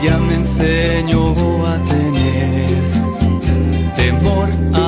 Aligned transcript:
ella 0.00 0.18
me 0.18 0.34
enseñó 0.34 1.34
a 1.66 1.78
tener 1.84 2.82
temor 3.96 4.48
a 4.74 4.87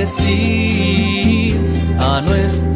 decir 0.00 1.56
a 1.98 2.22
nuestro 2.22 2.69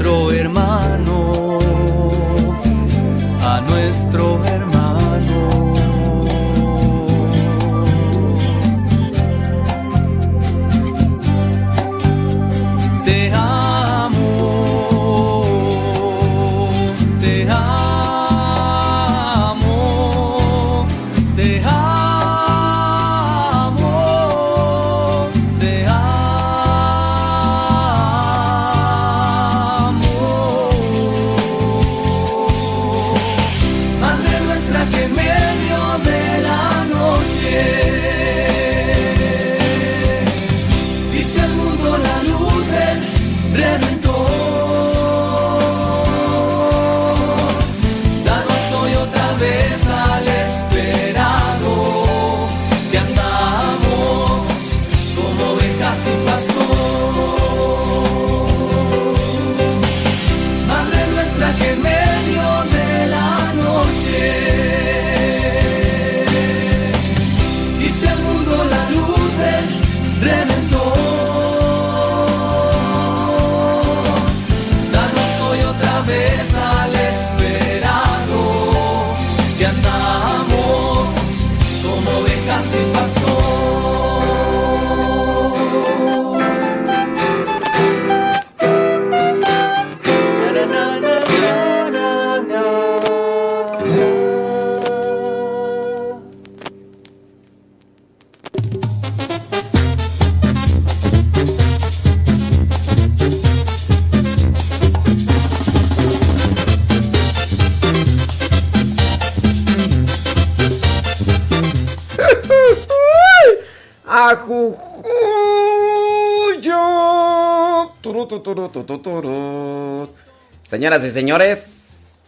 Señoras 120.64 121.04
y 121.04 121.10
señores, 121.10 122.22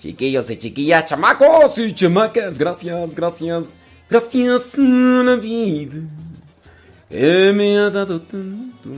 chiquillos 0.00 0.50
y 0.50 0.58
chiquillas, 0.58 1.06
chamacos 1.06 1.78
y 1.78 1.94
chamacas, 1.94 2.58
gracias, 2.58 3.14
gracias, 3.14 3.64
gracias 4.10 4.78
a 4.78 4.82
la 4.82 5.36
vida 5.36 6.02
me 7.54 7.78
ha 7.78 7.90
dado 7.90 8.20
tanto. 8.20 8.90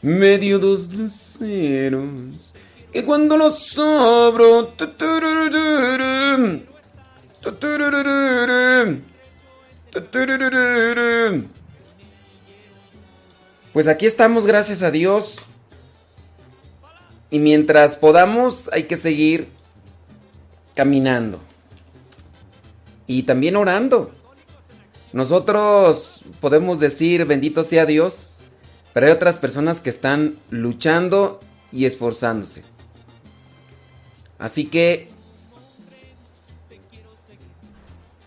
Me 0.00 0.38
dio 0.38 0.58
dos 0.58 0.92
luceros 0.92 2.54
que 2.92 3.04
cuando 3.04 3.36
los 3.36 3.58
sobro. 3.58 4.72
Pues 13.72 13.88
aquí 13.88 14.06
estamos, 14.06 14.46
gracias 14.46 14.82
a 14.82 14.90
Dios. 14.90 15.46
Y 17.30 17.38
mientras 17.38 17.96
podamos, 17.96 18.70
hay 18.72 18.84
que 18.84 18.96
seguir 18.96 19.48
caminando. 20.74 21.40
Y 23.06 23.24
también 23.24 23.56
orando. 23.56 24.12
Nosotros 25.12 26.20
podemos 26.40 26.80
decir, 26.80 27.24
bendito 27.24 27.62
sea 27.62 27.86
Dios, 27.86 28.38
pero 28.92 29.06
hay 29.06 29.12
otras 29.12 29.38
personas 29.38 29.80
que 29.80 29.90
están 29.90 30.36
luchando 30.50 31.40
y 31.72 31.84
esforzándose. 31.84 32.62
Así 34.38 34.66
que 34.66 35.08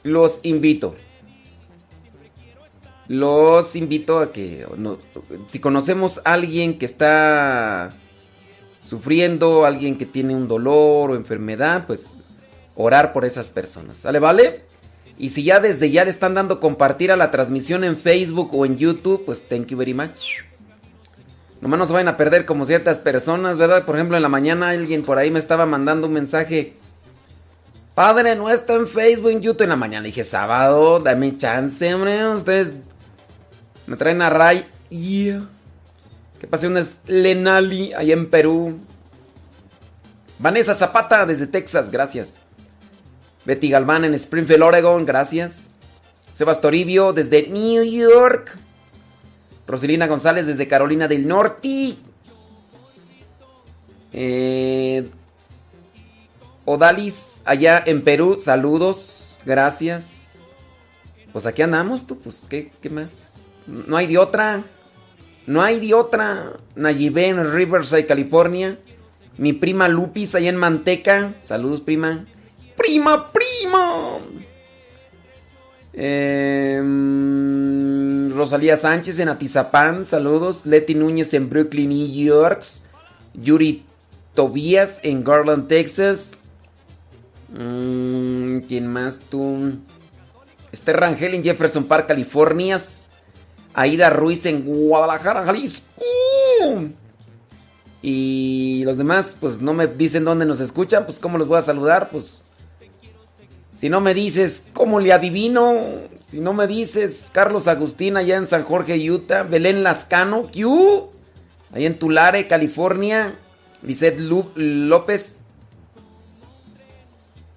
los 0.03 0.39
invito. 0.43 0.95
Los 3.07 3.75
invito 3.75 4.19
a 4.19 4.31
que 4.31 4.65
si 5.47 5.59
conocemos 5.59 6.21
a 6.23 6.33
alguien 6.33 6.77
que 6.79 6.85
está 6.85 7.91
sufriendo, 8.91 9.63
alguien 9.63 9.97
que 9.97 10.05
tiene 10.05 10.35
un 10.35 10.49
dolor 10.49 11.11
o 11.11 11.15
enfermedad, 11.15 11.85
pues 11.87 12.13
orar 12.75 13.13
por 13.13 13.23
esas 13.23 13.47
personas. 13.49 13.99
¿Sale, 13.99 14.19
vale? 14.19 14.63
Y 15.17 15.29
si 15.29 15.43
ya 15.43 15.61
desde 15.61 15.89
ya 15.89 16.03
le 16.03 16.09
están 16.09 16.33
dando 16.33 16.59
compartir 16.59 17.09
a 17.09 17.15
la 17.15 17.31
transmisión 17.31 17.85
en 17.85 17.95
Facebook 17.95 18.53
o 18.53 18.65
en 18.65 18.77
YouTube, 18.77 19.23
pues 19.25 19.47
thank 19.47 19.67
you 19.67 19.77
very 19.77 19.93
much. 19.93 20.41
Nomás 21.61 21.79
no 21.79 21.85
se 21.85 21.93
vayan 21.93 22.09
a 22.09 22.17
perder 22.17 22.45
como 22.45 22.65
ciertas 22.65 22.99
personas, 22.99 23.57
¿verdad? 23.57 23.85
Por 23.85 23.95
ejemplo, 23.95 24.17
en 24.17 24.23
la 24.23 24.29
mañana 24.29 24.71
alguien 24.71 25.03
por 25.03 25.17
ahí 25.17 25.31
me 25.31 25.39
estaba 25.39 25.65
mandando 25.65 26.07
un 26.07 26.13
mensaje. 26.13 26.73
Padre, 27.95 28.35
no 28.35 28.49
está 28.49 28.73
en 28.73 28.87
Facebook, 28.87 29.29
en 29.31 29.41
YouTube 29.41 29.61
en 29.63 29.69
la 29.69 29.77
mañana. 29.77 30.05
Dije, 30.05 30.25
sábado, 30.25 30.99
dame 30.99 31.37
chance, 31.37 31.93
hombre. 31.93 32.27
Ustedes 32.27 32.73
me 33.87 33.95
traen 33.95 34.21
a 34.21 34.29
Ray. 34.29 34.65
Yeah. 34.89 35.47
¿Qué 36.41 36.47
pasión 36.47 36.75
es 36.75 36.97
Lenali, 37.05 37.93
allá 37.93 38.13
en 38.13 38.27
Perú? 38.27 38.79
Vanessa 40.39 40.73
Zapata, 40.73 41.23
desde 41.27 41.45
Texas, 41.45 41.91
gracias. 41.91 42.37
Betty 43.45 43.69
Galván 43.69 44.05
en 44.05 44.15
Springfield, 44.15 44.63
Oregon, 44.63 45.05
gracias. 45.05 45.67
Sebas 46.33 46.59
Toribio 46.59 47.13
desde 47.13 47.45
New 47.47 47.83
York. 47.83 48.57
Roselina 49.67 50.07
González 50.07 50.47
desde 50.47 50.67
Carolina 50.67 51.07
del 51.07 51.27
Norte. 51.27 51.97
Eh, 54.11 55.07
Odalis 56.65 57.41
allá 57.45 57.83
en 57.85 58.03
Perú, 58.03 58.35
saludos, 58.35 59.39
gracias. 59.45 60.39
Pues 61.31 61.45
aquí 61.45 61.61
andamos, 61.61 62.07
tú, 62.07 62.17
pues, 62.17 62.47
¿qué, 62.49 62.71
qué 62.81 62.89
más? 62.89 63.35
No 63.67 63.95
hay 63.95 64.07
de 64.07 64.17
otra. 64.17 64.63
No 65.47 65.61
hay 65.61 65.79
de 65.79 65.93
otra. 65.93 66.53
Nayibé 66.75 67.27
en 67.27 67.51
Riverside, 67.51 68.05
California. 68.05 68.77
Mi 69.37 69.53
prima 69.53 69.87
Lupis 69.87 70.35
allá 70.35 70.49
en 70.49 70.57
Manteca. 70.57 71.33
Saludos, 71.41 71.81
prima. 71.81 72.25
Prima, 72.75 73.31
prima. 73.31 74.19
Em, 75.93 76.91
Rosalía 78.31 78.77
Sánchez 78.77 79.19
en 79.19 79.29
Atizapán, 79.29 80.05
saludos. 80.05 80.65
Leti 80.65 80.95
Núñez 80.95 81.33
en 81.33 81.49
Brooklyn, 81.49 81.89
New 81.89 82.07
York. 82.07 82.63
Yuri 83.33 83.83
Tobías 84.33 84.99
en 85.03 85.23
Garland, 85.23 85.67
Texas. 85.67 86.37
Mm, 87.49 88.59
¿Quién 88.61 88.87
más 88.87 89.19
tú? 89.19 89.77
Esther 90.71 90.97
Rangel 90.97 91.33
en 91.33 91.43
Jefferson 91.43 91.83
Park, 91.85 92.07
California. 92.07 92.79
Aida 93.73 94.09
Ruiz 94.09 94.45
en 94.45 94.63
Guadalajara, 94.63 95.43
Jalisco. 95.43 95.85
Y 98.01 98.81
los 98.85 98.97
demás, 98.97 99.37
pues 99.39 99.61
no 99.61 99.73
me 99.73 99.87
dicen 99.87 100.25
dónde 100.25 100.45
nos 100.45 100.59
escuchan, 100.59 101.05
pues 101.05 101.19
cómo 101.19 101.37
los 101.37 101.47
voy 101.47 101.59
a 101.59 101.61
saludar, 101.61 102.09
pues 102.09 102.43
si 103.81 103.89
no 103.89 103.99
me 103.99 104.13
dices, 104.13 104.65
¿cómo 104.73 104.99
le 104.99 105.11
adivino? 105.11 106.01
Si 106.27 106.39
no 106.39 106.53
me 106.53 106.67
dices, 106.67 107.31
Carlos 107.33 107.67
Agustín 107.67 108.15
allá 108.15 108.37
en 108.37 108.45
San 108.45 108.63
Jorge, 108.63 109.09
Utah. 109.09 109.41
Belén 109.41 109.81
Lascano, 109.81 110.43
Q. 110.43 111.09
Allá 111.73 111.87
en 111.87 111.97
Tulare, 111.97 112.47
California. 112.47 113.33
Lisette 113.81 114.19
López. 114.19 115.39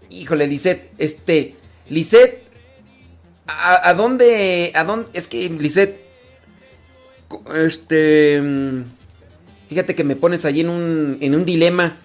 Híjole, 0.08 0.46
Lisette, 0.46 0.92
este. 0.96 1.56
Lisette, 1.90 2.42
¿a, 3.46 3.92
dónde? 3.92 4.72
¿A 4.74 4.82
dónde? 4.84 5.10
Es 5.12 5.28
que, 5.28 5.46
Lisette. 5.50 6.03
Este. 7.54 8.42
Fíjate 9.68 9.94
que 9.94 10.04
me 10.04 10.16
pones 10.16 10.44
allí 10.44 10.60
en 10.60 10.68
un, 10.68 11.18
en 11.20 11.34
un 11.34 11.44
dilema. 11.44 11.96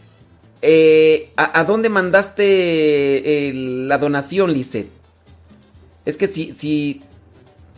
Eh, 0.61 1.31
¿a, 1.37 1.63
dónde 1.63 1.89
mandaste 1.89 3.51
la 3.53 3.97
donación, 3.97 4.53
Lisette? 4.53 4.89
Es 6.05 6.17
que 6.17 6.27
si, 6.27 6.51
si, 6.51 7.01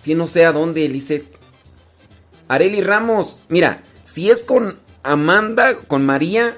si 0.02 0.16
no 0.16 0.28
sé 0.28 0.46
a 0.46 0.52
dónde, 0.52 0.88
Lisette. 0.88 1.26
Areli 2.48 2.82
Ramos, 2.82 3.44
mira, 3.50 3.82
si 4.04 4.30
es 4.30 4.44
con 4.44 4.78
Amanda, 5.04 5.78
con 5.88 6.06
María, 6.06 6.58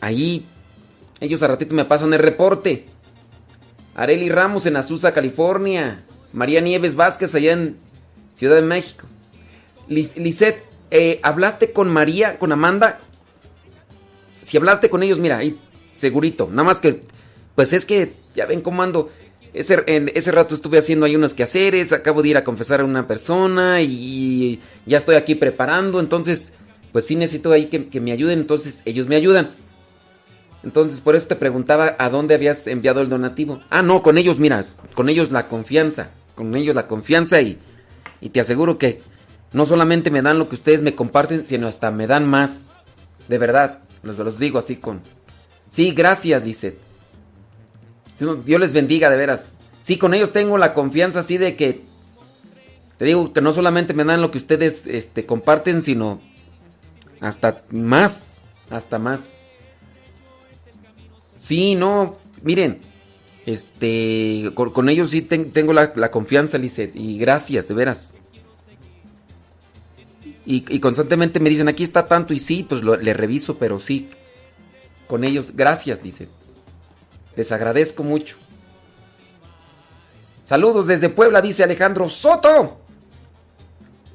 ahí 0.00 0.46
ellos 1.22 1.42
a 1.44 1.46
ratito 1.46 1.74
me 1.74 1.84
pasan 1.84 2.12
el 2.14 2.18
reporte. 2.18 2.86
Areli 3.94 4.28
Ramos 4.28 4.66
en 4.66 4.76
Azusa, 4.76 5.12
California. 5.14 6.02
María 6.32 6.60
Nieves 6.60 6.96
Vázquez 6.96 7.34
allá 7.36 7.52
en 7.52 7.76
Ciudad 8.34 8.56
de 8.56 8.62
México. 8.62 9.06
Lisette, 9.92 10.62
eh, 10.90 11.20
¿hablaste 11.22 11.72
con 11.72 11.90
María, 11.90 12.38
con 12.38 12.52
Amanda? 12.52 13.00
Si 14.44 14.56
hablaste 14.56 14.90
con 14.90 15.02
ellos, 15.02 15.18
mira, 15.18 15.38
ahí, 15.38 15.58
segurito. 15.96 16.48
Nada 16.50 16.64
más 16.64 16.80
que, 16.80 17.02
pues 17.54 17.72
es 17.72 17.86
que, 17.86 18.12
ya 18.34 18.46
ven 18.46 18.60
cómo 18.60 18.82
ando. 18.82 19.10
Ese, 19.54 19.82
en 19.86 20.10
ese 20.14 20.32
rato 20.32 20.54
estuve 20.54 20.78
haciendo 20.78 21.04
ahí 21.06 21.14
unos 21.14 21.34
quehaceres, 21.34 21.92
acabo 21.92 22.22
de 22.22 22.30
ir 22.30 22.36
a 22.36 22.44
confesar 22.44 22.80
a 22.80 22.84
una 22.84 23.06
persona 23.06 23.82
y 23.82 24.60
ya 24.86 24.98
estoy 24.98 25.16
aquí 25.16 25.34
preparando. 25.34 26.00
Entonces, 26.00 26.52
pues 26.90 27.06
sí 27.06 27.16
necesito 27.16 27.52
ahí 27.52 27.66
que, 27.66 27.88
que 27.88 28.00
me 28.00 28.12
ayuden. 28.12 28.40
Entonces, 28.40 28.82
ellos 28.84 29.06
me 29.06 29.16
ayudan. 29.16 29.50
Entonces, 30.64 31.00
por 31.00 31.16
eso 31.16 31.26
te 31.26 31.36
preguntaba 31.36 31.96
a 31.98 32.08
dónde 32.08 32.34
habías 32.34 32.66
enviado 32.66 33.00
el 33.00 33.08
donativo. 33.08 33.60
Ah, 33.68 33.82
no, 33.82 34.02
con 34.02 34.16
ellos, 34.16 34.38
mira, 34.38 34.64
con 34.94 35.08
ellos 35.08 35.30
la 35.32 35.48
confianza. 35.48 36.10
Con 36.34 36.54
ellos 36.56 36.74
la 36.74 36.86
confianza 36.86 37.40
y, 37.42 37.58
y 38.20 38.30
te 38.30 38.40
aseguro 38.40 38.78
que 38.78 39.00
no 39.52 39.66
solamente 39.66 40.10
me 40.10 40.22
dan 40.22 40.38
lo 40.38 40.48
que 40.48 40.54
ustedes 40.54 40.82
me 40.82 40.94
comparten, 40.94 41.44
sino 41.44 41.68
hasta 41.68 41.90
me 41.90 42.06
dan 42.06 42.26
más. 42.26 42.72
De 43.28 43.38
verdad. 43.38 43.80
Les 44.02 44.18
los 44.18 44.38
digo 44.38 44.58
así 44.58 44.76
con... 44.76 45.00
Sí, 45.68 45.92
gracias, 45.92 46.44
dice. 46.44 46.76
Dios 48.18 48.60
les 48.60 48.72
bendiga, 48.72 49.10
de 49.10 49.16
veras. 49.16 49.54
Sí, 49.82 49.96
con 49.96 50.14
ellos 50.14 50.32
tengo 50.32 50.58
la 50.58 50.74
confianza 50.74 51.20
así 51.20 51.38
de 51.38 51.56
que... 51.56 51.82
Te 52.98 53.04
digo 53.04 53.32
que 53.32 53.40
no 53.40 53.52
solamente 53.52 53.94
me 53.94 54.04
dan 54.04 54.22
lo 54.22 54.30
que 54.30 54.38
ustedes 54.38 54.86
este, 54.86 55.26
comparten, 55.26 55.82
sino 55.82 56.20
hasta 57.20 57.60
más. 57.70 58.42
Hasta 58.70 58.98
más. 58.98 59.34
Sí, 61.36 61.74
no, 61.74 62.16
miren, 62.42 62.80
este, 63.46 64.52
con, 64.54 64.88
ellos 64.88 65.10
sí 65.10 65.22
tengo 65.22 65.72
la, 65.72 65.92
la 65.96 66.10
confianza, 66.12 66.58
Lizeth, 66.58 66.94
y 66.94 67.18
gracias, 67.18 67.66
de 67.66 67.74
veras. 67.74 68.14
Y, 70.44 70.80
constantemente 70.80 71.38
me 71.38 71.50
dicen, 71.50 71.68
aquí 71.68 71.84
está 71.84 72.06
tanto 72.06 72.34
y 72.34 72.38
sí, 72.38 72.66
pues 72.68 72.82
le 72.82 73.14
reviso, 73.14 73.58
pero 73.58 73.78
sí. 73.78 74.08
Con 75.06 75.24
ellos, 75.24 75.54
gracias, 75.54 76.02
dice. 76.02 76.28
Les 77.36 77.52
agradezco 77.52 78.02
mucho. 78.02 78.36
Saludos 80.44 80.86
desde 80.86 81.08
Puebla, 81.08 81.40
dice 81.40 81.64
Alejandro 81.64 82.08
Soto. 82.08 82.80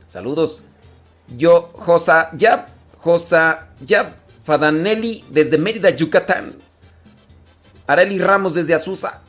Saludos. 0.07 0.63
Yo, 1.37 1.71
Josa, 1.73 2.29
ya, 2.33 2.67
Josa, 2.97 3.69
ya, 3.85 4.15
Fadanelli 4.43 5.23
desde 5.29 5.57
Mérida, 5.57 5.89
Yucatán. 5.89 6.55
Areli 7.87 8.19
Ramos 8.19 8.53
desde 8.53 8.73
Azusa. 8.73 9.21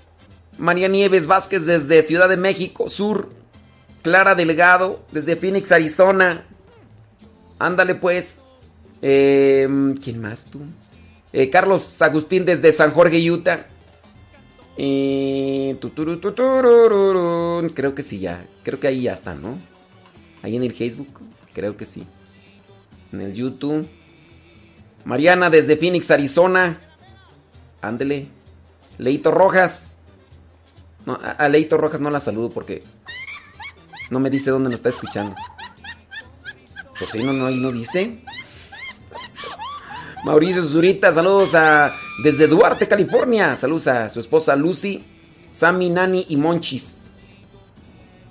María 0.59 0.89
Nieves 0.89 1.27
Vázquez 1.27 1.65
desde 1.65 2.03
Ciudad 2.03 2.29
de 2.29 2.37
México, 2.37 2.89
Sur. 2.89 3.29
Clara 4.03 4.35
Delgado 4.35 5.05
desde 5.13 5.37
Phoenix, 5.37 5.73
Arizona. 5.73 6.45
Ándale 7.59 7.95
pues. 7.95 8.45
Em, 9.01 9.95
¿Quién 9.97 10.21
más 10.21 10.47
tú? 10.47 10.61
Eh, 11.33 11.51
Carlos 11.51 12.01
Agustín 12.03 12.45
desde 12.45 12.73
San 12.73 12.91
Jorge, 12.91 13.31
Utah. 13.31 13.67
Eh, 14.77 15.77
creo 17.75 17.95
que 17.95 18.03
sí, 18.03 18.19
ya. 18.21 18.45
Creo 18.63 18.81
que 18.81 18.87
ahí 18.87 19.03
ya 19.03 19.13
está, 19.13 19.35
¿no? 19.35 19.59
Ahí 20.43 20.57
en 20.57 20.63
el 20.63 20.73
Facebook. 20.73 21.09
Creo 21.53 21.77
que 21.77 21.85
sí. 21.85 22.05
En 23.13 23.21
el 23.21 23.35
YouTube. 23.35 23.87
Mariana 25.05 25.51
desde 25.51 25.77
Phoenix, 25.77 26.11
Arizona. 26.11 26.81
Ándele. 27.81 28.29
Leito 28.99 29.31
Rojas. 29.31 29.99
No, 31.07 31.19
a 31.23 31.49
Leito 31.49 31.77
Rojas 31.77 32.01
no 32.01 32.11
la 32.11 32.21
saludo 32.21 32.51
porque 32.51 32.83
no 34.11 34.21
me 34.21 34.31
dice 34.31 34.51
dónde 34.51 34.71
nos 34.71 34.79
está 34.79 34.91
escuchando. 34.91 35.35
Pues 36.99 37.15
ahí 37.15 37.23
no, 37.23 37.33
no, 37.33 37.51
no 37.51 37.73
dice. 37.73 38.19
Mauricio 40.25 40.65
Zurita, 40.65 41.13
saludos 41.13 41.55
a 41.55 41.93
desde 42.23 42.47
Duarte, 42.47 42.89
California. 42.89 43.57
Saludos 43.57 43.87
a 43.87 44.09
su 44.09 44.21
esposa 44.21 44.57
Lucy, 44.57 45.03
Sammy, 45.53 45.91
Nani 45.91 46.27
y 46.29 46.37
Monchis. 46.37 47.11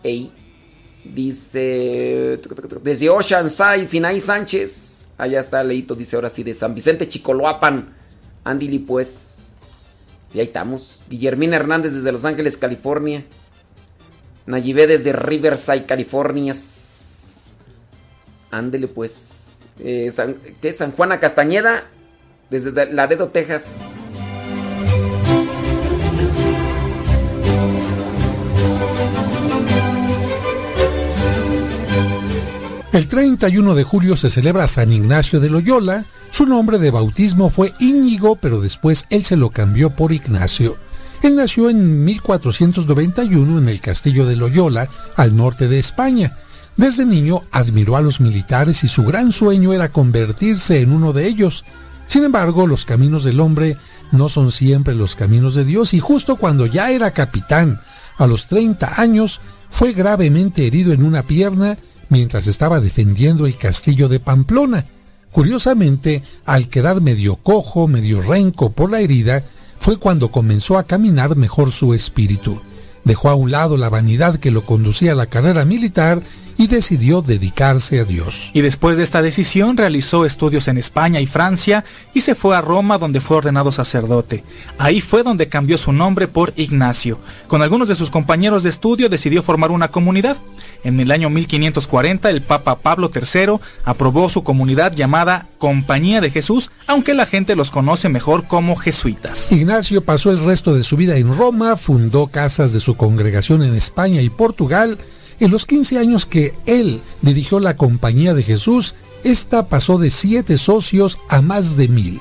Ey. 0.04 0.32
Dice 1.04 2.40
desde 2.84 3.10
Oceanside, 3.10 3.86
Sinai 3.86 4.20
Sánchez. 4.20 5.08
Allá 5.18 5.40
está 5.40 5.64
Leito, 5.64 5.96
dice 5.96 6.16
ahora 6.16 6.30
sí, 6.30 6.44
de 6.44 6.54
San 6.54 6.76
Vicente 6.76 7.08
Chicoloapan. 7.08 7.88
Andy 8.44 8.80
pues. 8.80 9.56
Sí, 10.32 10.40
ahí 10.40 10.48
estamos. 10.48 11.04
Guillermina 11.10 11.56
Hernández 11.56 11.94
desde 11.94 12.12
Los 12.12 12.26
Ángeles, 12.26 12.58
California. 12.58 13.24
Nayibé 14.46 14.88
desde 14.88 15.14
Riverside, 15.14 15.86
California. 15.86 16.54
Ándele 18.52 18.88
pues. 18.88 19.60
Eh, 19.80 20.12
San, 20.14 20.36
¿qué? 20.62 20.74
San 20.74 20.92
Juana 20.92 21.20
Castañeda, 21.20 21.86
desde 22.50 22.92
Laredo, 22.92 23.28
Texas. 23.30 23.78
El 32.98 33.08
31 33.08 33.76
de 33.76 33.84
julio 33.84 34.16
se 34.16 34.32
celebra 34.32 34.68
San 34.68 34.92
Ignacio 34.92 35.40
de 35.40 35.52
Loyola. 35.52 36.06
Su 36.32 36.48
nombre 36.48 36.80
de 36.80 36.90
bautismo 36.90 37.52
fue 37.52 37.74
Íñigo, 37.80 38.38
pero 38.38 38.60
después 38.60 39.06
él 39.12 39.24
se 39.24 39.38
lo 39.38 39.52
cambió 39.52 39.92
por 39.92 40.12
Ignacio. 40.12 40.78
Él 41.22 41.36
nació 41.36 41.70
en 41.70 42.06
1491 42.06 43.60
en 43.60 43.70
el 43.70 43.82
castillo 43.82 44.26
de 44.26 44.36
Loyola, 44.36 44.90
al 45.16 45.36
norte 45.36 45.68
de 45.68 45.78
España. 45.78 46.38
Desde 46.78 47.08
niño 47.08 47.42
admiró 47.52 47.98
a 47.98 48.02
los 48.02 48.22
militares 48.22 48.84
y 48.84 48.88
su 48.88 49.04
gran 49.04 49.32
sueño 49.32 49.74
era 49.74 49.92
convertirse 49.92 50.80
en 50.80 50.92
uno 50.92 51.12
de 51.12 51.28
ellos. 51.28 51.66
Sin 52.06 52.24
embargo, 52.24 52.68
los 52.68 52.86
caminos 52.86 53.24
del 53.24 53.40
hombre 53.40 53.78
no 54.12 54.30
son 54.30 54.52
siempre 54.52 54.94
los 54.94 55.16
caminos 55.16 55.56
de 55.56 55.66
Dios 55.66 55.96
y 55.96 56.00
justo 56.00 56.36
cuando 56.36 56.68
ya 56.68 56.92
era 56.92 57.12
capitán, 57.12 57.80
a 58.18 58.28
los 58.28 58.48
30 58.48 59.02
años, 59.02 59.42
fue 59.70 59.94
gravemente 59.94 60.66
herido 60.66 60.94
en 60.94 61.04
una 61.04 61.24
pierna 61.24 61.78
mientras 62.10 62.48
estaba 62.48 62.80
defendiendo 62.80 63.48
el 63.48 63.58
castillo 63.58 64.08
de 64.08 64.20
Pamplona. 64.20 64.86
Curiosamente, 65.32 66.24
al 66.46 66.70
quedar 66.70 67.02
medio 67.02 67.36
cojo, 67.38 67.88
medio 67.88 68.22
renco 68.22 68.72
por 68.72 68.92
la 68.92 69.02
herida, 69.02 69.44
fue 69.80 69.98
cuando 69.98 70.32
comenzó 70.32 70.78
a 70.78 70.84
caminar 70.84 71.36
mejor 71.36 71.72
su 71.72 71.94
espíritu. 71.94 72.62
Dejó 73.04 73.30
a 73.30 73.36
un 73.36 73.52
lado 73.52 73.78
la 73.78 73.90
vanidad 73.90 74.38
que 74.38 74.52
lo 74.52 74.66
conducía 74.66 75.12
a 75.14 75.16
la 75.16 75.28
carrera 75.28 75.66
militar 75.66 76.22
y 76.58 76.68
decidió 76.68 77.22
dedicarse 77.22 78.00
a 78.00 78.04
Dios. 78.04 78.52
Y 78.54 78.62
después 78.62 78.98
de 78.98 79.04
esta 79.04 79.22
decisión 79.22 79.78
realizó 79.78 80.26
estudios 80.26 80.68
en 80.68 80.78
España 80.78 81.20
y 81.22 81.26
Francia 81.26 81.86
y 82.14 82.22
se 82.22 82.36
fue 82.36 82.56
a 82.56 82.62
Roma 82.62 82.98
donde 82.98 83.22
fue 83.22 83.38
ordenado 83.38 83.72
sacerdote. 83.72 84.44
Ahí 84.78 85.02
fue 85.02 85.24
donde 85.24 85.48
cambió 85.48 85.78
su 85.78 85.94
nombre 85.94 86.28
por 86.28 86.54
Ignacio. 86.56 87.20
Con 87.48 87.62
algunos 87.62 87.88
de 87.88 87.96
sus 87.96 88.10
compañeros 88.10 88.64
de 88.64 88.70
estudio 88.70 89.10
decidió 89.10 89.44
formar 89.44 89.72
una 89.72 89.90
comunidad. 89.90 90.38
En 90.84 91.00
el 91.00 91.12
año 91.12 91.30
1540 91.30 92.30
el 92.30 92.42
Papa 92.42 92.78
Pablo 92.80 93.12
III 93.14 93.60
aprobó 93.84 94.30
su 94.30 94.44
comunidad 94.44 94.94
llamada 94.94 95.48
Compañía 95.58 96.22
de 96.22 96.30
Jesús, 96.30 96.72
aunque 96.86 97.14
la 97.14 97.26
gente 97.26 97.56
los 97.56 97.72
conoce 97.72 98.10
mejor 98.10 98.46
como 98.48 98.76
jesuitas. 98.76 99.52
Ignacio 99.52 100.04
pasó 100.04 100.32
el 100.32 100.44
resto 100.44 100.74
de 100.74 100.84
su 100.84 100.96
vida 100.98 101.18
en 101.18 101.36
Roma, 101.36 101.76
fundó 101.76 102.28
casas 102.28 102.74
de 102.74 102.80
su 102.80 102.96
congregación 102.96 103.64
en 103.64 103.76
España 103.76 104.22
y 104.22 104.30
Portugal, 104.30 104.98
en 105.40 105.52
los 105.52 105.66
15 105.66 105.98
años 105.98 106.26
que 106.26 106.54
él 106.66 107.02
dirigió 107.22 107.60
la 107.60 107.78
Compañía 107.78 108.34
de 108.34 108.44
Jesús, 108.44 108.96
esta 109.24 109.68
pasó 109.68 109.98
de 109.98 110.10
siete 110.10 110.58
socios 110.58 111.20
a 111.30 111.42
más 111.42 111.78
de 111.78 111.88
mil. 111.88 112.20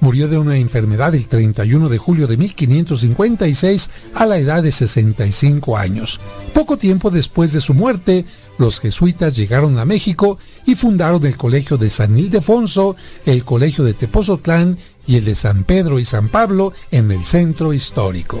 Murió 0.00 0.28
de 0.28 0.36
una 0.36 0.58
enfermedad 0.58 1.14
el 1.14 1.26
31 1.26 1.88
de 1.88 1.98
julio 1.98 2.26
de 2.26 2.36
1556 2.36 3.90
a 4.14 4.26
la 4.26 4.38
edad 4.38 4.62
de 4.62 4.70
65 4.70 5.78
años. 5.78 6.20
Poco 6.52 6.76
tiempo 6.76 7.10
después 7.10 7.52
de 7.52 7.60
su 7.60 7.72
muerte, 7.72 8.26
los 8.58 8.80
jesuitas 8.80 9.34
llegaron 9.34 9.78
a 9.78 9.84
México 9.84 10.38
y 10.66 10.74
fundaron 10.74 11.24
el 11.24 11.36
Colegio 11.36 11.78
de 11.78 11.90
San 11.90 12.18
Ildefonso, 12.18 12.96
el 13.24 13.44
Colegio 13.44 13.82
de 13.84 13.94
Tepozotlán 13.94 14.76
y 15.06 15.16
el 15.16 15.24
de 15.24 15.34
San 15.34 15.64
Pedro 15.64 15.98
y 15.98 16.04
San 16.04 16.28
Pablo 16.28 16.72
en 16.90 17.10
el 17.10 17.24
centro 17.24 17.72
histórico. 17.72 18.40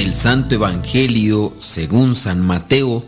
del 0.00 0.14
Santo 0.14 0.54
Evangelio 0.54 1.52
según 1.58 2.14
San 2.14 2.40
Mateo, 2.40 3.04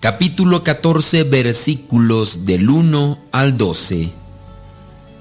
capítulo 0.00 0.64
14, 0.64 1.24
versículos 1.24 2.46
del 2.46 2.70
1 2.70 3.18
al 3.30 3.58
12. 3.58 4.08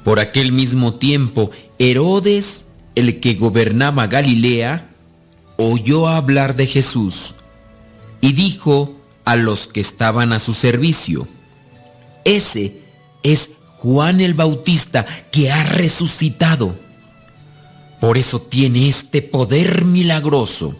Por 0.06 0.22
aquel 0.22 0.54
mismo 0.54 0.94
tiempo, 0.94 1.52
Herodes, 1.78 2.68
el 2.96 3.20
que 3.20 3.34
gobernaba 3.34 4.08
Galilea, 4.08 4.92
oyó 5.58 6.08
hablar 6.08 6.56
de 6.56 6.68
Jesús 6.68 7.36
y 8.22 8.32
dijo 8.32 8.96
a 9.26 9.36
los 9.36 9.68
que 9.68 9.82
estaban 9.82 10.32
a 10.32 10.40
su 10.40 10.54
servicio, 10.54 11.28
ese 12.24 12.80
es 13.24 13.50
Juan 13.80 14.22
el 14.22 14.36
Bautista 14.36 15.06
que 15.34 15.52
ha 15.52 15.66
resucitado. 15.66 16.80
Por 18.00 18.18
eso 18.18 18.40
tiene 18.40 18.88
este 18.88 19.22
poder 19.22 19.84
milagroso 19.84 20.78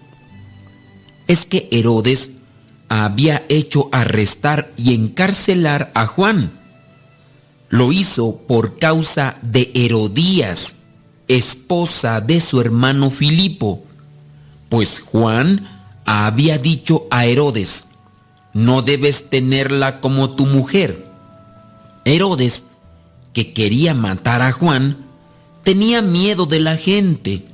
es 1.30 1.46
que 1.46 1.70
Herodes 1.72 2.32
había 2.90 3.46
hecho 3.50 3.88
arrestar 3.92 4.72
y 4.76 4.96
encarcelar 4.96 5.92
a 5.94 6.08
Juan. 6.08 6.52
Lo 7.70 7.92
hizo 7.92 8.38
por 8.48 8.78
causa 8.78 9.38
de 9.44 9.72
Herodías, 9.76 10.78
esposa 11.28 12.20
de 12.20 12.42
su 12.42 12.60
hermano 12.60 13.12
Filipo, 13.12 13.84
pues 14.70 15.00
Juan 15.02 15.68
había 16.04 16.58
dicho 16.58 17.06
a 17.12 17.28
Herodes, 17.28 17.86
no 18.56 18.82
debes 18.82 19.30
tenerla 19.30 20.02
como 20.02 20.32
tu 20.32 20.48
mujer. 20.48 21.08
Herodes, 22.06 22.64
que 23.34 23.54
quería 23.54 23.94
matar 23.94 24.42
a 24.42 24.52
Juan, 24.52 25.06
tenía 25.62 26.02
miedo 26.02 26.48
de 26.48 26.60
la 26.60 26.76
gente, 26.76 27.46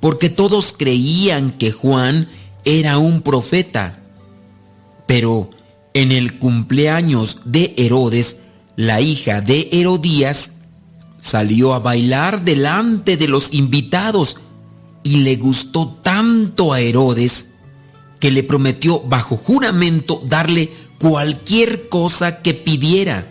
porque 0.00 0.30
todos 0.30 0.72
creían 0.72 1.52
que 1.52 1.72
Juan 1.72 2.30
era 2.64 2.98
un 2.98 3.22
profeta. 3.22 3.98
Pero 5.06 5.50
en 5.94 6.12
el 6.12 6.38
cumpleaños 6.38 7.38
de 7.44 7.74
Herodes, 7.76 8.36
la 8.76 9.00
hija 9.00 9.40
de 9.40 9.68
Herodías 9.72 10.52
salió 11.20 11.74
a 11.74 11.80
bailar 11.80 12.44
delante 12.44 13.16
de 13.16 13.28
los 13.28 13.52
invitados 13.52 14.36
y 15.02 15.18
le 15.18 15.36
gustó 15.36 15.98
tanto 16.02 16.72
a 16.72 16.80
Herodes 16.80 17.48
que 18.20 18.30
le 18.30 18.42
prometió 18.42 19.00
bajo 19.00 19.36
juramento 19.36 20.22
darle 20.24 20.72
cualquier 20.98 21.88
cosa 21.88 22.42
que 22.42 22.54
pidiera. 22.54 23.26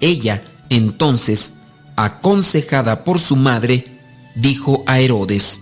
Ella, 0.00 0.42
entonces, 0.70 1.54
aconsejada 1.96 3.04
por 3.04 3.18
su 3.18 3.36
madre, 3.36 3.84
dijo 4.34 4.82
a 4.86 4.98
Herodes, 5.00 5.60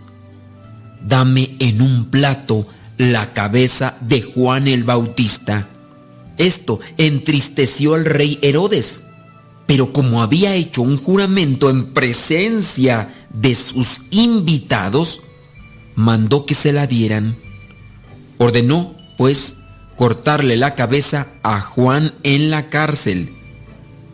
Dame 1.05 1.57
en 1.61 1.83
un 1.83 2.07
plato 2.07 2.67
la 2.97 3.33
cabeza 3.33 3.97
de 4.01 4.23
Juan 4.23 4.69
el 4.69 4.85
Bautista. 4.85 5.69
Esto 6.37 6.81
entristeció 6.97 7.95
al 7.95 8.05
rey 8.05 8.39
Herodes, 8.43 9.03
pero 9.67 9.93
como 9.93 10.23
había 10.23 10.55
hecho 10.55 10.83
un 10.83 10.97
juramento 10.97 11.71
en 11.71 11.93
presencia 11.93 13.13
de 13.33 13.55
sus 13.55 14.03
invitados, 14.11 15.21
mandó 15.95 16.47
que 16.47 16.55
se 16.55 16.73
la 16.73 16.87
dieran. 16.87 17.37
Ordenó, 18.39 18.95
pues, 19.17 19.57
cortarle 19.97 20.57
la 20.57 20.75
cabeza 20.75 21.27
a 21.43 21.61
Juan 21.61 22.15
en 22.23 22.51
la 22.51 22.69
cárcel. 22.69 23.31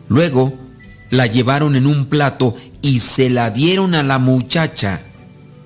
Luego 0.07 0.53
la 1.11 1.27
llevaron 1.27 1.75
en 1.75 1.85
un 1.85 2.07
plato 2.07 2.55
y 2.81 2.99
se 2.99 3.29
la 3.29 3.51
dieron 3.51 3.95
a 3.95 4.03
la 4.03 4.19
muchacha, 4.19 5.01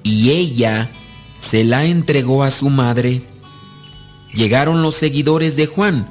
y 0.03 0.31
ella 0.31 0.89
se 1.39 1.63
la 1.63 1.85
entregó 1.85 2.43
a 2.43 2.51
su 2.51 2.69
madre. 2.69 3.21
Llegaron 4.33 4.81
los 4.81 4.95
seguidores 4.95 5.55
de 5.55 5.65
Juan, 5.65 6.07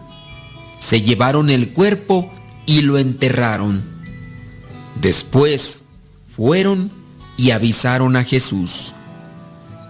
se 0.80 1.02
llevaron 1.02 1.50
el 1.50 1.72
cuerpo 1.72 2.30
y 2.66 2.82
lo 2.82 2.98
enterraron. 2.98 3.84
Después 5.00 5.84
fueron 6.34 6.90
y 7.36 7.52
avisaron 7.52 8.16
a 8.16 8.24
Jesús. 8.24 8.92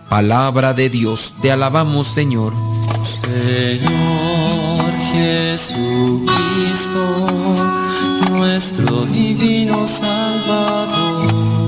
Palabra 0.08 0.74
de 0.74 0.90
Dios, 0.90 1.34
te 1.42 1.50
alabamos 1.50 2.06
Señor. 2.06 2.52
Señor 3.22 4.92
Jesucristo, 5.12 6.26
nuestro 8.30 9.06
divino 9.06 9.86
Salvador 9.86 11.67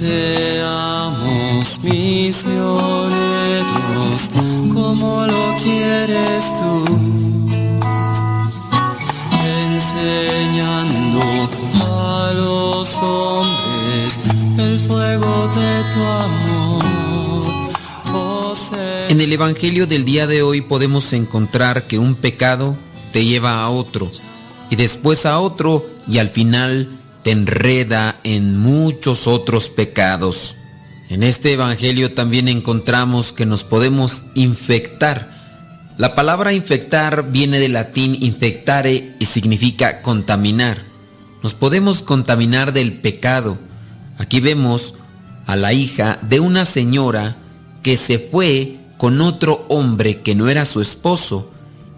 Seamos 0.00 1.78
misioneros 1.82 3.10
como 4.72 5.26
lo 5.26 5.56
quieres 5.62 6.44
tú, 6.58 6.84
enseñando 9.44 11.20
a 11.84 12.32
los 12.34 12.96
hombres 12.96 14.18
el 14.58 14.78
fuego 14.78 15.48
de 15.48 15.84
tu 15.92 16.00
amor. 16.02 16.84
Oh, 18.14 18.54
en 19.10 19.20
el 19.20 19.32
Evangelio 19.32 19.86
del 19.86 20.06
día 20.06 20.26
de 20.26 20.42
hoy 20.42 20.62
podemos 20.62 21.12
encontrar 21.12 21.86
que 21.86 21.98
un 21.98 22.14
pecado 22.14 22.74
te 23.12 23.26
lleva 23.26 23.60
a 23.62 23.68
otro 23.68 24.10
y 24.70 24.76
después 24.76 25.26
a 25.26 25.38
otro 25.40 25.84
y 26.08 26.16
al 26.18 26.30
final 26.30 26.99
te 27.22 27.32
enreda 27.32 28.18
en 28.24 28.56
muchos 28.58 29.26
otros 29.26 29.68
pecados. 29.68 30.56
En 31.08 31.22
este 31.22 31.52
Evangelio 31.52 32.12
también 32.14 32.48
encontramos 32.48 33.32
que 33.32 33.46
nos 33.46 33.64
podemos 33.64 34.22
infectar. 34.34 35.40
La 35.98 36.14
palabra 36.14 36.52
infectar 36.52 37.30
viene 37.30 37.58
del 37.58 37.74
latín 37.74 38.16
infectare 38.20 39.16
y 39.18 39.24
significa 39.26 40.02
contaminar. 40.02 40.82
Nos 41.42 41.54
podemos 41.54 42.02
contaminar 42.02 42.72
del 42.72 43.00
pecado. 43.00 43.58
Aquí 44.18 44.40
vemos 44.40 44.94
a 45.46 45.56
la 45.56 45.72
hija 45.72 46.18
de 46.22 46.40
una 46.40 46.64
señora 46.64 47.36
que 47.82 47.96
se 47.96 48.18
fue 48.18 48.78
con 48.98 49.20
otro 49.20 49.66
hombre 49.68 50.18
que 50.18 50.34
no 50.34 50.48
era 50.48 50.64
su 50.64 50.80
esposo 50.80 51.50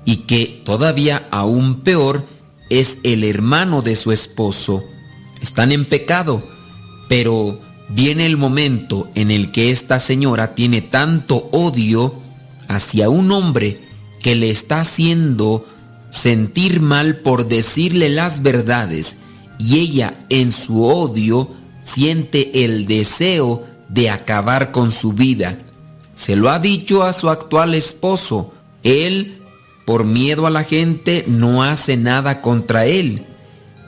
y 0.05 0.19
que 0.19 0.63
todavía 0.65 1.29
aún 1.31 1.81
peor 1.81 2.27
es 2.71 2.99
el 3.03 3.25
hermano 3.25 3.83
de 3.83 3.95
su 3.95 4.11
esposo 4.11 4.85
están 5.43 5.73
en 5.73 5.85
pecado, 5.85 6.43
pero 7.09 7.61
viene 7.89 8.27
el 8.27 8.37
momento 8.37 9.11
en 9.15 9.31
el 9.31 9.51
que 9.51 9.71
esta 9.71 9.99
señora 9.99 10.55
tiene 10.55 10.81
tanto 10.81 11.49
odio 11.53 12.15
hacia 12.69 13.11
un 13.11 13.31
hombre 13.33 13.79
que 14.23 14.35
le 14.35 14.51
está 14.51 14.81
haciendo 14.81 15.67
sentir 16.11 16.81
mal 16.81 17.17
por 17.17 17.49
decirle 17.49 18.09
las 18.09 18.43
verdades 18.43 19.17
y 19.59 19.79
ella 19.79 20.15
en 20.29 20.53
su 20.53 20.85
odio 20.85 21.51
siente 21.85 22.65
el 22.65 22.87
deseo 22.87 23.65
de 23.89 24.11
acabar 24.11 24.73
con 24.73 24.91
su 24.91 25.13
vida. 25.13 25.59
Se 26.15 26.37
lo 26.37 26.51
ha 26.51 26.59
dicho 26.59 27.03
a 27.03 27.13
su 27.13 27.29
actual 27.29 27.75
esposo. 27.75 28.53
Él, 28.83 29.39
por 29.85 30.05
miedo 30.05 30.47
a 30.47 30.51
la 30.51 30.65
gente, 30.65 31.25
no 31.27 31.63
hace 31.63 31.97
nada 31.97 32.41
contra 32.41 32.87
él. 32.87 33.25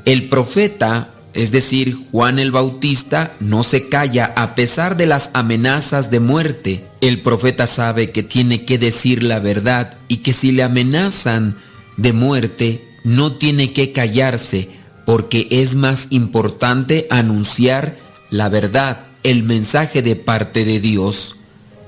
El 0.05 0.29
profeta 0.29 1.14
es 1.35 1.51
decir, 1.51 1.97
Juan 2.13 2.39
el 2.39 2.53
Bautista 2.53 3.35
no 3.41 3.65
se 3.65 3.89
calla 3.89 4.33
a 4.37 4.55
pesar 4.55 4.97
de 4.97 5.07
las 5.07 5.31
amenazas 5.35 6.11
de 6.11 6.21
muerte. 6.21 6.85
El 7.01 7.23
profeta 7.23 7.67
sabe 7.67 8.13
que 8.13 8.23
tiene 8.23 8.65
que 8.65 8.79
decir 8.79 9.25
la 9.25 9.41
verdad 9.41 9.99
y 10.07 10.19
que 10.19 10.33
si 10.33 10.53
le 10.53 10.63
amenazan 10.63 11.57
de 11.97 12.13
muerte, 12.13 12.89
no 13.03 13.33
tiene 13.33 13.73
que 13.73 13.93
callarse 13.93 14.71
porque 15.05 15.49
es 15.51 15.75
más 15.75 16.07
importante 16.11 17.07
anunciar 17.11 17.99
la 18.31 18.49
verdad, 18.49 19.01
el 19.23 19.43
mensaje 19.43 20.03
de 20.03 20.17
parte 20.17 20.65
de 20.65 20.81
Dios. 20.81 21.37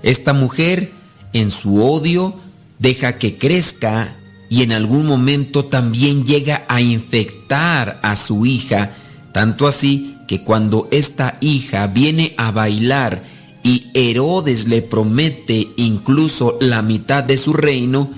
Esta 0.02 0.32
mujer, 0.32 0.92
en 1.32 1.50
su 1.50 1.82
odio, 1.82 2.38
deja 2.78 3.16
que 3.16 3.38
crezca 3.38 4.16
y 4.48 4.62
en 4.62 4.72
algún 4.72 5.06
momento 5.06 5.64
también 5.64 6.24
llega 6.24 6.64
a 6.68 6.80
infectar 6.80 8.00
a 8.02 8.16
su 8.16 8.44
hija 8.44 8.90
tanto 9.36 9.66
así 9.66 10.16
que 10.26 10.42
cuando 10.42 10.88
esta 10.90 11.36
hija 11.42 11.88
viene 11.88 12.32
a 12.38 12.52
bailar 12.52 13.22
y 13.62 13.90
Herodes 13.92 14.66
le 14.66 14.80
promete 14.80 15.68
incluso 15.76 16.56
la 16.58 16.80
mitad 16.80 17.22
de 17.22 17.36
su 17.36 17.52
reino, 17.52 18.10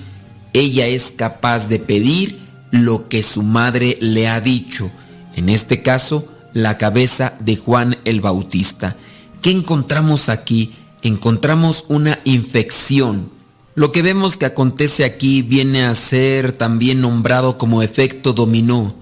ella 0.53 0.87
es 0.87 1.11
capaz 1.11 1.67
de 1.67 1.79
pedir 1.79 2.39
lo 2.71 3.09
que 3.09 3.21
su 3.21 3.43
madre 3.43 3.97
le 3.99 4.29
ha 4.29 4.39
dicho, 4.39 4.89
en 5.35 5.49
este 5.49 5.81
caso 5.81 6.25
la 6.53 6.77
cabeza 6.77 7.33
de 7.41 7.57
Juan 7.57 7.97
el 8.05 8.21
Bautista. 8.21 8.95
¿Qué 9.41 9.51
encontramos 9.51 10.29
aquí? 10.29 10.71
Encontramos 11.01 11.83
una 11.89 12.19
infección. 12.23 13.29
Lo 13.75 13.91
que 13.91 14.03
vemos 14.03 14.37
que 14.37 14.45
acontece 14.45 15.03
aquí 15.03 15.41
viene 15.41 15.83
a 15.83 15.93
ser 15.95 16.53
también 16.53 17.01
nombrado 17.01 17.57
como 17.57 17.83
efecto 17.83 18.31
dominó 18.31 18.98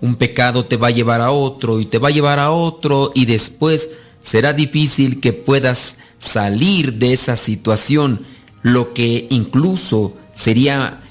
un 0.00 0.16
pecado 0.16 0.66
te 0.66 0.76
va 0.76 0.88
a 0.88 0.92
llevar 0.92 1.20
a 1.20 1.30
otro 1.30 1.80
y 1.80 1.86
te 1.86 1.98
va 1.98 2.08
a 2.08 2.12
llevar 2.12 2.38
a 2.38 2.50
otro 2.50 3.12
y 3.14 3.26
después 3.26 3.90
será 4.20 4.52
difícil 4.52 5.20
que 5.20 5.32
puedas 5.32 5.96
salir 6.18 6.94
de 6.94 7.12
esa 7.12 7.36
situación. 7.36 8.26
Lo 8.62 8.92
que 8.92 9.26
incluso 9.30 10.16
sería 10.32 11.02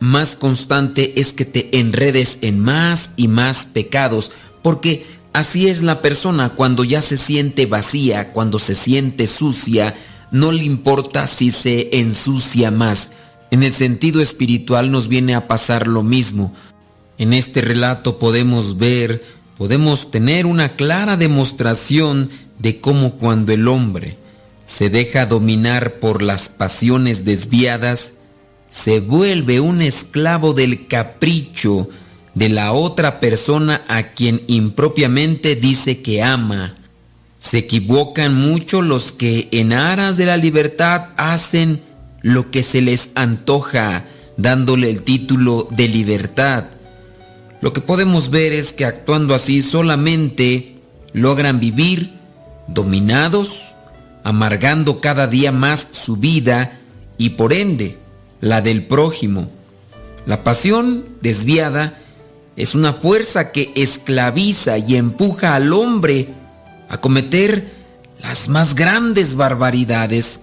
más 0.00 0.34
constante 0.34 1.20
es 1.20 1.32
que 1.32 1.44
te 1.44 1.78
enredes 1.78 2.38
en 2.40 2.58
más 2.58 3.12
y 3.16 3.28
más 3.28 3.66
pecados, 3.66 4.32
porque 4.62 5.06
así 5.32 5.68
es 5.68 5.82
la 5.82 6.02
persona 6.02 6.50
cuando 6.50 6.82
ya 6.82 7.00
se 7.02 7.16
siente 7.16 7.66
vacía, 7.66 8.32
cuando 8.32 8.58
se 8.58 8.74
siente 8.74 9.26
sucia, 9.26 9.94
no 10.32 10.50
le 10.50 10.64
importa 10.64 11.26
si 11.26 11.50
se 11.50 11.90
ensucia 11.92 12.70
más. 12.70 13.10
En 13.50 13.62
el 13.62 13.72
sentido 13.72 14.22
espiritual 14.22 14.90
nos 14.90 15.06
viene 15.06 15.34
a 15.34 15.46
pasar 15.46 15.86
lo 15.86 16.02
mismo. 16.02 16.54
En 17.22 17.32
este 17.34 17.60
relato 17.60 18.18
podemos 18.18 18.78
ver, 18.78 19.22
podemos 19.56 20.10
tener 20.10 20.44
una 20.44 20.74
clara 20.74 21.16
demostración 21.16 22.30
de 22.58 22.80
cómo 22.80 23.12
cuando 23.12 23.52
el 23.52 23.68
hombre 23.68 24.16
se 24.64 24.90
deja 24.90 25.26
dominar 25.26 26.00
por 26.00 26.20
las 26.20 26.48
pasiones 26.48 27.24
desviadas, 27.24 28.14
se 28.68 28.98
vuelve 28.98 29.60
un 29.60 29.82
esclavo 29.82 30.52
del 30.52 30.88
capricho 30.88 31.88
de 32.34 32.48
la 32.48 32.72
otra 32.72 33.20
persona 33.20 33.82
a 33.86 34.14
quien 34.14 34.42
impropiamente 34.48 35.54
dice 35.54 36.02
que 36.02 36.24
ama. 36.24 36.74
Se 37.38 37.58
equivocan 37.58 38.34
mucho 38.34 38.82
los 38.82 39.12
que 39.12 39.46
en 39.52 39.72
aras 39.72 40.16
de 40.16 40.26
la 40.26 40.36
libertad 40.36 41.10
hacen 41.16 41.84
lo 42.20 42.50
que 42.50 42.64
se 42.64 42.80
les 42.80 43.10
antoja, 43.14 44.06
dándole 44.36 44.90
el 44.90 45.04
título 45.04 45.68
de 45.70 45.86
libertad 45.86 46.64
lo 47.62 47.72
que 47.72 47.80
podemos 47.80 48.28
ver 48.28 48.52
es 48.52 48.72
que 48.72 48.84
actuando 48.84 49.36
así 49.36 49.62
solamente 49.62 50.80
logran 51.12 51.60
vivir 51.60 52.12
dominados, 52.66 53.60
amargando 54.24 55.00
cada 55.00 55.28
día 55.28 55.52
más 55.52 55.86
su 55.92 56.16
vida 56.16 56.80
y 57.18 57.30
por 57.30 57.52
ende 57.52 57.98
la 58.40 58.62
del 58.62 58.84
prójimo. 58.84 59.48
La 60.26 60.42
pasión 60.42 61.04
desviada 61.20 62.00
es 62.56 62.74
una 62.74 62.94
fuerza 62.94 63.52
que 63.52 63.70
esclaviza 63.76 64.78
y 64.78 64.96
empuja 64.96 65.54
al 65.54 65.72
hombre 65.72 66.30
a 66.88 67.00
cometer 67.00 67.70
las 68.20 68.48
más 68.48 68.74
grandes 68.74 69.36
barbaridades. 69.36 70.40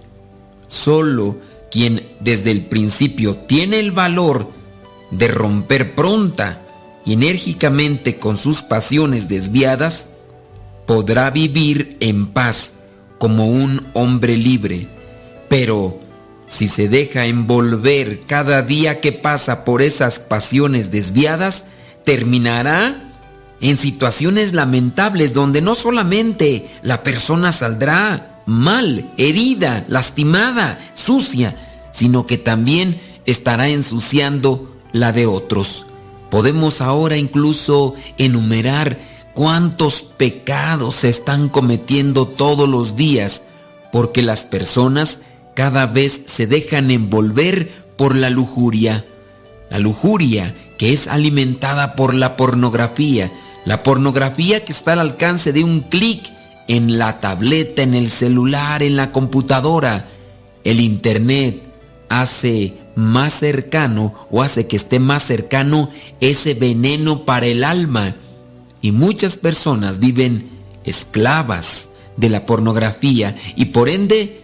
Solo 0.68 1.36
quien 1.70 2.02
desde 2.20 2.50
el 2.50 2.64
principio 2.64 3.36
tiene 3.36 3.78
el 3.78 3.92
valor 3.92 4.50
de 5.10 5.28
romper 5.28 5.94
pronta 5.94 6.62
y 7.04 7.14
enérgicamente 7.14 8.18
con 8.18 8.36
sus 8.36 8.62
pasiones 8.62 9.28
desviadas, 9.28 10.08
podrá 10.86 11.30
vivir 11.30 11.96
en 12.00 12.26
paz 12.26 12.74
como 13.18 13.46
un 13.46 13.86
hombre 13.94 14.36
libre. 14.36 14.88
Pero 15.48 16.00
si 16.46 16.68
se 16.68 16.88
deja 16.88 17.26
envolver 17.26 18.20
cada 18.26 18.62
día 18.62 19.00
que 19.00 19.12
pasa 19.12 19.64
por 19.64 19.82
esas 19.82 20.18
pasiones 20.18 20.90
desviadas, 20.90 21.64
terminará 22.04 23.10
en 23.60 23.76
situaciones 23.76 24.52
lamentables 24.52 25.34
donde 25.34 25.60
no 25.60 25.74
solamente 25.74 26.66
la 26.82 27.02
persona 27.02 27.52
saldrá 27.52 28.42
mal, 28.46 29.10
herida, 29.16 29.84
lastimada, 29.86 30.90
sucia, 30.94 31.56
sino 31.92 32.26
que 32.26 32.38
también 32.38 33.00
estará 33.26 33.68
ensuciando 33.68 34.76
la 34.92 35.12
de 35.12 35.26
otros. 35.26 35.86
Podemos 36.30 36.80
ahora 36.80 37.16
incluso 37.16 37.94
enumerar 38.16 38.98
cuántos 39.34 40.02
pecados 40.02 40.96
se 40.96 41.08
están 41.08 41.48
cometiendo 41.48 42.26
todos 42.26 42.68
los 42.68 42.96
días, 42.96 43.42
porque 43.92 44.22
las 44.22 44.44
personas 44.44 45.18
cada 45.54 45.86
vez 45.86 46.22
se 46.26 46.46
dejan 46.46 46.90
envolver 46.90 47.72
por 47.96 48.14
la 48.14 48.30
lujuria. 48.30 49.04
La 49.70 49.78
lujuria 49.78 50.54
que 50.78 50.92
es 50.92 51.08
alimentada 51.08 51.94
por 51.94 52.14
la 52.14 52.36
pornografía, 52.36 53.30
La 53.66 53.82
pornografía 53.82 54.64
que 54.64 54.72
está 54.72 54.94
al 54.94 55.00
alcance 55.00 55.52
de 55.52 55.62
un 55.62 55.80
clic 55.82 56.32
en 56.66 56.98
la 56.98 57.18
tableta, 57.18 57.82
en 57.82 57.92
el 57.92 58.08
celular, 58.08 58.82
en 58.82 58.96
la 58.96 59.12
computadora. 59.12 60.06
El 60.64 60.80
Internet 60.80 61.62
hace 62.08 62.78
más 63.00 63.34
cercano 63.34 64.14
o 64.30 64.42
hace 64.42 64.66
que 64.66 64.76
esté 64.76 65.00
más 65.00 65.24
cercano 65.24 65.90
ese 66.20 66.54
veneno 66.54 67.24
para 67.24 67.46
el 67.46 67.64
alma. 67.64 68.14
Y 68.82 68.92
muchas 68.92 69.36
personas 69.36 69.98
viven 69.98 70.50
esclavas 70.84 71.90
de 72.16 72.28
la 72.28 72.46
pornografía 72.46 73.36
y 73.56 73.66
por 73.66 73.88
ende 73.88 74.42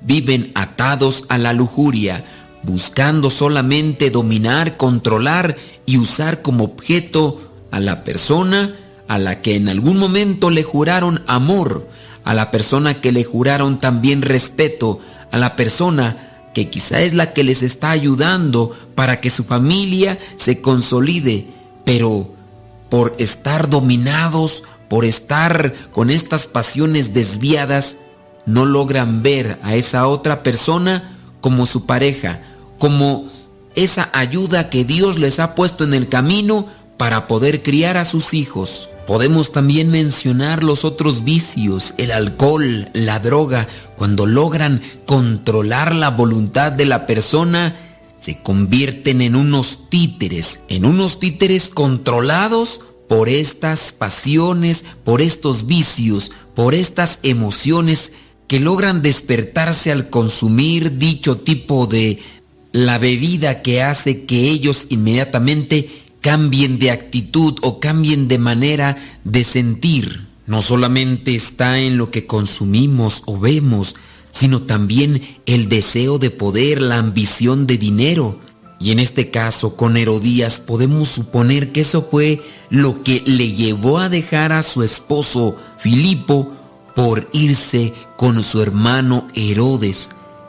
viven 0.00 0.52
atados 0.54 1.24
a 1.28 1.38
la 1.38 1.52
lujuria, 1.52 2.24
buscando 2.62 3.30
solamente 3.30 4.10
dominar, 4.10 4.76
controlar 4.76 5.56
y 5.86 5.98
usar 5.98 6.42
como 6.42 6.64
objeto 6.64 7.40
a 7.70 7.80
la 7.80 8.04
persona 8.04 8.76
a 9.08 9.18
la 9.18 9.42
que 9.42 9.56
en 9.56 9.68
algún 9.68 9.98
momento 9.98 10.50
le 10.50 10.62
juraron 10.62 11.22
amor, 11.26 11.88
a 12.24 12.32
la 12.34 12.50
persona 12.50 13.00
que 13.00 13.12
le 13.12 13.24
juraron 13.24 13.78
también 13.78 14.22
respeto, 14.22 15.00
a 15.30 15.38
la 15.38 15.56
persona 15.56 16.33
que 16.54 16.70
quizá 16.70 17.02
es 17.02 17.12
la 17.12 17.34
que 17.34 17.44
les 17.44 17.62
está 17.62 17.90
ayudando 17.90 18.70
para 18.94 19.20
que 19.20 19.28
su 19.28 19.44
familia 19.44 20.18
se 20.36 20.60
consolide, 20.60 21.46
pero 21.84 22.32
por 22.88 23.14
estar 23.18 23.68
dominados, 23.68 24.62
por 24.88 25.04
estar 25.04 25.74
con 25.92 26.10
estas 26.10 26.46
pasiones 26.46 27.12
desviadas, 27.12 27.96
no 28.46 28.64
logran 28.64 29.22
ver 29.22 29.58
a 29.62 29.74
esa 29.74 30.06
otra 30.06 30.42
persona 30.42 31.18
como 31.40 31.66
su 31.66 31.86
pareja, 31.86 32.40
como 32.78 33.24
esa 33.74 34.08
ayuda 34.12 34.70
que 34.70 34.84
Dios 34.84 35.18
les 35.18 35.40
ha 35.40 35.54
puesto 35.54 35.84
en 35.84 35.94
el 35.94 36.08
camino 36.08 36.68
para 36.96 37.26
poder 37.26 37.62
criar 37.62 37.96
a 37.96 38.04
sus 38.04 38.32
hijos. 38.32 38.88
Podemos 39.06 39.52
también 39.52 39.90
mencionar 39.90 40.64
los 40.64 40.84
otros 40.84 41.24
vicios, 41.24 41.92
el 41.98 42.10
alcohol, 42.10 42.88
la 42.94 43.18
droga, 43.18 43.68
cuando 43.96 44.24
logran 44.24 44.80
controlar 45.04 45.94
la 45.94 46.10
voluntad 46.10 46.72
de 46.72 46.86
la 46.86 47.06
persona, 47.06 47.76
se 48.16 48.38
convierten 48.38 49.20
en 49.20 49.36
unos 49.36 49.90
títeres, 49.90 50.60
en 50.68 50.86
unos 50.86 51.20
títeres 51.20 51.68
controlados 51.68 52.80
por 53.06 53.28
estas 53.28 53.92
pasiones, 53.92 54.86
por 55.04 55.20
estos 55.20 55.66
vicios, 55.66 56.32
por 56.54 56.74
estas 56.74 57.18
emociones 57.22 58.12
que 58.46 58.60
logran 58.60 59.02
despertarse 59.02 59.92
al 59.92 60.08
consumir 60.08 60.96
dicho 60.96 61.36
tipo 61.36 61.86
de 61.86 62.18
la 62.72 62.98
bebida 62.98 63.62
que 63.62 63.82
hace 63.82 64.24
que 64.24 64.48
ellos 64.48 64.86
inmediatamente 64.88 65.88
cambien 66.24 66.78
de 66.78 66.90
actitud 66.90 67.58
o 67.60 67.80
cambien 67.80 68.28
de 68.28 68.38
manera 68.38 68.96
de 69.24 69.44
sentir. 69.44 70.26
No 70.46 70.62
solamente 70.62 71.34
está 71.34 71.80
en 71.80 71.98
lo 71.98 72.10
que 72.10 72.26
consumimos 72.26 73.22
o 73.26 73.38
vemos, 73.38 73.94
sino 74.32 74.62
también 74.62 75.20
el 75.44 75.68
deseo 75.68 76.18
de 76.18 76.30
poder, 76.30 76.80
la 76.80 76.96
ambición 76.96 77.66
de 77.66 77.76
dinero. 77.76 78.40
Y 78.80 78.90
en 78.90 79.00
este 79.00 79.30
caso, 79.30 79.76
con 79.76 79.98
Herodías, 79.98 80.60
podemos 80.60 81.10
suponer 81.10 81.72
que 81.72 81.82
eso 81.82 82.08
fue 82.10 82.40
lo 82.70 83.02
que 83.02 83.22
le 83.26 83.52
llevó 83.52 83.98
a 83.98 84.08
dejar 84.08 84.52
a 84.52 84.62
su 84.62 84.82
esposo 84.82 85.56
Filipo 85.76 86.50
por 86.96 87.28
irse 87.34 87.92
con 88.16 88.42
su 88.44 88.62
hermano 88.62 89.26
Herodes. 89.34 90.08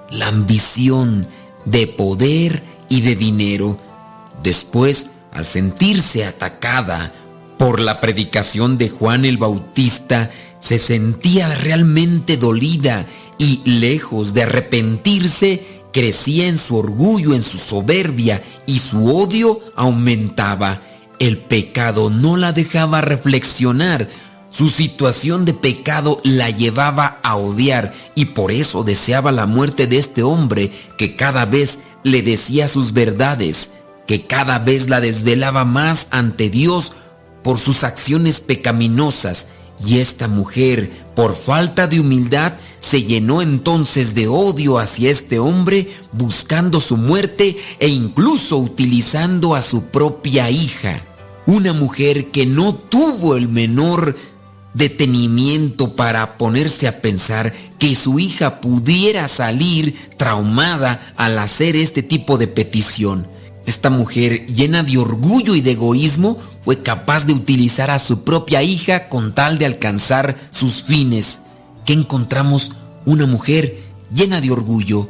La 0.09 0.29
ambición 0.29 1.27
de 1.65 1.85
poder 1.85 2.63
y 2.87 3.01
de 3.01 3.17
dinero. 3.17 3.77
Después, 4.41 5.07
al 5.35 5.45
sentirse 5.45 6.25
atacada 6.25 7.13
por 7.59 7.79
la 7.79 8.01
predicación 8.01 8.77
de 8.77 8.89
Juan 8.89 9.25
el 9.25 9.37
Bautista, 9.37 10.31
se 10.59 10.79
sentía 10.79 11.53
realmente 11.53 12.37
dolida 12.37 13.05
y 13.37 13.61
lejos 13.65 14.33
de 14.33 14.43
arrepentirse, 14.43 15.63
crecía 15.91 16.47
en 16.47 16.57
su 16.57 16.77
orgullo, 16.77 17.33
en 17.33 17.43
su 17.43 17.57
soberbia 17.57 18.41
y 18.65 18.79
su 18.79 19.13
odio 19.15 19.59
aumentaba. 19.75 20.81
El 21.19 21.37
pecado 21.37 22.09
no 22.09 22.37
la 22.37 22.53
dejaba 22.53 23.01
reflexionar, 23.01 24.09
su 24.49 24.69
situación 24.69 25.43
de 25.43 25.53
pecado 25.53 26.21
la 26.23 26.49
llevaba 26.49 27.19
a 27.23 27.35
odiar 27.35 27.93
y 28.15 28.25
por 28.25 28.51
eso 28.51 28.85
deseaba 28.85 29.33
la 29.33 29.45
muerte 29.45 29.85
de 29.85 29.97
este 29.97 30.23
hombre 30.23 30.71
que 30.97 31.17
cada 31.17 31.45
vez 31.45 31.79
le 32.03 32.21
decía 32.21 32.69
sus 32.69 32.93
verdades 32.93 33.71
que 34.07 34.25
cada 34.25 34.59
vez 34.59 34.89
la 34.89 35.01
desvelaba 35.01 35.65
más 35.65 36.07
ante 36.11 36.49
Dios 36.49 36.93
por 37.43 37.59
sus 37.59 37.83
acciones 37.83 38.39
pecaminosas, 38.39 39.47
y 39.83 39.99
esta 39.99 40.27
mujer, 40.27 40.89
por 41.15 41.35
falta 41.35 41.87
de 41.87 41.99
humildad, 41.99 42.53
se 42.79 43.03
llenó 43.03 43.41
entonces 43.41 44.15
de 44.15 44.27
odio 44.27 44.79
hacia 44.79 45.11
este 45.11 45.39
hombre, 45.39 45.89
buscando 46.11 46.79
su 46.79 46.97
muerte 46.97 47.57
e 47.79 47.87
incluso 47.87 48.57
utilizando 48.57 49.55
a 49.55 49.61
su 49.61 49.85
propia 49.85 50.49
hija. 50.49 51.01
Una 51.45 51.73
mujer 51.73 52.31
que 52.31 52.45
no 52.45 52.73
tuvo 52.73 53.35
el 53.35 53.49
menor 53.49 54.15
detenimiento 54.73 55.95
para 55.95 56.37
ponerse 56.37 56.87
a 56.87 57.01
pensar 57.01 57.53
que 57.79 57.95
su 57.95 58.19
hija 58.19 58.61
pudiera 58.61 59.27
salir 59.27 60.09
traumada 60.17 61.13
al 61.17 61.37
hacer 61.39 61.75
este 61.75 62.03
tipo 62.03 62.37
de 62.37 62.47
petición. 62.47 63.27
Esta 63.65 63.89
mujer, 63.89 64.45
llena 64.45 64.83
de 64.83 64.97
orgullo 64.97 65.55
y 65.55 65.61
de 65.61 65.71
egoísmo, 65.71 66.37
fue 66.63 66.83
capaz 66.83 67.25
de 67.25 67.33
utilizar 67.33 67.89
a 67.89 67.99
su 67.99 68.23
propia 68.23 68.61
hija 68.61 69.09
con 69.09 69.33
tal 69.33 69.57
de 69.57 69.65
alcanzar 69.65 70.37
sus 70.51 70.83
fines. 70.83 71.41
¿Qué 71.85 71.93
encontramos? 71.93 72.73
Una 73.05 73.25
mujer 73.25 73.77
llena 74.13 74.39
de 74.39 74.51
orgullo, 74.51 75.09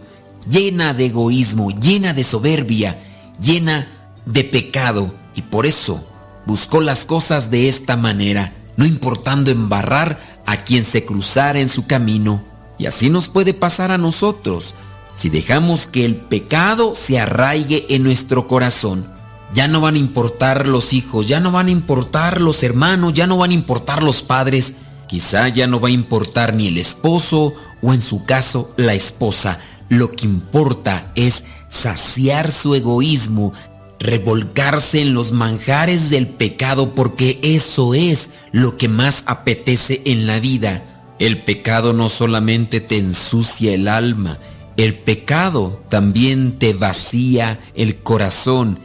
llena 0.49 0.93
de 0.93 1.07
egoísmo, 1.07 1.71
llena 1.71 2.13
de 2.13 2.23
soberbia, 2.23 3.01
llena 3.41 3.87
de 4.25 4.43
pecado. 4.45 5.13
Y 5.35 5.41
por 5.41 5.65
eso 5.65 6.01
buscó 6.45 6.79
las 6.79 7.05
cosas 7.05 7.51
de 7.51 7.67
esta 7.67 7.97
manera, 7.97 8.53
no 8.77 8.85
importando 8.85 9.51
embarrar 9.51 10.41
a 10.45 10.57
quien 10.63 10.85
se 10.85 11.03
cruzara 11.03 11.59
en 11.59 11.67
su 11.67 11.87
camino. 11.87 12.41
Y 12.77 12.85
así 12.85 13.09
nos 13.09 13.27
puede 13.27 13.53
pasar 13.53 13.91
a 13.91 13.97
nosotros 13.97 14.75
si 15.15 15.30
dejamos 15.30 15.88
que 15.88 16.06
el 16.06 16.15
pecado 16.15 16.93
se 16.95 17.19
arraigue 17.19 17.86
en 17.89 18.04
nuestro 18.04 18.47
corazón, 18.47 19.08
ya 19.54 19.67
no 19.67 19.80
van 19.80 19.95
a 19.95 19.99
importar 19.99 20.67
los 20.67 20.91
hijos, 20.91 21.28
ya 21.28 21.39
no 21.39 21.51
van 21.51 21.67
a 21.67 21.71
importar 21.71 22.41
los 22.41 22.63
hermanos, 22.63 23.13
ya 23.13 23.25
no 23.25 23.38
van 23.38 23.51
a 23.51 23.54
importar 23.54 24.04
los 24.04 24.21
padres, 24.21 24.75
quizá 25.08 25.47
ya 25.47 25.67
no 25.67 25.80
va 25.80 25.88
a 25.88 25.91
importar 25.91 26.54
ni 26.54 26.67
el 26.67 26.78
esposo 26.78 27.54
o 27.82 27.93
en 27.93 28.01
su 28.01 28.23
caso 28.23 28.73
la 28.75 28.93
esposa. 28.93 29.60
Lo 29.88 30.12
que 30.12 30.25
importa 30.25 31.12
es 31.15 31.45
saciar 31.69 32.51
su 32.51 32.75
egoísmo, 32.75 33.54
revolcarse 33.99 35.01
en 35.01 35.13
los 35.13 35.32
manjares 35.32 36.10
del 36.10 36.28
pecado 36.28 36.93
porque 36.93 37.39
eso 37.41 37.93
es 37.93 38.32
lo 38.51 38.75
que 38.75 38.89
más 38.89 39.23
apetece 39.28 40.01
en 40.06 40.28
la 40.28 40.39
vida. 40.39 40.84
El 41.19 41.43
pecado 41.43 41.93
no 41.93 42.10
solamente 42.10 42.82
te 42.82 42.97
ensucia 42.97 43.73
el 43.73 43.88
alma, 43.88 44.38
el 44.77 44.93
pecado 44.93 45.81
también 45.89 46.59
te 46.59 46.73
vacía 46.73 47.59
el 47.75 47.97
corazón. 47.97 48.79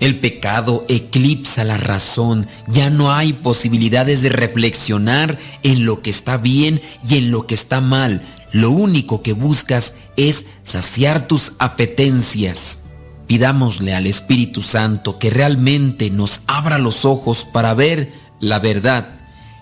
El 0.00 0.18
pecado 0.18 0.84
eclipsa 0.88 1.62
la 1.62 1.76
razón. 1.76 2.48
Ya 2.66 2.90
no 2.90 3.12
hay 3.12 3.34
posibilidades 3.34 4.22
de 4.22 4.30
reflexionar 4.30 5.38
en 5.62 5.84
lo 5.84 6.02
que 6.02 6.10
está 6.10 6.36
bien 6.36 6.80
y 7.08 7.18
en 7.18 7.30
lo 7.30 7.46
que 7.46 7.54
está 7.54 7.80
mal. 7.80 8.22
Lo 8.52 8.70
único 8.70 9.22
que 9.22 9.32
buscas 9.32 9.94
es 10.16 10.46
saciar 10.64 11.28
tus 11.28 11.52
apetencias. 11.58 12.80
Pidámosle 13.28 13.94
al 13.94 14.08
Espíritu 14.08 14.62
Santo 14.62 15.18
que 15.18 15.30
realmente 15.30 16.10
nos 16.10 16.40
abra 16.48 16.78
los 16.78 17.04
ojos 17.04 17.46
para 17.52 17.74
ver 17.74 18.12
la 18.40 18.58
verdad. 18.58 19.16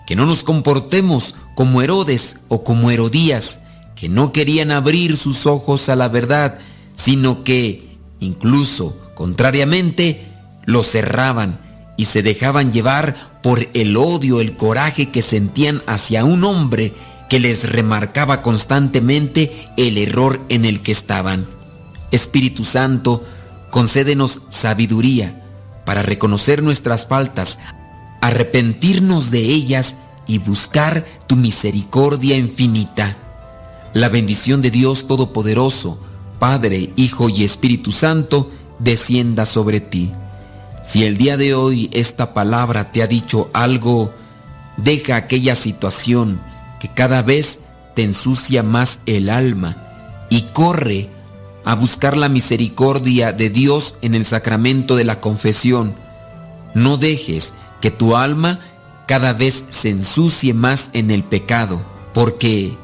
Que 0.07 0.15
no 0.15 0.25
nos 0.25 0.41
comportemos 0.41 1.35
como 1.53 1.83
Herodes 1.83 2.37
o 2.47 2.63
como 2.63 2.89
Herodías 2.89 3.59
que 3.99 4.07
no 4.07 4.31
querían 4.31 4.71
abrir 4.71 5.17
sus 5.17 5.45
ojos 5.45 5.89
a 5.89 5.95
la 5.95 6.07
verdad, 6.07 6.59
sino 6.95 7.43
que, 7.43 7.89
incluso 8.21 8.97
contrariamente, 9.13 10.25
los 10.65 10.87
cerraban 10.87 11.59
y 11.97 12.05
se 12.05 12.23
dejaban 12.23 12.71
llevar 12.71 13.41
por 13.43 13.67
el 13.73 13.97
odio, 13.97 14.39
el 14.39 14.55
coraje 14.55 15.09
que 15.09 15.21
sentían 15.21 15.83
hacia 15.85 16.23
un 16.23 16.45
hombre 16.45 16.93
que 17.29 17.41
les 17.41 17.69
remarcaba 17.69 18.41
constantemente 18.41 19.67
el 19.75 19.97
error 19.97 20.39
en 20.47 20.63
el 20.63 20.81
que 20.81 20.93
estaban. 20.93 21.47
Espíritu 22.11 22.63
Santo, 22.63 23.25
concédenos 23.69 24.41
sabiduría 24.49 25.43
para 25.85 26.03
reconocer 26.03 26.63
nuestras 26.63 27.05
faltas, 27.05 27.59
arrepentirnos 28.21 29.29
de 29.29 29.41
ellas 29.41 29.97
y 30.25 30.37
buscar 30.37 31.05
tu 31.27 31.35
misericordia 31.35 32.37
infinita. 32.37 33.17
La 33.93 34.09
bendición 34.09 34.61
de 34.61 34.69
Dios 34.69 35.07
Todopoderoso, 35.07 35.99
Padre, 36.37 36.91
Hijo 36.95 37.27
y 37.29 37.43
Espíritu 37.43 37.91
Santo, 37.91 38.51
descienda 38.77 39.45
sobre 39.45 39.81
ti. 39.81 40.11
Si 40.83 41.05
el 41.05 41.17
día 41.17 41.37
de 41.37 41.55
hoy 41.55 41.89
esta 41.91 42.33
palabra 42.33 42.91
te 42.91 43.01
ha 43.01 43.07
dicho 43.07 43.49
algo, 43.51 44.13
deja 44.77 45.15
aquella 45.15 45.55
situación 45.55 46.39
que 46.79 46.87
cada 46.87 47.23
vez 47.23 47.59
te 47.95 48.03
ensucia 48.03 48.61
más 48.63 48.99
el 49.07 49.29
alma 49.29 49.75
y 50.29 50.43
corre 50.53 51.09
a 51.65 51.73
buscar 51.75 52.15
la 52.15 52.29
misericordia 52.29 53.33
de 53.33 53.49
Dios 53.49 53.95
en 54.01 54.13
el 54.13 54.25
sacramento 54.25 54.95
de 54.95 55.03
la 55.03 55.19
confesión. 55.19 55.95
No 56.75 56.97
dejes 56.97 57.53
que 57.81 57.89
tu 57.89 58.15
alma 58.15 58.59
cada 59.07 59.33
vez 59.33 59.65
se 59.69 59.89
ensucie 59.89 60.53
más 60.53 60.91
en 60.93 61.09
el 61.09 61.23
pecado, 61.23 61.81
porque 62.13 62.77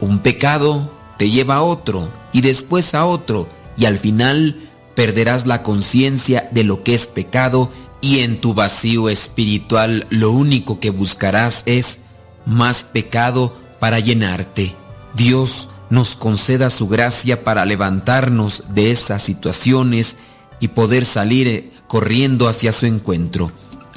un 0.00 0.20
pecado 0.20 0.90
te 1.18 1.30
lleva 1.30 1.56
a 1.56 1.62
otro 1.62 2.08
y 2.32 2.40
después 2.40 2.94
a 2.94 3.04
otro 3.04 3.48
y 3.76 3.86
al 3.86 3.98
final 3.98 4.56
perderás 4.94 5.46
la 5.46 5.62
conciencia 5.62 6.48
de 6.52 6.64
lo 6.64 6.82
que 6.82 6.94
es 6.94 7.06
pecado 7.06 7.70
y 8.00 8.20
en 8.20 8.40
tu 8.40 8.54
vacío 8.54 9.08
espiritual 9.08 10.06
lo 10.10 10.30
único 10.30 10.80
que 10.80 10.90
buscarás 10.90 11.62
es 11.66 12.00
más 12.44 12.84
pecado 12.84 13.56
para 13.80 14.00
llenarte. 14.00 14.74
Dios 15.14 15.68
nos 15.90 16.16
conceda 16.16 16.70
su 16.70 16.88
gracia 16.88 17.44
para 17.44 17.64
levantarnos 17.64 18.64
de 18.70 18.90
esas 18.90 19.22
situaciones 19.22 20.16
y 20.60 20.68
poder 20.68 21.04
salir 21.04 21.48
eh, 21.48 21.72
corriendo 21.86 22.48
hacia 22.48 22.72
su 22.72 22.86
encuentro. 22.86 23.50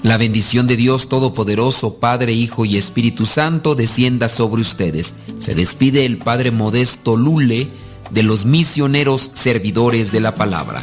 La 0.03 0.17
bendición 0.17 0.65
de 0.65 0.77
Dios 0.77 1.09
Todopoderoso, 1.09 1.95
Padre, 1.95 2.33
Hijo 2.33 2.65
y 2.65 2.77
Espíritu 2.77 3.25
Santo 3.25 3.75
descienda 3.75 4.29
sobre 4.29 4.61
ustedes. 4.61 5.13
Se 5.39 5.53
despide 5.53 6.05
el 6.05 6.17
Padre 6.17 6.49
Modesto 6.49 7.15
Lule 7.17 7.67
de 8.09 8.23
los 8.23 8.45
misioneros 8.45 9.31
servidores 9.35 10.11
de 10.11 10.19
la 10.19 10.33
palabra. 10.33 10.81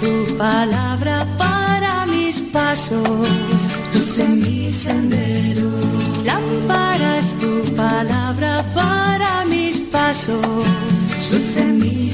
Tu 0.00 0.36
palabra 0.36 1.26
para 1.36 2.06
mis 2.06 2.38
pasos, 2.52 3.28
mi 4.18 4.70
tu 7.40 7.74
palabra 7.74 8.64
para 8.74 9.44
mis 9.46 9.78
pasos, 9.90 10.64
mi 11.80 12.10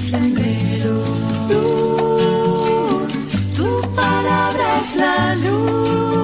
palabra 4.92 6.23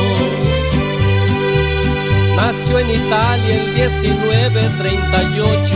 Nació 2.41 2.79
en 2.79 2.89
Italia 2.89 3.53
el 3.53 3.71
1938 3.71 5.73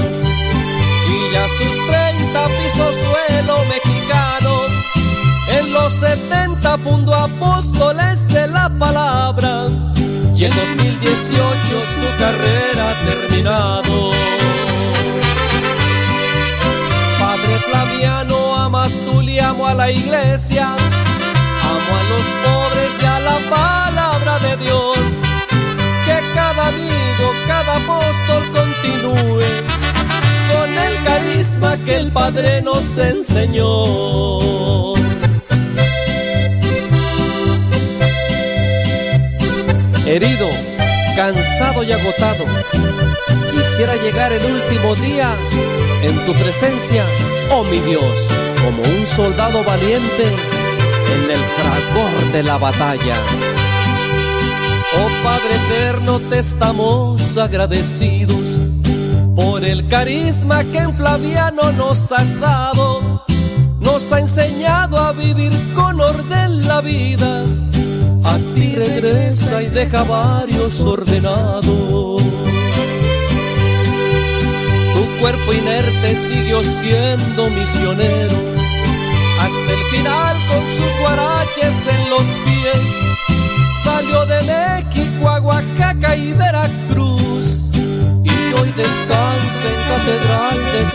y 1.08 1.32
ya 1.32 1.48
sus 1.48 1.88
30 1.88 2.48
pisos 2.58 2.96
suelo 3.06 3.64
mexicano. 3.70 4.54
En 5.60 5.72
los 5.72 5.94
70 5.94 6.78
fundó 6.80 7.14
apóstoles 7.14 8.28
de 8.30 8.48
la 8.48 8.68
palabra 8.80 9.70
y 10.36 10.46
en 10.46 10.56
2018 10.56 11.84
su 11.94 12.06
carrera 12.18 12.90
ha 12.90 12.96
terminado. 13.12 14.12
Padre 17.20 17.60
Flaviano, 17.70 18.56
ama 18.56 18.90
tú 19.06 19.22
le 19.22 19.40
amo 19.40 19.68
a 19.68 19.76
la 19.76 19.92
iglesia, 19.92 20.74
amo 20.74 21.92
a 22.00 22.02
los 22.12 22.26
pobres 22.44 22.92
y 23.04 23.06
a 23.06 23.20
la 23.20 23.38
palabra 23.52 24.40
de 24.40 24.58
Dios. 24.66 25.15
Cada 26.56 26.70
amigo, 26.70 27.34
cada 27.48 27.76
apóstol 27.76 28.44
continúe 28.54 29.44
con 30.54 30.78
el 30.78 31.04
carisma 31.04 31.78
que 31.84 31.98
el 31.98 32.12
Padre 32.14 32.62
nos 32.62 32.98
enseñó. 32.98 34.94
Herido, 40.06 40.48
cansado 41.18 41.84
y 41.84 41.92
agotado, 41.92 42.46
quisiera 43.52 43.96
llegar 43.98 44.32
el 44.32 44.46
último 44.46 44.96
día 44.96 45.36
en 46.04 46.26
tu 46.26 46.34
presencia, 46.36 47.04
oh 47.52 47.66
mi 47.66 47.80
Dios, 47.80 48.30
como 48.64 48.82
un 48.82 49.06
soldado 49.08 49.62
valiente 49.62 50.28
en 51.16 51.32
el 51.32 51.40
fragor 51.58 52.32
de 52.32 52.44
la 52.44 52.58
batalla. 52.58 53.16
Oh 54.98 55.10
Padre 55.24 55.56
eterno, 55.56 56.20
te 56.30 56.40
estamos 56.40 57.38
agradecidos 57.38 58.58
por 59.36 59.64
el 59.66 59.88
carisma 59.88 60.64
que 60.64 60.78
en 60.78 60.96
Flaviano 60.96 61.72
nos 61.74 62.12
has 62.12 62.40
dado. 62.40 63.24
Nos 63.80 64.12
ha 64.12 64.20
enseñado 64.20 64.98
a 64.98 65.12
vivir 65.12 65.52
con 65.74 66.00
orden 66.00 66.68
la 66.68 66.82
vida. 66.82 67.44
A 68.24 68.38
ti 68.56 68.76
regresa 68.76 69.62
y 69.64 69.68
deja 69.68 70.04
varios 70.04 70.80
ordenados. 70.82 72.24
Tu 74.94 75.20
cuerpo 75.20 75.54
inerte 75.54 76.16
siguió 76.16 76.62
siendo 76.64 77.50
misionero 77.50 78.38
hasta 79.40 79.72
el 79.72 79.84
final 79.92 80.36
con 80.50 80.66
sus 80.78 81.00
guaraches 81.00 81.76
en 81.94 82.10
los 82.10 82.24
pies. 82.46 82.55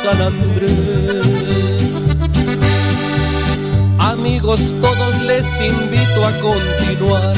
San 0.02 0.20
Andrés. 0.20 1.10
Amigos, 3.98 4.60
todos 4.80 5.22
les 5.22 5.60
invito 5.60 6.26
a 6.26 6.32
continuar 6.40 7.34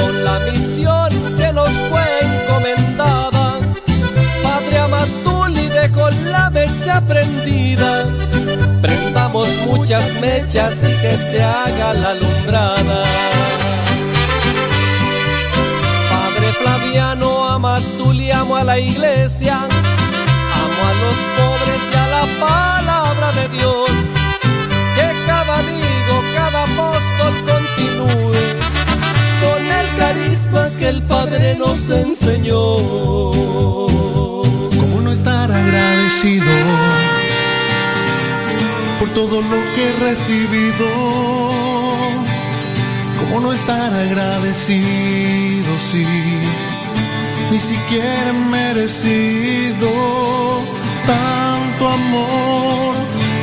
con 0.00 0.24
la 0.24 0.38
misión 0.50 1.36
que 1.36 1.52
nos 1.52 1.70
fue 1.88 2.02
encomendada. 2.22 3.58
Padre 4.42 4.78
Amatuli 4.78 5.68
dejó 5.68 6.10
la 6.26 6.50
mecha 6.50 7.00
prendida. 7.00 8.06
Prendamos 8.82 9.48
muchas 9.66 10.04
mechas 10.20 10.76
y 10.82 10.92
que 11.02 11.16
se 11.16 11.42
haga 11.42 11.94
la 11.94 12.10
alumbrada. 12.10 13.04
Padre 16.10 16.52
Flaviano, 16.60 17.48
Amatuli, 17.48 18.30
amo 18.30 18.56
a 18.56 18.64
la 18.64 18.78
iglesia. 18.78 19.68
A 20.88 20.90
los 21.02 21.18
pobres 21.38 21.82
y 21.92 21.96
a 21.96 22.06
la 22.16 22.24
palabra 22.46 23.28
de 23.38 23.48
Dios. 23.56 23.90
Que 24.96 25.08
cada 25.26 25.58
amigo, 25.58 26.14
cada 26.38 26.60
apóstol 26.64 27.34
continúe 27.50 28.44
con 29.42 29.60
el 29.80 29.86
carisma 29.96 30.62
que 30.78 30.88
el 30.88 31.02
Padre 31.02 31.56
nos 31.56 31.88
enseñó. 31.90 32.62
¿Cómo 34.80 35.00
no 35.02 35.12
estar 35.12 35.50
agradecido 35.50 36.52
por 38.98 39.08
todo 39.10 39.40
lo 39.42 39.58
que 39.74 39.82
he 39.88 39.92
recibido? 40.08 40.86
¿Cómo 43.20 43.40
no 43.40 43.52
estar 43.52 43.92
agradecido 43.92 45.70
si 45.90 46.04
ni 47.54 47.60
siquiera 47.60 48.30
he 48.30 48.32
merecido 48.50 49.88
tanto 51.06 51.88
amor, 51.88 52.94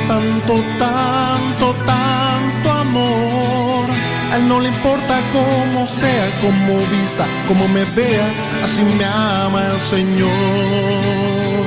tanto, 0.06 0.54
tanto, 0.78 1.66
tanto 1.86 2.72
amor? 2.72 3.86
A 4.32 4.38
él 4.38 4.50
no 4.50 4.60
le 4.60 4.68
importa 4.68 5.18
cómo 5.32 5.86
sea, 5.86 6.28
cómo 6.42 6.74
vista, 6.88 7.26
cómo 7.48 7.70
me 7.70 7.86
vea, 7.86 8.28
así 8.66 8.82
me 8.98 9.06
ama 9.06 9.62
el 9.76 9.82
Señor. 9.96 11.66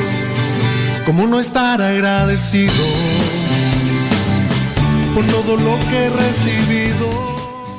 ¿Cómo 1.06 1.26
no 1.26 1.40
estar 1.40 1.80
agradecido 1.80 2.84
por 5.14 5.24
todo 5.28 5.56
lo 5.56 5.74
que 5.88 5.96
he 5.96 6.10
recibido? 6.10 6.93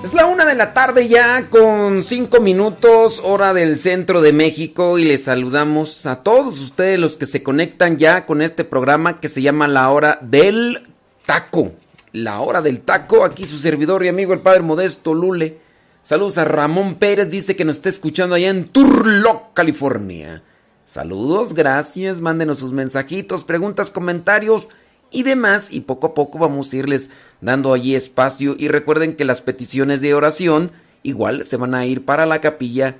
Es 0.05 0.13
la 0.13 0.27
una 0.27 0.45
de 0.45 0.53
la 0.53 0.71
tarde 0.71 1.07
ya 1.07 1.49
con 1.49 2.03
cinco 2.03 2.39
minutos, 2.39 3.19
hora 3.23 3.56
del 3.56 3.79
centro 3.79 4.21
de 4.21 4.33
México 4.33 4.99
y 4.99 5.03
les 5.03 5.23
saludamos 5.23 6.06
a 6.06 6.21
todos 6.21 6.60
ustedes 6.60 6.99
los 6.99 7.17
que 7.17 7.25
se 7.25 7.41
conectan 7.41 7.97
ya 7.97 8.27
con 8.27 8.43
este 8.43 8.65
programa 8.65 9.19
que 9.19 9.29
se 9.29 9.41
llama 9.41 9.67
La 9.67 9.89
Hora 9.89 10.19
del 10.21 10.87
Taco. 11.25 11.71
La 12.12 12.41
Hora 12.41 12.62
del 12.62 12.81
Taco, 12.81 13.25
aquí 13.25 13.45
su 13.45 13.58
servidor 13.58 14.06
y 14.06 14.10
amigo 14.10 14.33
el 14.33 14.41
Padre 14.41 14.62
Modesto 14.62 15.15
Lule. 15.15 15.58
Saludos 16.03 16.37
a 16.37 16.45
Ramón 16.45 16.99
Pérez, 16.99 17.31
dice 17.31 17.56
que 17.56 17.65
nos 17.65 17.77
está 17.77 17.89
escuchando 17.89 18.35
allá 18.35 18.51
en 18.51 18.65
Turlock, 18.67 19.56
California. 19.56 20.43
Saludos, 20.85 21.56
gracias, 21.56 22.21
mándenos 22.21 22.60
sus 22.60 22.73
mensajitos, 22.73 23.43
preguntas, 23.43 23.89
comentarios 23.89 24.69
y 25.12 25.23
demás 25.23 25.71
y 25.71 25.81
poco 25.81 26.08
a 26.08 26.13
poco 26.13 26.39
vamos 26.39 26.71
a 26.71 26.77
irles 26.77 27.10
dando 27.41 27.73
allí 27.73 27.95
espacio 27.95 28.56
y 28.58 28.67
recuerden 28.67 29.15
que 29.15 29.25
las 29.25 29.41
peticiones 29.41 30.01
de 30.01 30.13
oración 30.13 30.71
igual 31.03 31.45
se 31.45 31.58
van 31.58 31.75
a 31.75 31.85
ir 31.85 32.06
para 32.06 32.25
la 32.25 32.41
capilla 32.41 32.97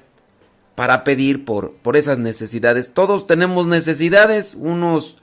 para 0.76 1.04
pedir 1.04 1.46
por, 1.46 1.74
por 1.74 1.96
esas 1.96 2.20
necesidades. 2.20 2.94
Todos 2.94 3.28
tenemos 3.28 3.66
necesidades, 3.66 4.56
unos 4.56 5.18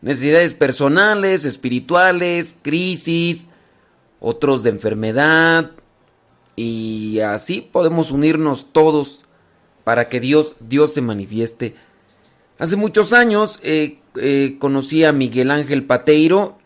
necesidades 0.00 0.54
personales, 0.54 1.44
espirituales, 1.44 2.56
crisis, 2.62 3.48
otros 4.20 4.62
de 4.62 4.70
enfermedad 4.70 5.72
y 6.56 7.20
así 7.20 7.60
podemos 7.60 8.10
unirnos 8.10 8.72
todos 8.72 9.24
para 9.84 10.08
que 10.08 10.20
Dios, 10.20 10.56
Dios 10.60 10.94
se 10.94 11.02
manifieste. 11.02 11.74
Hace 12.58 12.76
muchos 12.76 13.12
años 13.12 13.60
eh, 13.62 13.98
eh, 14.16 14.56
conocí 14.58 15.04
a 15.04 15.12
Miguel 15.12 15.50
Ángel 15.50 15.84
Pateiro 15.84 16.58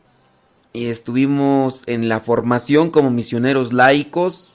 y 0.73 0.87
estuvimos 0.87 1.83
en 1.87 2.09
la 2.09 2.21
formación 2.21 2.91
como 2.91 3.11
misioneros 3.11 3.73
laicos. 3.73 4.53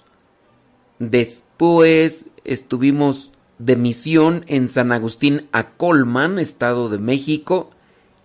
Después 1.00 2.28
estuvimos 2.44 3.32
de 3.58 3.76
misión 3.76 4.46
en 4.48 4.68
San 4.68 4.92
Agustín 4.92 5.48
Acolman, 5.52 6.40
Estado 6.40 6.90
de 6.90 6.98
México, 6.98 7.72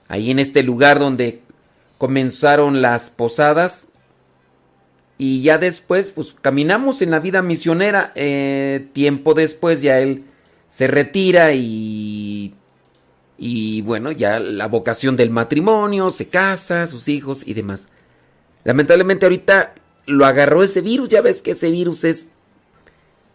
ahí 0.08 0.30
en 0.30 0.38
este 0.38 0.62
lugar 0.62 0.98
donde 0.98 1.42
comenzaron 1.96 2.82
las 2.82 3.10
posadas. 3.10 3.88
Y 5.16 5.42
ya 5.42 5.58
después, 5.58 6.10
pues 6.10 6.36
caminamos 6.40 7.02
en 7.02 7.10
la 7.10 7.18
vida 7.18 7.42
misionera. 7.42 8.12
Eh, 8.14 8.88
tiempo 8.92 9.34
después 9.34 9.82
ya 9.82 9.98
él 9.98 10.24
se 10.68 10.86
retira 10.86 11.52
y... 11.54 12.54
Y 13.38 13.82
bueno, 13.82 14.10
ya 14.10 14.40
la 14.40 14.66
vocación 14.66 15.16
del 15.16 15.30
matrimonio, 15.30 16.10
se 16.10 16.28
casa, 16.28 16.86
sus 16.86 17.08
hijos 17.08 17.46
y 17.46 17.54
demás. 17.54 17.88
Lamentablemente 18.64 19.26
ahorita 19.26 19.74
lo 20.06 20.26
agarró 20.26 20.62
ese 20.62 20.80
virus, 20.80 21.08
ya 21.08 21.20
ves 21.20 21.40
que 21.40 21.52
ese 21.52 21.70
virus 21.70 22.04
es 22.04 22.30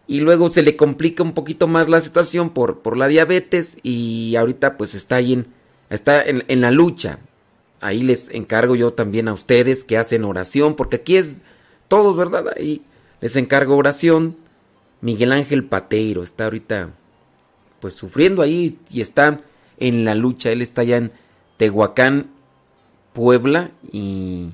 y 0.06 0.20
luego 0.20 0.48
se 0.48 0.62
le 0.62 0.76
complica 0.76 1.22
un 1.22 1.32
poquito 1.32 1.66
más 1.66 1.88
la 1.88 2.00
situación 2.00 2.50
por, 2.50 2.80
por 2.80 2.96
la 2.96 3.08
diabetes 3.08 3.78
y 3.82 4.36
ahorita 4.36 4.76
pues 4.76 4.94
está 4.94 5.16
ahí 5.16 5.32
en, 5.32 5.46
está 5.88 6.22
en, 6.22 6.44
en, 6.48 6.60
la 6.60 6.70
lucha. 6.70 7.18
Ahí 7.80 8.02
les 8.02 8.28
encargo 8.30 8.76
yo 8.76 8.92
también 8.92 9.28
a 9.28 9.32
ustedes 9.32 9.84
que 9.84 9.96
hacen 9.96 10.24
oración, 10.24 10.76
porque 10.76 10.96
aquí 10.96 11.16
es 11.16 11.38
todos, 11.88 12.16
¿verdad? 12.16 12.52
Ahí 12.56 12.82
les 13.20 13.36
encargo 13.36 13.76
oración. 13.76 14.36
Miguel 15.00 15.32
Ángel 15.32 15.64
Pateiro 15.64 16.22
está 16.22 16.44
ahorita 16.44 16.90
pues 17.80 17.94
sufriendo 17.94 18.42
ahí 18.42 18.78
y 18.90 19.00
está 19.00 19.40
en 19.88 20.04
la 20.04 20.14
lucha. 20.14 20.50
Él 20.50 20.62
está 20.62 20.82
allá 20.82 20.96
en 20.96 21.12
Tehuacán, 21.56 22.30
Puebla 23.12 23.70
y, 23.92 24.50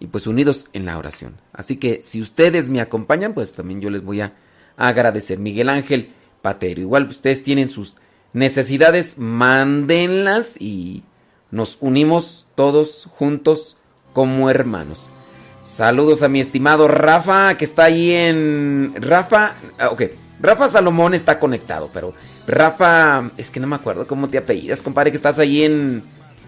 y 0.00 0.06
pues 0.06 0.26
unidos 0.26 0.68
en 0.72 0.86
la 0.86 0.98
oración. 0.98 1.36
Así 1.52 1.76
que 1.76 2.02
si 2.02 2.20
ustedes 2.20 2.68
me 2.68 2.80
acompañan, 2.80 3.34
pues 3.34 3.54
también 3.54 3.80
yo 3.80 3.90
les 3.90 4.02
voy 4.02 4.20
a 4.20 4.32
agradecer. 4.76 5.38
Miguel 5.38 5.68
Ángel 5.68 6.12
Patero. 6.42 6.80
Igual 6.80 7.08
ustedes 7.08 7.42
tienen 7.42 7.68
sus 7.68 7.96
necesidades, 8.32 9.18
mándenlas 9.18 10.60
y 10.60 11.04
nos 11.50 11.78
unimos 11.80 12.48
todos 12.54 13.08
juntos 13.12 13.76
como 14.12 14.50
hermanos. 14.50 15.08
Saludos 15.62 16.22
a 16.22 16.28
mi 16.28 16.40
estimado 16.40 16.88
Rafa, 16.88 17.56
que 17.56 17.64
está 17.64 17.84
ahí 17.84 18.12
en... 18.12 18.94
Rafa, 18.96 19.54
ah, 19.78 19.88
ok, 19.90 20.02
Rafa 20.40 20.68
Salomón 20.68 21.14
está 21.14 21.38
conectado, 21.38 21.90
pero 21.92 22.12
Rafa, 22.46 23.30
es 23.36 23.50
que 23.50 23.60
no 23.60 23.66
me 23.66 23.76
acuerdo 23.76 24.06
cómo 24.06 24.28
te 24.28 24.38
apellidas, 24.38 24.82
compadre, 24.82 25.10
que 25.10 25.16
estás 25.16 25.38
ahí 25.38 25.62
en, 25.62 26.02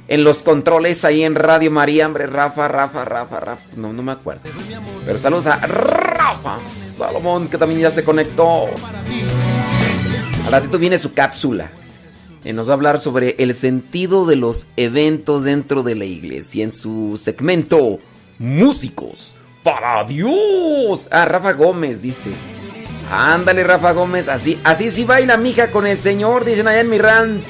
en 0.08 0.24
los 0.24 0.42
controles, 0.42 1.04
ahí 1.04 1.22
en 1.22 1.34
Radio 1.34 1.70
María, 1.70 2.06
hombre, 2.06 2.26
Rafa, 2.26 2.68
Rafa, 2.68 3.04
Rafa, 3.04 3.40
Rafa, 3.40 3.62
no, 3.76 3.92
no 3.92 4.02
me 4.02 4.12
acuerdo. 4.12 4.42
Pero 5.04 5.18
saludos 5.18 5.46
a 5.46 5.58
Rafa 5.66 6.58
Salomón, 6.68 7.48
que 7.48 7.58
también 7.58 7.80
ya 7.80 7.90
se 7.90 8.04
conectó. 8.04 8.66
Al 10.46 10.52
ratito 10.52 10.78
viene 10.78 10.98
su 10.98 11.12
cápsula. 11.12 11.70
Y 12.44 12.52
nos 12.52 12.68
va 12.68 12.72
a 12.72 12.74
hablar 12.74 13.00
sobre 13.00 13.34
el 13.38 13.54
sentido 13.54 14.24
de 14.24 14.36
los 14.36 14.68
eventos 14.76 15.42
dentro 15.42 15.82
de 15.82 15.96
la 15.96 16.04
iglesia 16.04 16.62
en 16.62 16.70
su 16.70 17.20
segmento 17.20 17.98
Músicos 18.38 19.34
para 19.66 20.04
Dios. 20.04 21.08
Ah, 21.10 21.24
Rafa 21.24 21.52
Gómez 21.52 22.00
dice. 22.00 22.30
Ándale, 23.10 23.62
Rafa 23.62 23.92
Gómez, 23.92 24.28
así, 24.28 24.58
así 24.64 24.90
sí 24.90 25.04
baila 25.04 25.36
mija 25.36 25.70
con 25.70 25.86
el 25.86 25.98
Señor, 25.98 26.44
dicen 26.44 26.66
allá 26.66 26.80
en 26.80 26.90
mi 26.90 26.98
ranch. 26.98 27.44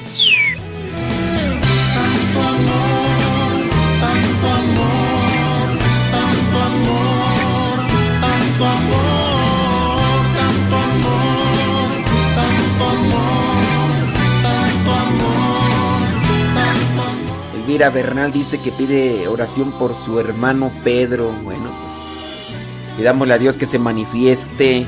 Elvira 17.55 17.89
Bernal 17.89 18.31
dice 18.31 18.59
que 18.59 18.71
pide 18.71 19.27
oración 19.27 19.71
por 19.73 19.93
su 19.93 20.19
hermano 20.19 20.71
Pedro. 20.83 21.31
Bueno, 21.43 21.63
pues, 21.63 22.97
pidámosle 22.97 23.33
a 23.33 23.37
Dios 23.37 23.57
que 23.57 23.65
se 23.65 23.77
manifieste. 23.77 24.85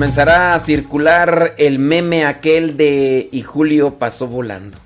Comenzará 0.00 0.54
a 0.54 0.58
circular 0.58 1.54
el 1.58 1.78
meme 1.78 2.24
aquel 2.24 2.78
de 2.78 3.28
y 3.30 3.42
Julio 3.42 3.98
pasó 3.98 4.26
volando. 4.26 4.78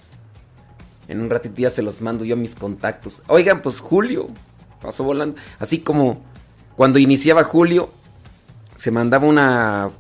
En 1.07 1.21
un 1.21 1.31
ratito 1.31 1.55
ya 1.63 1.71
se 1.71 1.83
los 1.83 2.01
mando 2.01 2.25
yo 2.25 2.35
a 2.35 2.37
mis 2.37 2.57
contactos. 2.57 3.23
Oigan, 3.29 3.63
pues 3.63 3.79
Julio 3.81 4.27
pasó 4.83 5.05
volando. 5.05 5.37
Así 5.61 5.79
como 5.79 6.21
cuando 6.75 6.99
iniciaba 6.99 7.45
Julio, 7.45 7.91
se 8.77 8.91
mandaba 8.91 9.27
una 9.27 9.91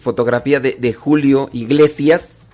fotografía 0.00 0.60
de, 0.60 0.76
de 0.78 0.92
Julio 0.92 1.48
Iglesias. 1.52 2.52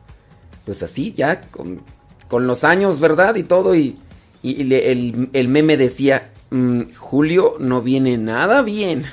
Pues 0.65 0.83
así, 0.83 1.13
ya, 1.13 1.41
con, 1.41 1.83
con, 2.29 2.47
los 2.47 2.65
años, 2.65 3.01
¿verdad? 3.01 3.35
Y 3.37 3.43
todo. 3.43 3.75
Y, 3.75 3.99
y 4.43 4.73
el, 4.75 5.31
el, 5.33 5.49
meme 5.49 5.77
decía, 5.77 6.31
mmm, 6.51 6.83
Julio 6.97 7.57
no 7.59 7.83
viene 7.83 8.17
nada 8.17 8.63
bien. 8.63 9.05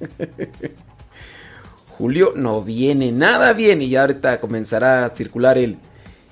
Julio 1.98 2.32
no 2.34 2.62
viene 2.62 3.12
nada 3.12 3.52
bien. 3.52 3.82
Y 3.82 3.90
ya 3.90 4.02
ahorita 4.02 4.40
comenzará 4.40 5.04
a 5.04 5.10
circular 5.10 5.58
el... 5.58 5.78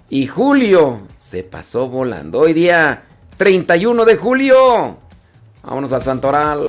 Y 0.09 0.27
Julio 0.27 1.03
se 1.19 1.45
pasó 1.45 1.89
volando. 1.89 2.41
Hoy 2.41 2.53
día 2.53 3.05
31 3.37 4.05
de 4.05 4.17
julio. 4.17 4.99
Vámonos 5.63 5.93
al 5.93 6.03
Santoral. 6.03 6.69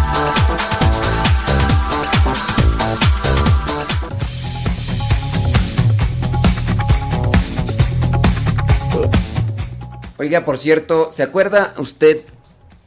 Oiga, 10.21 10.45
por 10.45 10.59
cierto, 10.59 11.09
¿se 11.09 11.23
acuerda 11.23 11.73
usted 11.79 12.21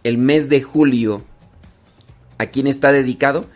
el 0.05 0.19
mes 0.19 0.49
de 0.49 0.63
julio 0.63 1.21
a 2.39 2.47
quién 2.47 2.69
está 2.69 2.93
dedicado? 2.93 3.47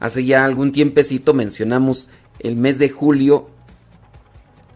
Hace 0.00 0.24
ya 0.24 0.44
algún 0.44 0.72
tiempecito 0.72 1.32
mencionamos 1.32 2.08
el 2.40 2.56
mes 2.56 2.80
de 2.80 2.88
julio 2.88 3.50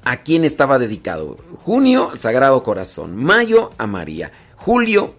a 0.05 0.19
quién 0.19 0.45
estaba 0.45 0.79
dedicado. 0.79 1.37
Junio, 1.65 2.13
Sagrado 2.17 2.63
Corazón. 2.63 3.17
Mayo, 3.17 3.73
a 3.77 3.89
María. 3.89 4.31
Julio, 4.55 5.17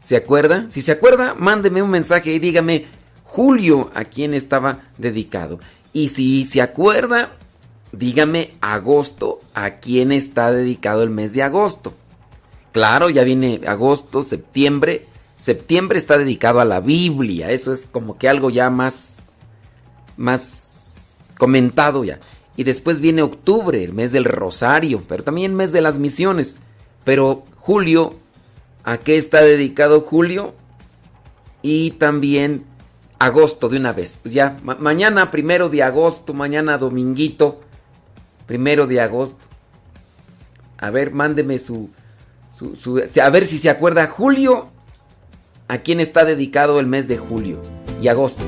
¿se 0.00 0.14
acuerda? 0.14 0.66
Si 0.70 0.80
se 0.80 0.92
acuerda, 0.92 1.34
mándeme 1.34 1.82
un 1.82 1.90
mensaje 1.90 2.32
y 2.32 2.38
dígame 2.38 2.86
Julio 3.24 3.90
a 3.94 4.04
quién 4.04 4.32
estaba 4.32 4.82
dedicado. 4.96 5.58
Y 5.92 6.10
si 6.10 6.44
se 6.44 6.62
acuerda, 6.62 7.32
dígame 7.90 8.52
agosto 8.60 9.40
a 9.54 9.80
quién 9.80 10.12
está 10.12 10.52
dedicado 10.52 11.02
el 11.02 11.10
mes 11.10 11.32
de 11.32 11.42
agosto. 11.42 11.94
Claro, 12.72 13.10
ya 13.10 13.22
viene 13.24 13.60
agosto, 13.66 14.22
septiembre. 14.22 15.06
Septiembre 15.36 15.98
está 15.98 16.18
dedicado 16.18 16.60
a 16.60 16.64
la 16.64 16.80
Biblia. 16.80 17.50
Eso 17.50 17.72
es 17.72 17.86
como 17.86 18.18
que 18.18 18.28
algo 18.28 18.50
ya 18.50 18.70
más, 18.70 19.34
más 20.16 21.18
comentado 21.38 22.04
ya. 22.04 22.18
Y 22.56 22.64
después 22.64 23.00
viene 23.00 23.22
octubre, 23.22 23.82
el 23.82 23.92
mes 23.92 24.12
del 24.12 24.24
rosario, 24.24 25.02
pero 25.08 25.24
también 25.24 25.52
el 25.52 25.56
mes 25.56 25.72
de 25.72 25.80
las 25.80 25.98
misiones. 25.98 26.58
Pero 27.04 27.44
julio, 27.56 28.14
¿a 28.84 28.98
qué 28.98 29.16
está 29.16 29.42
dedicado 29.42 30.00
julio? 30.00 30.54
Y 31.62 31.92
también 31.92 32.64
agosto 33.18 33.68
de 33.68 33.78
una 33.78 33.92
vez. 33.92 34.18
Pues 34.20 34.34
ya, 34.34 34.56
ma 34.62 34.76
mañana 34.76 35.30
primero 35.30 35.68
de 35.68 35.82
agosto, 35.82 36.34
mañana 36.34 36.78
dominguito 36.78 37.60
Primero 38.46 38.86
de 38.86 39.00
agosto. 39.00 39.46
A 40.78 40.90
ver, 40.90 41.12
mándeme 41.12 41.58
su, 41.58 41.90
A 43.22 43.30
ver 43.30 43.46
si 43.46 43.58
se 43.58 43.70
acuerda. 43.70 44.06
Julio. 44.06 44.68
¿A 45.68 45.78
quién 45.78 46.00
está 46.00 46.24
dedicado 46.24 46.80
el 46.80 46.86
mes 46.86 47.08
de 47.08 47.16
julio 47.16 47.60
y 48.02 48.08
agosto? 48.08 48.44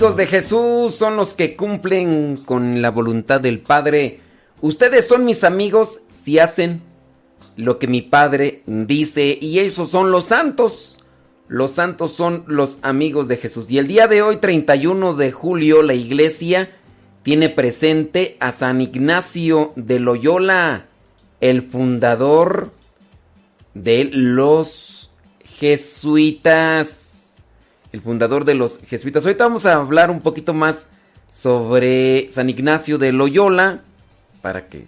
Amigos 0.00 0.16
de 0.16 0.26
Jesús 0.28 0.94
son 0.94 1.16
los 1.16 1.34
que 1.34 1.56
cumplen 1.56 2.38
con 2.38 2.80
la 2.80 2.90
voluntad 2.90 3.38
del 3.38 3.58
Padre. 3.60 4.20
Ustedes 4.62 5.06
son 5.06 5.26
mis 5.26 5.44
amigos 5.44 6.00
si 6.08 6.38
hacen 6.38 6.80
lo 7.56 7.78
que 7.78 7.86
mi 7.86 8.00
Padre 8.00 8.62
dice 8.64 9.36
y 9.38 9.58
esos 9.58 9.90
son 9.90 10.10
los 10.10 10.24
santos. 10.24 10.96
Los 11.48 11.72
santos 11.72 12.14
son 12.14 12.44
los 12.46 12.78
amigos 12.80 13.28
de 13.28 13.36
Jesús. 13.36 13.70
Y 13.70 13.76
el 13.76 13.88
día 13.88 14.06
de 14.06 14.22
hoy, 14.22 14.38
31 14.38 15.12
de 15.12 15.32
julio, 15.32 15.82
la 15.82 15.92
iglesia 15.92 16.70
tiene 17.22 17.50
presente 17.50 18.38
a 18.40 18.52
San 18.52 18.80
Ignacio 18.80 19.74
de 19.76 20.00
Loyola, 20.00 20.86
el 21.42 21.60
fundador 21.60 22.70
de 23.74 24.08
los 24.10 25.10
jesuitas. 25.44 27.09
El 27.92 28.02
fundador 28.02 28.44
de 28.44 28.54
los 28.54 28.78
jesuitas. 28.78 29.24
Ahorita 29.24 29.44
vamos 29.44 29.66
a 29.66 29.74
hablar 29.74 30.10
un 30.10 30.20
poquito 30.20 30.54
más 30.54 30.88
sobre 31.30 32.28
San 32.30 32.48
Ignacio 32.50 32.98
de 32.98 33.12
Loyola. 33.12 33.82
Para 34.42 34.68
que 34.68 34.86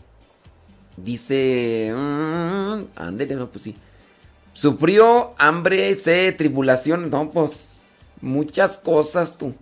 Dice, 0.96 1.92
mm, 1.94 2.84
ándele, 2.96 3.34
no, 3.34 3.48
pues 3.48 3.64
sí. 3.64 3.76
Sufrió 4.52 5.34
hambre, 5.38 5.94
sed, 5.96 6.36
tribulación, 6.36 7.10
no, 7.10 7.30
pues 7.30 7.80
muchas 8.20 8.78
cosas 8.78 9.36
tú. 9.36 9.52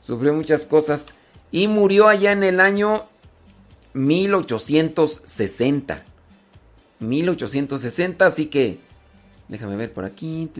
Sufrió 0.00 0.34
muchas 0.34 0.64
cosas 0.64 1.06
y 1.52 1.68
murió 1.68 2.08
allá 2.08 2.32
en 2.32 2.42
el 2.42 2.58
año 2.60 3.04
1860. 3.94 6.04
1860, 6.98 8.26
así 8.26 8.46
que 8.46 8.78
déjame 9.48 9.76
ver 9.76 9.92
por 9.92 10.04
aquí. 10.04 10.50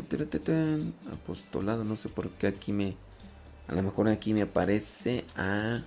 Apostolado, 1.12 1.82
no 1.84 1.96
sé 1.96 2.09
por 2.09 2.30
qué 2.30 2.46
aquí 2.46 2.72
me 2.72 2.94
a 3.68 3.74
lo 3.74 3.82
mejor 3.84 4.09
aquí 4.09 4.34
me 4.34 4.42
aparece 4.42 5.24
ah, 5.36 5.82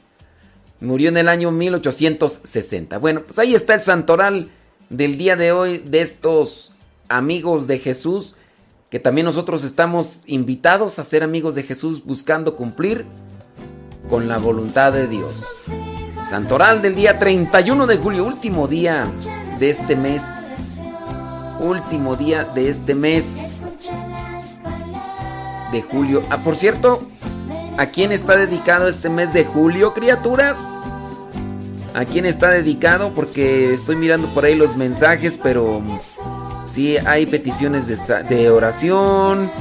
Murió 0.83 1.07
en 1.07 1.17
el 1.17 1.29
año 1.29 1.49
1860. 1.49 2.97
Bueno, 2.97 3.21
pues 3.21 3.39
ahí 3.39 3.55
está 3.55 3.73
el 3.73 3.81
santoral 3.81 4.51
del 4.89 5.17
día 5.17 5.37
de 5.37 5.53
hoy 5.53 5.77
de 5.77 6.01
estos 6.01 6.73
amigos 7.07 7.67
de 7.67 7.79
Jesús, 7.79 8.35
que 8.89 8.99
también 8.99 9.25
nosotros 9.25 9.63
estamos 9.63 10.23
invitados 10.27 10.99
a 10.99 11.05
ser 11.05 11.23
amigos 11.23 11.55
de 11.55 11.63
Jesús 11.63 12.03
buscando 12.03 12.57
cumplir 12.57 13.05
con 14.09 14.27
la 14.27 14.37
voluntad 14.37 14.91
de 14.91 15.07
Dios. 15.07 15.63
Santoral 16.29 16.81
del 16.81 16.95
día 16.95 17.17
31 17.17 17.87
de 17.87 17.97
julio, 17.97 18.25
último 18.25 18.67
día 18.67 19.09
de 19.59 19.69
este 19.69 19.95
mes. 19.95 20.21
Último 21.61 22.17
día 22.17 22.43
de 22.43 22.67
este 22.67 22.93
mes 22.93 23.61
de 25.71 25.81
julio. 25.81 26.21
Ah, 26.29 26.43
por 26.43 26.57
cierto, 26.57 27.01
¿a 27.77 27.85
quién 27.87 28.11
está 28.11 28.37
dedicado 28.37 28.87
este 28.87 29.09
mes 29.09 29.33
de 29.33 29.45
julio, 29.45 29.93
criaturas? 29.93 30.57
¿A 31.93 32.05
quién 32.05 32.25
está 32.25 32.49
dedicado? 32.49 33.11
Porque 33.13 33.73
estoy 33.73 33.95
mirando 33.95 34.27
por 34.33 34.45
ahí 34.45 34.55
los 34.55 34.75
mensajes, 34.75 35.39
pero 35.41 35.81
sí 36.71 36.97
hay 36.97 37.25
peticiones 37.25 37.83
de, 38.29 38.49
oración, 38.49 39.51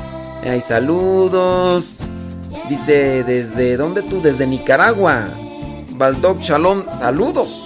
hay 0.44 0.60
saludos, 0.60 2.00
Dice, 2.68 3.24
¿desde 3.24 3.76
dónde 3.76 4.02
tú? 4.02 4.22
Desde 4.22 4.46
Nicaragua. 4.46 5.28
Baldoc 5.90 6.40
Shalom, 6.40 6.84
saludos. 6.98 7.61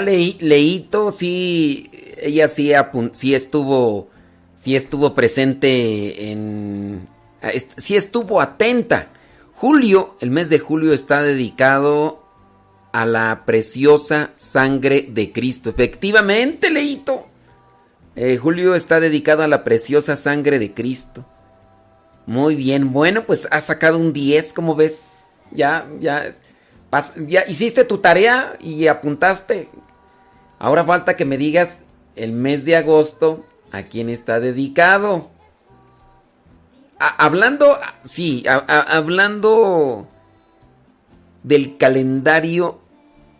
Leíto, 0.00 1.10
sí, 1.12 1.90
ella 2.18 2.48
sí, 2.48 2.72
estuvo, 3.34 4.08
sí 4.56 4.76
estuvo 4.76 5.14
presente 5.14 6.30
en, 6.30 7.06
sí 7.76 7.96
estuvo 7.96 8.40
atenta. 8.40 9.08
Julio, 9.54 10.16
el 10.20 10.30
mes 10.30 10.48
de 10.48 10.58
julio 10.58 10.92
está 10.92 11.22
dedicado 11.22 12.22
a 12.92 13.06
la 13.06 13.44
preciosa 13.44 14.30
sangre 14.36 15.06
de 15.10 15.32
Cristo. 15.32 15.70
Efectivamente, 15.70 16.70
leíto. 16.70 17.26
Eh, 18.16 18.36
julio 18.36 18.74
está 18.74 19.00
dedicado 19.00 19.42
a 19.42 19.48
la 19.48 19.64
preciosa 19.64 20.16
sangre 20.16 20.58
de 20.58 20.72
Cristo. 20.74 21.24
Muy 22.26 22.54
bien, 22.54 22.92
bueno, 22.92 23.26
pues 23.26 23.48
has 23.50 23.64
sacado 23.64 23.98
un 23.98 24.12
10, 24.12 24.52
como 24.52 24.74
ves. 24.74 25.42
Ya, 25.52 25.88
ya 25.98 26.34
hiciste 27.48 27.84
tu 27.84 27.98
tarea 27.98 28.56
y 28.60 28.86
apuntaste. 28.86 29.68
Ahora 30.60 30.84
falta 30.84 31.16
que 31.16 31.24
me 31.24 31.38
digas 31.38 31.84
el 32.16 32.32
mes 32.32 32.64
de 32.66 32.76
agosto 32.76 33.44
a 33.72 33.84
quién 33.84 34.10
está 34.10 34.40
dedicado. 34.40 35.30
A- 36.98 37.24
hablando, 37.24 37.78
sí, 38.04 38.44
hablando 38.68 40.06
del 41.42 41.78
calendario 41.78 42.78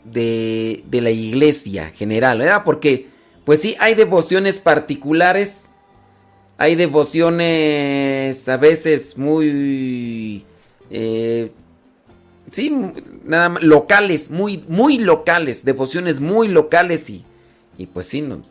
de, 0.04 0.82
de 0.86 1.00
la 1.02 1.10
iglesia 1.10 1.90
general, 1.90 2.38
¿verdad? 2.38 2.62
Porque, 2.64 3.10
pues 3.44 3.60
sí, 3.60 3.76
hay 3.78 3.94
devociones 3.94 4.58
particulares, 4.58 5.72
hay 6.56 6.74
devociones 6.74 8.48
a 8.48 8.56
veces 8.56 9.18
muy, 9.18 10.46
eh, 10.90 11.52
sí, 12.50 12.76
nada 13.24 13.48
más, 13.48 13.62
locales, 13.62 14.30
muy, 14.30 14.64
muy 14.68 14.98
locales, 14.98 15.64
devociones 15.64 16.20
muy 16.20 16.48
locales 16.48 17.08
y, 17.08 17.24
y 17.78 17.86
pues 17.86 18.06
sí, 18.06 18.20
no, 18.20 18.42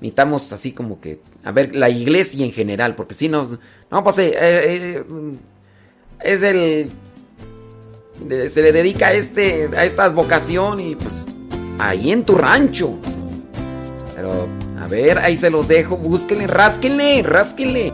necesitamos 0.00 0.52
así 0.52 0.72
como 0.72 1.00
que, 1.00 1.20
a 1.44 1.52
ver, 1.52 1.74
la 1.74 1.88
iglesia 1.88 2.44
en 2.44 2.52
general, 2.52 2.96
porque 2.96 3.14
si 3.14 3.28
nos, 3.28 3.58
no, 3.90 4.02
pues 4.02 4.18
eh, 4.18 4.32
eh, 4.34 5.04
es 6.20 6.42
el, 6.42 6.90
se 8.50 8.62
le 8.62 8.72
dedica 8.72 9.08
a 9.08 9.12
este, 9.12 9.68
a 9.76 9.84
esta 9.84 10.08
vocación 10.08 10.80
y 10.80 10.94
pues 10.96 11.24
ahí 11.78 12.10
en 12.10 12.24
tu 12.24 12.34
rancho. 12.36 12.94
Pero, 14.14 14.48
a 14.80 14.88
ver, 14.88 15.18
ahí 15.18 15.36
se 15.36 15.50
los 15.50 15.68
dejo, 15.68 15.96
búsquenle, 15.96 16.46
rásquenle, 16.46 17.22
rásquenle. 17.22 17.92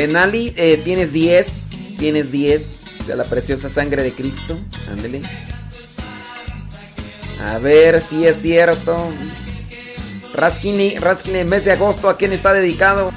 Lenali, 0.00 0.54
eh, 0.56 0.80
tienes 0.82 1.12
10, 1.12 1.96
tienes 1.98 2.32
10 2.32 3.06
de 3.06 3.16
la 3.16 3.24
preciosa 3.24 3.68
sangre 3.68 4.02
de 4.02 4.12
Cristo. 4.12 4.58
Ándele. 4.90 5.20
A 7.44 7.58
ver 7.58 8.00
si 8.00 8.26
es 8.26 8.40
cierto. 8.40 8.96
Rasquini, 10.32 10.96
Rasquini, 10.96 11.44
mes 11.44 11.66
de 11.66 11.72
agosto, 11.72 12.08
¿a 12.08 12.16
quién 12.16 12.32
está 12.32 12.54
dedicado? 12.54 13.12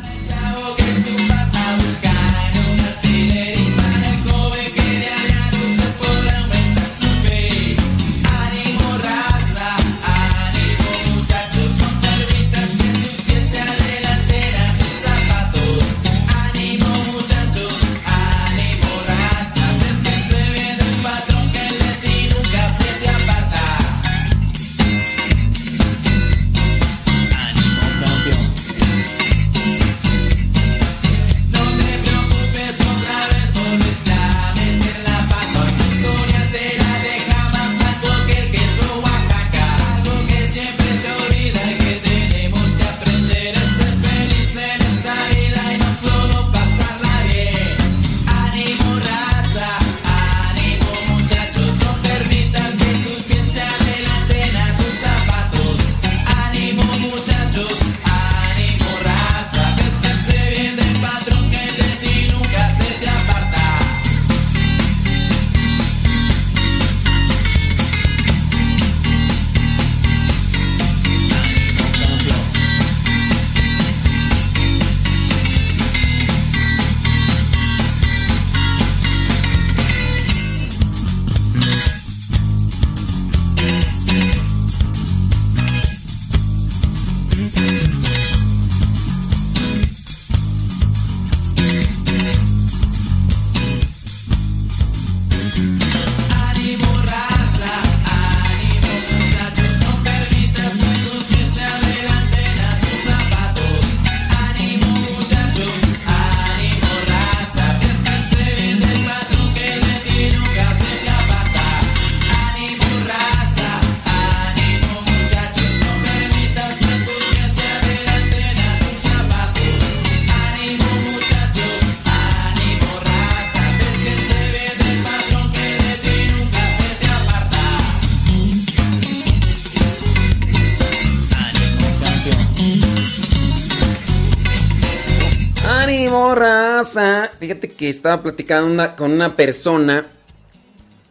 Fíjate 137.43 137.73
que 137.73 137.89
estaba 137.89 138.23
platicando 138.23 138.95
con 138.95 139.11
una 139.11 139.35
persona 139.35 140.05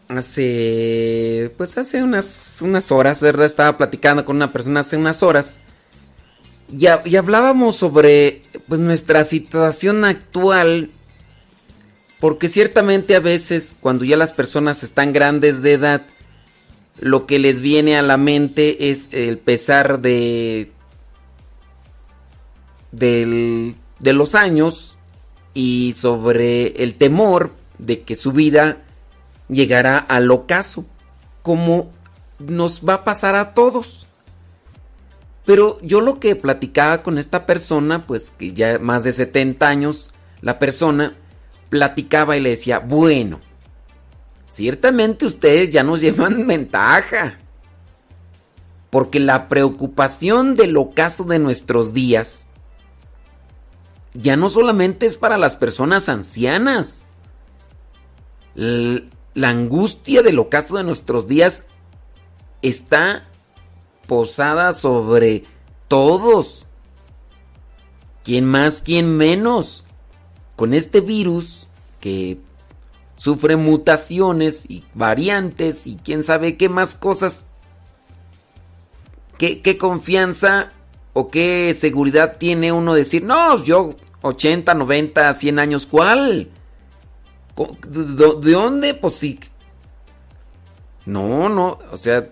hace, 0.09 1.53
pues 1.59 1.77
hace 1.77 2.03
unas, 2.03 2.57
unas 2.63 2.91
horas, 2.91 3.21
¿verdad? 3.21 3.45
Estaba 3.45 3.77
platicando 3.77 4.25
con 4.25 4.37
una 4.37 4.51
persona 4.51 4.81
hace 4.81 4.97
unas 4.97 5.23
horas. 5.23 5.59
Y, 6.73 6.87
y 7.05 7.17
hablábamos 7.17 7.77
sobre, 7.77 8.45
pues, 8.67 8.81
nuestra 8.81 9.25
situación 9.25 10.07
actual. 10.07 10.89
Porque 12.19 12.49
ciertamente 12.49 13.15
a 13.15 13.21
veces, 13.21 13.75
cuando 13.79 14.07
ya 14.07 14.17
las 14.17 14.33
personas 14.33 14.83
están 14.83 15.13
grandes 15.13 15.61
de 15.61 15.75
edad, 15.75 16.01
lo 16.99 17.27
que 17.27 17.39
les 17.41 17.61
viene 17.61 17.99
a 17.99 18.01
la 18.01 18.17
mente 18.17 18.89
es 18.89 19.11
el 19.13 19.37
pesar 19.37 20.01
de 20.01 20.73
del- 22.91 23.75
de 23.99 24.13
los 24.15 24.35
años 24.35 24.92
y 25.55 25.95
sobre 25.95 26.83
el 26.83 26.95
temor 26.95 27.53
de 27.79 28.03
que 28.03 28.15
su 28.15 28.33
vida 28.33 28.79
llegará 29.49 29.99
al 29.99 30.31
ocaso, 30.31 30.87
como 31.43 31.91
nos 32.39 32.83
va 32.89 32.95
a 32.95 33.05
pasar 33.05 33.35
a 33.35 33.55
todos. 33.55 34.07
Pero 35.45 35.79
yo 35.83 36.01
lo 36.01 36.21
que 36.21 36.37
platicaba 36.37 37.03
con 37.03 37.19
esta 37.19 37.47
persona, 37.47 38.07
pues 38.07 38.31
que 38.31 38.53
ya 38.53 38.79
más 38.79 39.05
de 39.05 39.13
70 39.13 39.67
años, 39.67 40.11
la 40.41 40.59
persona 40.59 41.15
platicaba 41.69 42.37
y 42.37 42.41
le 42.41 42.51
decía, 42.51 42.79
bueno, 42.79 43.41
ciertamente 44.51 45.27
ustedes 45.27 45.71
ya 45.73 45.83
nos 45.83 46.01
llevan 46.03 46.47
ventaja. 46.47 47.37
Porque 48.91 49.21
la 49.21 49.49
preocupación 49.49 50.55
del 50.55 50.77
ocaso 50.77 51.25
de 51.25 51.39
nuestros 51.39 51.95
días 51.95 52.49
ya 54.15 54.37
no 54.37 54.51
solamente 54.51 55.07
es 55.07 55.17
para 55.17 55.39
las 55.39 55.57
personas 55.57 56.09
ancianas. 56.09 57.07
La 58.55 59.49
angustia 59.49 60.23
del 60.23 60.39
ocaso 60.39 60.77
de 60.77 60.85
nuestros 60.85 61.27
días 61.27 61.65
está 62.61 63.27
posada 64.07 64.75
sobre 64.75 65.45
todos. 65.89 66.67
¿Quién 68.25 68.45
más, 68.45 68.83
quién 68.83 69.17
menos? 69.17 69.85
Con 70.57 70.75
este 70.75 71.01
virus 71.01 71.67
que 72.01 72.39
sufre 73.17 73.57
mutaciones 73.57 74.69
y 74.69 74.85
variantes 74.95 75.87
y 75.87 75.97
quién 75.97 76.23
sabe 76.23 76.57
qué 76.57 76.69
más 76.69 76.97
cosas. 76.97 77.45
¿Qué, 79.39 79.63
qué 79.63 79.79
confianza 79.79 80.71
o 81.15 81.29
qué 81.29 81.75
seguridad 81.75 82.37
tiene 82.39 82.73
uno 82.73 82.95
decir, 82.95 83.25
no, 83.25 83.63
yo 83.65 83.95
80, 84.23 84.75
90, 84.75 85.33
100 85.35 85.59
años, 85.59 85.87
¿cuál? 85.87 86.49
Co- 87.55 87.77
¿De, 87.87 88.05
de 88.41 88.53
dónde? 88.53 88.95
Pues 88.95 89.15
sí. 89.15 89.39
No, 91.07 91.49
no, 91.49 91.79
o 91.91 91.97
sea... 91.97 92.27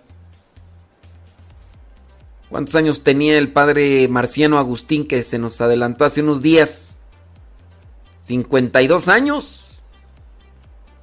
¿Cuántos 2.49 2.75
años 2.75 3.05
tenía 3.05 3.39
el 3.39 3.53
padre 3.53 4.09
Marciano 4.09 4.59
Agustín 4.59 5.07
que 5.07 5.23
se 5.23 5.39
nos 5.39 5.61
adelantó 5.61 6.05
hace 6.05 6.21
unos 6.23 6.43
días? 6.43 7.01
52 8.23 9.09
años. 9.09 9.67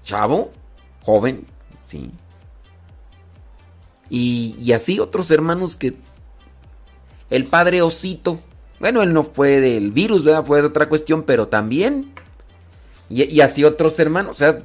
Chavo, 0.04 0.52
joven, 1.04 1.46
sí. 1.80 2.12
Y, 4.10 4.56
y 4.60 4.74
así 4.74 5.00
otros 5.00 5.32
hermanos 5.32 5.78
que... 5.78 5.96
El 7.30 7.46
padre 7.46 7.82
Osito. 7.82 8.40
Bueno, 8.80 9.02
él 9.02 9.14
no 9.14 9.24
fue 9.24 9.60
del 9.60 9.92
virus, 9.92 10.24
¿verdad? 10.24 10.46
Fue 10.46 10.62
de 10.62 10.68
otra 10.68 10.88
cuestión, 10.88 11.24
pero 11.24 11.48
también. 11.48 12.12
Y, 13.10 13.40
así 13.42 13.64
otros 13.64 13.98
hermanos. 14.00 14.36
O 14.36 14.40
sea, 14.40 14.60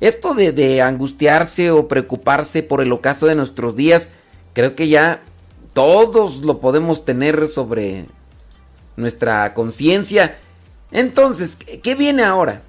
esto 0.00 0.34
de, 0.34 0.82
angustiarse 0.82 1.70
o 1.70 1.88
preocuparse 1.88 2.62
por 2.62 2.80
el 2.80 2.92
ocaso 2.92 3.26
de 3.26 3.34
nuestros 3.34 3.74
días, 3.74 4.10
creo 4.52 4.74
que 4.74 4.88
ya 4.88 5.22
todos 5.72 6.38
lo 6.38 6.60
podemos 6.60 7.04
tener 7.04 7.48
sobre 7.48 8.06
nuestra 8.96 9.54
conciencia. 9.54 10.38
Entonces, 10.90 11.56
¿qué 11.56 11.80
qué 11.80 11.94
viene 11.94 12.22
ahora? 12.22 12.62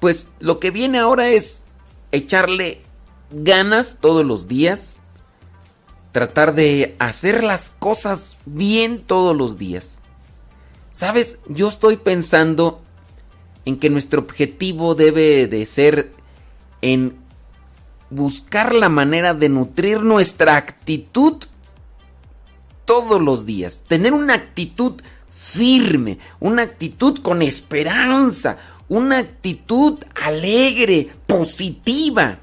Pues 0.00 0.26
lo 0.38 0.60
que 0.60 0.70
viene 0.70 0.98
ahora 0.98 1.28
es 1.28 1.64
echarle 2.12 2.80
ganas 3.30 3.98
todos 4.00 4.24
los 4.24 4.46
días, 4.46 5.02
tratar 6.12 6.54
de 6.54 6.94
hacer 7.00 7.42
las 7.42 7.70
cosas 7.70 8.36
bien 8.46 9.00
todos 9.00 9.36
los 9.36 9.58
días. 9.58 10.00
Sabes, 10.94 11.40
yo 11.48 11.70
estoy 11.70 11.96
pensando 11.96 12.80
en 13.64 13.80
que 13.80 13.90
nuestro 13.90 14.20
objetivo 14.20 14.94
debe 14.94 15.48
de 15.48 15.66
ser 15.66 16.12
en 16.82 17.16
buscar 18.10 18.72
la 18.72 18.88
manera 18.88 19.34
de 19.34 19.48
nutrir 19.48 20.02
nuestra 20.02 20.56
actitud 20.56 21.42
todos 22.84 23.20
los 23.20 23.44
días. 23.44 23.82
Tener 23.88 24.12
una 24.12 24.34
actitud 24.34 25.02
firme, 25.32 26.20
una 26.38 26.62
actitud 26.62 27.18
con 27.22 27.42
esperanza, 27.42 28.58
una 28.88 29.18
actitud 29.18 29.98
alegre, 30.14 31.10
positiva. 31.26 32.38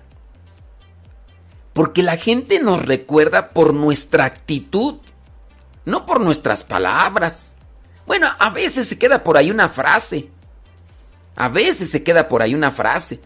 Porque 1.71 2.03
la 2.03 2.17
gente 2.17 2.59
nos 2.59 2.85
recuerda 2.85 3.51
por 3.51 3.73
nuestra 3.73 4.25
actitud, 4.25 4.95
no 5.85 6.05
por 6.05 6.19
nuestras 6.19 6.65
palabras. 6.65 7.50
Bueno, 8.05 8.27
a 8.39 8.49
veces 8.49 8.87
se 8.87 8.97
queda 8.97 9.23
por 9.23 9.37
ahí 9.37 9.51
una 9.51 9.69
frase. 9.69 10.29
A 11.35 11.49
veces 11.49 11.89
se 11.89 12.03
queda 12.03 12.27
por 12.27 12.41
ahí 12.41 12.53
una 12.53 12.71
frase. 12.71 13.19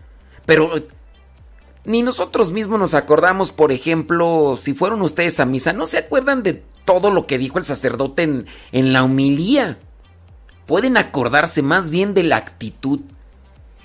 Pero 0.46 0.78
eh, 0.78 0.88
ni 1.86 2.04
nosotros 2.04 2.52
mismos 2.52 2.80
nos 2.80 2.94
acordamos, 2.94 3.52
por 3.52 3.72
ejemplo, 3.72 4.58
si 4.62 4.74
fueron 4.74 5.02
ustedes 5.02 5.40
a 5.40 5.46
misa, 5.46 5.74
no 5.74 5.86
se 5.86 5.98
acuerdan 6.00 6.44
de 6.44 6.64
todo 6.86 7.10
lo 7.12 7.26
que 7.26 7.38
dijo 7.38 7.58
el 7.58 7.66
sacerdote 7.66 8.24
en, 8.24 8.46
en 8.72 8.94
la 8.94 9.04
humilía. 9.04 9.78
Pueden 10.68 10.98
acordarse 10.98 11.62
más 11.62 11.90
bien 11.90 12.14
de 12.14 12.24
la 12.24 12.38
actitud. 12.38 13.02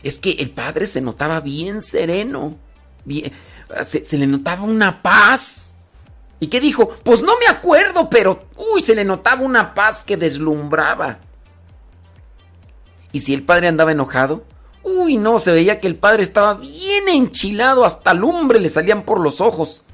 Es 0.02 0.18
que 0.18 0.32
el 0.32 0.50
padre 0.50 0.86
se 0.86 1.00
notaba 1.00 1.40
bien 1.40 1.80
sereno. 1.82 2.56
bien- 3.04 3.32
se, 3.84 4.04
se 4.04 4.18
le 4.18 4.26
notaba 4.26 4.62
una 4.64 5.02
paz. 5.02 5.69
¿Y 6.40 6.46
qué 6.48 6.58
dijo? 6.58 6.88
Pues 7.04 7.22
no 7.22 7.32
me 7.38 7.46
acuerdo, 7.46 8.08
pero 8.08 8.44
uy, 8.56 8.82
se 8.82 8.94
le 8.94 9.04
notaba 9.04 9.42
una 9.42 9.74
paz 9.74 10.02
que 10.02 10.16
deslumbraba. 10.16 11.18
Y 13.12 13.20
si 13.20 13.34
el 13.34 13.42
padre 13.42 13.68
andaba 13.68 13.92
enojado, 13.92 14.44
uy, 14.82 15.18
no, 15.18 15.38
se 15.38 15.52
veía 15.52 15.78
que 15.78 15.86
el 15.86 15.96
padre 15.96 16.22
estaba 16.22 16.54
bien 16.54 17.08
enchilado, 17.08 17.84
hasta 17.84 18.14
lumbre 18.14 18.58
le 18.58 18.70
salían 18.70 19.02
por 19.02 19.20
los 19.20 19.42
ojos. 19.42 19.84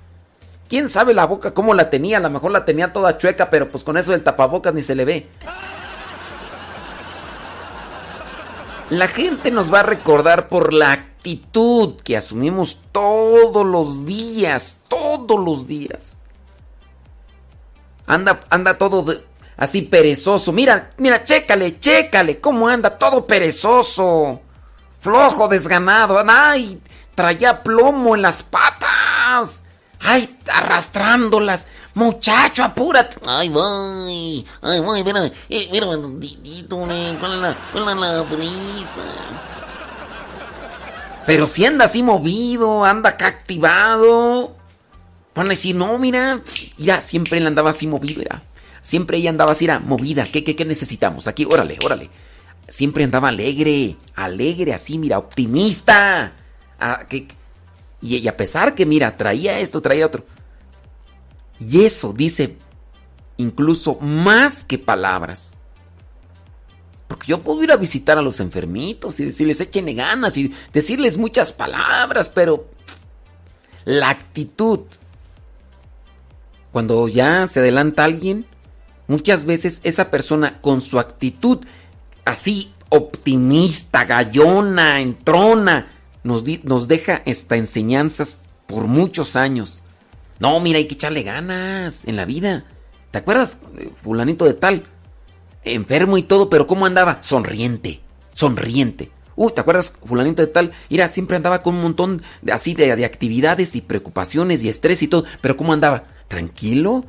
¿Quién 0.68 0.88
sabe 0.88 1.14
la 1.14 1.26
boca 1.26 1.52
cómo 1.52 1.74
la 1.74 1.90
tenía? 1.90 2.18
A 2.18 2.20
lo 2.20 2.30
mejor 2.30 2.52
la 2.52 2.64
tenía 2.64 2.92
toda 2.92 3.18
chueca, 3.18 3.50
pero 3.50 3.68
pues 3.68 3.82
con 3.82 3.96
eso 3.96 4.12
del 4.12 4.22
tapabocas 4.22 4.72
ni 4.72 4.82
se 4.82 4.94
le 4.94 5.04
ve. 5.04 5.28
La 8.90 9.08
gente 9.08 9.50
nos 9.50 9.72
va 9.72 9.80
a 9.80 9.84
recordar 9.84 10.48
por 10.48 10.72
la 10.72 10.92
actitud 10.92 11.96
que 12.04 12.16
asumimos 12.16 12.78
todos 12.92 13.66
los 13.66 14.06
días, 14.06 14.78
todos 14.88 15.44
los 15.44 15.66
días. 15.66 16.15
Anda, 18.06 18.40
anda 18.50 18.78
todo 18.78 19.04
así 19.56 19.82
perezoso. 19.82 20.52
Mira, 20.52 20.90
mira, 20.98 21.24
chécale, 21.24 21.78
chécale, 21.78 22.40
cómo 22.40 22.68
anda 22.68 22.90
todo 22.90 23.26
perezoso. 23.26 24.40
Flojo, 25.00 25.48
desganado. 25.48 26.22
Ay, 26.26 26.80
traía 27.14 27.62
plomo 27.62 28.14
en 28.14 28.22
las 28.22 28.42
patas. 28.42 29.62
Ay, 30.00 30.38
arrastrándolas. 30.52 31.66
Muchacho, 31.94 32.62
apúrate. 32.62 33.16
Ay, 33.26 33.48
voy. 33.48 34.46
Ay, 34.62 34.80
voy, 34.80 35.02
mira, 35.02 35.24
eh, 35.48 35.68
mira, 35.72 35.86
tantitito, 35.86 36.90
eh, 36.90 37.16
¿cuál 37.18 37.34
es 37.34 37.40
la, 37.40 37.56
cuál 37.72 38.00
la 38.00 38.24
prisa? 38.24 38.86
Pero 41.26 41.48
si 41.48 41.66
anda 41.66 41.86
así 41.86 42.02
movido, 42.02 42.84
anda 42.84 43.10
acá 43.10 43.26
activado. 43.26 44.55
Van 45.36 45.46
a 45.46 45.50
decir, 45.50 45.76
no, 45.76 45.98
mira, 45.98 46.40
mira, 46.78 47.00
siempre 47.00 47.38
él 47.38 47.46
andaba 47.46 47.70
así 47.70 47.86
movido, 47.86 48.22
era. 48.22 48.42
Siempre 48.82 49.18
ella 49.18 49.30
andaba 49.30 49.52
así, 49.52 49.66
era 49.66 49.78
movida. 49.80 50.24
¿Qué, 50.24 50.42
qué, 50.42 50.56
qué 50.56 50.64
necesitamos? 50.64 51.28
Aquí, 51.28 51.44
órale, 51.44 51.76
órale. 51.84 52.08
Siempre 52.68 53.04
andaba 53.04 53.28
alegre, 53.28 53.96
alegre, 54.14 54.72
así, 54.72 54.96
mira, 54.98 55.18
optimista. 55.18 56.32
Ah, 56.80 57.04
que- 57.08 57.28
y, 58.00 58.16
y 58.16 58.28
a 58.28 58.36
pesar 58.36 58.74
que, 58.74 58.86
mira, 58.86 59.16
traía 59.16 59.58
esto, 59.60 59.80
traía 59.82 60.06
otro. 60.06 60.24
Y 61.60 61.84
eso 61.84 62.12
dice 62.12 62.56
incluso 63.38 63.96
más 64.00 64.64
que 64.64 64.78
palabras. 64.78 65.54
Porque 67.08 67.26
yo 67.28 67.40
puedo 67.40 67.62
ir 67.62 67.72
a 67.72 67.76
visitar 67.76 68.18
a 68.18 68.22
los 68.22 68.40
enfermitos 68.40 69.20
y 69.20 69.26
decirles 69.26 69.60
échenle 69.60 69.94
ganas 69.94 70.36
y 70.36 70.52
decirles 70.72 71.16
muchas 71.16 71.52
palabras, 71.52 72.28
pero 72.28 72.68
la 73.84 74.10
actitud, 74.10 74.80
cuando 76.72 77.08
ya 77.08 77.48
se 77.48 77.60
adelanta 77.60 78.04
alguien, 78.04 78.44
muchas 79.08 79.44
veces 79.44 79.80
esa 79.82 80.10
persona 80.10 80.60
con 80.60 80.80
su 80.80 80.98
actitud 80.98 81.64
así 82.24 82.72
optimista, 82.88 84.04
gallona, 84.04 85.00
entrona. 85.00 85.88
Nos, 86.22 86.44
nos 86.64 86.88
deja 86.88 87.22
esta 87.24 87.56
enseñanzas 87.56 88.44
por 88.66 88.88
muchos 88.88 89.36
años. 89.36 89.84
No, 90.38 90.58
mira, 90.60 90.78
hay 90.78 90.86
que 90.86 90.94
echarle 90.94 91.22
ganas 91.22 92.04
en 92.04 92.16
la 92.16 92.24
vida. 92.24 92.64
¿Te 93.10 93.18
acuerdas, 93.18 93.58
eh, 93.78 93.90
fulanito 94.02 94.44
de 94.44 94.54
tal? 94.54 94.84
Enfermo 95.64 96.18
y 96.18 96.22
todo, 96.22 96.50
pero 96.50 96.66
¿cómo 96.66 96.84
andaba? 96.84 97.22
Sonriente, 97.22 98.00
sonriente. 98.34 99.10
Uy, 99.36 99.52
¿te 99.52 99.60
acuerdas, 99.60 99.92
fulanito 100.04 100.42
de 100.42 100.48
tal? 100.48 100.72
Mira, 100.90 101.08
siempre 101.08 101.36
andaba 101.36 101.62
con 101.62 101.74
un 101.76 101.82
montón 101.82 102.22
de, 102.42 102.52
así 102.52 102.74
de, 102.74 102.94
de 102.96 103.04
actividades 103.04 103.76
y 103.76 103.80
preocupaciones 103.80 104.62
y 104.62 104.68
estrés 104.68 105.02
y 105.02 105.08
todo, 105.08 105.24
pero 105.40 105.56
¿cómo 105.56 105.72
andaba? 105.72 106.04
¿Tranquilo? 106.28 107.04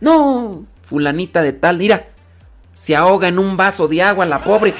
No, 0.00 0.64
fulanita 0.82 1.42
de 1.42 1.52
tal, 1.52 1.78
mira, 1.78 2.08
se 2.74 2.94
ahoga 2.94 3.28
en 3.28 3.38
un 3.38 3.56
vaso 3.56 3.88
de 3.88 4.02
agua 4.02 4.26
la 4.26 4.42
pobre. 4.42 4.74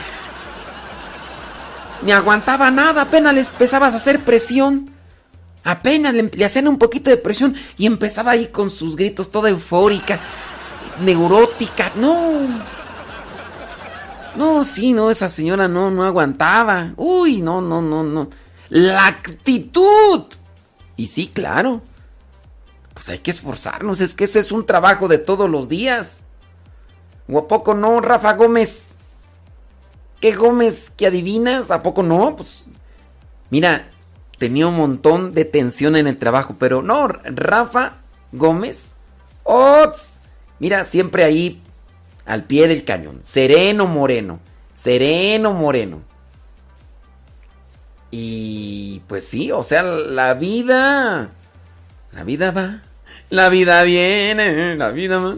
Ni 2.02 2.12
aguantaba 2.12 2.70
nada, 2.70 3.02
apenas 3.02 3.34
les 3.34 3.50
empezabas 3.50 3.94
a 3.94 3.96
hacer 3.96 4.22
presión. 4.24 4.90
Apenas 5.64 6.14
le, 6.14 6.24
le 6.24 6.44
hacían 6.44 6.68
un 6.68 6.78
poquito 6.78 7.10
de 7.10 7.16
presión 7.16 7.56
y 7.76 7.86
empezaba 7.86 8.32
ahí 8.32 8.48
con 8.48 8.70
sus 8.70 8.94
gritos 8.94 9.30
toda 9.30 9.48
eufórica, 9.48 10.20
neurótica. 11.00 11.90
No. 11.96 12.40
No, 14.36 14.64
sí, 14.64 14.92
no, 14.92 15.10
esa 15.10 15.28
señora 15.28 15.66
no, 15.66 15.90
no 15.90 16.04
aguantaba. 16.04 16.92
Uy, 16.96 17.40
no, 17.40 17.60
no, 17.62 17.80
no, 17.80 18.04
no. 18.04 18.28
La 18.68 19.06
actitud. 19.06 20.24
Y 20.96 21.06
sí, 21.06 21.30
claro. 21.32 21.82
Pues 22.96 23.10
hay 23.10 23.18
que 23.18 23.30
esforzarnos, 23.30 24.00
es 24.00 24.14
que 24.14 24.24
ese 24.24 24.38
es 24.38 24.50
un 24.50 24.64
trabajo 24.64 25.06
de 25.06 25.18
todos 25.18 25.50
los 25.50 25.68
días. 25.68 26.24
¿O 27.28 27.38
a 27.38 27.46
poco 27.46 27.74
no, 27.74 28.00
Rafa 28.00 28.32
Gómez? 28.32 28.96
¿Qué 30.18 30.32
Gómez 30.32 30.88
que 30.88 31.06
adivinas? 31.06 31.70
¿A 31.70 31.82
poco 31.82 32.02
no? 32.02 32.36
Pues 32.36 32.70
mira, 33.50 33.90
tenía 34.38 34.66
un 34.66 34.78
montón 34.78 35.34
de 35.34 35.44
tensión 35.44 35.94
en 35.94 36.06
el 36.06 36.16
trabajo, 36.16 36.56
pero 36.58 36.80
no, 36.80 37.06
Rafa 37.06 37.98
Gómez. 38.32 38.96
¡Ots! 39.42 40.14
Mira, 40.58 40.86
siempre 40.86 41.22
ahí 41.22 41.62
al 42.24 42.44
pie 42.44 42.66
del 42.66 42.86
cañón. 42.86 43.18
Sereno 43.22 43.86
moreno. 43.86 44.40
Sereno 44.72 45.52
moreno. 45.52 46.00
Y 48.10 49.02
pues 49.06 49.28
sí, 49.28 49.52
o 49.52 49.62
sea, 49.62 49.82
la 49.82 50.32
vida. 50.32 51.28
La 52.12 52.24
vida 52.24 52.50
va. 52.52 52.80
La 53.30 53.48
vida 53.48 53.82
viene. 53.82 54.76
La 54.76 54.90
vida. 54.90 55.36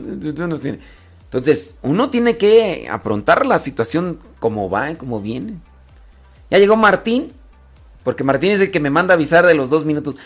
Entonces, 1.24 1.76
uno 1.82 2.10
tiene 2.10 2.36
que 2.36 2.88
afrontar 2.90 3.44
la 3.46 3.58
situación 3.58 4.18
como 4.38 4.68
va, 4.70 4.94
como 4.94 5.20
viene. 5.20 5.54
Ya 6.50 6.58
llegó 6.58 6.76
Martín. 6.76 7.32
Porque 8.04 8.24
Martín 8.24 8.52
es 8.52 8.60
el 8.62 8.70
que 8.70 8.80
me 8.80 8.88
manda 8.90 9.14
avisar 9.14 9.44
de 9.44 9.54
los 9.54 9.68
dos 9.70 9.84
minutos. 9.84 10.16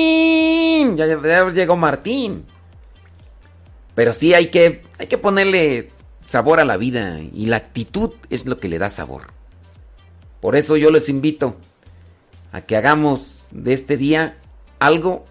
Martín. 0.00 0.96
Ya, 0.96 1.06
ya- 1.06 1.20
ya 1.22 1.48
llegó 1.50 1.76
Martín. 1.76 2.44
Pero 3.94 4.12
sí 4.12 4.34
hay 4.34 4.48
que, 4.48 4.82
hay 4.98 5.06
que 5.06 5.18
ponerle 5.18 5.90
sabor 6.24 6.58
a 6.60 6.64
la 6.64 6.76
vida. 6.76 7.18
Y 7.32 7.46
la 7.46 7.56
actitud 7.56 8.12
es 8.30 8.46
lo 8.46 8.56
que 8.56 8.68
le 8.68 8.78
da 8.78 8.88
sabor. 8.90 9.24
Por 10.40 10.56
eso 10.56 10.76
yo 10.76 10.90
les 10.90 11.08
invito 11.08 11.56
a 12.52 12.62
que 12.62 12.76
hagamos 12.76 13.48
de 13.52 13.72
este 13.72 13.96
día 13.96 14.36
algo 14.80 15.24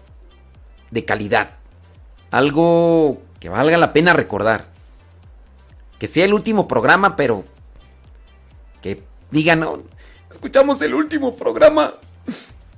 de 0.90 1.04
calidad. 1.04 1.50
Algo 2.30 3.20
que 3.38 3.48
valga 3.48 3.76
la 3.76 3.92
pena 3.92 4.14
recordar. 4.14 4.66
Que 5.98 6.06
sea 6.06 6.24
el 6.24 6.32
último 6.32 6.66
programa, 6.66 7.14
pero 7.16 7.44
que 8.80 9.02
digan, 9.30 9.60
"No, 9.60 9.82
escuchamos 10.30 10.80
el 10.80 10.94
último 10.94 11.36
programa 11.36 11.94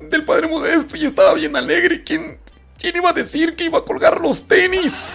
del 0.01 0.25
Padre 0.25 0.49
Modesto 0.49 0.97
y 0.97 1.07
estaba 1.07 1.35
bien 1.35 1.55
alegre. 1.55 2.03
¿Quién, 2.03 2.39
quién 2.79 2.97
iba 2.97 3.11
a 3.11 3.12
decir 3.12 3.55
que 3.55 3.64
iba 3.64 3.79
a 3.79 3.85
colgar 3.85 4.20
los 4.20 4.49
tenis? 4.49 5.12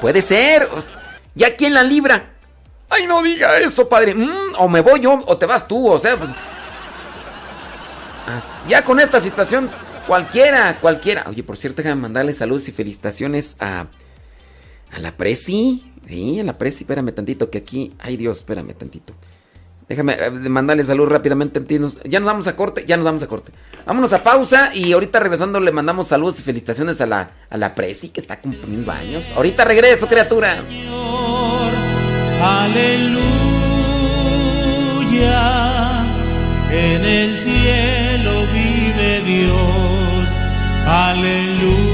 Puede 0.00 0.20
ser. 0.20 0.68
Ya 1.34 1.56
quién 1.56 1.74
la 1.74 1.82
libra. 1.82 2.34
Ay, 2.90 3.06
no 3.06 3.22
diga 3.22 3.58
eso, 3.58 3.88
padre. 3.88 4.14
Mm, 4.14 4.54
o 4.58 4.68
me 4.68 4.80
voy 4.80 5.00
yo 5.00 5.22
o 5.26 5.36
te 5.36 5.46
vas 5.46 5.66
tú, 5.66 5.88
o 5.90 5.98
sea. 5.98 6.16
pues- 6.16 6.30
Ya 8.68 8.84
con 8.84 9.00
esta 9.00 9.20
situación, 9.20 9.70
cualquiera, 10.06 10.78
cualquiera. 10.80 11.24
Oye, 11.28 11.42
por 11.42 11.56
cierto, 11.56 11.82
déjame 11.82 12.02
mandarle 12.02 12.32
saludos 12.32 12.68
y 12.68 12.72
felicitaciones 12.72 13.56
a, 13.60 13.86
a 14.92 14.98
la 14.98 15.16
Presi. 15.16 15.92
Sí, 16.06 16.40
a 16.40 16.44
la 16.44 16.56
Presi, 16.56 16.84
espérame 16.84 17.12
tantito, 17.12 17.50
que 17.50 17.58
aquí. 17.58 17.94
Ay, 17.98 18.16
Dios, 18.16 18.38
espérame 18.38 18.74
tantito. 18.74 19.14
Déjame 19.88 20.12
eh, 20.18 20.30
mandarle 20.30 20.84
salud 20.84 21.08
rápidamente. 21.08 21.62
Ya 22.04 22.20
nos 22.20 22.26
vamos 22.26 22.46
a 22.46 22.54
corte, 22.54 22.84
ya 22.86 22.96
nos 22.96 23.06
vamos 23.06 23.22
a 23.22 23.26
corte. 23.26 23.52
Vámonos 23.86 24.12
a 24.12 24.22
pausa 24.22 24.74
y 24.74 24.92
ahorita 24.92 25.18
regresando 25.18 25.60
le 25.60 25.72
mandamos 25.72 26.08
saludos 26.08 26.40
y 26.40 26.42
felicitaciones 26.42 27.00
a 27.00 27.06
la, 27.06 27.30
a 27.48 27.56
la 27.56 27.74
Presi 27.74 28.10
que 28.10 28.20
está 28.20 28.38
cumpliendo 28.40 28.92
años. 28.92 29.24
Ahorita 29.34 29.64
regreso, 29.64 30.06
criaturas. 30.06 30.58
Aleluya, 32.40 33.24
en 36.70 37.04
el 37.04 37.36
cielo 37.36 38.07
Dios. 39.28 40.28
Aleluya. 40.86 41.87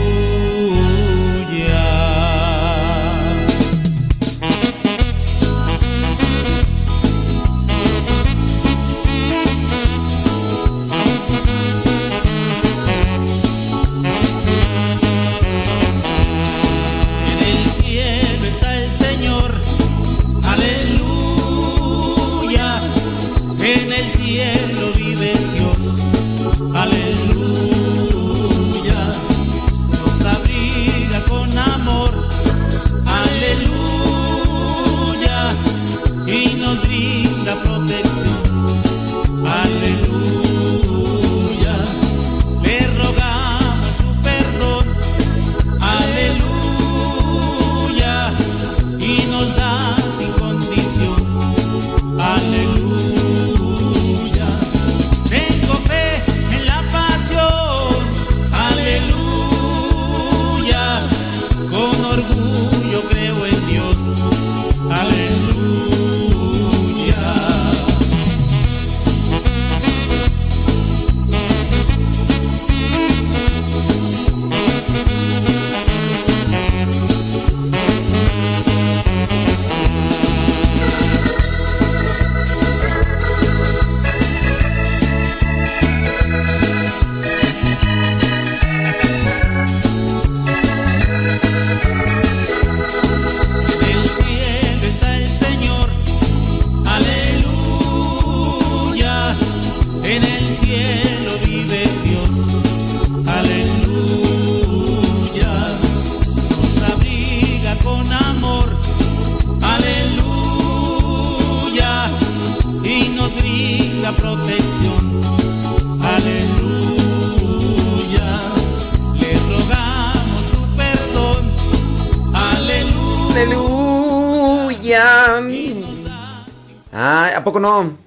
Ay, 127.06 127.34
¿a 127.34 127.44
poco 127.44 127.60
no? 127.60 127.98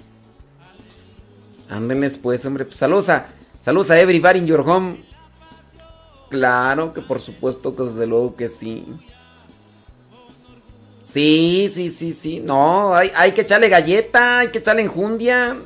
Ándenles 1.69 2.17
pues, 2.17 2.43
hombre. 2.47 2.65
Pues, 2.65 2.77
saludos 2.77 3.09
a, 3.09 3.27
saludos 3.61 3.91
a 3.91 3.99
everybody 3.99 4.39
in 4.39 4.47
your 4.47 4.61
home. 4.67 5.03
Claro 6.31 6.91
que 6.93 7.01
por 7.01 7.21
supuesto 7.21 7.75
que 7.75 7.83
desde 7.83 8.07
luego 8.07 8.35
que 8.35 8.47
sí. 8.47 8.85
Sí, 11.05 11.69
sí, 11.71 11.91
sí, 11.91 12.11
sí. 12.11 12.39
No, 12.39 12.95
hay, 12.95 13.11
hay 13.15 13.33
que 13.33 13.41
echarle 13.41 13.69
galleta, 13.69 14.39
hay 14.39 14.47
que 14.49 14.57
echarle 14.57 14.81
enjundia. 14.81 15.57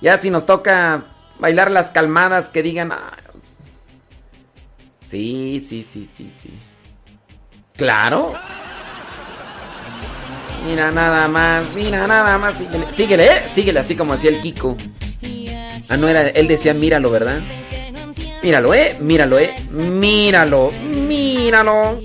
Ya 0.00 0.18
si 0.18 0.30
nos 0.30 0.44
toca 0.44 1.04
bailar 1.38 1.70
las 1.70 1.90
calmadas 1.90 2.48
que 2.48 2.62
digan... 2.64 2.90
"Ah, 2.90 3.12
Sí, 5.08 5.64
sí, 5.66 5.86
sí, 5.90 6.06
sí, 6.16 6.30
sí. 6.42 6.52
Claro. 7.76 8.34
Mira 10.68 10.92
nada 10.92 11.26
más, 11.28 11.74
mira 11.74 12.06
nada 12.06 12.36
más. 12.36 12.58
Síguele, 12.58 12.92
síguele, 12.92 13.24
¿eh? 13.24 13.42
síguele 13.54 13.80
así 13.80 13.96
como 13.96 14.12
hacía 14.12 14.28
el 14.28 14.42
Kiko. 14.42 14.76
Ah, 15.88 15.96
no 15.96 16.06
era, 16.06 16.28
él 16.28 16.46
decía 16.46 16.74
míralo, 16.74 17.10
¿verdad? 17.10 17.40
Míralo, 18.42 18.74
¿eh? 18.74 18.94
Míralo, 19.00 19.38
¿eh? 19.38 19.54
Míralo, 19.72 20.70
míralo. 20.70 21.98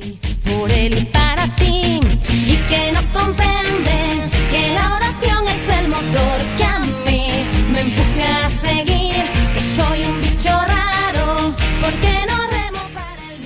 por 0.46 0.72
él 0.72 0.98
y 0.98 1.06
para 1.06 1.54
ti 1.58 2.00
y 2.32 2.56
que 2.70 2.92
no 2.94 3.02
comprenden 3.12 4.30
que 4.50 4.74
la 4.74 4.96
oración 4.96 5.48
es 5.50 5.70
el 5.80 5.88
motor 5.90 6.38
que 6.58 6.64
a 6.64 6.80
mí 6.80 7.46
me 7.74 7.82
empuja 7.82 8.46
a 8.46 8.50
seguir 8.50 9.24
que 9.54 9.62
soy 9.62 10.06
un 10.06 10.22
bicho 10.22 10.50
raro 10.52 11.54
porque 11.82 12.14
no 12.30 12.38
remo 12.50 12.80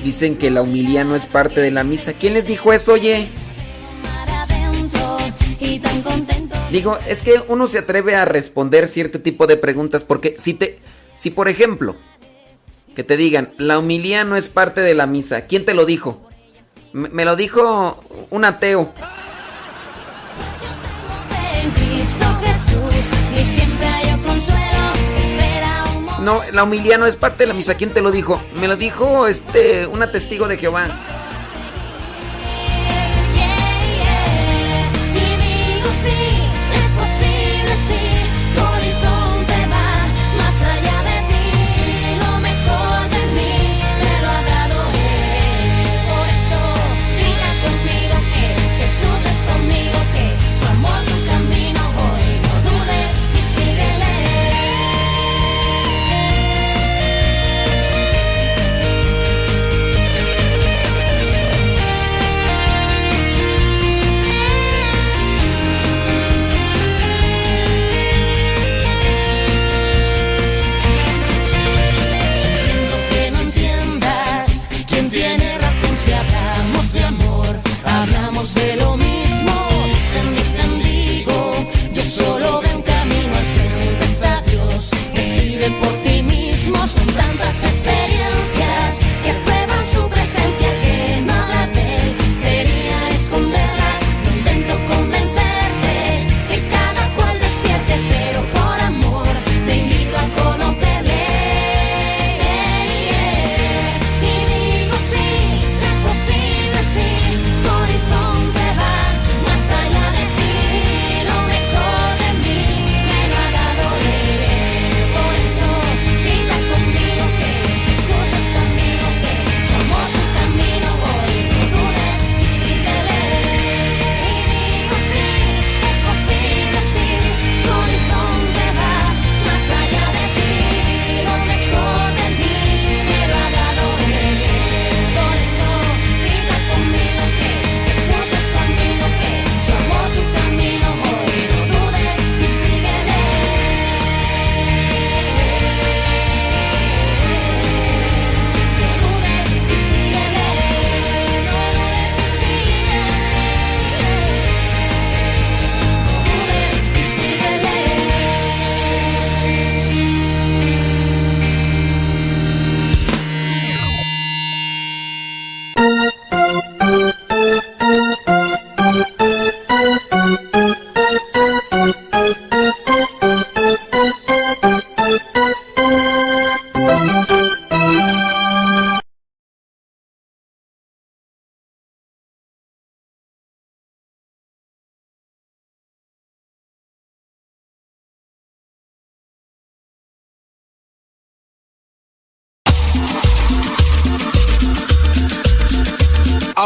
Dicen 0.04 0.38
que 0.38 0.52
la 0.52 0.62
humilía 0.62 1.04
no 1.04 1.16
es 1.16 1.26
parte 1.26 1.60
de 1.60 1.72
la 1.72 1.84
misa. 1.84 2.14
¿Quién 2.14 2.36
les 2.36 2.46
dijo 2.46 2.72
eso, 2.72 2.94
oye? 2.94 3.28
Y 5.60 5.80
tan 5.80 6.02
contento 6.02 6.56
Digo, 6.72 6.98
es 7.08 7.22
que 7.22 7.42
uno 7.48 7.68
se 7.68 7.80
atreve 7.80 8.16
a 8.16 8.26
responder 8.26 8.88
cierto 8.88 9.22
tipo 9.22 9.48
de 9.48 9.56
preguntas 9.56 10.04
porque 10.04 10.36
si 10.38 10.54
te, 10.54 10.80
si 11.16 11.32
por 11.32 11.48
ejemplo, 11.48 11.96
que 12.96 13.04
te 13.04 13.16
digan, 13.16 13.54
la 13.58 13.80
humilía 13.80 14.26
no 14.26 14.36
es 14.36 14.50
parte 14.50 14.82
de 14.82 14.94
la 14.94 15.06
misa, 15.06 15.42
¿quién 15.42 15.64
te 15.64 15.74
lo 15.74 15.86
dijo? 15.86 16.28
Me, 16.92 17.10
me 17.10 17.26
lo 17.26 17.36
dijo 17.36 18.04
un 18.30 18.44
ateo. 18.44 18.94
No, 26.22 26.42
la 26.52 26.64
humilía 26.64 26.98
no 26.98 27.06
es 27.06 27.16
parte 27.16 27.44
de 27.44 27.48
la 27.48 27.54
misa, 27.54 27.76
¿quién 27.76 27.92
te 27.92 28.02
lo 28.02 28.12
dijo? 28.12 28.42
Me 28.60 28.68
lo 28.68 28.76
dijo 28.76 29.28
este, 29.28 29.88
una 29.88 30.12
testigo 30.12 30.50
de 30.50 30.58
Jehová. 30.58 30.90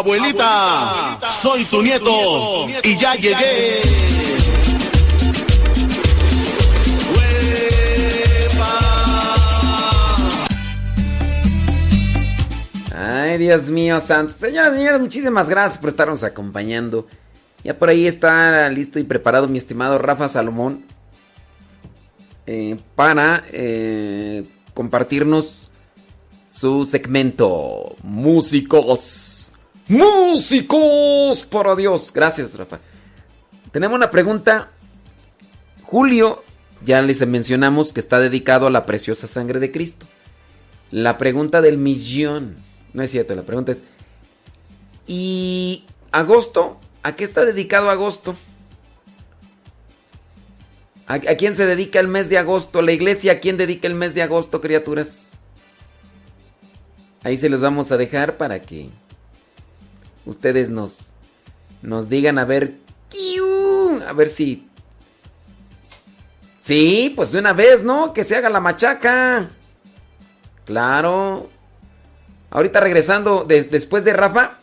Abuelita, 0.02 1.20
soy 1.30 1.64
tu 1.64 1.84
nieto 1.84 2.66
y 2.84 2.98
ya 2.98 3.14
llegué. 3.14 3.82
Ay, 12.96 13.38
Dios 13.38 13.70
mío, 13.70 14.00
santo. 14.00 14.34
Señoras 14.34 14.74
y 14.74 14.78
señores, 14.78 15.02
muchísimas 15.02 15.48
gracias 15.48 15.80
por 15.80 15.90
estarnos 15.90 16.24
acompañando. 16.24 17.06
Ya 17.64 17.78
por 17.78 17.90
ahí 17.90 18.08
está 18.08 18.68
listo 18.70 18.98
y 18.98 19.04
preparado 19.04 19.48
mi 19.48 19.60
estimado 19.60 20.00
Rafa 20.00 20.28
Salomón 20.28 20.84
eh, 22.48 22.76
para 22.96 23.44
eh, 23.52 24.46
compartirnos 24.74 25.70
su 26.44 26.86
segmento. 26.86 27.96
Músicos. 28.02 29.41
Músicos, 29.88 31.46
por 31.46 31.76
Dios. 31.76 32.12
Gracias, 32.14 32.58
Rafa. 32.58 32.80
Tenemos 33.72 33.96
una 33.96 34.10
pregunta. 34.10 34.72
Julio, 35.84 36.44
ya 36.86 37.02
les 37.02 37.26
mencionamos 37.28 37.92
que 37.94 38.00
está 38.00 38.20
dedicado 38.20 38.68
a 38.68 38.70
la 38.70 38.86
preciosa 38.86 39.28
sangre 39.28 39.60
de 39.60 39.72
Cristo. 39.72 40.06
La 40.92 41.18
pregunta 41.18 41.62
del 41.62 41.78
millón. 41.78 42.56
No 42.94 43.04
es 43.04 43.12
cierto, 43.12 43.36
la 43.36 43.44
pregunta 43.44 43.72
es, 43.72 43.84
¿Y 45.08 45.84
agosto? 46.12 46.80
¿A 47.04 47.16
qué 47.16 47.24
está 47.24 47.44
dedicado 47.44 47.90
agosto? 47.90 48.36
¿A, 51.08 51.16
a 51.16 51.36
quién 51.36 51.56
se 51.56 51.66
dedica 51.66 52.00
el 52.00 52.08
mes 52.08 52.30
de 52.30 52.38
agosto? 52.38 52.82
¿La 52.82 52.92
iglesia 52.92 53.34
a 53.34 53.40
quién 53.40 53.58
dedica 53.58 53.88
el 53.88 53.96
mes 53.96 54.14
de 54.14 54.22
agosto, 54.22 54.62
criaturas? 54.62 55.40
Ahí 57.24 57.38
se 57.38 57.50
los 57.50 57.62
vamos 57.62 57.92
a 57.92 57.98
dejar 57.98 58.38
para 58.38 58.62
que 58.62 58.90
ustedes 60.26 60.70
nos, 60.70 61.14
nos 61.82 62.10
digan 62.10 62.38
a 62.38 62.46
ver, 62.46 62.76
a 64.08 64.14
ver 64.14 64.30
si... 64.30 64.68
Sí, 66.60 67.12
pues 67.16 67.32
de 67.32 67.40
una 67.40 67.54
vez, 67.54 67.84
¿no? 67.84 68.14
Que 68.14 68.24
se 68.24 68.36
haga 68.36 68.50
la 68.50 68.60
machaca. 68.60 69.50
Claro. 70.66 71.50
Ahorita 72.52 72.80
regresando 72.80 73.44
de- 73.44 73.64
después 73.64 74.04
de 74.04 74.14
Rafa. 74.14 74.60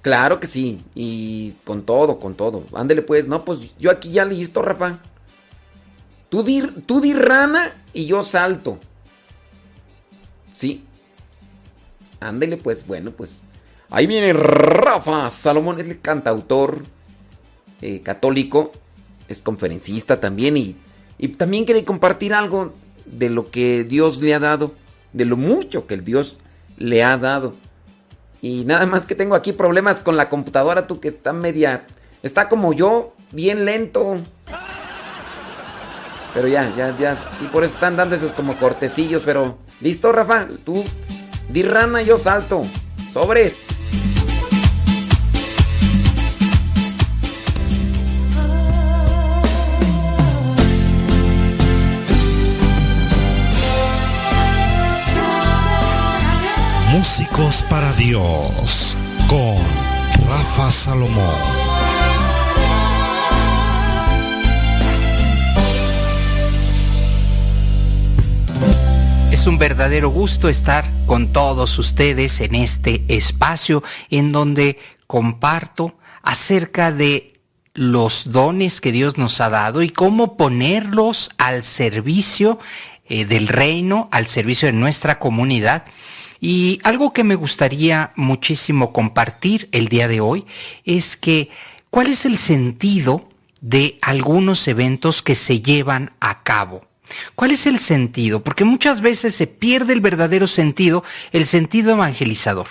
Claro 0.00 0.40
que 0.40 0.46
sí. 0.46 0.80
Y 0.94 1.52
con 1.64 1.82
todo, 1.82 2.18
con 2.18 2.34
todo. 2.34 2.64
Ándele 2.74 3.02
pues. 3.02 3.28
No, 3.28 3.44
pues 3.44 3.76
yo 3.78 3.90
aquí 3.90 4.10
ya 4.12 4.24
listo, 4.24 4.62
Rafa. 4.62 4.98
Tú 6.30 6.42
di, 6.42 6.62
tú 6.86 7.00
di 7.02 7.12
rana 7.12 7.74
y 7.92 8.06
yo 8.06 8.22
salto. 8.22 8.78
Sí. 10.54 10.86
Ándele 12.28 12.56
pues. 12.56 12.86
Bueno, 12.86 13.10
pues. 13.10 13.44
Ahí 13.90 14.06
viene 14.06 14.32
Rafa 14.32 15.30
Salomón. 15.30 15.80
Es 15.80 15.88
el 15.88 16.00
cantautor 16.00 16.82
eh, 17.80 18.00
católico. 18.00 18.72
Es 19.28 19.42
conferencista 19.42 20.20
también. 20.20 20.56
Y, 20.56 20.76
y 21.18 21.28
también 21.28 21.64
quiere 21.64 21.84
compartir 21.84 22.34
algo 22.34 22.72
de 23.06 23.30
lo 23.30 23.50
que 23.50 23.84
Dios 23.84 24.20
le 24.20 24.34
ha 24.34 24.38
dado. 24.38 24.74
De 25.12 25.24
lo 25.24 25.36
mucho 25.36 25.86
que 25.86 25.94
el 25.94 26.04
Dios 26.04 26.38
le 26.78 27.04
ha 27.04 27.16
dado. 27.18 27.54
Y 28.40 28.64
nada 28.64 28.86
más 28.86 29.06
que 29.06 29.14
tengo 29.14 29.36
aquí 29.36 29.52
problemas 29.52 30.00
con 30.00 30.16
la 30.16 30.28
computadora, 30.28 30.88
tú 30.88 30.98
que 30.98 31.08
está 31.08 31.32
media. 31.32 31.86
Está 32.24 32.48
como 32.48 32.72
yo, 32.72 33.14
bien 33.30 33.64
lento. 33.64 34.16
Pero 36.34 36.48
ya, 36.48 36.74
ya, 36.76 36.96
ya. 36.98 37.30
Sí, 37.38 37.48
por 37.52 37.62
eso 37.62 37.74
están 37.74 37.96
dando 37.96 38.16
esos 38.16 38.32
como 38.32 38.56
cortecillos, 38.56 39.22
pero. 39.24 39.58
¿Listo, 39.80 40.12
Rafa? 40.12 40.48
Tú 40.64 40.82
di 41.48 41.62
rana, 41.62 42.02
yo 42.02 42.18
salto. 42.18 42.62
Sobres. 43.12 43.58
Músicos 56.92 57.64
para 57.68 57.92
Dios 57.94 58.96
con 59.28 59.56
Rafa 60.28 60.70
Salomón. 60.70 61.61
Es 69.32 69.46
un 69.46 69.56
verdadero 69.56 70.10
gusto 70.10 70.50
estar 70.50 70.84
con 71.06 71.32
todos 71.32 71.78
ustedes 71.78 72.42
en 72.42 72.54
este 72.54 73.02
espacio 73.08 73.82
en 74.10 74.30
donde 74.30 74.78
comparto 75.06 75.96
acerca 76.22 76.92
de 76.92 77.40
los 77.72 78.30
dones 78.30 78.82
que 78.82 78.92
Dios 78.92 79.16
nos 79.16 79.40
ha 79.40 79.48
dado 79.48 79.82
y 79.82 79.88
cómo 79.88 80.36
ponerlos 80.36 81.30
al 81.38 81.64
servicio 81.64 82.58
eh, 83.08 83.24
del 83.24 83.48
reino, 83.48 84.10
al 84.12 84.26
servicio 84.26 84.66
de 84.66 84.74
nuestra 84.74 85.18
comunidad. 85.18 85.86
Y 86.38 86.78
algo 86.84 87.14
que 87.14 87.24
me 87.24 87.34
gustaría 87.34 88.12
muchísimo 88.16 88.92
compartir 88.92 89.70
el 89.72 89.88
día 89.88 90.08
de 90.08 90.20
hoy 90.20 90.44
es 90.84 91.16
que 91.16 91.48
cuál 91.88 92.08
es 92.08 92.26
el 92.26 92.36
sentido 92.36 93.30
de 93.62 93.96
algunos 94.02 94.68
eventos 94.68 95.22
que 95.22 95.36
se 95.36 95.62
llevan 95.62 96.12
a 96.20 96.42
cabo. 96.42 96.91
¿Cuál 97.34 97.50
es 97.52 97.66
el 97.66 97.78
sentido? 97.78 98.42
Porque 98.42 98.64
muchas 98.64 99.00
veces 99.00 99.34
se 99.34 99.46
pierde 99.46 99.92
el 99.92 100.00
verdadero 100.00 100.46
sentido, 100.46 101.04
el 101.32 101.46
sentido 101.46 101.92
evangelizador. 101.92 102.68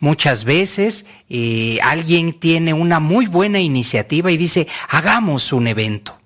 Muchas 0.00 0.44
veces 0.44 1.06
eh, 1.28 1.78
alguien 1.82 2.32
tiene 2.32 2.74
una 2.74 2.98
muy 2.98 3.26
buena 3.26 3.60
iniciativa 3.60 4.32
y 4.32 4.36
dice, 4.36 4.66
hagamos 4.88 5.52
un 5.52 5.68
evento. 5.68 6.18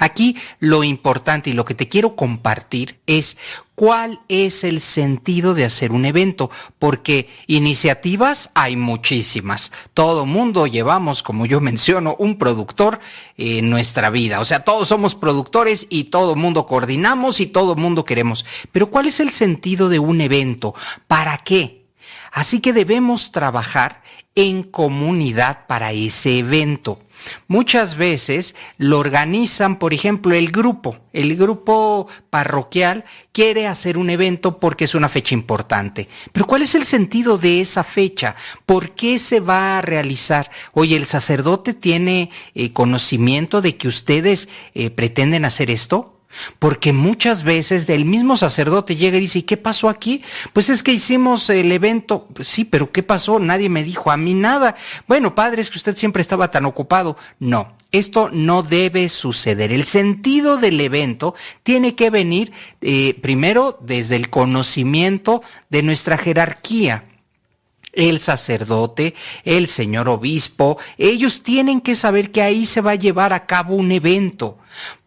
Aquí 0.00 0.36
lo 0.60 0.82
importante 0.82 1.50
y 1.50 1.52
lo 1.52 1.66
que 1.66 1.74
te 1.74 1.86
quiero 1.88 2.16
compartir 2.16 3.00
es 3.06 3.36
cuál 3.74 4.20
es 4.28 4.64
el 4.64 4.80
sentido 4.80 5.52
de 5.52 5.66
hacer 5.66 5.92
un 5.92 6.06
evento, 6.06 6.50
porque 6.78 7.28
iniciativas 7.46 8.50
hay 8.54 8.76
muchísimas. 8.76 9.72
Todo 9.92 10.24
mundo 10.24 10.66
llevamos, 10.66 11.22
como 11.22 11.44
yo 11.44 11.60
menciono, 11.60 12.16
un 12.18 12.38
productor 12.38 12.98
en 13.36 13.68
nuestra 13.68 14.08
vida. 14.08 14.40
O 14.40 14.46
sea, 14.46 14.64
todos 14.64 14.88
somos 14.88 15.14
productores 15.14 15.86
y 15.90 16.04
todo 16.04 16.34
mundo 16.34 16.66
coordinamos 16.66 17.38
y 17.40 17.46
todo 17.46 17.76
mundo 17.76 18.06
queremos. 18.06 18.46
Pero 18.72 18.90
¿cuál 18.90 19.06
es 19.06 19.20
el 19.20 19.30
sentido 19.30 19.90
de 19.90 19.98
un 19.98 20.22
evento? 20.22 20.74
¿Para 21.06 21.36
qué? 21.36 21.84
Así 22.32 22.60
que 22.60 22.72
debemos 22.72 23.32
trabajar 23.32 24.02
en 24.34 24.62
comunidad 24.62 25.66
para 25.66 25.92
ese 25.92 26.38
evento. 26.38 27.00
Muchas 27.48 27.96
veces 27.96 28.54
lo 28.78 28.98
organizan, 28.98 29.78
por 29.78 29.94
ejemplo, 29.94 30.34
el 30.34 30.50
grupo. 30.50 30.98
El 31.12 31.36
grupo 31.36 32.08
parroquial 32.30 33.04
quiere 33.32 33.66
hacer 33.66 33.98
un 33.98 34.10
evento 34.10 34.60
porque 34.60 34.84
es 34.84 34.94
una 34.94 35.08
fecha 35.08 35.34
importante. 35.34 36.08
Pero 36.32 36.46
¿cuál 36.46 36.62
es 36.62 36.74
el 36.74 36.84
sentido 36.84 37.38
de 37.38 37.60
esa 37.60 37.84
fecha? 37.84 38.36
¿Por 38.66 38.94
qué 38.94 39.18
se 39.18 39.40
va 39.40 39.78
a 39.78 39.82
realizar? 39.82 40.50
Oye, 40.72 40.96
¿el 40.96 41.06
sacerdote 41.06 41.74
tiene 41.74 42.30
eh, 42.54 42.72
conocimiento 42.72 43.60
de 43.60 43.76
que 43.76 43.88
ustedes 43.88 44.48
eh, 44.74 44.90
pretenden 44.90 45.44
hacer 45.44 45.70
esto? 45.70 46.19
Porque 46.58 46.92
muchas 46.92 47.42
veces 47.42 47.88
el 47.88 48.04
mismo 48.04 48.36
sacerdote 48.36 48.96
llega 48.96 49.16
y 49.16 49.20
dice, 49.20 49.40
¿y 49.40 49.42
qué 49.42 49.56
pasó 49.56 49.88
aquí? 49.88 50.22
Pues 50.52 50.70
es 50.70 50.82
que 50.82 50.92
hicimos 50.92 51.50
el 51.50 51.72
evento. 51.72 52.28
Pues 52.32 52.48
sí, 52.48 52.64
pero 52.64 52.92
¿qué 52.92 53.02
pasó? 53.02 53.38
Nadie 53.38 53.68
me 53.68 53.84
dijo 53.84 54.10
a 54.10 54.16
mí 54.16 54.34
nada. 54.34 54.76
Bueno, 55.06 55.34
padre, 55.34 55.62
es 55.62 55.70
que 55.70 55.78
usted 55.78 55.96
siempre 55.96 56.22
estaba 56.22 56.50
tan 56.50 56.66
ocupado. 56.66 57.16
No, 57.38 57.74
esto 57.92 58.30
no 58.32 58.62
debe 58.62 59.08
suceder. 59.08 59.72
El 59.72 59.84
sentido 59.84 60.56
del 60.56 60.80
evento 60.80 61.34
tiene 61.62 61.94
que 61.94 62.10
venir 62.10 62.52
eh, 62.80 63.18
primero 63.20 63.78
desde 63.80 64.16
el 64.16 64.30
conocimiento 64.30 65.42
de 65.68 65.82
nuestra 65.82 66.16
jerarquía 66.16 67.04
el 67.92 68.20
sacerdote, 68.20 69.14
el 69.44 69.66
señor 69.66 70.08
obispo, 70.08 70.78
ellos 70.96 71.42
tienen 71.42 71.80
que 71.80 71.96
saber 71.96 72.30
que 72.30 72.40
ahí 72.40 72.64
se 72.64 72.80
va 72.80 72.92
a 72.92 72.96
llevar 72.96 73.32
a 73.32 73.46
cabo 73.46 73.74
un 73.74 73.90
evento. 73.90 74.58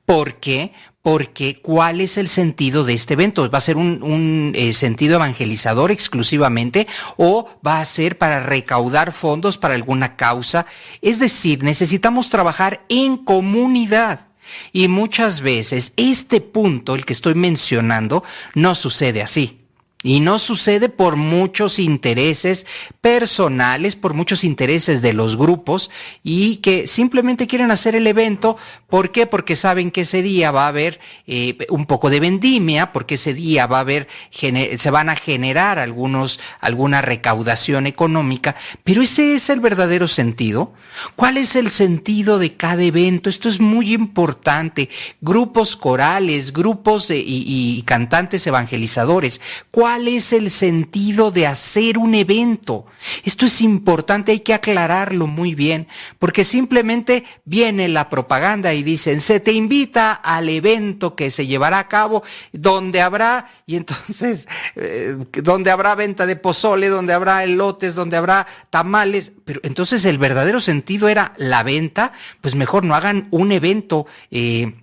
¿Por 0.06 0.36
qué? 0.42 0.74
Porque 1.04 1.60
¿cuál 1.62 2.00
es 2.00 2.18
el 2.18 2.30
sentido 2.30 2.86
de 2.86 2.94
este 2.94 3.16
evento? 3.16 3.50
¿Va 3.50 3.58
a 3.58 3.62
ser 3.62 3.76
un, 3.76 4.02
un 4.02 4.54
eh, 4.56 4.72
sentido 4.72 5.16
evangelizador 5.16 5.92
exclusivamente 5.92 6.88
o 7.18 7.50
va 7.66 7.82
a 7.82 7.86
ser 7.86 8.18
para 8.18 8.40
recaudar 8.40 9.12
fondos 9.12 9.58
para 9.58 9.76
alguna 9.76 10.16
causa? 10.16 10.66
Es 11.02 11.20
decir, 11.20 11.62
necesitamos 11.62 12.30
trabajar 12.30 12.86
en 12.88 13.18
comunidad. 13.18 14.28
Y 14.72 14.88
muchas 14.88 15.42
veces 15.42 15.92
este 15.98 16.40
punto, 16.40 16.96
el 16.96 17.06
que 17.06 17.14
estoy 17.14 17.36
mencionando, 17.36 18.24
no 18.56 18.74
sucede 18.74 19.22
así. 19.22 19.63
Y 20.04 20.20
no 20.20 20.38
sucede 20.38 20.90
por 20.90 21.16
muchos 21.16 21.80
intereses 21.80 22.68
personales, 23.02 23.96
por 23.96 24.14
muchos 24.14 24.44
intereses 24.44 25.02
de 25.02 25.14
los 25.14 25.38
grupos 25.38 25.90
y 26.24 26.58
que 26.58 26.88
simplemente 26.88 27.48
quieren 27.48 27.72
hacer 27.72 27.96
el 27.96 28.06
evento. 28.06 28.58
¿Por 28.90 29.12
qué? 29.12 29.26
Porque 29.26 29.56
saben 29.56 29.92
que 29.92 30.02
ese 30.02 30.22
día 30.22 30.52
va 30.52 30.66
a 30.66 30.70
haber 30.70 31.00
eh, 31.26 31.58
un 31.70 31.86
poco 31.86 32.10
de 32.10 32.20
vendimia, 32.20 32.92
porque 32.92 33.16
ese 33.16 33.34
día 33.34 33.66
va 33.66 33.78
a 33.78 33.82
haber, 33.82 34.08
se 34.32 34.92
van 34.92 35.10
a 35.10 35.16
generar 35.16 35.80
algunos, 35.80 36.40
alguna 36.60 37.02
recaudación 37.02 37.88
económica. 37.88 38.56
Pero 38.84 39.02
ese 39.02 39.36
es 39.36 39.50
el 39.50 39.60
verdadero 39.60 40.08
sentido. 40.08 40.74
¿Cuál 41.16 41.38
es 41.38 41.56
el 41.56 41.72
sentido 41.72 42.40
de 42.40 42.56
cada 42.56 42.84
evento? 42.84 43.30
Esto 43.30 43.50
es 43.50 43.60
muy 43.60 43.94
importante. 43.94 44.90
Grupos 45.22 45.76
corales, 45.76 46.54
grupos 46.54 47.08
y, 47.10 47.84
cantantes 47.86 48.46
evangelizadores. 48.48 49.42
¿Cuál 49.72 49.93
¿Cuál 49.94 50.08
es 50.08 50.34
el 50.34 50.50
sentido 50.50 51.30
de 51.30 51.46
hacer 51.46 52.00
un 52.00 52.16
evento? 52.16 52.88
Esto 53.26 53.46
es 53.46 53.62
importante, 53.62 54.32
hay 54.32 54.40
que 54.40 54.56
aclararlo 54.56 55.28
muy 55.28 55.54
bien, 55.54 55.88
porque 56.18 56.44
simplemente 56.44 57.26
viene 57.46 57.88
la 57.88 58.10
propaganda 58.10 58.74
y 58.74 58.82
dicen, 58.82 59.22
se 59.22 59.40
te 59.40 59.52
invita 59.52 60.14
al 60.14 60.50
evento 60.50 61.16
que 61.16 61.30
se 61.30 61.46
llevará 61.46 61.78
a 61.78 61.90
cabo, 61.90 62.24
donde 62.52 63.02
habrá, 63.02 63.52
y 63.68 63.76
entonces, 63.76 64.48
eh, 64.76 65.16
donde 65.44 65.70
habrá 65.70 65.94
venta 65.94 66.26
de 66.26 66.38
pozole, 66.38 66.88
donde 66.88 67.14
habrá 67.14 67.44
elotes, 67.44 67.94
donde 67.94 68.18
habrá 68.18 68.48
tamales, 68.72 69.32
pero 69.46 69.60
entonces 69.62 70.06
el 70.06 70.18
verdadero 70.18 70.60
sentido 70.60 71.08
era 71.08 71.34
la 71.38 71.62
venta, 71.62 72.14
pues 72.42 72.56
mejor 72.56 72.84
no 72.84 72.96
hagan 72.96 73.28
un 73.30 73.52
evento. 73.52 74.08
Eh, 74.32 74.74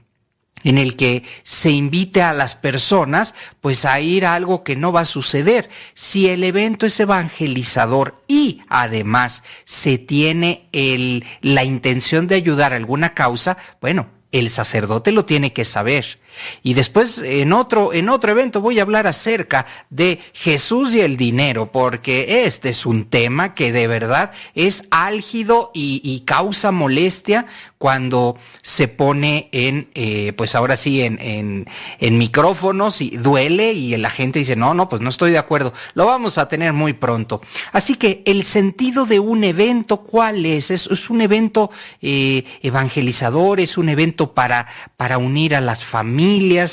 en 0.65 0.78
el 0.78 0.97
que 0.97 1.24
se 1.43 1.70
invite 1.70 2.23
a 2.23 2.32
las 2.32 2.55
personas 2.55 3.35
pues 3.61 3.85
a 3.85 4.01
ir 4.01 4.27
a 4.27 4.35
algo 4.35 4.62
que 4.62 4.77
no 4.77 4.93
va 4.93 5.01
a 5.01 5.07
suceder. 5.07 5.69
Si 5.95 6.28
el 6.28 6.45
evento 6.45 6.87
es 6.87 6.99
evangelizador 7.01 8.23
y 8.28 8.62
además 8.69 9.43
se 9.65 9.99
tiene 9.99 10.69
el, 10.73 11.24
la 11.41 11.65
intención 11.65 12.27
de 12.27 12.37
ayudar 12.37 12.73
a 12.73 12.77
alguna 12.77 13.15
causa, 13.15 13.57
bueno, 13.81 14.09
el 14.32 14.51
sacerdote 14.51 15.12
lo 15.12 15.24
tiene 15.24 15.53
que 15.53 15.65
saber. 15.65 16.19
Y 16.62 16.74
después 16.74 17.19
en 17.19 17.52
otro, 17.52 17.93
en 17.93 18.09
otro 18.09 18.32
evento 18.32 18.61
voy 18.61 18.78
a 18.78 18.82
hablar 18.82 19.07
acerca 19.07 19.66
de 19.90 20.20
Jesús 20.32 20.94
y 20.94 21.01
el 21.01 21.16
dinero, 21.16 21.70
porque 21.73 22.44
este 22.44 22.70
es 22.70 22.86
un 22.86 23.05
tema 23.05 23.55
que 23.55 23.73
de 23.73 23.86
verdad 23.86 24.32
es 24.55 24.85
álgido 24.90 25.70
y, 25.74 26.01
y 26.05 26.20
causa 26.20 26.70
molestia 26.73 27.47
cuando 27.81 28.36
se 28.61 28.89
pone 28.89 29.48
en, 29.52 29.89
eh, 29.94 30.35
pues 30.36 30.55
ahora 30.55 30.77
sí, 30.77 31.01
en, 31.01 31.19
en, 31.19 32.19
micrófonos 32.19 33.01
y 33.01 33.16
duele 33.16 33.73
y 33.73 33.97
la 33.97 34.11
gente 34.11 34.39
dice, 34.39 34.55
no, 34.55 34.74
no, 34.74 34.90
pues 34.90 35.01
no 35.01 35.09
estoy 35.09 35.31
de 35.31 35.39
acuerdo. 35.39 35.73
Lo 35.94 36.05
vamos 36.05 36.36
a 36.36 36.47
tener 36.47 36.74
muy 36.74 36.93
pronto. 36.93 37.40
Así 37.73 37.94
que 37.94 38.23
el 38.27 38.44
sentido 38.44 39.07
de 39.07 39.19
un 39.19 39.44
evento, 39.44 40.02
¿cuál 40.02 40.44
es? 40.44 40.70
Es, 40.70 40.89
es 40.89 41.09
un 41.09 41.23
evento 41.23 41.70
eh, 42.02 42.44
evangelizador, 42.61 43.61
es 43.61 43.78
un 43.78 43.89
evento 43.89 44.35
para, 44.35 44.66
para 44.98 45.16
unir 45.16 45.55
a 45.55 45.62
las 45.62 45.82
familias, 45.82 46.19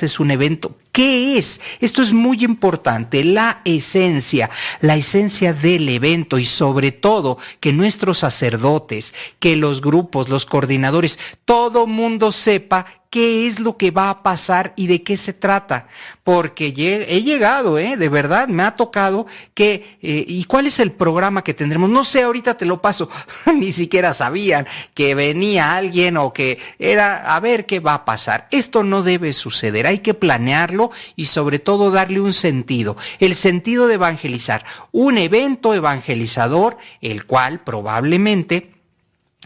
es 0.03 0.19
un 0.19 0.31
evento 0.31 0.75
¿Qué 0.97 1.37
es? 1.37 1.61
Esto 1.79 2.01
es 2.01 2.11
muy 2.11 2.43
importante, 2.43 3.23
la 3.23 3.61
esencia, 3.65 4.49
la 4.81 4.95
esencia 4.95 5.53
del 5.53 5.87
evento 5.89 6.39
y 6.39 6.45
sobre 6.45 6.91
todo 6.91 7.37
que 7.59 7.71
nuestros 7.71 8.17
sacerdotes, 8.17 9.13
que 9.37 9.55
los 9.57 9.81
grupos, 9.81 10.27
los 10.27 10.47
coordinadores, 10.47 11.19
todo 11.45 11.85
mundo 11.85 12.31
sepa 12.31 12.96
qué 13.17 13.47
es 13.47 13.59
lo 13.59 13.77
que 13.77 13.89
va 13.89 14.11
a 14.11 14.21
pasar 14.21 14.73
y 14.75 14.85
de 14.85 15.01
qué 15.01 15.17
se 15.17 15.33
trata. 15.33 15.87
Porque 16.23 16.67
he 16.67 17.23
llegado, 17.23 17.79
¿eh? 17.79 17.97
de 17.97 18.09
verdad, 18.09 18.47
me 18.47 18.61
ha 18.61 18.75
tocado 18.75 19.25
que, 19.55 19.97
eh, 20.03 20.23
¿y 20.27 20.43
cuál 20.43 20.67
es 20.67 20.77
el 20.77 20.91
programa 20.91 21.43
que 21.43 21.55
tendremos? 21.55 21.89
No 21.89 22.05
sé, 22.05 22.21
ahorita 22.21 22.57
te 22.57 22.67
lo 22.67 22.79
paso. 22.79 23.09
Ni 23.55 23.71
siquiera 23.71 24.13
sabían 24.13 24.67
que 24.93 25.15
venía 25.15 25.75
alguien 25.75 26.15
o 26.15 26.31
que 26.31 26.59
era, 26.77 27.33
a 27.35 27.39
ver 27.39 27.65
qué 27.65 27.79
va 27.79 27.95
a 27.95 28.05
pasar. 28.05 28.47
Esto 28.51 28.83
no 28.83 29.01
debe 29.01 29.33
suceder, 29.33 29.87
hay 29.87 29.97
que 29.97 30.13
planearlo 30.13 30.91
y 31.15 31.25
sobre 31.25 31.57
todo 31.57 31.89
darle 31.89 32.21
un 32.21 32.33
sentido. 32.33 32.97
El 33.17 33.35
sentido 33.35 33.87
de 33.87 33.95
evangelizar. 33.95 34.63
Un 34.91 35.17
evento 35.17 35.73
evangelizador, 35.73 36.77
el 37.01 37.25
cual 37.25 37.61
probablemente 37.61 38.73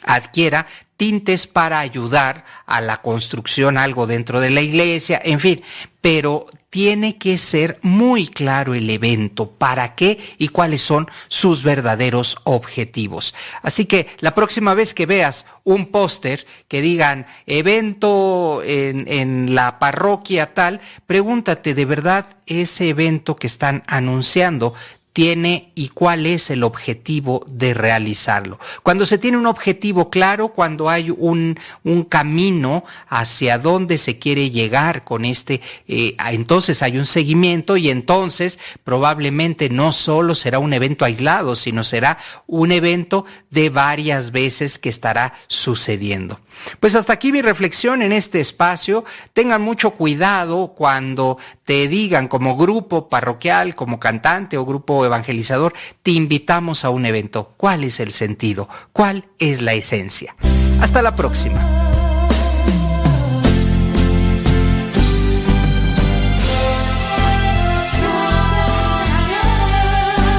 adquiera 0.03 0.67
tintes 1.01 1.47
para 1.47 1.79
ayudar 1.79 2.45
a 2.67 2.79
la 2.79 3.01
construcción 3.01 3.79
algo 3.79 4.05
dentro 4.05 4.39
de 4.39 4.51
la 4.51 4.61
iglesia, 4.61 5.19
en 5.25 5.39
fin, 5.39 5.63
pero 5.99 6.45
tiene 6.69 7.17
que 7.17 7.39
ser 7.39 7.79
muy 7.81 8.27
claro 8.27 8.75
el 8.75 8.87
evento, 8.87 9.49
para 9.49 9.95
qué 9.95 10.19
y 10.37 10.49
cuáles 10.49 10.81
son 10.81 11.09
sus 11.27 11.63
verdaderos 11.63 12.37
objetivos. 12.43 13.33
Así 13.63 13.85
que 13.85 14.09
la 14.19 14.35
próxima 14.35 14.75
vez 14.75 14.93
que 14.93 15.07
veas 15.07 15.47
un 15.63 15.87
póster 15.87 16.45
que 16.67 16.83
digan 16.83 17.25
evento 17.47 18.61
en, 18.63 19.07
en, 19.07 19.55
la 19.55 19.79
parroquia 19.79 20.53
tal, 20.53 20.81
pregúntate 21.07 21.73
de 21.73 21.85
verdad 21.85 22.27
ese 22.45 22.89
evento 22.89 23.37
que 23.37 23.47
están 23.47 23.83
anunciando 23.87 24.75
tiene 25.13 25.71
y 25.75 25.89
cuál 25.89 26.25
es 26.25 26.49
el 26.49 26.63
objetivo 26.63 27.45
de 27.49 27.73
realizarlo. 27.73 28.59
Cuando 28.83 29.05
se 29.05 29.17
tiene 29.17 29.37
un 29.37 29.45
objetivo 29.45 30.09
claro, 30.09 30.49
cuando 30.49 30.89
hay 30.89 31.09
un, 31.09 31.59
un 31.83 32.03
camino 32.03 32.85
hacia 33.09 33.57
dónde 33.57 33.97
se 33.97 34.19
quiere 34.19 34.51
llegar 34.51 35.03
con 35.03 35.25
este, 35.25 35.61
eh, 35.87 36.15
entonces 36.29 36.81
hay 36.81 36.97
un 36.97 37.05
seguimiento 37.05 37.77
y 37.77 37.89
entonces 37.89 38.57
probablemente 38.83 39.69
no 39.69 39.91
solo 39.91 40.35
será 40.35 40.59
un 40.59 40.73
evento 40.73 41.05
aislado, 41.05 41.55
sino 41.55 41.83
será 41.83 42.17
un 42.47 42.71
evento 42.71 43.25
de 43.49 43.69
varias 43.69 44.31
veces 44.31 44.79
que 44.79 44.89
estará 44.89 45.33
sucediendo. 45.47 46.39
Pues 46.79 46.95
hasta 46.95 47.13
aquí 47.13 47.31
mi 47.31 47.41
reflexión 47.41 48.01
en 48.01 48.11
este 48.11 48.39
espacio. 48.39 49.05
Tengan 49.33 49.61
mucho 49.61 49.91
cuidado 49.91 50.73
cuando 50.75 51.37
te 51.63 51.87
digan 51.87 52.27
como 52.27 52.57
grupo 52.57 53.09
parroquial, 53.09 53.75
como 53.75 53.99
cantante 53.99 54.57
o 54.57 54.65
grupo 54.65 55.05
evangelizador, 55.05 55.73
te 56.03 56.11
invitamos 56.11 56.85
a 56.85 56.89
un 56.89 57.05
evento. 57.05 57.53
¿Cuál 57.57 57.83
es 57.83 57.99
el 57.99 58.11
sentido? 58.11 58.67
¿Cuál 58.93 59.25
es 59.39 59.61
la 59.61 59.73
esencia? 59.73 60.35
Hasta 60.81 61.01
la 61.01 61.15
próxima. 61.15 61.61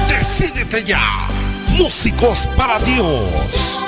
Decídete 0.07 0.83
ya. 0.83 1.27
Músicos 1.77 2.47
para 2.55 2.77
Dios. 2.79 3.82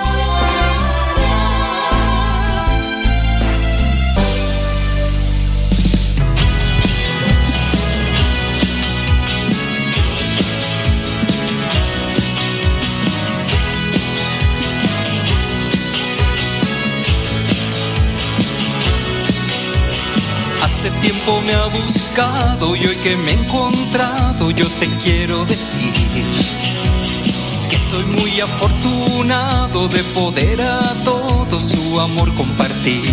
Me 21.25 21.53
ha 21.53 21.65
buscado 21.65 22.75
y 22.75 22.85
hoy 22.85 22.95
que 22.97 23.17
me 23.17 23.31
he 23.31 23.33
encontrado 23.33 24.51
yo 24.51 24.67
te 24.79 24.87
quiero 25.03 25.43
decir 25.45 25.91
que 27.69 27.77
soy 27.89 28.03
muy 28.03 28.39
afortunado 28.41 29.87
de 29.87 30.03
poder 30.03 30.61
a 30.61 30.93
todo 31.03 31.59
su 31.59 31.99
amor 31.99 32.31
compartir. 32.35 33.03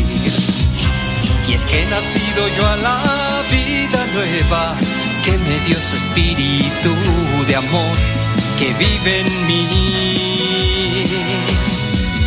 Y 1.49 1.55
es 1.55 1.61
que 1.63 1.83
he 1.83 1.87
nacido 1.87 2.49
yo 2.59 2.67
a 2.69 2.77
la 2.77 3.01
vida 3.51 4.07
nueva 4.15 4.77
que 5.25 5.33
me 5.33 5.59
dio 5.67 5.77
su 5.77 5.97
espíritu 5.97 6.91
de 7.49 7.57
amor 7.57 7.97
que 8.59 8.75
vive 8.75 9.21
en 9.21 9.47
mí. 9.47 11.12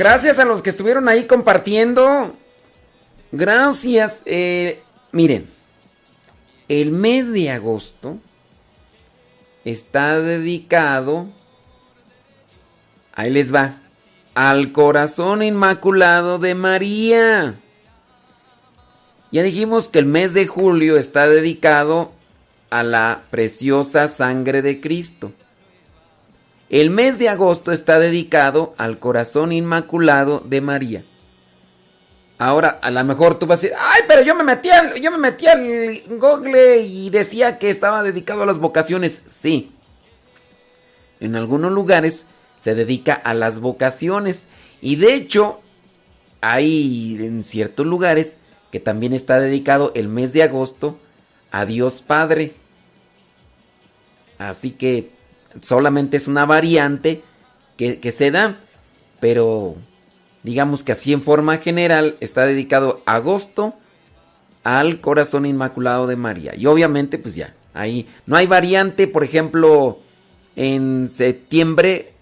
Gracias 0.00 0.38
a 0.38 0.46
los 0.46 0.62
que 0.62 0.70
estuvieron 0.70 1.10
ahí 1.10 1.26
compartiendo. 1.26 2.34
Gracias. 3.32 4.22
Eh, 4.24 4.82
miren, 5.12 5.46
el 6.70 6.90
mes 6.90 7.30
de 7.34 7.50
agosto 7.50 8.16
está 9.62 10.18
dedicado, 10.18 11.26
ahí 13.12 13.28
les 13.28 13.54
va, 13.54 13.74
al 14.32 14.72
corazón 14.72 15.42
inmaculado 15.42 16.38
de 16.38 16.54
María. 16.54 17.60
Ya 19.30 19.42
dijimos 19.42 19.90
que 19.90 19.98
el 19.98 20.06
mes 20.06 20.32
de 20.32 20.46
julio 20.46 20.96
está 20.96 21.28
dedicado 21.28 22.12
a 22.70 22.82
la 22.82 23.24
preciosa 23.30 24.08
sangre 24.08 24.62
de 24.62 24.80
Cristo. 24.80 25.34
El 26.70 26.90
mes 26.90 27.18
de 27.18 27.28
agosto 27.28 27.72
está 27.72 27.98
dedicado 27.98 28.74
al 28.78 29.00
corazón 29.00 29.50
inmaculado 29.50 30.38
de 30.38 30.60
María. 30.60 31.04
Ahora, 32.38 32.78
a 32.80 32.92
lo 32.92 33.04
mejor 33.04 33.38
tú 33.38 33.46
vas 33.46 33.58
a 33.58 33.62
decir, 33.62 33.76
ay, 33.78 34.02
pero 34.06 34.22
yo 34.22 34.36
me 34.36 34.44
metí 34.44 34.70
al, 34.70 34.94
yo 34.94 35.10
me 35.10 35.18
metí 35.18 35.48
al 35.48 36.00
Google 36.08 36.78
y 36.82 37.10
decía 37.10 37.58
que 37.58 37.68
estaba 37.68 38.04
dedicado 38.04 38.44
a 38.44 38.46
las 38.46 38.58
vocaciones. 38.58 39.20
Sí. 39.26 39.72
En 41.18 41.34
algunos 41.34 41.72
lugares 41.72 42.26
se 42.58 42.76
dedica 42.76 43.14
a 43.14 43.34
las 43.34 43.58
vocaciones. 43.58 44.46
Y 44.80 44.94
de 44.94 45.14
hecho, 45.14 45.60
hay 46.40 47.16
en 47.18 47.42
ciertos 47.42 47.84
lugares 47.84 48.38
que 48.70 48.78
también 48.78 49.12
está 49.12 49.40
dedicado 49.40 49.90
el 49.96 50.08
mes 50.08 50.32
de 50.32 50.44
agosto 50.44 50.98
a 51.50 51.66
Dios 51.66 52.00
Padre. 52.00 52.52
Así 54.38 54.70
que 54.70 55.10
solamente 55.60 56.16
es 56.16 56.28
una 56.28 56.46
variante 56.46 57.22
que, 57.76 58.10
se 58.10 58.30
da, 58.30 58.58
pero 59.20 59.74
digamos 60.42 60.84
que 60.84 60.92
así 60.92 61.14
en 61.14 61.22
forma 61.22 61.56
general 61.58 62.16
está 62.20 62.44
dedicado 62.44 63.00
agosto 63.06 63.74
al 64.64 65.00
corazón 65.00 65.46
inmaculado 65.46 66.06
de 66.06 66.16
María. 66.16 66.54
Y 66.56 66.66
obviamente 66.66 67.16
pues 67.16 67.34
ya, 67.34 67.54
ahí 67.72 68.06
no 68.26 68.36
hay 68.36 68.46
variante, 68.46 69.06
por 69.08 69.24
ejemplo, 69.24 69.98
en 70.56 71.08
septiembre 71.10 72.12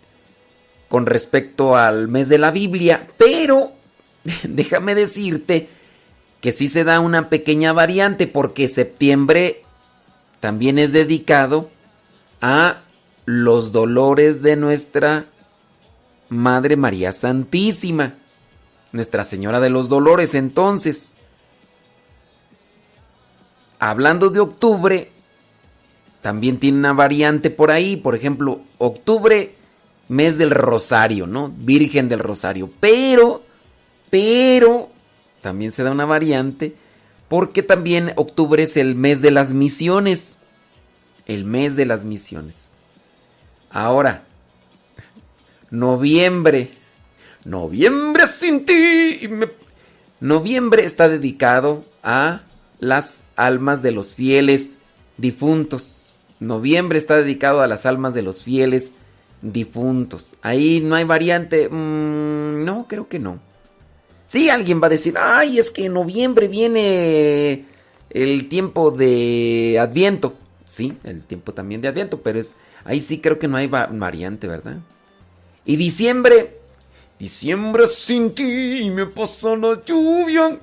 con 0.89 1.07
respecto 1.07 1.77
al 1.77 2.07
mes 2.07 2.29
de 2.29 2.39
la 2.39 2.53
Biblia, 2.53 3.09
pero 3.17 3.73
déjame 4.45 4.95
decirte 4.95 5.69
que 6.41 6.53
sí 6.53 6.69
se 6.69 6.85
da 6.85 7.01
una 7.01 7.29
pequeña 7.29 7.73
variante 7.73 8.29
porque 8.29 8.69
septiembre 8.69 9.63
también 10.39 10.79
es 10.79 10.93
dedicado 10.93 11.69
a 12.41 12.83
los 13.29 13.73
dolores 13.73 14.41
de 14.41 14.57
nuestra 14.57 15.27
Madre 16.31 16.77
María 16.77 17.13
Santísima, 17.13 18.15
Nuestra 18.93 19.23
Señora 19.23 19.61
de 19.61 19.69
los 19.69 19.91
Dolores. 19.91 20.35
Entonces, 20.35 21.13
hablando 23.79 24.31
de 24.31 24.41
octubre, 24.41 25.11
también 26.23 26.59
tiene 26.59 26.79
una 26.79 26.95
variante 26.95 27.51
por 27.51 27.71
ahí, 27.71 27.99
por 27.99 28.15
ejemplo, 28.15 28.63
octubre, 28.79 29.55
mes 30.09 30.39
del 30.39 30.51
Rosario, 30.51 31.27
¿no? 31.27 31.53
Virgen 31.55 32.09
del 32.09 32.21
Rosario. 32.21 32.71
Pero, 32.81 33.43
pero, 34.09 34.89
también 35.43 35.71
se 35.71 35.83
da 35.83 35.91
una 35.91 36.07
variante 36.07 36.75
porque 37.29 37.63
también 37.63 38.15
octubre 38.17 38.63
es 38.63 38.79
el 38.79 38.95
mes 38.95 39.21
de 39.21 39.33
las 39.33 39.53
misiones. 39.53 40.39
El 41.27 41.45
mes 41.45 41.77
de 41.77 41.85
las 41.85 42.07
misiones. 42.07 42.68
Ahora, 43.71 44.25
noviembre. 45.71 46.71
Noviembre 47.45 48.27
sin 48.27 48.65
ti. 48.65 49.21
Noviembre 50.21 50.85
está 50.85 51.09
dedicado 51.09 51.85
a 52.03 52.43
las 52.81 53.25
almas 53.37 53.83
de 53.83 53.93
los 53.93 54.15
fieles 54.15 54.79
difuntos. 55.17 56.19
Noviembre 56.41 56.99
está 56.99 57.17
dedicado 57.17 57.63
a 57.63 57.67
las 57.67 57.87
almas 57.87 58.15
de 58.15 58.23
los 58.23 58.43
fieles 58.43 58.95
difuntos. 59.43 60.37
Ahí 60.43 60.81
no 60.81 60.95
hay 60.95 61.05
variante. 61.05 61.69
Mm, 61.69 62.65
no, 62.65 62.87
creo 62.89 63.09
que 63.09 63.19
no. 63.19 63.39
Sí, 64.27 64.51
alguien 64.51 64.81
va 64.83 64.89
a 64.89 64.91
decir, 64.91 65.15
ay, 65.19 65.59
es 65.59 65.71
que 65.71 65.87
en 65.87 65.95
noviembre 65.95 66.49
viene 66.49 67.65
el 68.11 68.49
tiempo 68.49 68.91
de 68.91 69.79
Adviento. 69.81 70.35
Sí, 70.65 70.99
el 71.05 71.23
tiempo 71.23 71.55
también 71.55 71.81
de 71.81 71.89
Adviento, 71.89 72.21
pero 72.21 72.39
es 72.39 72.57
ahí 72.89 73.01
sí 73.01 73.21
creo 73.21 73.39
que 73.39 73.47
no 73.47 73.57
hay 73.57 73.67
va- 73.69 73.87
variante, 73.93 74.49
¿verdad? 74.49 74.79
Y 75.65 75.77
diciembre, 75.77 76.59
diciembre 77.19 77.87
sin 77.87 78.35
ti 78.35 78.91
me 78.91 79.07
pasa 79.07 79.55
la 79.55 79.85
lluvia. 79.85 80.59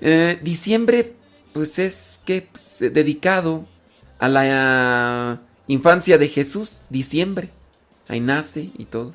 Eh, 0.00 0.38
diciembre, 0.42 1.12
pues 1.52 1.78
es 1.78 2.20
que 2.24 2.48
pues, 2.50 2.78
dedicado 2.92 3.66
a 4.18 4.28
la 4.28 5.40
infancia 5.66 6.16
de 6.16 6.28
Jesús, 6.28 6.84
diciembre. 6.88 7.50
Ahí 8.08 8.20
nace 8.20 8.70
y 8.78 8.84
todo. 8.84 9.12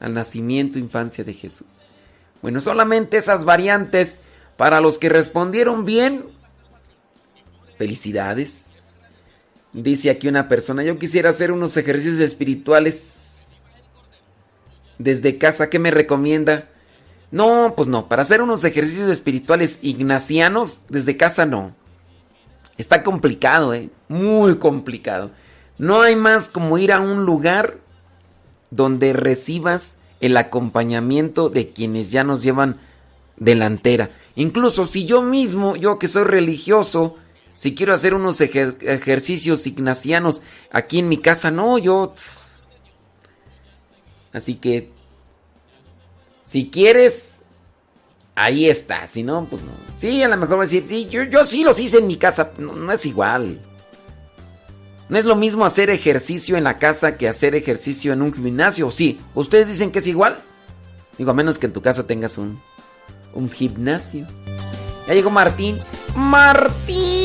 Al 0.00 0.12
nacimiento, 0.14 0.78
infancia 0.78 1.24
de 1.24 1.32
Jesús. 1.32 1.80
Bueno, 2.42 2.60
solamente 2.60 3.16
esas 3.16 3.44
variantes 3.44 4.18
para 4.56 4.80
los 4.80 4.98
que 4.98 5.08
respondieron 5.08 5.84
bien. 5.84 6.24
Felicidades. 7.78 8.63
Dice 9.74 10.08
aquí 10.08 10.28
una 10.28 10.46
persona, 10.48 10.84
yo 10.84 10.98
quisiera 11.00 11.30
hacer 11.30 11.50
unos 11.50 11.76
ejercicios 11.76 12.20
espirituales 12.20 13.50
desde 14.98 15.36
casa. 15.36 15.68
¿Qué 15.68 15.80
me 15.80 15.90
recomienda? 15.90 16.68
No, 17.32 17.74
pues 17.76 17.88
no, 17.88 18.08
para 18.08 18.22
hacer 18.22 18.40
unos 18.40 18.64
ejercicios 18.64 19.10
espirituales 19.10 19.80
ignacianos 19.82 20.84
desde 20.88 21.16
casa 21.16 21.44
no. 21.44 21.74
Está 22.78 23.02
complicado, 23.02 23.74
¿eh? 23.74 23.90
Muy 24.08 24.58
complicado. 24.58 25.32
No 25.76 26.02
hay 26.02 26.14
más 26.14 26.48
como 26.48 26.78
ir 26.78 26.92
a 26.92 27.00
un 27.00 27.24
lugar 27.24 27.78
donde 28.70 29.12
recibas 29.12 29.98
el 30.20 30.36
acompañamiento 30.36 31.48
de 31.48 31.70
quienes 31.70 32.12
ya 32.12 32.22
nos 32.22 32.44
llevan 32.44 32.78
delantera. 33.36 34.10
Incluso 34.36 34.86
si 34.86 35.04
yo 35.04 35.20
mismo, 35.22 35.74
yo 35.74 35.98
que 35.98 36.06
soy 36.06 36.24
religioso, 36.24 37.16
si 37.64 37.74
quiero 37.74 37.94
hacer 37.94 38.12
unos 38.12 38.42
ejer- 38.42 38.76
ejercicios 38.82 39.66
ignacianos 39.66 40.42
aquí 40.70 40.98
en 40.98 41.08
mi 41.08 41.16
casa, 41.16 41.50
no, 41.50 41.78
yo... 41.78 42.14
Así 44.34 44.56
que, 44.56 44.90
si 46.44 46.68
quieres, 46.68 47.42
ahí 48.34 48.68
está. 48.68 49.06
Si 49.06 49.22
no, 49.22 49.46
pues 49.48 49.62
no. 49.62 49.70
Sí, 49.96 50.22
a 50.22 50.28
lo 50.28 50.36
mejor 50.36 50.58
va 50.58 50.64
a 50.64 50.66
decir, 50.66 50.84
sí, 50.86 51.08
yo, 51.08 51.22
yo 51.22 51.46
sí 51.46 51.64
los 51.64 51.80
hice 51.80 52.00
en 52.00 52.06
mi 52.06 52.18
casa. 52.18 52.50
No, 52.58 52.74
no 52.74 52.92
es 52.92 53.06
igual. 53.06 53.58
No 55.08 55.16
es 55.16 55.24
lo 55.24 55.34
mismo 55.34 55.64
hacer 55.64 55.88
ejercicio 55.88 56.58
en 56.58 56.64
la 56.64 56.76
casa 56.76 57.16
que 57.16 57.28
hacer 57.28 57.54
ejercicio 57.54 58.12
en 58.12 58.20
un 58.20 58.34
gimnasio. 58.34 58.90
Sí, 58.90 59.18
ustedes 59.34 59.68
dicen 59.68 59.90
que 59.90 60.00
es 60.00 60.06
igual. 60.06 60.38
Digo, 61.16 61.30
a 61.30 61.34
menos 61.34 61.58
que 61.58 61.64
en 61.64 61.72
tu 61.72 61.80
casa 61.80 62.06
tengas 62.06 62.36
un, 62.36 62.60
un 63.32 63.50
gimnasio. 63.50 64.26
Ya 65.08 65.14
llegó 65.14 65.30
Martín. 65.30 65.78
Martín. 66.14 67.23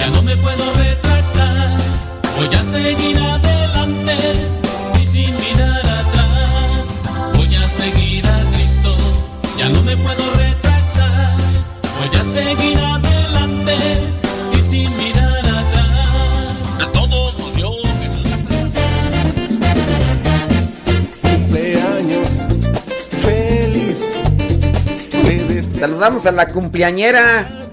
Ya 0.00 0.08
no 0.08 0.22
me 0.22 0.34
puedo 0.34 0.64
retractar. 0.76 1.68
Voy 2.38 2.54
a 2.54 2.62
seguir 2.62 3.18
adelante 3.18 4.16
y 4.98 5.04
sin 5.04 5.30
mirar 5.34 5.86
atrás. 5.86 7.02
Voy 7.34 7.54
a 7.54 7.68
seguir 7.68 8.26
a 8.26 8.40
Cristo, 8.54 8.96
ya 9.58 9.68
no 9.68 9.82
me 9.82 9.94
puedo 9.98 10.24
retractar. 10.36 11.28
Voy 11.98 12.18
a 12.18 12.24
seguir 12.24 12.78
adelante 12.78 13.76
y 14.54 14.60
sin 14.70 14.96
mirar 14.96 15.38
atrás. 15.38 16.78
De 16.78 16.86
todos 16.94 17.38
los 17.38 17.54
dioses. 17.56 18.12
Cumpleaños 21.22 22.30
feliz. 23.20 24.06
Saludamos 25.78 26.24
a 26.24 26.32
la 26.32 26.48
cumpleañera. 26.48 27.69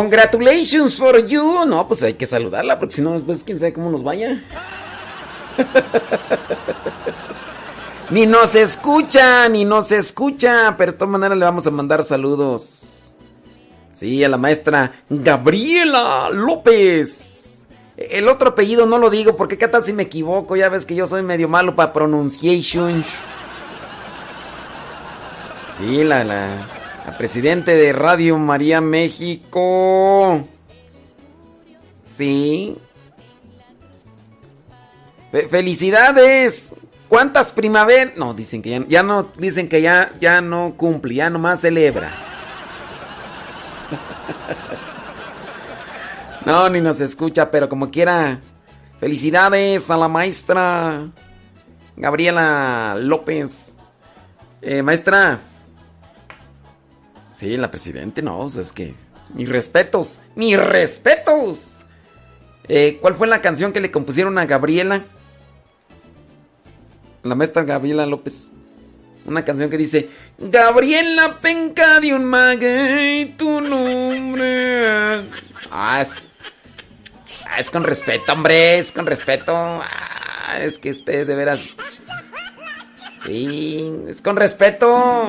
Congratulations 0.00 0.96
for 0.96 1.18
you. 1.26 1.66
No, 1.66 1.86
pues 1.86 2.02
hay 2.02 2.14
que 2.14 2.24
saludarla 2.24 2.78
porque 2.78 2.94
si 2.94 3.02
no, 3.02 3.12
después 3.12 3.44
quién 3.44 3.58
sabe 3.58 3.74
cómo 3.74 3.90
nos 3.90 4.02
vaya. 4.02 4.42
ni 8.10 8.24
nos 8.24 8.54
escucha, 8.54 9.46
ni 9.50 9.66
nos 9.66 9.92
escucha. 9.92 10.74
Pero 10.78 10.92
de 10.92 10.98
todas 10.98 11.12
maneras 11.12 11.36
le 11.36 11.44
vamos 11.44 11.66
a 11.66 11.70
mandar 11.70 12.02
saludos. 12.02 13.14
Sí, 13.92 14.24
a 14.24 14.30
la 14.30 14.38
maestra 14.38 14.90
Gabriela 15.10 16.30
López. 16.30 17.66
El 17.98 18.26
otro 18.28 18.48
apellido 18.48 18.86
no 18.86 18.96
lo 18.96 19.10
digo 19.10 19.36
porque 19.36 19.58
qué 19.58 19.68
tal 19.68 19.84
si 19.84 19.92
me 19.92 20.04
equivoco. 20.04 20.56
Ya 20.56 20.70
ves 20.70 20.86
que 20.86 20.94
yo 20.94 21.06
soy 21.06 21.20
medio 21.20 21.46
malo 21.46 21.76
para 21.76 21.92
pronunciation. 21.92 23.04
Sí, 25.78 26.04
la, 26.04 26.24
la, 26.24 26.79
presidente 27.16 27.74
de 27.74 27.92
Radio 27.92 28.38
María 28.38 28.80
México. 28.80 30.46
Sí. 32.04 32.76
Fe- 35.32 35.48
felicidades. 35.48 36.74
¿Cuántas 37.08 37.52
primaveras? 37.52 38.16
No, 38.16 38.34
dicen 38.34 38.62
que 38.62 38.70
ya, 38.70 38.84
ya 38.88 39.02
no, 39.02 39.24
dicen 39.36 39.68
que 39.68 39.82
ya, 39.82 40.12
ya 40.20 40.40
no 40.40 40.74
cumple, 40.76 41.14
ya 41.14 41.30
nomás 41.30 41.60
celebra. 41.60 42.10
No, 46.46 46.70
ni 46.70 46.80
nos 46.80 47.00
escucha, 47.02 47.50
pero 47.50 47.68
como 47.68 47.90
quiera. 47.90 48.40
Felicidades 48.98 49.90
a 49.90 49.96
la 49.98 50.08
maestra 50.08 51.02
Gabriela 51.96 52.96
López. 52.98 53.74
Eh, 54.62 54.82
maestra. 54.82 55.38
Sí, 57.40 57.56
la 57.56 57.70
presidente, 57.70 58.20
no, 58.20 58.38
o 58.38 58.50
sea, 58.50 58.60
es 58.60 58.70
que. 58.70 58.92
Mis 59.32 59.48
respetos, 59.48 60.20
mis 60.34 60.60
respetos. 60.60 61.86
Eh, 62.68 62.98
¿Cuál 63.00 63.14
fue 63.14 63.26
la 63.28 63.40
canción 63.40 63.72
que 63.72 63.80
le 63.80 63.90
compusieron 63.90 64.36
a 64.36 64.44
Gabriela? 64.44 65.02
La 67.22 67.34
maestra 67.34 67.62
Gabriela 67.62 68.04
López. 68.04 68.52
Una 69.24 69.42
canción 69.42 69.70
que 69.70 69.78
dice: 69.78 70.10
Gabriela 70.36 71.38
penca 71.40 71.98
de 71.98 72.12
un 72.12 72.26
maguey, 72.26 73.34
tu 73.38 73.62
nombre. 73.62 75.22
Ah, 75.70 76.02
es, 76.02 76.10
ah, 77.46 77.58
es 77.58 77.70
con 77.70 77.84
respeto, 77.84 78.34
hombre, 78.34 78.80
es 78.80 78.92
con 78.92 79.06
respeto. 79.06 79.54
Ah, 79.56 80.58
es 80.60 80.76
que 80.76 80.90
este, 80.90 81.24
de 81.24 81.34
veras. 81.34 81.62
Sí, 83.24 83.94
es 84.08 84.20
con 84.20 84.36
respeto. 84.36 85.26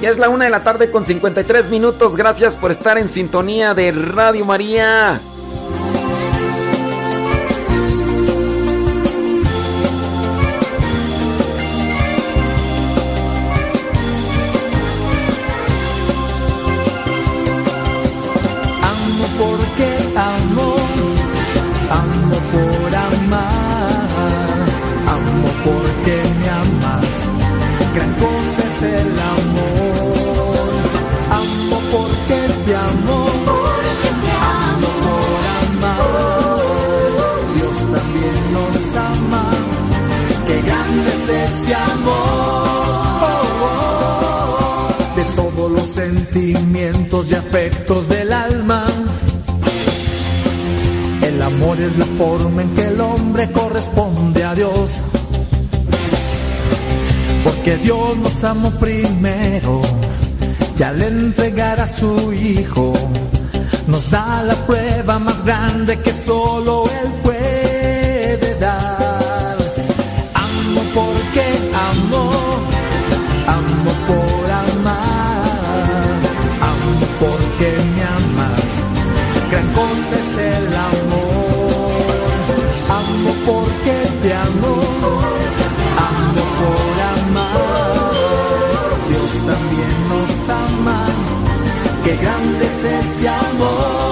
Ya 0.00 0.10
es 0.10 0.18
la 0.18 0.28
una 0.28 0.44
de 0.44 0.50
la 0.50 0.62
tarde 0.62 0.92
con 0.92 1.04
53 1.04 1.70
minutos. 1.70 2.16
Gracias 2.16 2.56
por 2.56 2.70
estar 2.70 2.98
en 2.98 3.08
sintonía 3.08 3.74
de 3.74 3.90
Radio 3.90 4.44
María. 4.44 5.20
Sentimientos 46.32 47.30
y 47.30 47.34
afectos 47.34 48.08
del 48.08 48.32
alma. 48.32 48.86
El 51.22 51.42
amor 51.42 51.80
es 51.80 51.96
la 51.96 52.04
forma 52.04 52.62
en 52.62 52.74
que 52.74 52.84
el 52.84 53.00
hombre 53.00 53.50
corresponde 53.50 54.44
a 54.44 54.54
Dios. 54.54 55.02
Porque 57.44 57.76
Dios 57.78 58.16
nos 58.18 58.44
amó 58.44 58.70
primero 58.72 59.82
y 60.78 60.82
al 60.82 61.02
entregar 61.02 61.80
a 61.80 61.88
su 61.88 62.32
Hijo 62.32 62.92
nos 63.86 64.10
da 64.10 64.42
la 64.44 64.54
prueba 64.66 65.18
más 65.18 65.44
grande 65.44 65.98
que 65.98 66.12
solo 66.12 66.84
Él 67.02 67.12
puede 67.22 68.58
dar. 68.60 69.56
Amo 70.34 70.82
porque 70.94 71.44
amo, 71.90 72.30
amo 73.46 73.92
por 74.06 74.50
amar, 74.50 75.27
es 79.98 80.36
el 80.36 80.74
amor. 80.76 81.88
Amo 83.00 83.30
porque 83.46 83.96
te 84.22 84.34
amo, 84.34 84.74
amo 86.08 86.42
por 86.60 86.96
amar, 87.16 88.90
Dios 89.08 89.32
también 89.46 90.08
nos 90.08 90.48
ama, 90.48 91.04
qué 92.04 92.16
grande 92.16 92.66
es 92.66 92.84
ese 92.84 93.28
amor. 93.28 94.07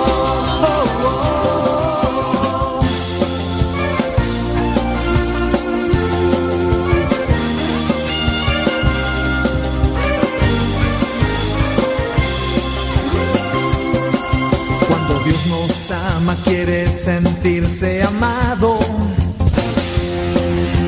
Sentirse 16.96 18.02
amado. 18.02 18.78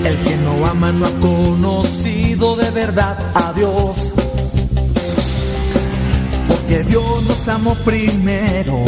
El 0.05 0.17
que 0.25 0.37
no 0.39 0.67
ama 0.67 0.91
no 0.91 1.07
ha 1.07 1.13
conocido 1.21 2.57
de 2.57 2.71
verdad 2.71 3.19
a 3.35 3.53
Dios. 3.53 4.13
Porque 6.49 6.83
Dios 6.85 7.23
nos 7.25 7.47
amó 7.49 7.75
primero 7.85 8.85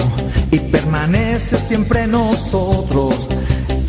y 0.51 0.59
permanece 0.59 1.59
siempre 1.59 2.07
nosotros. 2.07 3.29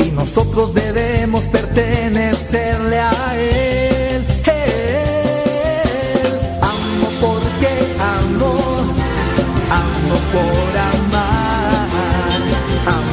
Y 0.06 0.12
nosotros 0.12 0.74
debemos 0.74 1.46
pertenecerle 1.46 3.00
a 3.00 3.36
Él. 3.40 4.26
Él. 4.46 5.12
Amo 6.62 7.08
porque 7.22 7.72
amo, 8.18 8.54
amo 9.82 10.16
por 10.34 10.78
amar, 10.78 11.41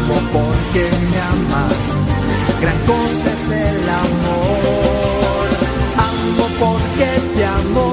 amo 0.09 0.21
porque 0.33 0.89
me 1.11 1.21
amas, 1.21 1.85
gran 2.63 2.79
cosa 2.87 3.33
es 3.33 3.51
el 3.51 3.89
amor, 3.89 5.49
amo 5.97 6.49
porque 6.59 7.09
te 7.37 7.45
amo, 7.45 7.93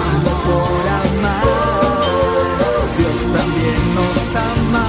amo 0.00 0.32
por 0.48 0.84
amar, 1.02 1.44
Dios 2.98 3.20
también 3.38 3.94
nos 3.94 4.36
ama, 4.36 4.86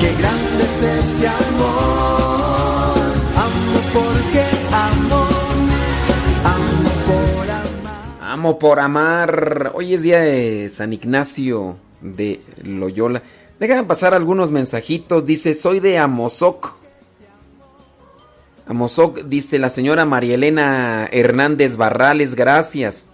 qué 0.00 0.10
grande 0.14 0.62
es 0.62 0.82
ese 0.82 1.28
amor, 1.28 2.94
amo 3.46 3.78
porque 3.92 4.44
amo, 4.70 5.26
amo 6.44 6.90
por 7.06 7.50
amar. 7.50 8.32
Amo 8.32 8.58
por 8.58 8.80
amar. 8.80 9.72
Hoy 9.74 9.94
es 9.94 10.02
día 10.02 10.20
de 10.20 10.68
San 10.68 10.92
Ignacio 10.92 11.78
de 12.00 12.40
Loyola. 12.62 13.22
Déjame 13.58 13.84
pasar 13.84 14.14
algunos 14.14 14.50
mensajitos. 14.50 15.24
Dice, 15.24 15.54
soy 15.54 15.80
de 15.80 15.98
Amozoc. 15.98 16.74
Amozoc, 18.66 19.20
dice 19.24 19.58
la 19.58 19.68
señora 19.68 20.06
María 20.06 20.36
Elena 20.36 21.08
Hernández 21.12 21.76
Barrales, 21.76 22.34
gracias. 22.34 23.08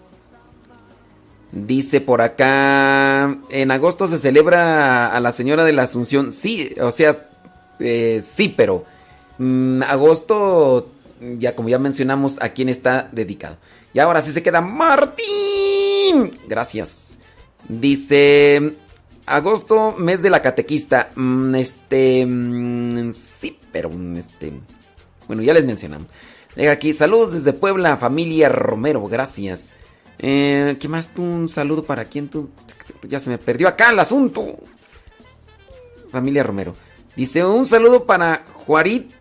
Dice 1.52 2.00
por 2.00 2.22
acá, 2.22 3.36
en 3.50 3.70
agosto 3.72 4.06
se 4.06 4.18
celebra 4.18 5.08
a 5.08 5.18
la 5.18 5.32
señora 5.32 5.64
de 5.64 5.72
la 5.72 5.82
Asunción. 5.82 6.32
Sí, 6.32 6.76
o 6.80 6.92
sea, 6.92 7.18
eh, 7.80 8.22
sí, 8.24 8.54
pero 8.56 8.84
mm, 9.38 9.82
agosto, 9.82 10.88
ya 11.38 11.56
como 11.56 11.68
ya 11.68 11.80
mencionamos, 11.80 12.40
a 12.40 12.50
quién 12.50 12.68
está 12.68 13.08
dedicado. 13.10 13.56
Y 13.92 13.98
ahora 13.98 14.22
sí 14.22 14.30
se 14.30 14.44
queda 14.44 14.60
Martín. 14.60 16.38
Gracias. 16.46 17.16
Dice, 17.68 18.74
Agosto, 19.36 19.94
mes 19.98 20.22
de 20.22 20.30
la 20.30 20.42
catequista. 20.42 21.10
Mm, 21.14 21.54
este. 21.54 22.26
mm, 22.26 23.12
sí, 23.12 23.58
pero. 23.72 23.90
mm, 23.90 24.16
Este. 24.16 24.52
Bueno, 25.26 25.42
ya 25.42 25.54
les 25.54 25.64
mencionamos. 25.64 26.08
Deja 26.56 26.72
aquí. 26.72 26.92
Saludos 26.92 27.32
desde 27.32 27.52
Puebla, 27.52 27.96
familia 27.96 28.48
Romero. 28.48 29.04
Gracias. 29.06 29.72
Eh, 30.18 30.76
¿Qué 30.80 30.88
más 30.88 31.14
tú? 31.14 31.22
Un 31.22 31.48
saludo 31.48 31.84
para 31.84 32.04
quién 32.06 32.28
tú. 32.28 32.50
Ya 33.02 33.20
se 33.20 33.30
me 33.30 33.38
perdió 33.38 33.68
acá 33.68 33.90
el 33.90 34.00
asunto. 34.00 34.58
Familia 36.10 36.42
Romero. 36.42 36.74
Dice 37.16 37.44
un 37.44 37.66
saludo 37.66 38.04
para 38.04 38.44
Juarit 38.52 39.12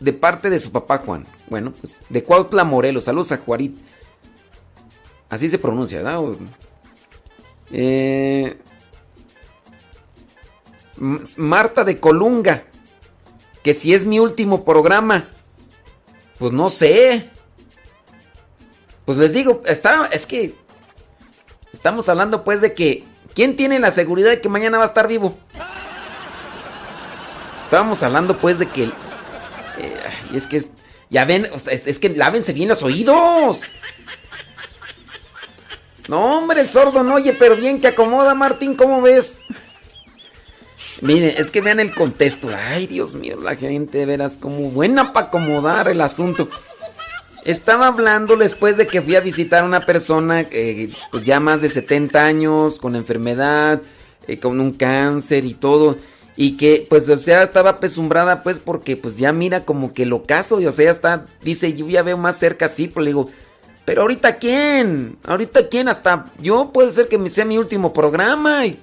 de 0.00 0.12
parte 0.12 0.50
de 0.50 0.58
su 0.58 0.70
papá 0.70 0.98
Juan. 0.98 1.26
Bueno, 1.48 1.72
pues 1.72 1.96
de 2.08 2.22
Cuautla 2.22 2.64
Morelos. 2.64 3.04
Saludos 3.04 3.32
a 3.32 3.38
Juarit. 3.38 3.76
Así 5.28 5.48
se 5.48 5.58
pronuncia, 5.58 6.02
¿verdad? 6.02 6.20
Eh, 7.72 8.58
Marta 10.98 11.84
de 11.84 12.00
Colunga. 12.00 12.64
Que 13.62 13.74
si 13.74 13.94
es 13.94 14.06
mi 14.06 14.18
último 14.18 14.64
programa. 14.64 15.28
Pues 16.38 16.52
no 16.52 16.70
sé. 16.70 17.30
Pues 19.04 19.18
les 19.18 19.32
digo, 19.32 19.62
está, 19.66 20.06
es 20.06 20.26
que 20.26 20.54
estamos 21.72 22.08
hablando 22.08 22.42
pues 22.42 22.60
de 22.60 22.74
que 22.74 23.04
¿quién 23.34 23.56
tiene 23.56 23.78
la 23.78 23.92
seguridad 23.92 24.30
de 24.30 24.40
que 24.40 24.48
mañana 24.48 24.78
va 24.78 24.84
a 24.84 24.88
estar 24.88 25.06
vivo? 25.06 25.38
Estábamos 27.62 28.02
hablando 28.02 28.36
pues 28.36 28.58
de 28.58 28.66
que 28.66 28.84
eh, 28.84 28.90
y 30.32 30.36
es 30.36 30.48
que 30.48 30.60
ya 31.08 31.24
ven, 31.24 31.48
es, 31.70 31.86
es 31.86 31.98
que 32.00 32.08
lávense 32.08 32.52
bien 32.52 32.68
los 32.68 32.82
oídos. 32.82 33.60
No, 36.08 36.38
hombre, 36.38 36.60
el 36.60 36.68
sordo 36.68 37.02
no 37.02 37.14
oye, 37.14 37.32
pero 37.32 37.56
bien 37.56 37.80
que 37.80 37.88
acomoda, 37.88 38.34
Martín, 38.34 38.76
¿cómo 38.76 39.02
ves? 39.02 39.40
Miren, 41.02 41.34
es 41.36 41.50
que 41.50 41.60
vean 41.60 41.80
el 41.80 41.94
contexto. 41.94 42.48
Ay, 42.54 42.86
Dios 42.86 43.14
mío, 43.14 43.38
la 43.40 43.56
gente, 43.56 43.98
de 43.98 44.06
veras, 44.06 44.36
como 44.36 44.70
buena 44.70 45.12
para 45.12 45.26
acomodar 45.26 45.88
el 45.88 46.00
asunto. 46.00 46.48
Estaba 47.44 47.86
hablando 47.86 48.36
después 48.36 48.76
de 48.76 48.86
que 48.86 49.02
fui 49.02 49.14
a 49.14 49.20
visitar 49.20 49.62
a 49.62 49.66
una 49.66 49.80
persona 49.80 50.40
eh, 50.50 50.90
pues 51.12 51.24
ya 51.24 51.38
más 51.38 51.62
de 51.62 51.68
70 51.68 52.24
años, 52.24 52.78
con 52.78 52.96
enfermedad, 52.96 53.82
eh, 54.26 54.38
con 54.38 54.60
un 54.60 54.72
cáncer 54.72 55.44
y 55.44 55.54
todo. 55.54 55.96
Y 56.34 56.56
que, 56.56 56.86
pues, 56.88 57.08
o 57.08 57.16
sea, 57.16 57.44
estaba 57.44 57.70
apesumbrada, 57.70 58.42
pues, 58.42 58.58
porque, 58.58 58.96
pues, 58.96 59.16
ya 59.16 59.32
mira 59.32 59.64
como 59.64 59.94
que 59.94 60.04
lo 60.04 60.24
caso. 60.24 60.60
Y, 60.60 60.66
o 60.66 60.72
sea, 60.72 60.90
está, 60.90 61.24
dice, 61.42 61.72
yo 61.74 61.88
ya 61.88 62.02
veo 62.02 62.18
más 62.18 62.38
cerca 62.38 62.66
así. 62.66 62.88
Pues 62.88 63.04
le 63.04 63.10
digo, 63.10 63.30
pero 63.84 64.02
ahorita 64.02 64.36
quién? 64.36 65.16
¿Ahorita 65.24 65.68
quién? 65.68 65.88
Hasta 65.88 66.26
yo 66.40 66.72
puede 66.72 66.90
ser 66.90 67.08
que 67.08 67.28
sea 67.28 67.44
mi 67.44 67.56
último 67.56 67.92
programa. 67.92 68.66
Y 68.66 68.78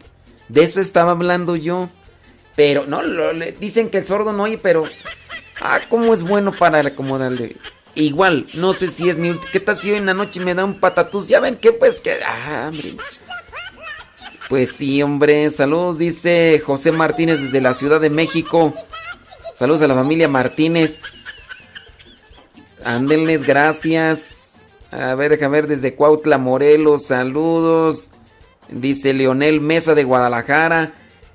de 0.47 0.63
eso 0.63 0.79
estaba 0.79 1.11
hablando 1.11 1.55
yo. 1.55 1.89
Pero, 2.55 2.85
no, 2.85 3.01
le- 3.03 3.51
dicen 3.53 3.89
que 3.89 3.97
el 3.97 4.05
sordo 4.05 4.31
no 4.33 4.43
oye, 4.43 4.57
pero... 4.57 4.83
Ah, 5.61 5.79
cómo 5.89 6.13
es 6.13 6.23
bueno 6.23 6.51
para 6.51 6.79
acomodarle. 6.79 7.55
Igual, 7.95 8.47
no 8.55 8.73
sé 8.73 8.87
si 8.87 9.07
es 9.09 9.17
mi. 9.17 9.37
¿Qué 9.51 9.59
tal 9.59 9.77
si 9.77 9.91
hoy 9.91 9.97
en 9.97 10.07
la 10.07 10.13
noche 10.15 10.39
me 10.39 10.55
da 10.55 10.65
un 10.65 10.79
patatús? 10.79 11.27
Ya 11.27 11.39
ven 11.39 11.55
que 11.57 11.71
pues 11.71 12.01
que... 12.01 12.17
Ah, 12.25 12.69
hombre. 12.71 12.95
Pues 14.49 14.71
sí, 14.71 15.01
hombre. 15.03 15.49
Saludos, 15.51 15.97
dice 15.99 16.61
José 16.65 16.91
Martínez 16.91 17.39
desde 17.41 17.61
la 17.61 17.73
Ciudad 17.73 18.01
de 18.01 18.09
México. 18.09 18.73
Saludos 19.53 19.83
a 19.83 19.87
la 19.87 19.93
familia 19.95 20.27
Martínez. 20.27 21.03
Ándenles, 22.83 23.45
gracias. 23.45 24.65
A 24.91 25.15
ver, 25.15 25.31
déjame 25.31 25.57
ver 25.61 25.67
desde 25.67 25.95
Cuautla, 25.95 26.37
Morelos. 26.37 27.05
Saludos. 27.05 28.09
Dice 28.69 29.13
Leonel 29.13 29.61
Mesa 29.61 29.93
de 29.93 30.03
Guadalajara. 30.03 30.93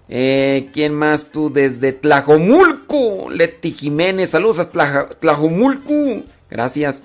Eh, 0.09 0.71
¿Quién 0.73 0.95
más 0.95 1.31
tú? 1.31 1.51
Desde 1.53 1.93
Tlajomulco. 1.93 3.29
Leti 3.31 3.73
Jiménez. 3.73 4.31
Saludos 4.31 4.59
a 4.61 4.71
Tlaja- 4.71 5.09
Tlajomulco. 5.21 6.23
Gracias. 6.51 7.03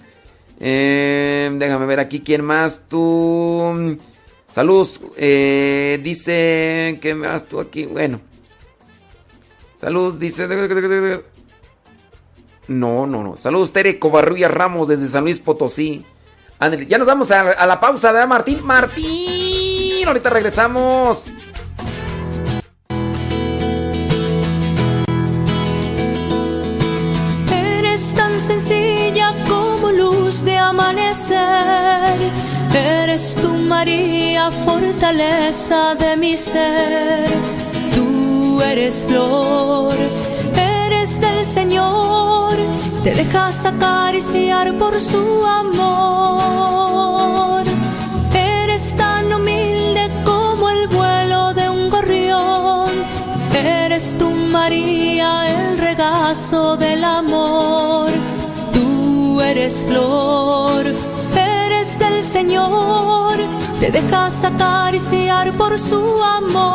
Eh, 0.59 1.51
déjame 1.55 1.85
ver 1.85 1.99
aquí 1.99 2.21
quién 2.21 2.43
más 2.45 2.83
tú. 2.87 3.97
Saludos. 4.49 5.01
eh, 5.17 5.99
dice. 6.03 6.97
¿Qué 7.01 7.13
más 7.15 7.43
tú 7.45 7.59
aquí? 7.59 7.85
Bueno. 7.85 8.21
Saludos, 9.75 10.17
dice. 10.17 10.47
No, 12.69 13.05
no, 13.05 13.21
no. 13.21 13.35
Saludos, 13.35 13.73
Tere 13.73 13.99
Covarrulla 13.99 14.47
Ramos 14.47 14.87
desde 14.87 15.07
San 15.07 15.23
Luis 15.25 15.39
Potosí. 15.39 16.05
Ya 16.87 16.97
nos 16.97 17.07
vamos 17.07 17.29
a, 17.31 17.41
a 17.51 17.65
la 17.67 17.77
pausa, 17.81 18.13
¿verdad, 18.13 18.29
Martín? 18.29 18.65
Martín, 18.65 20.07
ahorita 20.07 20.29
regresamos. 20.29 21.25
Sencilla 28.43 29.33
como 29.47 29.89
luz 29.91 30.43
de 30.43 30.57
amanecer. 30.57 32.17
Eres 32.73 33.35
tu 33.41 33.47
María, 33.47 34.51
fortaleza 34.51 35.95
de 35.95 36.17
mi 36.17 36.35
ser. 36.35 37.25
Tú 37.95 38.61
eres 38.61 39.05
flor, 39.07 39.95
eres 40.55 41.21
del 41.21 41.45
Señor. 41.45 42.55
Te 43.03 43.15
dejas 43.15 43.65
acariciar 43.65 44.73
por 44.77 44.99
su 44.99 45.45
amor. 45.61 46.43
Eres 48.33 48.93
tan 48.97 49.31
humilde 49.33 50.09
como 50.25 50.69
el 50.69 50.87
vuelo 50.89 51.53
de 51.53 51.69
un 51.69 51.89
gorrión. 51.89 52.91
Eres 53.53 54.17
tú, 54.17 54.29
María, 54.51 55.29
el 55.53 55.77
regazo 55.77 56.75
del 56.75 57.03
amor. 57.05 58.22
Eres 59.55 59.85
flor, 59.85 60.83
eres 61.37 61.99
del 61.99 62.23
Señor. 62.23 63.37
Te 63.79 63.91
dejas 63.91 64.43
acariciar 64.43 65.53
por 65.53 65.77
su 65.77 66.01
amor. 66.39 66.71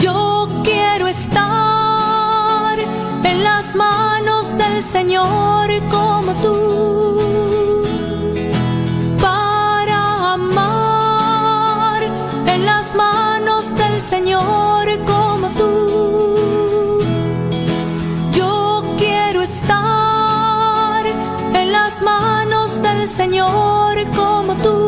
Yo 0.00 0.48
quiero 0.64 1.06
estar 1.06 2.76
en 3.22 3.44
las 3.44 3.76
manos 3.76 4.58
del 4.58 4.82
Señor 4.82 5.70
como 5.92 6.32
tú. 6.42 7.92
Para 9.20 10.32
amar 10.32 12.02
en 12.48 12.66
las 12.66 12.96
manos 12.96 13.76
del 13.76 14.00
Señor 14.00 14.88
como 15.06 15.21
Señor 23.12 24.10
como 24.16 24.54
tú. 24.56 24.81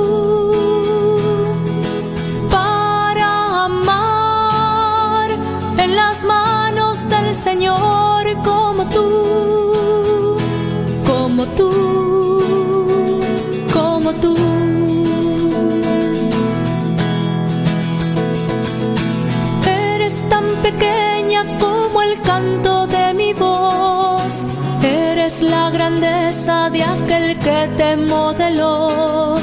Grandeza 25.85 26.71
de 26.71 26.83
aquel 26.83 27.39
que 27.41 27.69
te 27.77 27.97
modeló. 27.97 29.37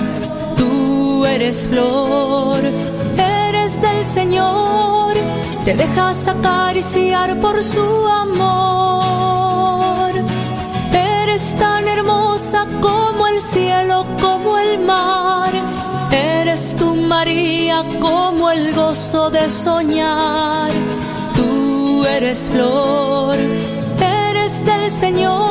Tú 0.57 1.23
eres 1.25 1.67
flor, 1.67 2.59
eres 3.15 3.79
del 3.79 4.03
Señor. 4.03 5.13
Te 5.65 5.75
dejas 5.75 6.27
acariciar 6.27 7.39
por 7.39 7.63
su 7.63 7.87
amor. 8.23 10.11
Eres 11.21 11.55
tan 11.57 11.87
hermosa 11.87 12.65
como 12.81 13.27
el 13.27 13.39
cielo, 13.41 14.03
como 14.19 14.57
el 14.57 14.79
mar. 14.79 15.53
Eres 16.11 16.75
tú, 16.75 16.87
María, 16.95 17.83
como 17.99 18.49
el 18.49 18.73
gozo 18.73 19.29
de 19.29 19.47
soñar. 19.47 20.71
Tú 21.35 22.03
eres 22.17 22.49
flor, 22.51 23.35
eres 23.99 24.65
del 24.65 24.89
Señor 24.89 25.50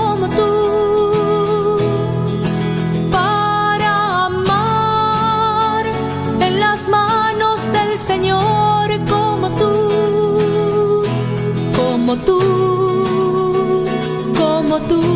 Tú, 12.25 13.85
como 14.37 14.79
tú, 14.81 15.10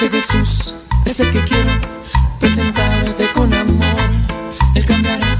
Ese 0.00 0.08
Jesús 0.08 0.74
es 1.04 1.20
el 1.20 1.30
que 1.30 1.44
quiero 1.44 1.70
presentarte 2.40 3.30
con 3.34 3.52
amor. 3.52 4.00
Él 4.74 4.86
cambiará 4.86 5.38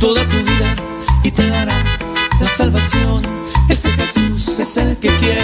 toda 0.00 0.24
tu 0.24 0.38
vida 0.38 0.74
y 1.22 1.30
te 1.30 1.48
dará 1.48 1.84
la 2.40 2.48
salvación. 2.48 3.22
Ese 3.68 3.90
Jesús 3.90 4.58
es 4.58 4.76
el 4.76 4.96
que 4.96 5.06
quiero 5.06 5.42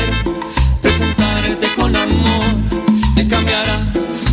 presentarte 0.83 1.69
con 1.77 1.95
amor. 1.95 2.45
Él 3.17 3.29
cambiará 3.29 3.87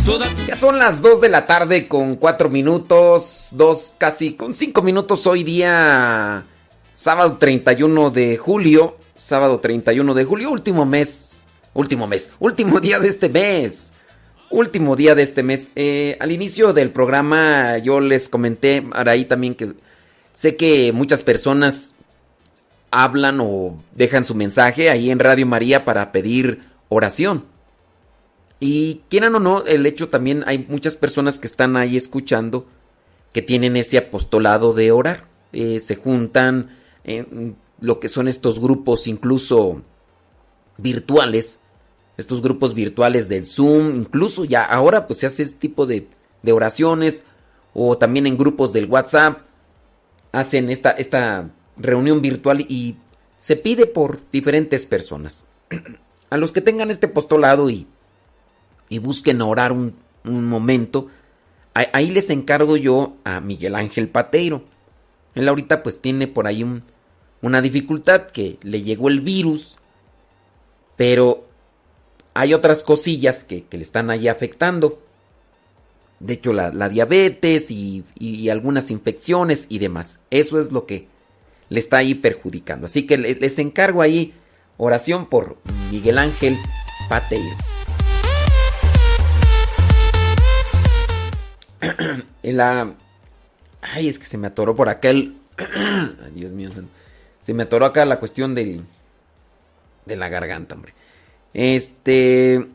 toda 0.04 0.26
tu 0.26 0.42
Ya 0.48 0.56
son 0.56 0.80
las 0.80 1.00
2 1.02 1.20
de 1.20 1.28
la 1.28 1.46
tarde 1.46 1.86
con 1.86 2.16
4 2.16 2.50
minutos, 2.50 3.50
2 3.52 3.94
casi 3.96 4.32
con 4.32 4.54
5 4.54 4.82
minutos 4.82 5.24
hoy 5.28 5.44
día, 5.44 6.42
sábado 6.92 7.36
31 7.38 8.10
de 8.10 8.36
julio, 8.38 8.96
sábado 9.14 9.60
31 9.60 10.14
de 10.14 10.24
julio, 10.24 10.50
último 10.50 10.84
mes, 10.84 11.44
último 11.74 12.08
mes, 12.08 12.32
último 12.40 12.80
día 12.80 12.98
de 12.98 13.06
este 13.06 13.28
mes, 13.28 13.92
último 14.50 14.96
día 14.96 15.14
de 15.14 15.22
este 15.22 15.42
mes. 15.42 15.70
Eh, 15.76 16.16
al 16.20 16.32
inicio 16.32 16.72
del 16.72 16.90
programa 16.90 17.78
yo 17.78 18.00
les 18.00 18.28
comenté, 18.28 18.86
ahora 18.92 19.12
ahí 19.12 19.24
también 19.24 19.54
que 19.54 19.74
sé 20.32 20.56
que 20.56 20.92
muchas 20.92 21.22
personas 21.22 21.94
hablan 22.90 23.40
o 23.40 23.82
dejan 23.94 24.24
su 24.24 24.34
mensaje 24.34 24.90
ahí 24.90 25.10
en 25.10 25.18
Radio 25.18 25.46
María 25.46 25.84
para 25.84 26.12
pedir 26.12 26.62
oración. 26.88 27.44
Y 28.58 29.02
quieran 29.10 29.34
o 29.34 29.40
no, 29.40 29.64
el 29.64 29.84
hecho 29.84 30.08
también 30.08 30.44
hay 30.46 30.64
muchas 30.68 30.96
personas 30.96 31.38
que 31.38 31.46
están 31.46 31.76
ahí 31.76 31.96
escuchando 31.96 32.66
que 33.32 33.42
tienen 33.42 33.76
ese 33.76 33.98
apostolado 33.98 34.72
de 34.72 34.92
orar. 34.92 35.24
Eh, 35.52 35.78
se 35.80 35.96
juntan 35.96 36.76
en 37.04 37.56
lo 37.80 38.00
que 38.00 38.08
son 38.08 38.28
estos 38.28 38.58
grupos 38.58 39.06
incluso 39.06 39.82
virtuales, 40.78 41.60
estos 42.16 42.42
grupos 42.42 42.74
virtuales 42.74 43.28
del 43.28 43.44
Zoom, 43.44 43.94
incluso 43.94 44.44
ya 44.44 44.64
ahora 44.64 45.06
pues 45.06 45.20
se 45.20 45.26
hace 45.26 45.42
este 45.42 45.58
tipo 45.58 45.86
de, 45.86 46.08
de 46.42 46.52
oraciones 46.52 47.24
o 47.74 47.98
también 47.98 48.26
en 48.26 48.38
grupos 48.38 48.72
del 48.72 48.86
WhatsApp 48.86 49.40
hacen 50.32 50.70
esta, 50.70 50.90
esta 50.90 51.50
reunión 51.76 52.22
virtual 52.22 52.60
y 52.60 52.96
se 53.40 53.56
pide 53.56 53.86
por 53.86 54.20
diferentes 54.30 54.86
personas. 54.86 55.46
A 56.30 56.36
los 56.36 56.50
que 56.50 56.60
tengan 56.60 56.90
este 56.90 57.06
apostolado 57.06 57.70
y 57.70 57.86
y 58.88 58.98
busquen 58.98 59.42
orar 59.42 59.72
un, 59.72 59.94
un 60.24 60.44
momento, 60.44 61.08
ahí 61.74 62.10
les 62.10 62.30
encargo 62.30 62.76
yo 62.76 63.16
a 63.24 63.40
Miguel 63.40 63.74
Ángel 63.74 64.08
Pateiro. 64.08 64.64
Él 65.34 65.48
ahorita 65.48 65.82
pues 65.82 66.00
tiene 66.00 66.26
por 66.26 66.46
ahí 66.46 66.62
un, 66.62 66.82
una 67.42 67.60
dificultad 67.60 68.28
que 68.28 68.58
le 68.62 68.82
llegó 68.82 69.08
el 69.08 69.20
virus, 69.20 69.78
pero 70.96 71.46
hay 72.36 72.52
otras 72.52 72.82
cosillas 72.82 73.44
que, 73.44 73.64
le 73.70 73.82
están 73.82 74.10
ahí 74.10 74.28
afectando. 74.28 75.02
De 76.20 76.34
hecho, 76.34 76.52
la, 76.52 76.70
diabetes 76.90 77.70
y, 77.70 78.04
algunas 78.50 78.90
infecciones 78.90 79.66
y 79.70 79.78
demás. 79.78 80.20
Eso 80.30 80.58
es 80.58 80.70
lo 80.70 80.84
que 80.84 81.08
le 81.70 81.80
está 81.80 81.96
ahí 81.96 82.14
perjudicando. 82.14 82.84
Así 82.84 83.06
que 83.06 83.16
le- 83.16 83.36
les 83.36 83.58
encargo 83.58 84.02
ahí 84.02 84.34
oración 84.76 85.30
por 85.30 85.56
Miguel 85.90 86.18
Ángel 86.18 86.58
Pateiro. 87.08 87.56
la. 92.42 92.94
Ay, 93.80 94.08
es 94.08 94.18
que 94.18 94.26
se 94.26 94.36
me 94.36 94.48
atoró 94.48 94.74
por 94.74 94.90
acá 94.90 95.08
el. 95.08 95.36
Ay, 95.56 96.32
Dios 96.34 96.52
mío. 96.52 96.68
Se 97.40 97.54
me 97.54 97.62
atoró 97.62 97.86
acá 97.86 98.04
la 98.04 98.18
cuestión 98.18 98.54
del. 98.54 98.84
De 100.04 100.16
la 100.16 100.28
garganta, 100.28 100.74
hombre. 100.74 100.92
Este. 101.56 102.66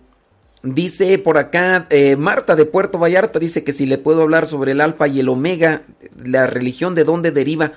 Dice 0.64 1.20
por 1.20 1.38
acá, 1.38 1.86
eh, 1.92 2.16
Marta 2.16 2.56
de 2.56 2.66
Puerto 2.66 2.98
Vallarta 2.98 3.38
dice 3.38 3.64
que 3.64 3.72
si 3.72 3.86
le 3.86 4.00
puedo 4.00 4.24
hablar 4.24 4.48
sobre 4.48 4.72
el 4.74 4.82
alfa 4.82 5.08
y 5.08 5.20
el 5.20 5.30
omega, 5.30 5.84
la 6.24 6.48
religión 6.48 6.96
de 6.96 7.04
dónde 7.04 7.32
deriva. 7.32 7.74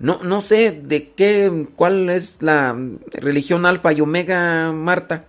No, 0.00 0.20
no 0.24 0.42
sé 0.42 0.72
de 0.72 1.10
qué, 1.10 1.68
cuál 1.76 2.10
es 2.10 2.42
la 2.42 2.76
religión 3.12 3.64
alfa 3.64 3.92
y 3.92 4.00
omega, 4.00 4.72
Marta. 4.72 5.26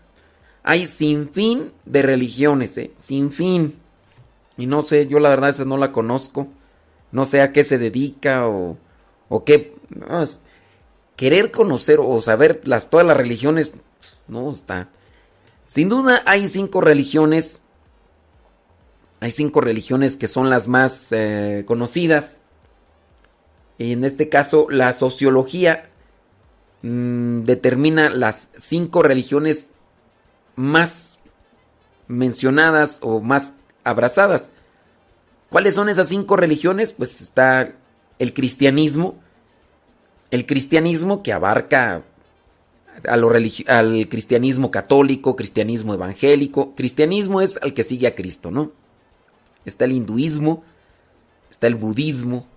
Hay 0.63 0.87
sin 0.87 1.29
fin 1.29 1.71
de 1.85 2.01
religiones, 2.01 2.75
¿eh? 2.79 2.91
Sin 2.97 3.31
fin. 3.31 3.75
Y 4.57 4.65
no 4.65 4.81
sé, 4.81 5.07
yo 5.07 5.19
la 5.19 5.29
verdad 5.29 5.51
esa 5.51 5.65
no 5.65 5.77
la 5.77 5.91
conozco. 5.91 6.47
no 7.11 7.25
sé 7.27 7.41
a 7.41 7.51
qué 7.51 7.63
se 7.63 7.77
dedica 7.77 8.47
o, 8.47 8.77
o 9.29 9.43
qué. 9.43 9.75
no, 9.89 10.23
querer 11.15 11.51
conocer 11.51 11.99
o 12.01 12.21
saber 12.21 12.61
las, 12.65 12.89
todas 12.89 13.05
las 13.05 13.17
religiones, 13.17 13.73
no 14.27 14.51
está. 14.51 14.89
Sin 15.67 15.89
duda 15.89 16.21
hay 16.25 16.47
cinco 16.47 16.81
religiones. 16.81 17.61
Hay 19.19 19.31
cinco 19.31 19.61
religiones 19.61 20.17
que 20.17 20.27
son 20.27 20.49
las 20.49 20.67
más 20.67 21.11
eh, 21.11 21.63
conocidas. 21.65 22.41
En 23.77 24.03
este 24.03 24.29
caso, 24.29 24.67
la 24.69 24.93
sociología 24.93 25.89
mm, 26.81 27.43
determina 27.43 28.09
las 28.09 28.51
cinco 28.55 29.03
religiones 29.03 29.69
más 30.55 31.19
mencionadas 32.07 32.99
o 33.01 33.21
más 33.21 33.53
abrazadas. 33.83 34.51
¿Cuáles 35.49 35.75
son 35.75 35.89
esas 35.89 36.07
cinco 36.07 36.35
religiones? 36.35 36.93
Pues 36.93 37.21
está 37.21 37.73
el 38.19 38.33
cristianismo. 38.33 39.19
El 40.31 40.45
cristianismo 40.45 41.23
que 41.23 41.33
abarca 41.33 42.03
a 43.07 43.17
lo 43.17 43.29
al 43.29 44.07
cristianismo 44.09 44.71
católico, 44.71 45.35
cristianismo 45.35 45.93
evangélico. 45.93 46.73
Cristianismo 46.75 47.41
es 47.41 47.59
al 47.61 47.73
que 47.73 47.83
sigue 47.83 48.07
a 48.07 48.15
Cristo, 48.15 48.51
¿no? 48.51 48.71
Está 49.65 49.85
el 49.85 49.91
hinduismo, 49.91 50.63
está 51.49 51.67
el 51.67 51.75
budismo, 51.75 52.47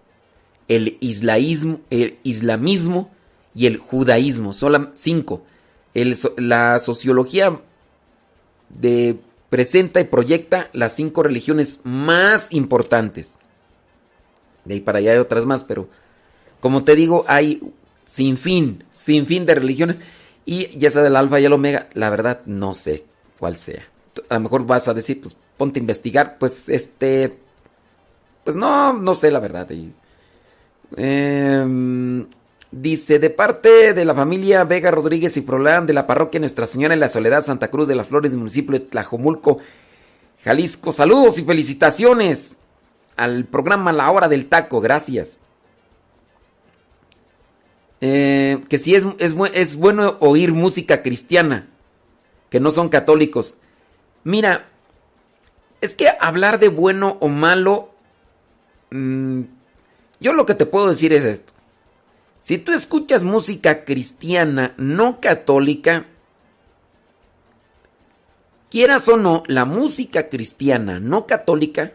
el 0.69 0.97
islaísmo, 1.01 1.81
el 1.90 2.19
islamismo 2.23 3.10
y 3.55 3.66
el 3.66 3.78
judaísmo. 3.78 4.52
Son 4.52 4.93
cinco. 4.94 5.43
El 5.94 6.16
la 6.36 6.78
sociología 6.78 7.60
de, 8.69 9.19
presenta 9.48 10.01
y 10.01 10.05
proyecta 10.05 10.69
las 10.73 10.94
cinco 10.94 11.23
religiones 11.23 11.81
más 11.85 12.52
importantes. 12.52 13.39
De 14.65 14.74
ahí 14.74 14.81
para 14.81 14.98
allá 14.98 15.12
hay 15.12 15.19
otras 15.19 15.47
más, 15.47 15.65
pero 15.65 15.89
como 16.60 16.85
te 16.85 16.94
digo, 16.94 17.24
hay 17.28 17.60
sin 18.05 18.36
fin, 18.36 18.85
sin 18.90 19.27
fin 19.27 19.47
de 19.47 19.55
religiones. 19.55 20.01
Y 20.51 20.79
ya 20.79 20.89
sea 20.89 21.03
del 21.03 21.15
alfa 21.15 21.39
y 21.39 21.45
el 21.45 21.53
omega, 21.53 21.89
la 21.93 22.09
verdad 22.09 22.41
no 22.47 22.73
sé 22.73 23.05
cuál 23.39 23.59
sea. 23.59 23.87
A 24.31 24.35
lo 24.37 24.41
mejor 24.41 24.65
vas 24.65 24.89
a 24.89 24.95
decir, 24.95 25.20
pues 25.20 25.37
ponte 25.59 25.79
a 25.79 25.83
investigar, 25.83 26.39
pues 26.39 26.70
este, 26.70 27.39
pues 28.45 28.57
no, 28.57 28.95
no 28.95 29.15
sé 29.15 29.31
la 29.31 29.41
verdad. 29.41 29.69
Em, 30.97 32.27
dice, 32.70 33.19
de 33.19 33.29
parte 33.29 33.93
de 33.93 34.05
la 34.07 34.15
familia 34.15 34.65
Vega 34.65 34.91
Rodríguez 34.91 35.37
y 35.37 35.43
Prolán 35.43 35.87
de 35.87 35.93
la 35.93 36.07
parroquia 36.07 36.41
Nuestra 36.41 36.65
Señora 36.65 36.95
de 36.95 37.01
la 37.01 37.09
Soledad 37.09 37.45
Santa 37.45 37.69
Cruz 37.69 37.87
de 37.87 37.97
las 37.97 38.09
Flores 38.09 38.31
del 38.31 38.39
municipio 38.39 38.73
de 38.73 38.87
Tlajomulco, 38.87 39.59
Jalisco. 40.43 40.95
Saludos 40.95 41.39
y 41.39 41.45
felicitaciones 41.45 42.57
al 43.16 43.45
programa 43.45 43.93
La 43.93 44.11
Hora 44.11 44.29
del 44.29 44.49
Taco, 44.49 44.81
gracias. 44.81 45.41
Eh, 48.01 48.62
que 48.69 48.79
si 48.79 48.95
es, 48.95 49.05
es, 49.19 49.35
es 49.55 49.77
bueno 49.77 50.16
oír 50.20 50.53
música 50.53 51.03
cristiana, 51.03 51.69
que 52.51 52.61
no 52.61 52.73
son 52.73 52.89
católicos. 52.89 53.59
Mira, 54.25 54.69
es 55.81 55.95
que 55.95 56.09
hablar 56.20 56.59
de 56.59 56.69
bueno 56.69 57.16
o 57.20 57.29
malo, 57.29 57.91
mm, 58.91 59.43
yo 60.20 60.33
lo 60.33 60.47
que 60.47 60.55
te 60.55 60.66
puedo 60.66 60.89
decir 60.89 61.12
es 61.12 61.25
esto. 61.25 61.53
Si 62.41 62.59
tú 62.59 62.73
escuchas 62.73 63.25
música 63.25 63.85
cristiana 63.85 64.75
no 64.77 65.20
católica, 65.20 66.07
quieras 68.70 69.09
o 69.09 69.16
no, 69.16 69.43
la 69.47 69.65
música 69.65 70.29
cristiana 70.29 71.01
no 71.01 71.27
católica 71.27 71.93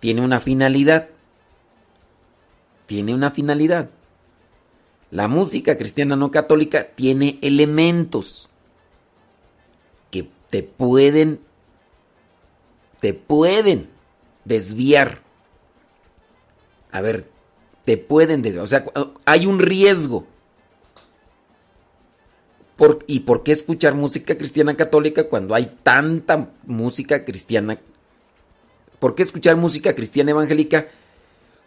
tiene 0.00 0.20
una 0.20 0.40
finalidad. 0.40 1.08
Tiene 2.86 3.14
una 3.14 3.30
finalidad. 3.30 3.90
La 5.14 5.28
música 5.28 5.78
cristiana 5.78 6.16
no 6.16 6.32
católica 6.32 6.88
tiene 6.88 7.38
elementos 7.40 8.48
que 10.10 10.28
te 10.50 10.64
pueden 10.64 11.38
te 12.98 13.14
pueden 13.14 13.90
desviar. 14.44 15.20
A 16.90 17.00
ver, 17.00 17.30
te 17.84 17.96
pueden 17.96 18.42
desviar, 18.42 18.64
o 18.64 18.66
sea, 18.66 18.84
hay 19.24 19.46
un 19.46 19.60
riesgo. 19.60 20.26
¿Y 23.06 23.20
por 23.20 23.44
qué 23.44 23.52
escuchar 23.52 23.94
música 23.94 24.36
cristiana 24.36 24.74
católica 24.74 25.28
cuando 25.28 25.54
hay 25.54 25.76
tanta 25.84 26.50
música 26.66 27.24
cristiana? 27.24 27.78
¿Por 28.98 29.14
qué 29.14 29.22
escuchar 29.22 29.54
música 29.54 29.94
cristiana 29.94 30.32
evangélica 30.32 30.88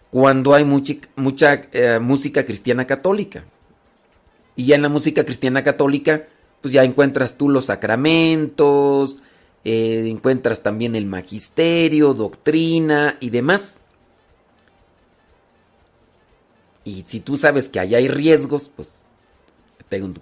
cuando 0.09 0.53
hay 0.53 0.63
mucha, 0.63 0.95
mucha 1.15 1.61
eh, 1.71 1.99
música 1.99 2.45
cristiana 2.45 2.85
católica? 2.85 3.45
Y 4.55 4.65
ya 4.65 4.75
en 4.75 4.81
la 4.81 4.89
música 4.89 5.23
cristiana 5.23 5.63
católica, 5.63 6.27
pues 6.61 6.73
ya 6.73 6.83
encuentras 6.83 7.37
tú 7.37 7.49
los 7.49 7.65
sacramentos, 7.65 9.21
eh, 9.63 10.05
encuentras 10.07 10.63
también 10.63 10.95
el 10.95 11.05
magisterio, 11.05 12.13
doctrina 12.13 13.17
y 13.19 13.29
demás. 13.29 13.81
Y 16.83 17.03
si 17.05 17.19
tú 17.19 17.37
sabes 17.37 17.69
que 17.69 17.79
allá 17.79 17.97
hay 17.97 18.07
riesgos, 18.07 18.71
pues 18.73 19.05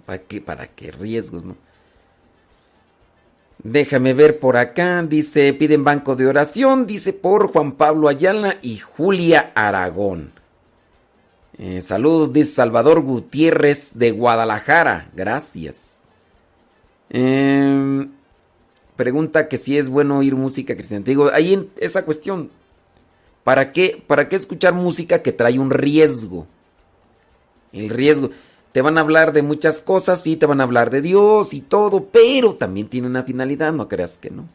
para 0.04 0.22
qué, 0.22 0.40
para 0.40 0.66
qué 0.68 0.90
riesgos, 0.90 1.44
¿no? 1.44 1.56
Déjame 3.68 4.14
ver 4.14 4.38
por 4.38 4.56
acá, 4.56 5.02
dice, 5.02 5.52
piden 5.52 5.82
banco 5.82 6.14
de 6.14 6.28
oración, 6.28 6.86
dice 6.86 7.12
por 7.12 7.48
Juan 7.48 7.72
Pablo 7.72 8.06
Ayala 8.06 8.58
y 8.62 8.78
Julia 8.78 9.50
Aragón. 9.56 10.30
Eh, 11.58 11.80
saludos, 11.80 12.32
dice 12.32 12.52
Salvador 12.52 13.00
Gutiérrez 13.00 13.98
de 13.98 14.12
Guadalajara, 14.12 15.10
gracias. 15.16 16.06
Em, 17.10 18.12
pregunta 18.94 19.48
que 19.48 19.56
si 19.56 19.76
es 19.76 19.88
bueno 19.88 20.18
oír 20.18 20.36
música 20.36 20.76
cristiana. 20.76 21.04
Te 21.04 21.10
digo, 21.10 21.32
ahí 21.32 21.54
en 21.54 21.68
esa 21.76 22.04
cuestión, 22.04 22.50
¿para 23.42 23.72
qué, 23.72 24.00
¿para 24.06 24.28
qué 24.28 24.36
escuchar 24.36 24.74
música 24.74 25.22
que 25.22 25.32
trae 25.32 25.58
un 25.58 25.70
riesgo? 25.70 26.46
El 27.72 27.90
riesgo. 27.90 28.30
Te 28.76 28.82
van 28.82 28.98
a 28.98 29.00
hablar 29.00 29.32
de 29.32 29.40
muchas 29.40 29.80
cosas, 29.80 30.22
sí, 30.22 30.36
te 30.36 30.44
van 30.44 30.60
a 30.60 30.64
hablar 30.64 30.90
de 30.90 31.00
Dios 31.00 31.54
y 31.54 31.62
todo, 31.62 32.10
pero 32.12 32.56
también 32.56 32.88
tiene 32.88 33.06
una 33.06 33.22
finalidad, 33.22 33.72
no 33.72 33.88
creas 33.88 34.18
que 34.18 34.28
no. 34.28 34.50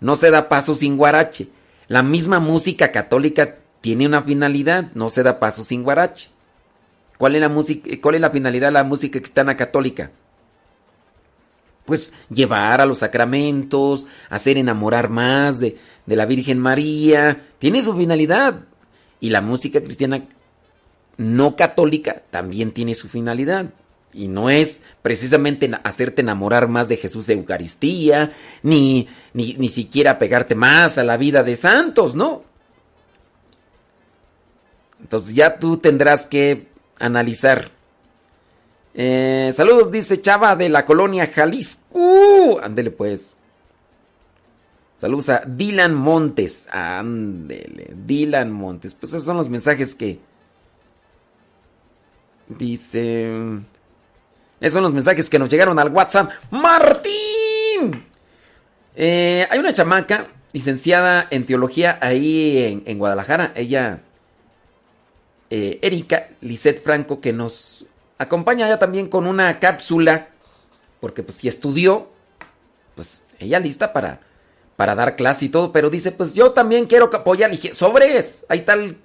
No 0.00 0.16
se 0.16 0.30
da 0.30 0.48
paso 0.48 0.74
sin 0.74 0.96
guarache. 0.96 1.50
La 1.86 2.02
misma 2.02 2.40
música 2.40 2.90
católica 2.90 3.58
tiene 3.82 4.06
una 4.06 4.22
finalidad, 4.22 4.90
no 4.94 5.10
se 5.10 5.22
da 5.22 5.38
paso 5.38 5.64
sin 5.64 5.82
guarache. 5.82 6.30
¿Cuál 7.18 7.34
es 7.34 7.42
la 7.42 7.50
música, 7.50 7.90
cuál 8.00 8.14
es 8.14 8.22
la 8.22 8.30
finalidad 8.30 8.68
de 8.68 8.72
la 8.72 8.84
música 8.84 9.18
cristiana 9.18 9.54
católica? 9.54 10.12
Pues 11.84 12.14
llevar 12.30 12.80
a 12.80 12.86
los 12.86 13.00
sacramentos, 13.00 14.06
hacer 14.30 14.56
enamorar 14.56 15.10
más 15.10 15.60
de, 15.60 15.76
de 16.06 16.16
la 16.16 16.24
Virgen 16.24 16.58
María, 16.58 17.44
tiene 17.58 17.82
su 17.82 17.94
finalidad. 17.94 18.60
Y 19.20 19.28
la 19.28 19.42
música 19.42 19.82
cristiana 19.82 20.26
no 21.18 21.56
católica 21.56 22.22
también 22.30 22.72
tiene 22.72 22.94
su 22.94 23.08
finalidad. 23.08 23.66
Y 24.14 24.28
no 24.28 24.48
es 24.48 24.82
precisamente 25.02 25.70
hacerte 25.84 26.22
enamorar 26.22 26.66
más 26.66 26.88
de 26.88 26.96
Jesús 26.96 27.26
de 27.26 27.34
Eucaristía, 27.34 28.32
ni, 28.62 29.06
ni, 29.34 29.52
ni 29.58 29.68
siquiera 29.68 30.18
pegarte 30.18 30.54
más 30.54 30.96
a 30.96 31.04
la 31.04 31.18
vida 31.18 31.42
de 31.42 31.56
santos, 31.56 32.14
¿no? 32.14 32.42
Entonces 35.00 35.34
ya 35.34 35.58
tú 35.58 35.76
tendrás 35.76 36.26
que 36.26 36.68
analizar. 36.98 37.70
Eh, 38.94 39.52
saludos, 39.54 39.92
dice 39.92 40.20
Chava 40.20 40.56
de 40.56 40.68
la 40.68 40.84
colonia 40.84 41.26
Jalisco. 41.26 42.60
Ándele 42.62 42.90
pues. 42.90 43.36
Saludos 44.96 45.28
a 45.28 45.42
Dylan 45.46 45.94
Montes. 45.94 46.68
Ándele, 46.72 47.94
Dylan 48.06 48.50
Montes. 48.50 48.94
Pues 48.94 49.12
esos 49.12 49.24
son 49.24 49.36
los 49.36 49.48
mensajes 49.48 49.94
que, 49.94 50.18
Dice. 52.48 53.30
Esos 54.60 54.74
son 54.74 54.82
los 54.82 54.92
mensajes 54.92 55.30
que 55.30 55.38
nos 55.38 55.48
llegaron 55.48 55.78
al 55.78 55.90
WhatsApp. 55.90 56.30
¡Martín! 56.50 58.04
Eh, 58.96 59.46
hay 59.48 59.58
una 59.58 59.72
chamaca 59.72 60.28
licenciada 60.52 61.28
en 61.30 61.46
teología 61.46 61.98
ahí 62.02 62.58
en, 62.64 62.82
en 62.86 62.98
Guadalajara. 62.98 63.52
Ella, 63.54 64.00
eh, 65.50 65.78
Erika 65.82 66.30
Lisette 66.40 66.82
Franco, 66.82 67.20
que 67.20 67.32
nos 67.32 67.86
acompaña 68.18 68.66
ya 68.66 68.78
también 68.78 69.08
con 69.08 69.26
una 69.26 69.60
cápsula. 69.60 70.28
Porque 71.00 71.22
pues 71.22 71.38
si 71.38 71.46
estudió, 71.46 72.08
pues 72.96 73.22
ella 73.38 73.60
lista 73.60 73.92
para, 73.92 74.20
para 74.74 74.96
dar 74.96 75.14
clase 75.14 75.44
y 75.44 75.48
todo. 75.50 75.70
Pero 75.70 75.90
dice, 75.90 76.10
pues 76.10 76.34
yo 76.34 76.50
también 76.50 76.86
quiero 76.86 77.10
apoyar. 77.14 77.52
Dije, 77.52 77.74
sobres, 77.74 78.44
ahí 78.48 78.64
el, 78.66 78.98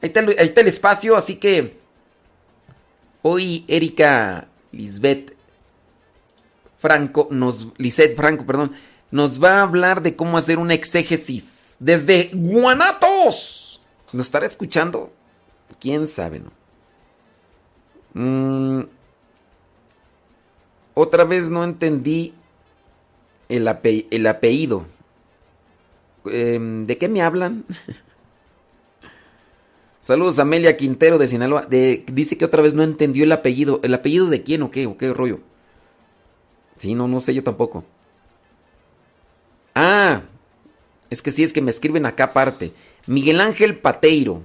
ahí 0.00 0.12
ahí 0.16 0.46
está 0.46 0.60
el 0.62 0.68
espacio, 0.68 1.16
así 1.18 1.36
que 1.36 1.79
hoy 3.22 3.64
Erika 3.68 4.48
Lisbeth 4.72 5.34
Franco, 6.78 7.28
nos, 7.30 7.66
Franco, 8.16 8.46
perdón, 8.46 8.72
nos 9.10 9.42
va 9.42 9.58
a 9.58 9.62
hablar 9.62 10.02
de 10.02 10.16
cómo 10.16 10.38
hacer 10.38 10.58
una 10.58 10.72
exégesis 10.74 11.76
desde 11.78 12.30
Guanatos. 12.32 13.82
¿Nos 14.12 14.26
estará 14.26 14.46
escuchando? 14.46 15.12
¿Quién 15.78 16.06
sabe, 16.06 16.40
no? 16.40 16.50
Mm, 18.14 18.86
otra 20.94 21.24
vez 21.24 21.50
no 21.50 21.64
entendí 21.64 22.34
el 23.48 23.68
apellido. 23.68 24.86
Em, 26.24 26.84
¿De 26.84 26.96
qué 26.98 27.08
me 27.08 27.22
hablan? 27.22 27.64
Saludos 30.00 30.38
Amelia 30.38 30.76
Quintero 30.76 31.18
de 31.18 31.26
Sinaloa. 31.26 31.66
Dice 31.66 32.38
que 32.38 32.44
otra 32.44 32.62
vez 32.62 32.72
no 32.74 32.82
entendió 32.82 33.24
el 33.24 33.32
apellido. 33.32 33.80
¿El 33.82 33.94
apellido 33.94 34.26
de 34.26 34.42
quién 34.42 34.62
o 34.62 34.70
qué? 34.70 34.86
¿O 34.86 34.96
qué 34.96 35.12
rollo? 35.12 35.40
Sí, 36.76 36.94
no, 36.94 37.06
no 37.06 37.20
sé 37.20 37.34
yo 37.34 37.44
tampoco. 37.44 37.84
Ah, 39.74 40.22
es 41.10 41.20
que 41.20 41.30
sí, 41.30 41.42
es 41.42 41.52
que 41.52 41.60
me 41.60 41.70
escriben 41.70 42.06
acá 42.06 42.24
aparte. 42.24 42.72
Miguel 43.06 43.40
Ángel 43.40 43.76
Pateiro. 43.76 44.42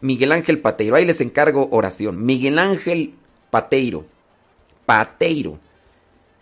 Miguel 0.00 0.32
Ángel 0.32 0.60
Pateiro. 0.60 0.96
Ahí 0.96 1.04
les 1.04 1.20
encargo 1.20 1.68
oración. 1.70 2.24
Miguel 2.24 2.58
Ángel 2.58 3.14
Pateiro. 3.50 4.06
Pateiro. 4.86 5.58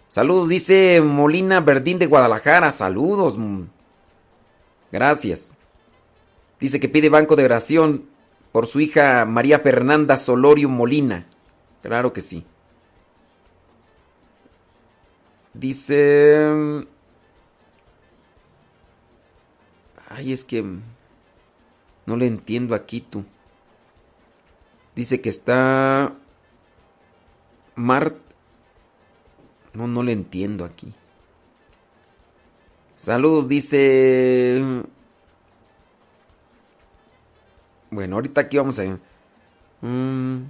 Saludos, 0.07 0.49
dice 0.49 1.03
Molina 1.03 1.61
Verdín 1.61 1.99
de 1.99 2.07
Guadalajara. 2.07 2.71
Saludos. 2.71 3.37
Gracias. 4.93 5.55
Dice 6.61 6.79
que 6.79 6.89
pide 6.89 7.09
banco 7.09 7.35
de 7.35 7.45
oración 7.45 8.05
por 8.53 8.67
su 8.67 8.81
hija 8.81 9.25
María 9.25 9.61
Fernanda 9.61 10.17
Solorio 10.17 10.69
Molina. 10.69 11.27
Claro 11.83 12.13
que 12.13 12.21
sí. 12.21 12.45
Dice... 15.55 16.87
Ay, 20.09 20.33
es 20.33 20.45
que... 20.45 20.65
No 22.07 22.17
le 22.17 22.27
entiendo 22.27 22.75
aquí 22.75 23.01
tú. 23.01 23.25
Dice 24.95 25.21
que 25.21 25.29
está... 25.29 26.15
Mart... 27.75 28.17
No, 29.75 29.87
no 29.87 30.03
le 30.03 30.13
entiendo 30.13 30.65
aquí. 30.65 30.93
Saludos, 32.97 33.49
dice... 33.49 34.85
Bueno, 37.91 38.17
ahorita 38.17 38.43
aquí 38.43 38.59
vamos 38.59 38.79
a... 38.79 38.99
Mm. 39.81 40.45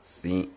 Sí. 0.00 0.52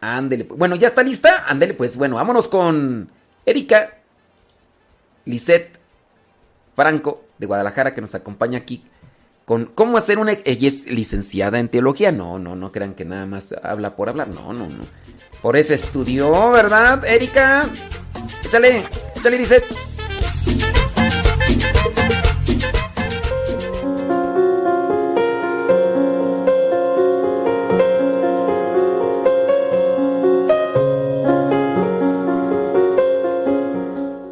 Ándele. 0.00 0.44
pues. 0.44 0.58
Bueno, 0.58 0.76
¿ya 0.76 0.86
está 0.88 1.02
lista? 1.02 1.44
Ándele, 1.46 1.74
pues. 1.74 1.96
Bueno, 1.96 2.16
vámonos 2.16 2.48
con 2.48 3.10
Erika 3.46 3.98
Lisette 5.24 5.78
Franco 6.74 7.24
de 7.38 7.46
Guadalajara 7.46 7.94
que 7.94 8.00
nos 8.00 8.14
acompaña 8.14 8.58
aquí 8.58 8.84
con 9.48 9.64
cómo 9.64 9.96
hacer 9.96 10.18
una... 10.18 10.32
Ella 10.44 10.68
es 10.68 10.86
licenciada 10.88 11.58
en 11.58 11.70
teología. 11.70 12.12
No, 12.12 12.38
no, 12.38 12.54
no 12.54 12.70
crean 12.70 12.92
que 12.92 13.06
nada 13.06 13.24
más 13.24 13.54
habla 13.62 13.96
por 13.96 14.10
hablar. 14.10 14.28
No, 14.28 14.52
no, 14.52 14.68
no. 14.68 14.84
Por 15.40 15.56
eso 15.56 15.72
estudió, 15.72 16.50
¿verdad, 16.50 17.02
Erika? 17.06 17.66
Échale, 18.44 18.84
échale, 19.16 19.38
Lisette. 19.38 19.64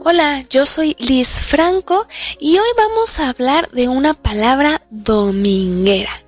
Hola, 0.09 0.45
yo 0.49 0.65
soy 0.65 0.97
Liz 0.99 1.41
Franco 1.41 2.07
y 2.39 2.57
hoy 2.57 2.69
vamos 2.77 3.19
a 3.19 3.29
hablar 3.29 3.69
de 3.73 3.89
una 3.89 4.15
palabra 4.15 4.81
dominguera, 5.05 6.23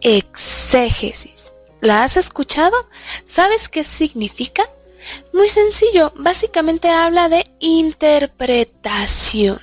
exégesis. 0.00 1.52
¿La 1.80 2.04
has 2.04 2.16
escuchado? 2.16 2.76
¿Sabes 3.24 3.68
qué 3.68 3.84
significa? 3.84 4.68
Muy 5.32 5.48
sencillo, 5.48 6.12
básicamente 6.16 6.88
habla 6.88 7.28
de 7.28 7.50
interpretación. 7.58 9.60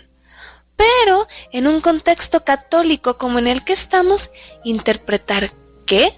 Pero 0.75 1.27
en 1.51 1.67
un 1.67 1.81
contexto 1.81 2.43
católico 2.43 3.17
como 3.17 3.39
en 3.39 3.47
el 3.47 3.63
que 3.63 3.73
estamos, 3.73 4.31
¿interpretar 4.63 5.51
qué? 5.85 6.13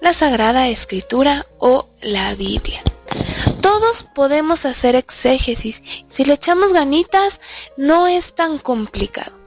La 0.00 0.12
Sagrada 0.12 0.68
Escritura 0.68 1.46
o 1.58 1.88
la 2.02 2.34
Biblia. 2.34 2.82
Todos 3.60 4.06
podemos 4.14 4.64
hacer 4.64 4.94
exégesis. 4.94 5.82
Si 6.08 6.24
le 6.24 6.34
echamos 6.34 6.72
ganitas, 6.72 7.40
no 7.76 8.06
es 8.06 8.34
tan 8.34 8.58
complicado. 8.58 9.39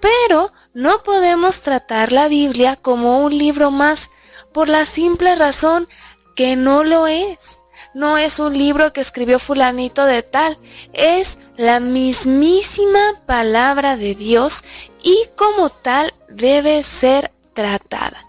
Pero 0.00 0.52
no 0.72 1.02
podemos 1.02 1.60
tratar 1.60 2.12
la 2.12 2.28
Biblia 2.28 2.76
como 2.76 3.20
un 3.20 3.36
libro 3.36 3.70
más 3.70 4.10
por 4.52 4.68
la 4.68 4.84
simple 4.84 5.34
razón 5.36 5.88
que 6.34 6.56
no 6.56 6.84
lo 6.84 7.06
es. 7.06 7.60
No 7.92 8.18
es 8.18 8.38
un 8.38 8.56
libro 8.56 8.92
que 8.92 9.00
escribió 9.00 9.38
fulanito 9.38 10.04
de 10.04 10.22
tal, 10.22 10.58
es 10.92 11.38
la 11.56 11.80
mismísima 11.80 13.00
palabra 13.26 13.96
de 13.96 14.14
Dios 14.14 14.64
y 15.02 15.18
como 15.36 15.70
tal 15.70 16.12
debe 16.28 16.82
ser 16.82 17.32
tratada. 17.52 18.26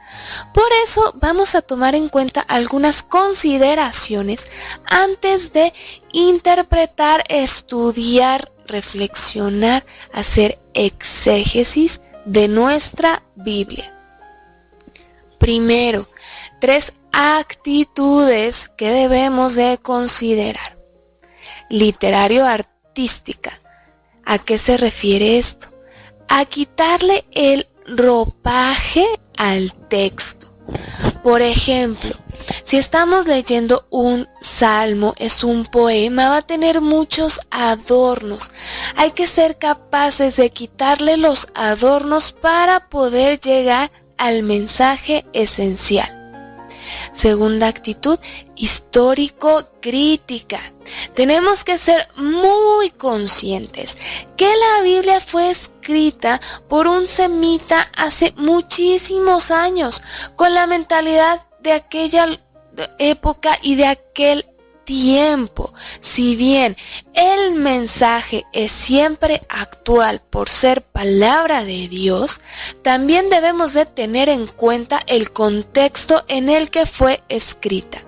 Por 0.53 0.67
eso 0.83 1.13
vamos 1.15 1.55
a 1.55 1.61
tomar 1.61 1.95
en 1.95 2.09
cuenta 2.09 2.41
algunas 2.41 3.03
consideraciones 3.03 4.49
antes 4.85 5.53
de 5.53 5.73
interpretar, 6.11 7.23
estudiar, 7.29 8.51
reflexionar, 8.71 9.85
hacer 10.13 10.59
exégesis 10.73 12.01
de 12.25 12.47
nuestra 12.47 13.23
Biblia. 13.35 13.93
Primero, 15.37 16.07
tres 16.59 16.93
actitudes 17.11 18.69
que 18.69 18.89
debemos 18.89 19.55
de 19.55 19.77
considerar. 19.79 20.77
Literario 21.69 22.45
artística. 22.45 23.59
¿A 24.25 24.37
qué 24.39 24.57
se 24.57 24.77
refiere 24.77 25.37
esto? 25.37 25.67
A 26.27 26.45
quitarle 26.45 27.25
el 27.31 27.67
ropaje 27.87 29.05
al 29.37 29.73
texto. 29.89 30.53
Por 31.23 31.41
ejemplo, 31.41 32.15
si 32.63 32.77
estamos 32.77 33.25
leyendo 33.25 33.85
un 33.89 34.27
salmo, 34.39 35.13
es 35.17 35.43
un 35.43 35.65
poema, 35.65 36.29
va 36.29 36.37
a 36.37 36.41
tener 36.41 36.81
muchos 36.81 37.39
adornos. 37.49 38.51
Hay 38.95 39.11
que 39.11 39.27
ser 39.27 39.57
capaces 39.57 40.35
de 40.35 40.49
quitarle 40.49 41.17
los 41.17 41.47
adornos 41.53 42.31
para 42.31 42.89
poder 42.89 43.39
llegar 43.39 43.91
al 44.17 44.43
mensaje 44.43 45.25
esencial. 45.33 46.17
Segunda 47.11 47.67
actitud, 47.67 48.19
histórico-crítica. 48.55 50.59
Tenemos 51.15 51.63
que 51.63 51.77
ser 51.77 52.07
muy 52.15 52.89
conscientes 52.91 53.97
que 54.37 54.47
la 54.47 54.83
Biblia 54.83 55.19
fue 55.21 55.49
escrita 55.49 56.39
por 56.67 56.87
un 56.87 57.07
semita 57.07 57.89
hace 57.95 58.33
muchísimos 58.37 59.51
años, 59.51 60.01
con 60.35 60.53
la 60.53 60.67
mentalidad 60.67 61.45
de 61.61 61.73
aquella 61.73 62.27
época 62.97 63.57
y 63.61 63.75
de 63.75 63.85
aquel 63.85 64.45
tiempo. 64.83 65.73
Si 65.99 66.35
bien 66.35 66.75
el 67.13 67.53
mensaje 67.53 68.45
es 68.51 68.71
siempre 68.71 69.41
actual 69.49 70.21
por 70.29 70.49
ser 70.49 70.81
palabra 70.81 71.63
de 71.63 71.87
Dios, 71.87 72.41
también 72.81 73.29
debemos 73.29 73.73
de 73.73 73.85
tener 73.85 74.29
en 74.29 74.47
cuenta 74.47 75.01
el 75.07 75.31
contexto 75.31 76.23
en 76.27 76.49
el 76.49 76.69
que 76.69 76.85
fue 76.85 77.23
escrita. 77.29 78.03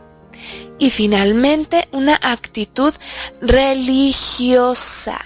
Y 0.80 0.90
finalmente, 0.90 1.88
una 1.92 2.20
actitud 2.22 2.94
religiosa. 3.42 5.20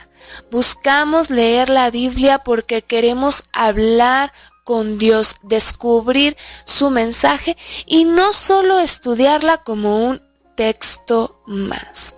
Buscamos 0.52 1.30
leer 1.30 1.70
la 1.70 1.90
Biblia 1.90 2.40
porque 2.40 2.82
queremos 2.82 3.46
hablar 3.54 4.32
con 4.68 4.98
Dios, 4.98 5.38
descubrir 5.44 6.36
su 6.66 6.90
mensaje 6.90 7.56
y 7.86 8.04
no 8.04 8.34
solo 8.34 8.80
estudiarla 8.80 9.64
como 9.64 10.04
un 10.04 10.22
texto 10.56 11.42
más. 11.46 12.16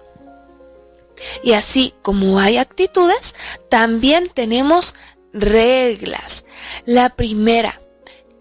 Y 1.44 1.54
así 1.54 1.94
como 2.02 2.40
hay 2.40 2.58
actitudes, 2.58 3.36
también 3.70 4.32
tenemos 4.34 4.96
reglas. 5.32 6.44
La 6.88 7.12
primera, 7.12 7.80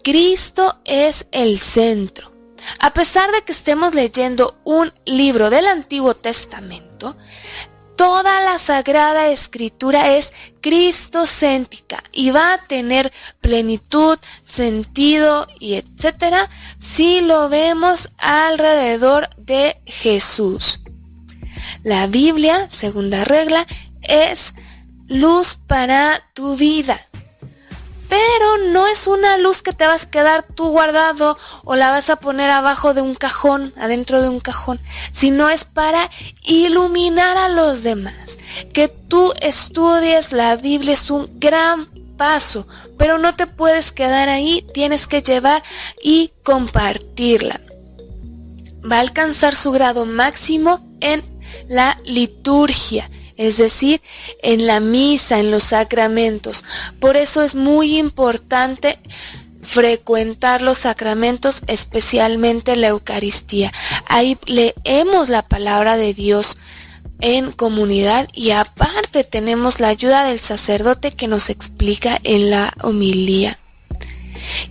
Cristo 0.03 0.79
es 0.85 1.27
el 1.31 1.59
centro. 1.59 2.31
A 2.79 2.93
pesar 2.93 3.31
de 3.31 3.43
que 3.43 3.51
estemos 3.51 3.93
leyendo 3.93 4.57
un 4.63 4.91
libro 5.05 5.51
del 5.51 5.67
Antiguo 5.67 6.15
Testamento, 6.15 7.15
toda 7.99 8.39
la 8.45 8.57
Sagrada 8.59 9.27
Escritura 9.27 10.15
es 10.15 10.31
cristocéntrica 10.61 12.01
y 12.13 12.31
va 12.31 12.53
a 12.53 12.57
tener 12.59 13.11
plenitud, 13.41 14.17
sentido 14.41 15.45
y 15.59 15.73
etcétera 15.73 16.49
si 16.77 17.19
lo 17.19 17.49
vemos 17.49 18.09
alrededor 18.17 19.29
de 19.35 19.81
Jesús. 19.85 20.79
La 21.83 22.07
Biblia, 22.07 22.69
segunda 22.69 23.25
regla, 23.25 23.67
es 24.01 24.53
luz 25.09 25.57
para 25.67 26.21
tu 26.33 26.55
vida. 26.55 26.97
Pero 28.09 28.57
no 28.71 28.87
es 28.87 29.07
una 29.07 29.37
luz 29.37 29.61
que 29.61 29.71
te 29.71 29.85
vas 29.85 30.05
a 30.05 30.09
quedar 30.09 30.43
tú 30.43 30.69
guardado 30.69 31.37
o 31.63 31.75
la 31.75 31.91
vas 31.91 32.09
a 32.09 32.15
poner 32.15 32.49
abajo 32.49 32.93
de 32.93 33.01
un 33.01 33.15
cajón, 33.15 33.73
adentro 33.77 34.21
de 34.21 34.29
un 34.29 34.39
cajón, 34.39 34.79
sino 35.11 35.47
es 35.49 35.63
para 35.63 36.09
iluminar 36.41 37.37
a 37.37 37.49
los 37.49 37.83
demás. 37.83 38.39
Que 38.73 38.87
tú 38.87 39.31
estudies 39.41 40.31
la 40.31 40.55
Biblia 40.55 40.93
es 40.93 41.09
un 41.11 41.39
gran 41.39 41.87
paso, 42.17 42.67
pero 42.97 43.17
no 43.17 43.35
te 43.35 43.47
puedes 43.47 43.91
quedar 43.91 44.27
ahí, 44.27 44.67
tienes 44.73 45.07
que 45.07 45.21
llevar 45.21 45.63
y 46.03 46.33
compartirla. 46.43 47.61
Va 48.89 48.97
a 48.97 49.01
alcanzar 49.01 49.55
su 49.55 49.71
grado 49.71 50.05
máximo 50.05 50.81
en 50.99 51.23
la 51.67 51.97
liturgia, 52.03 53.09
es 53.39 53.55
decir, 53.55 54.01
en 54.43 54.67
la 54.67 54.81
misa, 54.81 55.39
en 55.39 55.49
los 55.49 55.63
sacramentos. 55.63 56.65
Por 56.99 57.15
eso 57.15 57.41
es 57.41 57.55
muy 57.55 57.97
importante 57.97 58.99
frecuentar 59.61 60.61
los 60.61 60.79
sacramentos, 60.79 61.61
especialmente 61.67 62.75
la 62.75 62.89
Eucaristía. 62.89 63.71
Ahí 64.09 64.37
leemos 64.45 65.29
la 65.29 65.47
palabra 65.47 65.95
de 65.95 66.13
Dios 66.13 66.57
en 67.21 67.53
comunidad 67.53 68.27
y 68.33 68.51
aparte 68.51 69.23
tenemos 69.23 69.79
la 69.79 69.87
ayuda 69.87 70.25
del 70.25 70.41
sacerdote 70.41 71.11
que 71.11 71.29
nos 71.29 71.49
explica 71.49 72.19
en 72.25 72.49
la 72.49 72.73
homilía. 72.81 73.57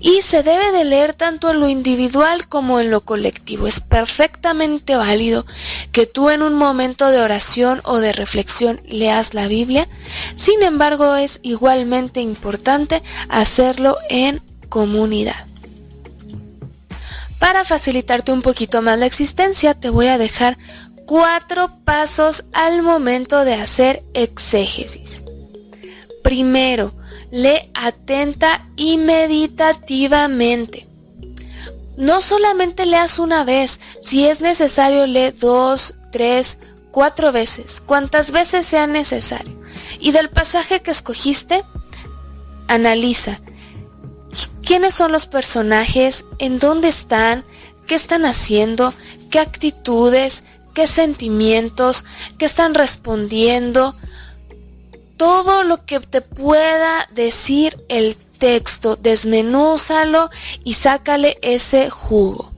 Y 0.00 0.22
se 0.22 0.42
debe 0.42 0.72
de 0.72 0.84
leer 0.84 1.14
tanto 1.14 1.50
en 1.50 1.60
lo 1.60 1.68
individual 1.68 2.48
como 2.48 2.80
en 2.80 2.90
lo 2.90 3.02
colectivo. 3.02 3.66
Es 3.66 3.80
perfectamente 3.80 4.96
válido 4.96 5.46
que 5.92 6.06
tú 6.06 6.30
en 6.30 6.42
un 6.42 6.54
momento 6.54 7.10
de 7.10 7.20
oración 7.20 7.80
o 7.84 7.98
de 7.98 8.12
reflexión 8.12 8.80
leas 8.84 9.34
la 9.34 9.48
Biblia. 9.48 9.88
Sin 10.36 10.62
embargo, 10.62 11.16
es 11.16 11.40
igualmente 11.42 12.20
importante 12.20 13.02
hacerlo 13.28 13.96
en 14.08 14.40
comunidad. 14.68 15.46
Para 17.38 17.64
facilitarte 17.64 18.32
un 18.32 18.42
poquito 18.42 18.82
más 18.82 18.98
la 18.98 19.06
existencia, 19.06 19.74
te 19.74 19.90
voy 19.90 20.08
a 20.08 20.18
dejar 20.18 20.58
cuatro 21.06 21.70
pasos 21.84 22.44
al 22.52 22.82
momento 22.82 23.44
de 23.44 23.54
hacer 23.54 24.02
exégesis. 24.12 25.24
Primero, 26.28 26.94
lee 27.30 27.70
atenta 27.72 28.68
y 28.76 28.98
meditativamente. 28.98 30.86
No 31.96 32.20
solamente 32.20 32.84
leas 32.84 33.18
una 33.18 33.44
vez, 33.44 33.80
si 34.02 34.26
es 34.26 34.42
necesario 34.42 35.06
lee 35.06 35.30
dos, 35.30 35.94
tres, 36.12 36.58
cuatro 36.90 37.32
veces, 37.32 37.80
cuantas 37.80 38.30
veces 38.30 38.66
sea 38.66 38.86
necesario. 38.86 39.58
Y 40.00 40.12
del 40.12 40.28
pasaje 40.28 40.82
que 40.82 40.90
escogiste, 40.90 41.64
analiza 42.66 43.40
quiénes 44.62 44.92
son 44.92 45.12
los 45.12 45.24
personajes, 45.24 46.26
en 46.38 46.58
dónde 46.58 46.88
están, 46.88 47.42
qué 47.86 47.94
están 47.94 48.26
haciendo, 48.26 48.92
qué 49.30 49.38
actitudes, 49.38 50.44
qué 50.74 50.86
sentimientos, 50.86 52.04
qué 52.36 52.44
están 52.44 52.74
respondiendo, 52.74 53.94
todo 55.18 55.64
lo 55.64 55.84
que 55.84 56.00
te 56.00 56.22
pueda 56.22 57.06
decir 57.12 57.84
el 57.88 58.16
texto, 58.16 58.96
desmenúzalo 58.96 60.30
y 60.64 60.74
sácale 60.74 61.38
ese 61.42 61.90
jugo. 61.90 62.52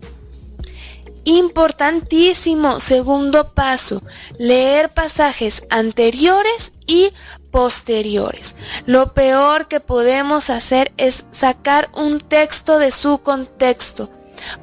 Importantísimo, 1.24 2.81
segundo 2.81 3.53
paso, 3.53 4.03
leer 4.39 4.91
pasajes 4.91 5.62
anteriores 5.70 6.73
y 6.87 7.12
posteriores. 7.51 8.57
Lo 8.87 9.12
peor 9.12 9.69
que 9.69 9.81
podemos 9.81 10.51
hacer 10.51 10.93
es 10.97 11.24
sacar 11.31 11.91
un 11.95 12.20
texto 12.20 12.78
de 12.78 12.91
su 12.91 13.19
contexto. 13.19 14.11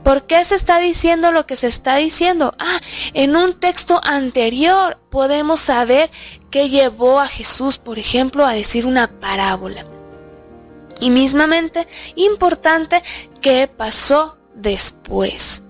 ¿Por 0.04 0.26
qué 0.28 0.44
se 0.44 0.56
está 0.56 0.80
diciendo 0.80 1.32
lo 1.32 1.46
que 1.46 1.56
se 1.56 1.68
está 1.68 1.96
diciendo? 1.96 2.54
Ah, 2.60 2.80
en 3.14 3.36
un 3.36 3.54
texto 3.54 4.00
anterior 4.04 4.98
podemos 5.10 5.60
saber 5.60 6.10
qué 6.52 6.70
llevó 6.70 7.20
a 7.20 7.28
Jesús, 7.28 7.78
por 7.78 8.00
ejemplo, 8.00 8.46
a 8.46 8.54
decir 8.54 8.86
una 8.86 9.08
parábola. 9.08 9.86
Y 11.00 11.10
mismamente 11.10 11.88
importante 12.16 13.02
qué 13.42 13.68
pasó 13.68 14.38
después. 14.56 15.62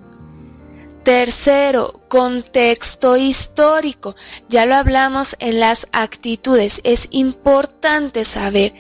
Tercero, 1.04 2.02
contexto 2.10 3.16
histórico. 3.16 4.16
Ya 4.50 4.66
lo 4.66 4.76
hablamos 4.76 5.38
en 5.40 5.60
las 5.60 5.88
actitudes. 5.94 6.82
Es 6.84 7.08
importante 7.12 8.26
saber 8.26 8.74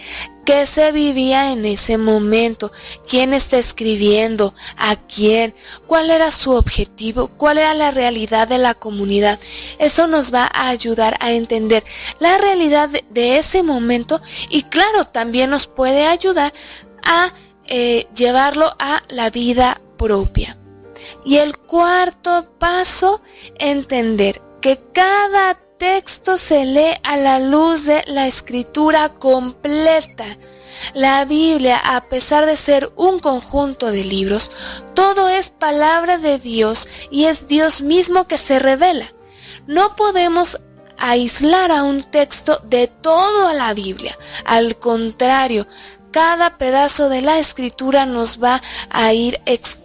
qué 0.48 0.66
se 0.66 0.94
vivía 0.94 1.52
en 1.52 1.66
ese 1.66 1.98
momento, 1.98 2.72
quién 3.06 3.34
está 3.34 3.58
escribiendo, 3.58 4.56
a 4.78 4.96
quién, 4.96 5.54
cuál 5.88 6.10
era 6.10 6.32
su 6.32 6.52
objetivo, 6.52 7.28
cuál 7.28 7.58
era 7.58 7.74
la 7.74 7.92
realidad 7.92 8.48
de 8.48 8.58
la 8.58 8.74
comunidad. 8.74 9.42
Eso 9.78 10.08
nos 10.08 10.34
va 10.34 10.50
a 10.54 10.70
ayudar 10.70 11.18
a 11.20 11.34
entender 11.34 11.84
la 12.20 12.38
realidad 12.38 12.90
de, 13.10 13.38
ese 13.38 13.62
momento 13.62 14.22
y 14.48 14.64
claro, 14.64 15.08
también 15.08 15.50
nos 15.50 15.68
puede 15.68 16.06
ayudar 16.06 16.54
a 17.04 17.34
eh, 17.66 18.08
llevarlo 18.16 18.74
a 18.80 19.04
la 19.10 19.30
vida 19.30 19.82
propia. 19.98 20.58
Y 21.26 21.40
el 21.40 21.58
cuarto 21.58 22.54
paso, 22.58 23.22
entender 23.60 24.42
que 24.62 24.80
cada 24.94 25.60
texto 25.78 26.38
se 26.38 26.66
lee 26.66 26.96
a 27.04 27.18
la 27.18 27.40
luz 27.40 27.86
de 27.86 28.04
la 28.08 28.28
escritura 28.28 29.10
completa. 29.10 30.26
La 30.94 31.26
Biblia, 31.26 31.82
a 31.84 32.02
pesar 32.02 32.46
de 32.46 32.56
ser 32.56 32.92
un 32.96 33.20
conjunto 33.20 33.92
de 33.92 34.04
libros, 34.04 34.52
todo 34.94 35.28
es 35.30 35.50
palabra 35.50 36.18
de 36.18 36.38
Dios 36.38 36.88
y 37.10 37.26
es 37.26 37.48
Dios 37.48 37.82
mismo 37.82 38.28
que 38.28 38.38
se 38.38 38.60
revela. 38.60 39.06
No 39.66 39.96
podemos 39.96 40.60
aislar 40.98 41.72
a 41.72 41.84
un 41.84 42.04
texto 42.04 42.60
de 42.64 42.88
toda 42.88 43.54
la 43.54 43.74
Biblia. 43.74 44.18
Al 44.46 44.78
contrario, 44.78 45.68
cada 46.12 46.58
pedazo 46.58 47.10
de 47.10 47.22
la 47.22 47.40
escritura 47.40 48.06
nos 48.06 48.42
va 48.42 48.62
a 48.90 49.14
ir 49.14 49.40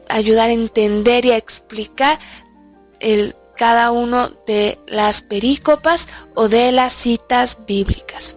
ayudar 0.08 0.50
a 0.50 0.54
entender 0.54 1.24
y 1.24 1.32
a 1.32 1.36
explicar 1.36 2.18
el, 3.00 3.34
cada 3.56 3.90
uno 3.90 4.28
de 4.46 4.78
las 4.86 5.22
perícopas 5.22 6.08
o 6.34 6.48
de 6.48 6.72
las 6.72 6.92
citas 6.92 7.58
bíblicas. 7.66 8.36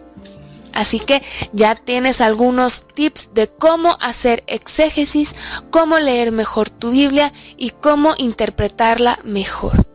Así 0.75 0.99
que 0.99 1.23
ya 1.53 1.73
tienes 1.75 2.19
algunos 2.19 2.85
tips 2.93 3.29
de 3.33 3.47
cómo 3.47 3.97
hacer 4.01 4.43
exégesis, 4.45 5.33
cómo 5.71 5.99
leer 5.99 6.33
mejor 6.33 6.69
tu 6.69 6.91
Biblia 6.91 7.31
y 7.55 7.69
cómo 7.69 8.13
interpretarla 8.17 9.19
mejor. 9.23 9.85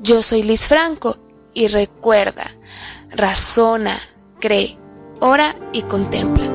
Yo 0.00 0.22
soy 0.22 0.42
Liz 0.42 0.66
Franco 0.66 1.16
y 1.54 1.68
recuerda, 1.68 2.44
razona, 3.08 3.98
cree, 4.38 4.76
ora 5.20 5.56
y 5.72 5.82
contempla. 5.82 6.50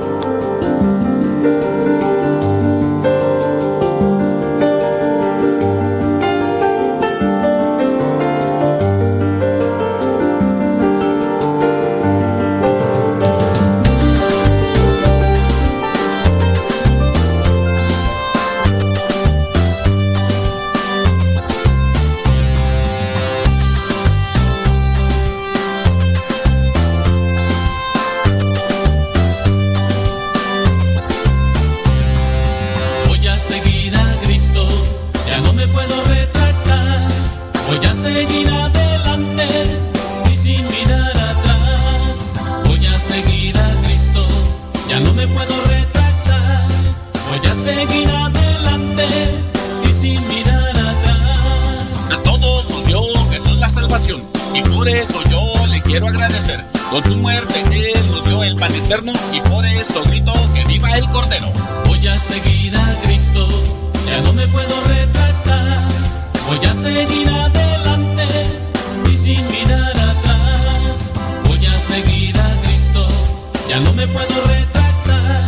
Salvación 53.97 54.21
y 54.53 54.61
por 54.61 54.87
eso 54.87 55.21
yo 55.29 55.67
le 55.67 55.81
quiero 55.81 56.07
agradecer. 56.07 56.63
Con 56.89 57.03
su 57.03 57.15
muerte 57.15 57.63
Él 57.95 58.11
nos 58.11 58.25
dio 58.25 58.43
el 58.43 58.55
pan 58.55 58.73
eterno 58.73 59.13
y 59.33 59.41
por 59.41 59.65
eso 59.65 60.03
grito 60.03 60.33
que 60.53 60.63
viva 60.65 60.89
el 60.97 61.05
Cordero. 61.09 61.51
Voy 61.85 62.07
a 62.07 62.17
seguir 62.17 62.75
a 62.75 63.01
Cristo, 63.03 63.47
ya 64.07 64.21
no 64.21 64.33
me 64.33 64.47
puedo 64.47 64.81
retractar. 64.87 65.79
Voy 66.47 66.65
a 66.65 66.73
seguir 66.73 67.29
adelante 67.29 68.27
y 69.11 69.15
sin 69.15 69.47
mirar 69.47 69.91
atrás. 69.91 71.13
Voy 71.45 71.65
a 71.65 71.79
seguir 71.93 72.37
a 72.39 72.61
Cristo, 72.63 73.07
ya 73.69 73.79
no 73.79 73.93
me 73.93 74.07
puedo 74.07 74.41
retractar. 74.45 75.41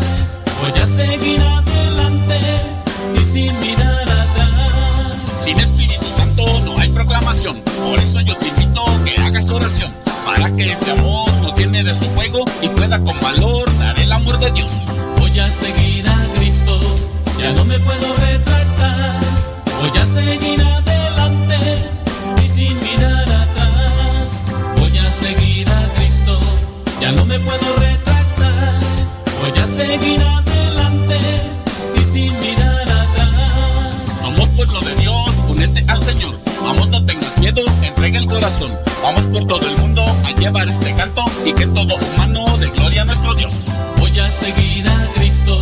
Voy 0.62 0.82
a 0.82 0.86
seguir 0.86 1.42
adelante 1.42 2.40
y 3.16 3.26
sin 3.32 3.60
mirar 3.60 4.02
atrás. 4.02 5.44
Sin 5.44 5.60
Espíritu 5.60 6.06
Santo 6.18 6.60
no 6.66 6.80
hay 6.80 6.90
proclamación. 6.90 7.69
Por 7.90 8.00
eso 8.00 8.22
yo 8.22 8.36
te 8.36 8.48
invito 8.50 8.88
a 8.88 9.04
que 9.04 9.20
hagas 9.20 9.50
oración. 9.50 9.92
Para 10.24 10.56
que 10.56 10.72
ese 10.74 10.92
amor 10.92 11.34
nos 11.42 11.58
llene 11.58 11.84
de 11.84 11.92
su 11.96 12.06
fuego 12.12 12.46
y 12.62 12.70
pueda 12.70 13.00
con 13.00 13.20
valor 13.20 13.68
dar 13.80 14.00
el 14.00 14.12
amor 14.12 14.38
de 14.38 14.52
Dios. 14.52 14.70
Voy 15.18 15.40
a 15.40 15.50
seguir 15.50 16.08
a 16.08 16.28
Cristo, 16.36 16.80
ya 17.40 17.52
no 17.54 17.66
me 17.66 17.80
puedo 17.80 18.16
retractar. 18.16 19.20
Voy 19.82 19.98
a 19.98 20.06
seguir 20.06 20.62
adelante 20.62 21.58
y 22.46 22.48
sin 22.48 22.80
mirar 22.80 23.24
atrás. 23.24 24.46
Voy 24.78 24.96
a 24.96 25.10
seguir 25.10 25.68
a 25.68 25.94
Cristo, 25.96 26.40
ya 27.02 27.12
no 27.12 27.26
me 27.26 27.40
puedo 27.40 27.76
retractar. 27.78 28.74
Voy 29.42 29.60
a 29.60 29.66
seguir 29.66 30.22
adelante 30.22 31.20
y 31.96 32.06
sin 32.06 32.40
mirar 32.40 32.88
atrás. 32.88 34.22
Somos 34.22 34.48
pueblo 34.50 34.80
de 34.82 34.96
Dios, 34.98 35.36
únete 35.48 35.84
al 35.88 36.04
Señor. 36.04 36.49
Vamos, 36.70 36.88
no 36.90 37.04
tengas 37.04 37.36
miedo, 37.40 37.64
entrega 37.82 38.20
el 38.20 38.28
corazón. 38.28 38.72
Vamos 39.02 39.26
por 39.26 39.48
todo 39.48 39.68
el 39.68 39.76
mundo 39.78 40.06
a 40.24 40.32
llevar 40.40 40.70
este 40.70 40.94
canto 40.94 41.26
y 41.44 41.52
que 41.54 41.66
todo 41.66 41.96
humano 41.96 42.58
de 42.60 42.68
gloria 42.68 43.02
a 43.02 43.06
nuestro 43.06 43.34
Dios. 43.34 43.70
Voy 43.98 44.20
a 44.20 44.30
seguir 44.30 44.88
a 44.88 45.08
Cristo, 45.16 45.60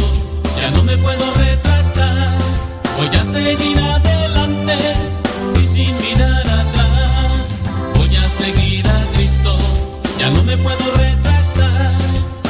ya 0.58 0.70
no 0.72 0.84
me 0.84 0.98
puedo 0.98 1.34
retractar. 1.36 2.28
Voy 2.98 3.16
a 3.16 3.24
seguir 3.24 3.80
adelante 3.80 4.78
y 5.64 5.68
sin 5.68 5.96
mirar 5.96 6.42
atrás. 6.42 7.64
Voy 7.96 8.14
a 8.14 8.30
seguir 8.44 8.86
a 8.86 9.06
Cristo, 9.16 9.58
ya 10.20 10.30
no 10.30 10.44
me 10.44 10.58
puedo 10.58 10.92
retractar. 10.92 11.92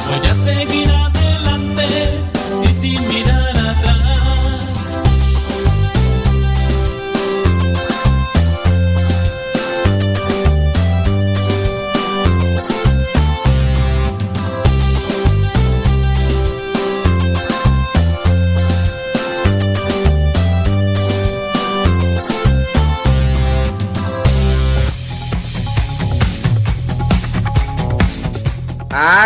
Voy 0.09 0.29
a 0.29 0.33
seguir 0.33 0.89
adelante 0.89 0.96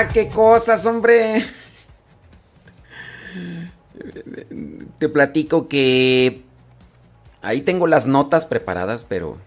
Ah, 0.02 0.08
qué 0.08 0.30
cosas, 0.30 0.84
hombre. 0.88 1.46
Te 4.98 5.10
platico 5.10 5.68
que 5.68 6.42
ahí 7.44 7.62
tengo 7.62 7.86
las 7.86 8.08
notas 8.08 8.48
preparadas, 8.48 9.04
pero... 9.04 9.38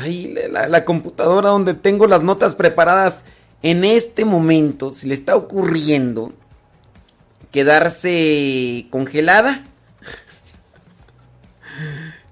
Ay, 0.00 0.34
la, 0.50 0.84
computadora 0.86 1.50
donde 1.50 1.74
tengo 1.74 2.06
las 2.06 2.22
notas 2.22 2.54
preparadas 2.54 3.24
en 3.62 3.84
este 3.84 4.24
momento, 4.24 4.90
si 4.90 5.08
le 5.08 5.12
está 5.12 5.36
ocurriendo 5.36 6.32
quedarse 7.50 8.86
congelada. 8.88 9.66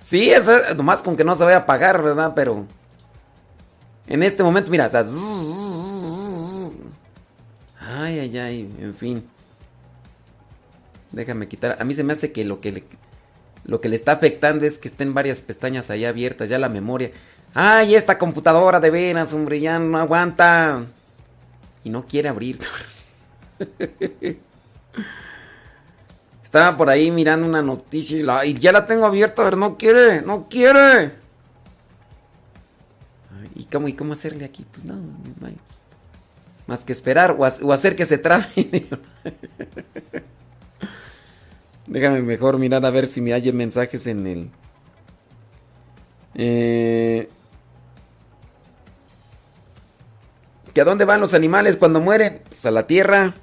Sí, 0.01 0.31
eso, 0.31 0.52
nomás 0.77 1.02
con 1.02 1.15
que 1.15 1.24
no 1.24 1.36
se 1.36 1.44
vaya 1.44 1.59
a 1.59 1.61
apagar, 1.61 2.02
¿verdad? 2.02 2.32
Pero 2.35 2.65
en 4.07 4.23
este 4.23 4.43
momento, 4.43 4.70
mira, 4.70 4.86
está... 4.86 5.05
Ay, 7.99 8.19
ay, 8.21 8.39
ay, 8.39 8.75
en 8.81 8.95
fin. 8.95 9.25
Déjame 11.12 11.49
quitar. 11.49 11.77
A 11.81 11.85
mí 11.85 11.95
se 11.95 12.05
me 12.05 12.12
hace 12.12 12.31
que 12.33 12.45
lo 12.45 12.61
que 12.61 12.73
le, 12.73 12.85
lo 13.65 13.81
que 13.81 13.89
le 13.89 13.97
está 13.97 14.12
afectando 14.12 14.65
es 14.65 14.79
que 14.79 14.89
estén 14.89 15.12
varias 15.15 15.43
pestañas 15.43 15.91
ahí 15.91 16.05
abiertas, 16.05 16.49
ya 16.49 16.59
la 16.59 16.69
memoria. 16.69 17.11
Ay, 17.55 17.95
esta 17.97 18.17
computadora 18.19 18.79
de 18.81 18.91
veras, 18.91 19.33
hombre, 19.33 19.59
ya 19.61 19.79
no 19.79 19.99
aguanta. 19.99 20.85
Y 21.83 21.91
no 21.91 22.07
quiere 22.07 22.29
abrir. 22.29 22.59
Estaba 26.43 26.77
por 26.77 26.91
ahí 26.91 27.11
mirando 27.11 27.47
una 27.47 27.62
noticia 27.62 28.19
y, 28.19 28.23
la- 28.23 28.45
y 28.45 28.55
ya 28.55 28.73
la 28.73 28.85
tengo 28.87 29.07
abierta, 29.07 29.45
pero 29.45 29.57
no 29.57 29.77
quiere, 29.77 30.21
no 30.23 30.49
quiere. 30.49 31.12
¿Y 33.55 33.65
cómo, 33.65 33.89
¿Y 33.89 33.93
cómo 33.95 34.12
hacerle 34.15 34.45
aquí? 34.45 34.65
Pues 34.71 34.85
no, 34.85 34.95
no 34.97 35.47
hay 35.47 35.57
más 36.70 36.84
que 36.84 36.92
esperar 36.92 37.34
o, 37.36 37.44
ha- 37.44 37.52
o 37.62 37.72
hacer 37.72 37.97
que 37.97 38.05
se 38.05 38.16
trabe. 38.16 38.47
Déjame 41.88 42.22
mejor 42.22 42.59
mirar 42.59 42.86
a 42.86 42.90
ver 42.90 43.09
si 43.09 43.20
me 43.20 43.32
hay 43.34 43.52
mensajes 43.52 44.06
en 44.06 44.24
el. 44.24 44.51
Eh, 46.36 47.28
¿Que 50.72 50.80
a 50.80 50.84
dónde 50.84 51.05
van 51.05 51.20
los 51.20 51.34
animales 51.34 51.76
cuando 51.76 51.98
mueren? 51.98 52.42
Pues 52.48 52.64
a 52.64 52.70
la 52.70 52.86
tierra. 52.86 53.34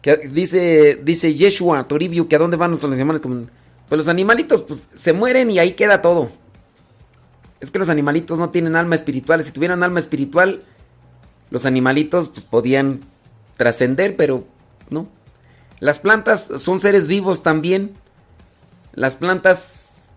Que 0.00 0.16
dice, 0.16 0.98
dice 1.04 1.34
Yeshua 1.34 1.86
Toribio 1.86 2.26
que 2.26 2.36
a 2.36 2.38
dónde 2.38 2.56
van 2.56 2.70
los 2.70 2.82
animales. 2.84 3.20
Pues 3.20 3.98
los 3.98 4.08
animalitos 4.08 4.62
pues, 4.62 4.88
se 4.94 5.12
mueren 5.12 5.50
y 5.50 5.58
ahí 5.58 5.74
queda 5.74 6.00
todo. 6.00 6.30
Es 7.60 7.70
que 7.70 7.78
los 7.78 7.90
animalitos 7.90 8.38
no 8.38 8.48
tienen 8.48 8.76
alma 8.76 8.94
espiritual. 8.94 9.42
Si 9.44 9.52
tuvieran 9.52 9.82
alma 9.82 9.98
espiritual, 9.98 10.62
los 11.50 11.66
animalitos 11.66 12.28
pues, 12.28 12.44
podían 12.44 13.00
trascender, 13.56 14.16
pero 14.16 14.44
no. 14.90 15.08
Las 15.80 15.98
plantas 15.98 16.46
son 16.58 16.78
seres 16.78 17.06
vivos 17.06 17.42
también. 17.42 17.92
Las 18.94 19.16
plantas, 19.16 20.12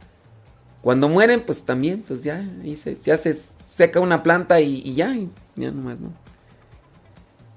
cuando 0.82 1.10
mueren, 1.10 1.44
pues 1.46 1.64
también, 1.64 2.04
pues 2.08 2.24
ya, 2.24 2.48
se, 2.76 3.12
hace, 3.12 3.36
seca 3.68 4.00
una 4.00 4.24
planta 4.24 4.62
y, 4.62 4.82
y 4.86 4.94
ya, 4.96 5.16
y 5.16 5.30
ya 5.56 5.72
nomás, 5.72 6.00
¿no? 6.00 6.14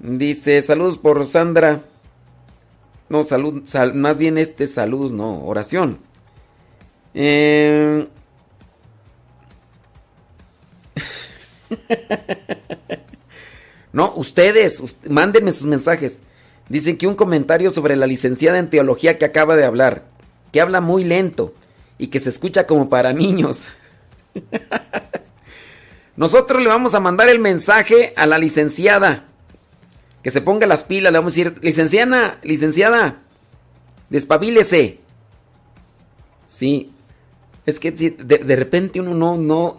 Dice, 0.00 0.60
saludos 0.62 0.98
por 0.98 1.24
Sandra. 1.26 1.80
No, 3.08 3.24
salud, 3.24 3.62
sal- 3.64 3.94
más 3.94 4.18
bien 4.18 4.38
este 4.38 4.66
saludos, 4.66 5.12
no, 5.12 5.44
oración. 5.44 5.98
Eh, 7.14 8.08
No, 13.92 14.12
ustedes, 14.16 14.80
ust- 14.82 15.08
mándenme 15.08 15.52
sus 15.52 15.64
mensajes. 15.66 16.20
Dicen 16.68 16.96
que 16.96 17.06
un 17.06 17.14
comentario 17.14 17.70
sobre 17.70 17.96
la 17.96 18.06
licenciada 18.06 18.58
en 18.58 18.70
teología 18.70 19.18
que 19.18 19.24
acaba 19.24 19.56
de 19.56 19.64
hablar, 19.64 20.04
que 20.52 20.60
habla 20.60 20.80
muy 20.80 21.04
lento 21.04 21.52
y 21.98 22.06
que 22.08 22.18
se 22.18 22.30
escucha 22.30 22.66
como 22.66 22.88
para 22.88 23.12
niños. 23.12 23.68
Nosotros 26.16 26.60
le 26.62 26.68
vamos 26.68 26.94
a 26.94 27.00
mandar 27.00 27.28
el 27.28 27.38
mensaje 27.38 28.12
a 28.16 28.26
la 28.26 28.38
licenciada. 28.38 29.24
Que 30.22 30.30
se 30.30 30.40
ponga 30.40 30.66
las 30.66 30.84
pilas, 30.84 31.12
le 31.12 31.18
vamos 31.18 31.32
a 31.32 31.36
decir, 31.36 31.58
licenciada, 31.62 32.38
licenciada, 32.42 33.22
despabilese. 34.08 35.00
Sí, 36.46 36.92
es 37.66 37.80
que 37.80 37.90
de, 37.90 38.10
de 38.38 38.56
repente 38.56 39.00
uno 39.00 39.14
no, 39.14 39.36
no, 39.36 39.78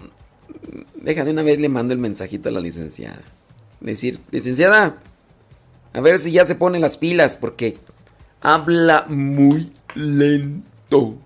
deja 0.96 1.24
de 1.24 1.32
una 1.32 1.44
vez 1.44 1.60
le 1.60 1.70
mando 1.70 1.94
el 1.94 2.00
mensajito 2.00 2.50
a 2.50 2.52
la 2.52 2.60
licenciada. 2.60 3.22
Decir, 3.84 4.20
licenciada, 4.32 4.96
a 5.94 6.02
ver 6.02 6.18
si 6.18 6.32
ya 6.32 6.46
se 6.46 6.56
ponen 6.56 6.82
las 6.82 6.98
pilas, 6.98 7.38
porque 7.38 7.78
habla 8.42 9.06
muy 9.08 9.72
lento. 9.94 11.18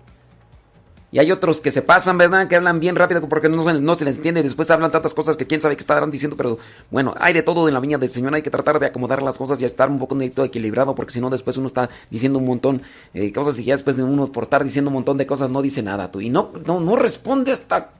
Y 1.10 1.20
hay 1.20 1.32
otros 1.32 1.62
que 1.62 1.70
se 1.70 1.80
pasan, 1.80 2.18
¿verdad? 2.18 2.48
Que 2.48 2.56
hablan 2.56 2.80
bien 2.80 2.94
rápido 2.94 3.26
porque 3.30 3.48
no, 3.48 3.94
se- 3.94 4.04
les 4.04 4.16
entiende. 4.18 4.42
Después 4.42 4.70
hablan 4.70 4.90
tantas 4.90 5.14
cosas 5.14 5.38
que 5.38 5.46
quién 5.46 5.62
sabe 5.62 5.74
qué 5.74 5.80
estarán 5.80 6.10
diciendo. 6.10 6.36
Pero 6.36 6.58
bueno, 6.90 7.14
hay 7.18 7.32
de 7.32 7.42
todo 7.42 7.66
en 7.66 7.72
la 7.72 7.80
viña 7.80 7.96
del 7.96 8.10
Señor. 8.10 8.34
Hay 8.34 8.42
que 8.42 8.50
tratar 8.50 8.78
de 8.78 8.84
acomodar 8.86 9.22
las 9.22 9.38
cosas 9.38 9.58
y 9.62 9.64
estar 9.64 9.88
un 9.88 9.98
poco 9.98 10.20
equilibrado. 10.20 10.94
Porque 10.94 11.14
si 11.14 11.20
no, 11.22 11.30
después 11.30 11.56
uno 11.56 11.66
está 11.68 11.88
diciendo 12.10 12.38
un 12.38 12.44
montón 12.44 12.82
de 13.14 13.32
cosas. 13.32 13.58
Y 13.58 13.64
ya 13.64 13.72
después 13.72 13.96
de 13.96 14.02
uno 14.02 14.26
por 14.30 14.44
estar 14.44 14.62
diciendo 14.62 14.90
un 14.90 14.96
montón 14.96 15.16
de 15.16 15.26
cosas 15.26 15.48
no 15.48 15.62
dice 15.62 15.82
nada. 15.82 16.10
Tú. 16.10 16.20
Y 16.20 16.28
no, 16.28 16.50
no, 16.66 16.78
no 16.78 16.94
responde 16.94 17.52
esta 17.52 17.90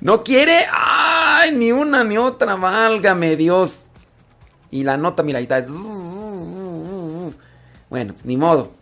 no 0.00 0.22
quiere. 0.24 0.66
¡Ay! 0.72 1.52
Ni 1.52 1.72
una 1.72 2.04
ni 2.04 2.18
otra. 2.18 2.56
Válgame 2.56 3.36
Dios. 3.36 3.86
Y 4.70 4.84
la 4.84 4.96
nota, 4.96 5.22
mira, 5.22 5.40
está. 5.40 5.62
Bueno, 7.90 8.14
pues, 8.14 8.24
ni 8.24 8.36
modo. 8.36 8.72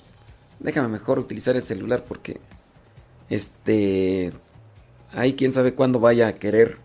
Déjame 0.59 0.89
mejor 0.89 1.19
utilizar 1.19 1.57
el 1.57 1.63
celular 1.63 2.05
porque. 2.07 2.41
Este. 3.29 4.33
Ahí 5.13 5.35
quién 5.35 5.53
sabe 5.53 5.75
cuándo 5.75 5.99
vaya 6.01 6.29
a 6.29 6.35
querer. 6.35 6.79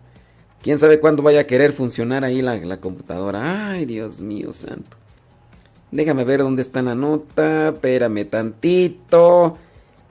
Quién 0.62 0.78
sabe 0.78 0.98
cuándo 0.98 1.22
vaya 1.22 1.42
a 1.42 1.46
querer 1.46 1.72
funcionar 1.72 2.24
ahí 2.24 2.42
la, 2.42 2.56
la 2.56 2.78
computadora. 2.78 3.70
Ay, 3.70 3.84
Dios 3.84 4.20
mío 4.20 4.52
santo. 4.52 4.96
Déjame 5.92 6.24
ver 6.24 6.40
dónde 6.40 6.62
está 6.62 6.82
la 6.82 6.94
nota. 6.94 7.68
Espérame 7.68 8.24
tantito. 8.24 9.56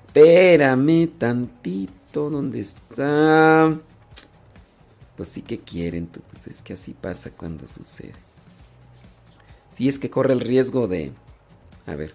Espérame 0.08 1.08
tantito. 1.18 2.05
Cristo, 2.16 2.30
¿dónde 2.30 2.62
está? 2.62 3.78
Pues 5.18 5.28
sí 5.28 5.42
que 5.42 5.60
quieren, 5.60 6.08
pues 6.08 6.48
es 6.48 6.62
que 6.62 6.72
así 6.72 6.94
pasa 6.94 7.32
cuando 7.32 7.68
sucede. 7.68 8.14
Si 9.72 9.90
es 9.90 10.00
que 10.00 10.10
corre 10.10 10.32
el 10.32 10.40
riesgo 10.40 10.88
de... 10.88 11.12
A 11.86 11.96
ver. 11.96 12.14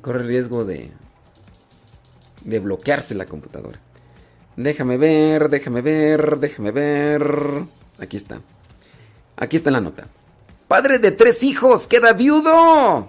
Corre 0.00 0.22
el 0.22 0.26
riesgo 0.26 0.64
de... 0.64 0.90
De 2.42 2.58
bloquearse 2.58 3.14
la 3.14 3.26
computadora. 3.26 3.78
Déjame 4.56 4.96
ver, 4.96 5.48
déjame 5.48 5.80
ver, 5.80 6.40
déjame 6.40 6.72
ver. 6.72 7.64
Aquí 8.00 8.16
está. 8.16 8.40
Aquí 9.36 9.54
está 9.54 9.70
la 9.70 9.80
nota. 9.80 10.08
Padre 10.66 10.98
de 10.98 11.12
tres 11.12 11.44
hijos, 11.44 11.86
queda 11.86 12.12
viudo. 12.12 13.06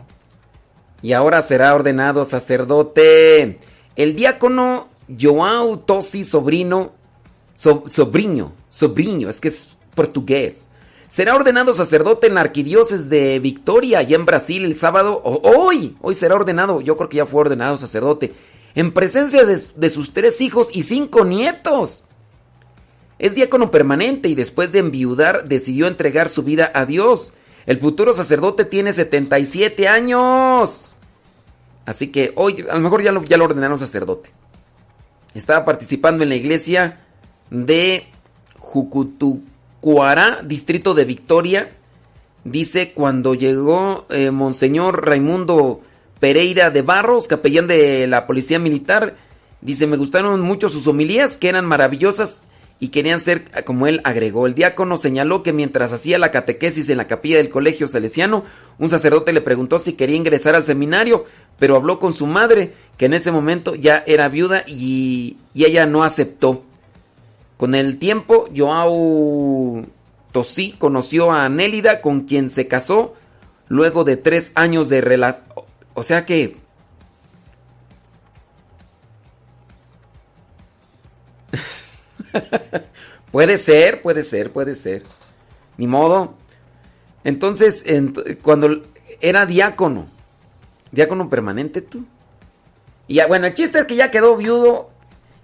Y 1.02 1.14
ahora 1.14 1.42
será 1.42 1.74
ordenado 1.74 2.26
sacerdote. 2.26 3.60
El 3.96 4.16
diácono 4.16 4.95
Joao 5.08 5.78
Tosi 5.80 6.24
Sobrino, 6.24 6.94
so, 7.54 7.84
sobrino, 7.88 8.54
sobrino, 8.70 9.30
es 9.30 9.40
que 9.40 9.50
es 9.50 9.70
portugués. 9.94 10.68
Será 11.08 11.36
ordenado 11.36 11.74
sacerdote 11.74 12.28
en 12.28 12.36
la 12.36 12.42
arquidiócesis 12.42 13.10
de 13.10 13.40
Victoria, 13.40 14.00
allá 14.00 14.16
en 14.16 14.26
Brasil, 14.26 14.66
el 14.66 14.78
sábado. 14.78 15.22
hoy, 15.24 15.96
hoy 16.02 16.16
será 16.16 16.36
ordenado, 16.36 16.82
yo 16.82 16.98
creo 16.98 17.10
que 17.10 17.18
ya 17.18 17.26
fue 17.26 17.42
ordenado 17.42 17.78
sacerdote. 17.78 18.34
En 18.74 18.92
presencia 18.92 19.46
de, 19.46 19.58
de 19.76 19.90
sus 19.90 20.14
tres 20.14 20.42
hijos 20.42 20.70
y 20.76 20.82
cinco 20.82 21.24
nietos. 21.24 22.04
Es 23.18 23.34
diácono 23.34 23.72
permanente 23.72 24.28
y 24.28 24.36
después 24.36 24.74
de 24.74 24.80
enviudar 24.80 25.48
decidió 25.48 25.88
entregar 25.88 26.28
su 26.28 26.44
vida 26.44 26.70
a 26.74 26.86
Dios. 26.86 27.32
El 27.66 27.80
futuro 27.80 28.14
sacerdote 28.14 28.66
tiene 28.66 28.92
77 28.92 29.88
años. 29.88 30.96
Así 31.86 32.12
que 32.12 32.34
hoy 32.36 32.66
a 32.70 32.76
lo 32.76 32.82
mejor 32.82 33.02
ya 33.02 33.12
lo, 33.12 33.24
ya 33.24 33.38
lo 33.38 33.46
ordenaron 33.46 33.78
sacerdote. 33.78 34.32
Estaba 35.36 35.66
participando 35.66 36.24
en 36.24 36.30
la 36.30 36.36
iglesia 36.36 36.98
de 37.50 38.08
Jucutucuará, 38.58 40.40
distrito 40.44 40.94
de 40.94 41.04
Victoria. 41.04 41.72
Dice 42.46 42.94
cuando 42.94 43.36
llegó 43.36 44.06
eh, 44.10 44.32
Monseñor 44.32 45.06
Raimundo 45.06 45.82
Pereira 46.22 46.70
de 46.70 46.82
Barros, 46.84 47.28
capellán 47.28 47.68
de 47.68 48.08
la 48.08 48.28
Policía 48.28 48.60
Militar. 48.60 49.18
Dice, 49.60 49.88
me 49.88 49.98
gustaron 49.98 50.40
mucho 50.40 50.70
sus 50.70 50.88
homilías, 50.88 51.38
que 51.38 51.50
eran 51.50 51.66
maravillosas 51.66 52.44
y 52.80 52.90
querían 52.90 53.22
ser 53.22 53.46
como 53.64 53.88
él 53.88 54.02
agregó. 54.04 54.48
El 54.48 54.56
diácono 54.56 54.98
señaló 54.98 55.44
que 55.44 55.54
mientras 55.54 55.94
hacía 55.94 56.18
la 56.18 56.32
catequesis 56.32 56.90
en 56.90 56.98
la 56.98 57.08
capilla 57.08 57.38
del 57.38 57.50
colegio 57.50 57.88
salesiano, 57.88 58.44
un 58.78 58.90
sacerdote 58.90 59.34
le 59.34 59.42
preguntó 59.42 59.80
si 59.80 59.94
quería 59.94 60.18
ingresar 60.18 60.56
al 60.56 60.66
seminario, 60.66 61.26
pero 61.58 61.76
habló 61.76 62.00
con 62.00 62.14
su 62.14 62.28
madre, 62.28 62.74
que 62.98 63.06
en 63.06 63.14
ese 63.14 63.32
momento 63.32 63.76
ya 63.76 64.04
era 64.06 64.28
viuda 64.28 64.64
y, 64.68 65.38
y 65.54 65.66
ella 65.66 65.86
no 65.86 66.04
aceptó. 66.04 66.64
Con 67.58 67.76
el 67.76 67.98
tiempo, 67.98 68.50
Joao 68.56 69.86
Tosí 70.34 70.74
conoció 70.74 71.32
a 71.32 71.48
Nélida, 71.48 72.02
con 72.02 72.22
quien 72.22 72.50
se 72.50 72.68
casó 72.68 73.14
luego 73.70 74.04
de 74.04 74.18
tres 74.18 74.52
años 74.56 74.90
de 74.90 75.00
relación. 75.00 75.46
O 75.94 76.04
sea 76.04 76.26
que 76.26 76.58
puede 83.32 83.58
ser, 83.58 84.02
puede 84.02 84.24
ser, 84.24 84.52
puede 84.52 84.76
ser. 84.76 85.04
Ni 85.78 85.88
modo. 85.88 86.36
Entonces, 87.24 87.86
ent- 87.86 88.38
cuando 88.42 88.82
era 89.22 89.46
diácono, 89.46 90.08
diácono 90.92 91.30
permanente 91.30 91.82
tú. 91.82 92.06
Y 93.08 93.16
ya, 93.16 93.28
bueno, 93.28 93.48
el 93.48 93.54
chiste 93.54 93.80
es 93.80 93.86
que 93.86 93.96
ya 93.96 94.12
quedó 94.12 94.36
viudo 94.38 94.90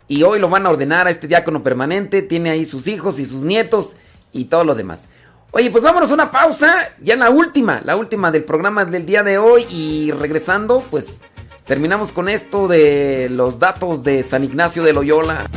y 0.07 0.23
hoy 0.23 0.39
lo 0.39 0.49
van 0.49 0.65
a 0.65 0.69
ordenar 0.69 1.07
a 1.07 1.09
este 1.11 1.27
diácono 1.27 1.63
permanente. 1.63 2.21
Tiene 2.21 2.49
ahí 2.49 2.65
sus 2.65 2.87
hijos 2.87 3.19
y 3.19 3.25
sus 3.25 3.43
nietos 3.43 3.93
y 4.31 4.45
todo 4.45 4.63
lo 4.63 4.75
demás. 4.75 5.09
Oye, 5.51 5.69
pues 5.69 5.83
vámonos 5.83 6.09
a 6.11 6.13
una 6.13 6.31
pausa, 6.31 6.91
ya 7.01 7.17
la 7.17 7.29
última, 7.29 7.81
la 7.83 7.97
última 7.97 8.31
del 8.31 8.45
programa 8.45 8.85
del 8.85 9.05
día 9.05 9.21
de 9.21 9.37
hoy 9.37 9.65
y 9.69 10.11
regresando, 10.11 10.81
pues 10.89 11.17
terminamos 11.65 12.13
con 12.13 12.29
esto 12.29 12.69
de 12.69 13.27
los 13.29 13.59
datos 13.59 14.01
de 14.01 14.23
San 14.23 14.45
Ignacio 14.45 14.81
de 14.83 14.93
Loyola. 14.93 15.49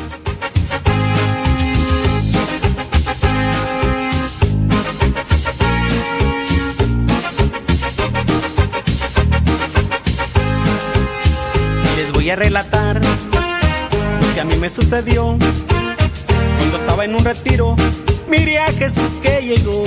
Relatar 12.37 13.01
lo 13.05 14.35
que 14.35 14.41
a 14.41 14.45
mí 14.45 14.57
me 14.57 14.69
sucedió 14.69 15.37
cuando 16.59 16.79
estaba 16.79 17.05
en 17.05 17.15
un 17.15 17.25
retiro. 17.25 17.77
Miré 18.29 18.59
a 18.59 18.67
Jesús 18.73 19.11
que 19.23 19.41
llegó 19.41 19.85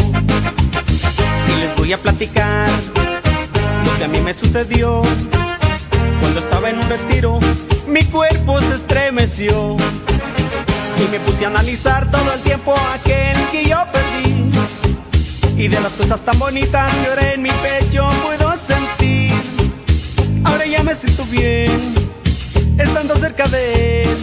y 1.49 1.59
les 1.59 1.75
voy 1.75 1.93
a 1.93 1.97
platicar 1.97 2.69
lo 3.85 3.97
que 3.97 4.03
a 4.03 4.07
mí 4.07 4.19
me 4.21 4.33
sucedió 4.33 5.01
cuando 6.19 6.39
estaba 6.39 6.69
en 6.69 6.77
un 6.77 6.89
retiro. 6.89 7.39
Mi 7.87 8.03
cuerpo 8.05 8.61
se 8.61 8.75
estremeció 8.75 9.77
y 10.99 11.11
me 11.11 11.19
puse 11.19 11.45
a 11.45 11.47
analizar 11.49 12.09
todo 12.11 12.33
el 12.33 12.41
tiempo 12.41 12.75
aquel 12.93 13.37
que 13.51 13.65
yo 13.65 13.77
perdí. 13.91 14.51
Y 15.63 15.67
de 15.67 15.79
las 15.79 15.93
cosas 15.93 16.21
tan 16.21 16.37
bonitas 16.37 16.93
que 16.93 17.07
ahora 17.07 17.33
en 17.33 17.41
mi 17.41 17.49
pecho 17.49 18.07
puedo 18.23 18.55
sentir. 18.55 19.33
Ahora 20.43 20.65
ya 20.65 20.83
me 20.83 20.95
siento 20.95 21.25
bien, 21.25 22.06
estando 22.77 23.15
cerca 23.15 23.47
de 23.47 24.03
Él. 24.03 24.17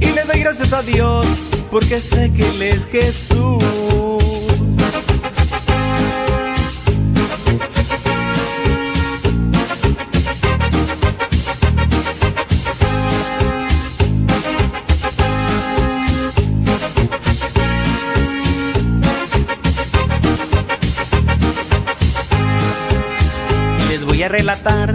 Y 0.00 0.06
le 0.06 0.24
doy 0.24 0.40
gracias 0.40 0.72
a 0.72 0.82
Dios, 0.82 1.26
porque 1.70 1.98
sé 1.98 2.32
que 2.32 2.48
Él 2.48 2.62
es 2.62 2.86
Jesús. 2.86 3.64
Les 23.88 24.04
voy 24.04 24.22
a 24.22 24.28
relatar 24.28 24.94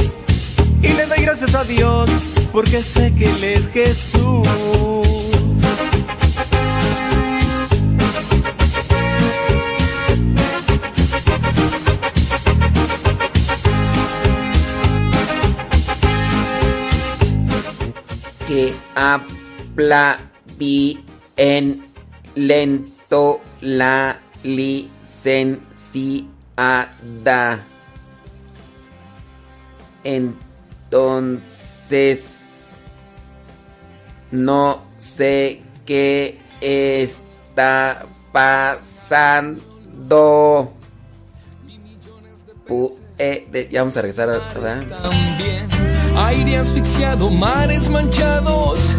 Y 0.81 0.87
le 0.93 1.05
doy 1.05 1.21
gracias 1.21 1.53
a 1.55 1.63
Dios, 1.63 2.09
porque 2.51 2.81
sé 2.81 3.13
que 3.15 3.25
Él 3.29 3.43
es 3.43 3.69
Jesús. 3.69 4.47
que 18.47 18.73
habla 18.95 20.19
bien 20.57 21.85
lento 22.35 23.39
la 23.61 24.19
licenciada. 24.43 26.11
Entonces, 30.91 32.71
no 34.29 34.81
sé 34.99 35.61
qué 35.85 36.37
está 36.59 38.05
pasando. 38.33 39.13
Pu- 42.67 42.91
eh, 43.17 43.47
de- 43.49 43.69
ya 43.71 43.79
vamos 43.81 43.95
a 43.95 44.01
regresar 44.01 44.29
a... 44.31 44.33
¿verdad? 44.53 44.85
También 45.01 45.69
aire 46.17 46.57
asfixiado, 46.57 47.29
mares 47.29 47.87
manchados 47.87 48.93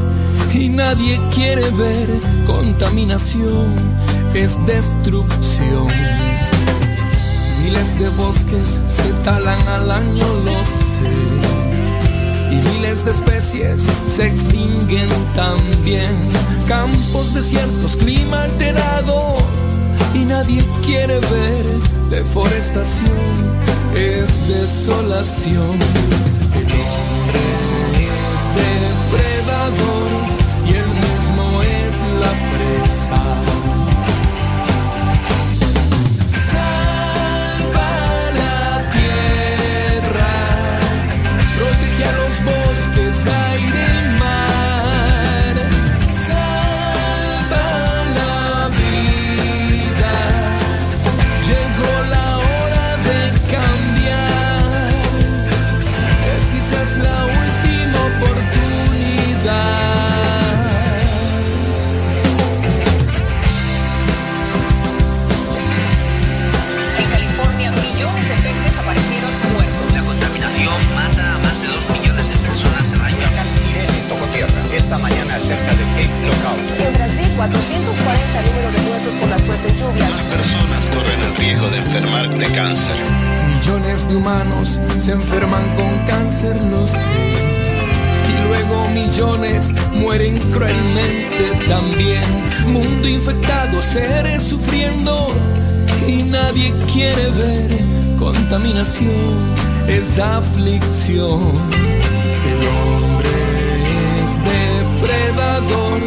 y 0.54 0.70
nadie 0.70 1.20
quiere 1.34 1.68
ver 1.72 2.08
contaminación, 2.46 3.66
es 4.32 4.56
destrucción. 4.66 5.88
Miles 7.62 7.98
de 7.98 8.08
bosques 8.10 8.80
se 8.86 9.12
talan 9.24 9.68
al 9.68 9.90
año, 9.90 10.26
lo 10.44 10.64
sé. 10.64 11.61
Y 12.52 12.56
miles 12.56 13.04
de 13.04 13.10
especies 13.10 13.86
se 14.04 14.26
extinguen 14.26 15.08
también. 15.34 16.28
Campos 16.68 17.32
desiertos, 17.32 17.96
clima 17.96 18.42
alterado 18.42 19.38
y 20.14 20.24
nadie 20.24 20.62
quiere 20.84 21.18
ver 21.18 21.64
deforestación, 22.10 23.08
es 23.94 24.48
desolación. 24.48 25.78
El 26.54 26.68
hombre 26.92 27.42
es 28.34 28.42
depredador 28.60 30.10
y 30.66 30.70
él 30.74 30.90
mismo 31.00 31.62
es 31.62 31.96
la 32.20 32.32
presa. 32.52 33.51
Es 99.88 100.18
aflicción. 100.18 101.40
El 102.50 102.68
hombre 102.68 103.30
es 104.22 104.36
depredador 104.36 106.00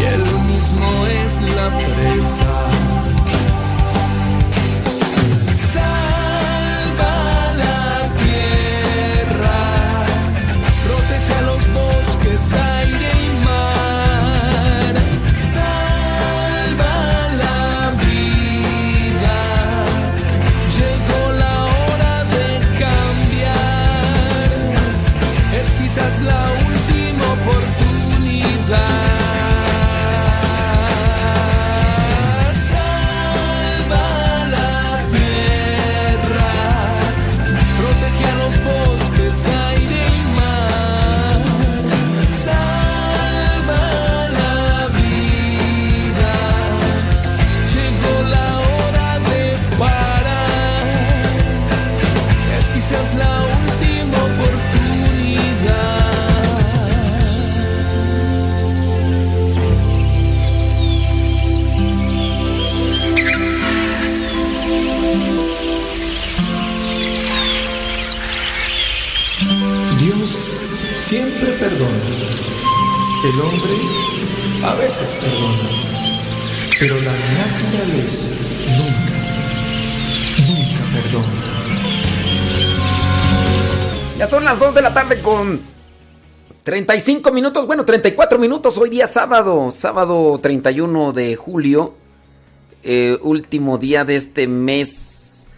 y 0.00 0.04
él 0.04 0.24
mismo 0.48 1.06
es 1.06 1.40
la 1.54 1.68
presa. 1.78 2.75
El 73.28 73.40
hombre 73.40 73.72
a 74.64 74.74
veces 74.74 75.16
perdona. 75.20 75.68
Pero 76.78 76.94
la 77.00 77.12
naturaleza 77.12 78.28
nunca, 78.76 79.18
nunca 80.46 80.84
perdona. 80.92 81.42
Ya 84.18 84.26
son 84.26 84.44
las 84.44 84.58
2 84.60 84.74
de 84.74 84.82
la 84.82 84.94
tarde 84.94 85.20
con 85.20 85.60
35 86.62 87.32
minutos, 87.32 87.66
bueno, 87.66 87.84
34 87.84 88.38
minutos. 88.38 88.78
Hoy 88.78 88.90
día 88.90 89.06
sábado, 89.06 89.72
sábado 89.72 90.38
31 90.40 91.12
de 91.12 91.34
julio, 91.36 91.94
eh, 92.84 93.18
último 93.22 93.78
día 93.78 94.04
de 94.04 94.16
este 94.16 94.46
mes 94.46 95.48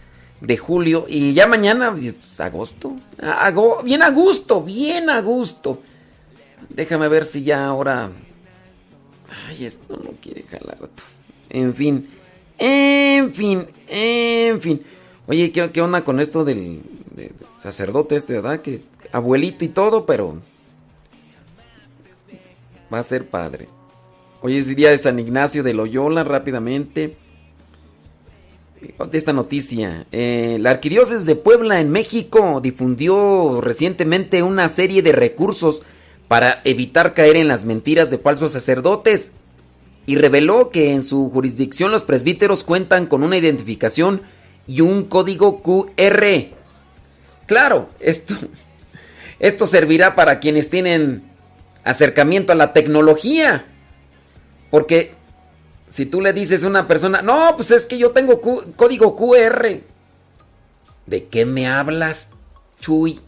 de 0.41 0.57
julio. 0.57 1.05
Y 1.07 1.33
ya 1.33 1.45
mañana, 1.47 1.93
es 2.01 2.39
agosto, 2.39 2.95
Ago- 3.21 3.81
bien 3.83 4.01
a 4.01 4.09
gusto, 4.09 4.63
bien 4.63 5.09
a 5.09 5.21
gusto. 5.21 5.83
Déjame 6.69 7.07
ver 7.07 7.25
si 7.25 7.43
ya 7.43 7.65
ahora... 7.65 8.11
Ay, 9.47 9.65
esto 9.65 9.95
no 10.03 10.11
quiere 10.21 10.43
jalar. 10.43 10.77
En 11.49 11.73
fin, 11.73 12.09
en 12.57 13.33
fin, 13.33 13.65
en 13.87 14.59
fin. 14.61 14.81
Oye, 15.27 15.51
¿qué, 15.51 15.69
qué 15.71 15.81
onda 15.81 16.03
con 16.03 16.19
esto 16.19 16.43
del 16.43 16.81
de- 17.15 17.23
de 17.23 17.31
sacerdote 17.59 18.15
este, 18.15 18.33
verdad? 18.33 18.61
Que 18.61 18.81
abuelito 19.11 19.63
y 19.65 19.69
todo, 19.69 20.05
pero 20.05 20.41
va 22.91 22.99
a 22.99 23.03
ser 23.03 23.27
padre. 23.27 23.67
Hoy 24.41 24.57
es 24.57 24.73
día 24.75 24.89
de 24.89 24.97
San 24.97 25.19
Ignacio 25.19 25.61
de 25.63 25.73
Loyola, 25.73 26.23
rápidamente. 26.23 27.17
Esta 29.11 29.33
noticia, 29.33 30.07
eh, 30.11 30.57
la 30.59 30.69
Arquidiócesis 30.71 31.25
de 31.25 31.35
Puebla 31.35 31.81
en 31.81 31.89
México 31.91 32.61
difundió 32.63 33.59
recientemente 33.59 34.41
una 34.41 34.69
serie 34.69 35.01
de 35.01 35.11
recursos 35.11 35.81
para 36.29 36.61
evitar 36.63 37.13
caer 37.13 37.35
en 37.35 37.49
las 37.49 37.65
mentiras 37.65 38.09
de 38.09 38.19
falsos 38.19 38.53
sacerdotes 38.53 39.33
y 40.05 40.15
reveló 40.15 40.69
que 40.69 40.93
en 40.93 41.03
su 41.03 41.29
jurisdicción 41.31 41.91
los 41.91 42.03
presbíteros 42.03 42.63
cuentan 42.63 43.07
con 43.07 43.23
una 43.23 43.35
identificación 43.35 44.21
y 44.67 44.81
un 44.81 45.05
código 45.05 45.61
QR. 45.63 46.23
Claro, 47.47 47.89
esto, 47.99 48.35
esto 49.39 49.65
servirá 49.65 50.15
para 50.15 50.39
quienes 50.39 50.69
tienen 50.69 51.23
acercamiento 51.83 52.53
a 52.53 52.55
la 52.55 52.73
tecnología. 52.73 53.65
Porque 54.69 55.15
si 55.89 56.05
tú 56.05 56.21
le 56.21 56.31
dices 56.31 56.63
a 56.63 56.67
una 56.67 56.87
persona, 56.87 57.23
no, 57.23 57.55
pues 57.55 57.71
es 57.71 57.87
que 57.87 57.97
yo 57.97 58.11
tengo 58.11 58.39
código 58.75 59.15
QR. 59.15 59.79
¿De 61.07 61.25
qué 61.25 61.45
me 61.45 61.67
hablas, 61.67 62.29
Chuy? 62.79 63.19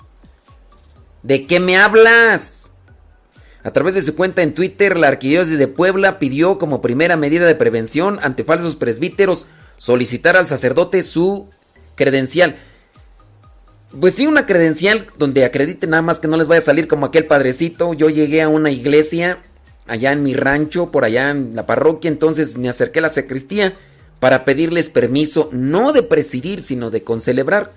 ¿De 1.23 1.47
qué 1.47 1.59
me 1.59 1.77
hablas? 1.77 2.70
A 3.63 3.71
través 3.71 3.93
de 3.93 4.01
su 4.01 4.15
cuenta 4.15 4.41
en 4.41 4.53
Twitter, 4.53 4.97
la 4.97 5.07
Arquidiócesis 5.07 5.59
de 5.59 5.67
Puebla 5.67 6.17
pidió 6.17 6.57
como 6.57 6.81
primera 6.81 7.15
medida 7.15 7.45
de 7.45 7.55
prevención 7.55 8.19
ante 8.23 8.43
falsos 8.43 8.75
presbíteros 8.75 9.45
solicitar 9.77 10.35
al 10.35 10.47
sacerdote 10.47 11.03
su 11.03 11.47
credencial. 11.95 12.55
Pues 13.99 14.15
sí, 14.15 14.25
una 14.25 14.45
credencial 14.45 15.07
donde 15.17 15.45
acredite 15.45 15.85
nada 15.85 16.01
más 16.01 16.19
que 16.19 16.27
no 16.27 16.37
les 16.37 16.47
vaya 16.47 16.59
a 16.59 16.65
salir 16.65 16.87
como 16.87 17.05
aquel 17.05 17.27
padrecito. 17.27 17.93
Yo 17.93 18.09
llegué 18.09 18.41
a 18.41 18.47
una 18.47 18.71
iglesia 18.71 19.39
allá 19.85 20.11
en 20.11 20.23
mi 20.23 20.33
rancho, 20.33 20.89
por 20.89 21.03
allá 21.03 21.29
en 21.29 21.55
la 21.55 21.65
parroquia, 21.65 22.09
entonces 22.09 22.57
me 22.57 22.69
acerqué 22.69 22.99
a 22.99 23.03
la 23.03 23.09
sacristía 23.09 23.73
para 24.19 24.45
pedirles 24.45 24.89
permiso, 24.89 25.49
no 25.51 25.91
de 25.91 26.03
presidir, 26.03 26.61
sino 26.61 26.89
de 26.89 27.03
concelebrar. 27.03 27.73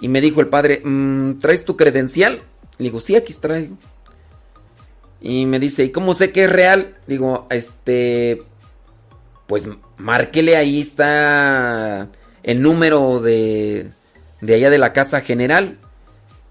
Y 0.00 0.08
me 0.08 0.20
dijo 0.20 0.40
el 0.40 0.48
padre, 0.48 0.80
"Mm, 0.82 1.38
¿traes 1.38 1.64
tu 1.64 1.76
credencial? 1.76 2.42
Le 2.78 2.84
digo, 2.84 3.00
sí, 3.00 3.14
aquí 3.14 3.32
traigo. 3.34 3.76
Y 5.20 5.46
me 5.46 5.58
dice, 5.58 5.84
¿y 5.84 5.90
cómo 5.90 6.14
sé 6.14 6.32
que 6.32 6.44
es 6.44 6.50
real? 6.50 6.96
Digo, 7.06 7.46
este, 7.50 8.42
pues 9.46 9.64
márquele, 9.96 10.56
ahí 10.56 10.80
está 10.80 12.08
el 12.42 12.60
número 12.60 13.20
de, 13.20 13.88
de 14.40 14.54
allá 14.54 14.70
de 14.70 14.78
la 14.78 14.92
casa 14.92 15.20
general. 15.22 15.78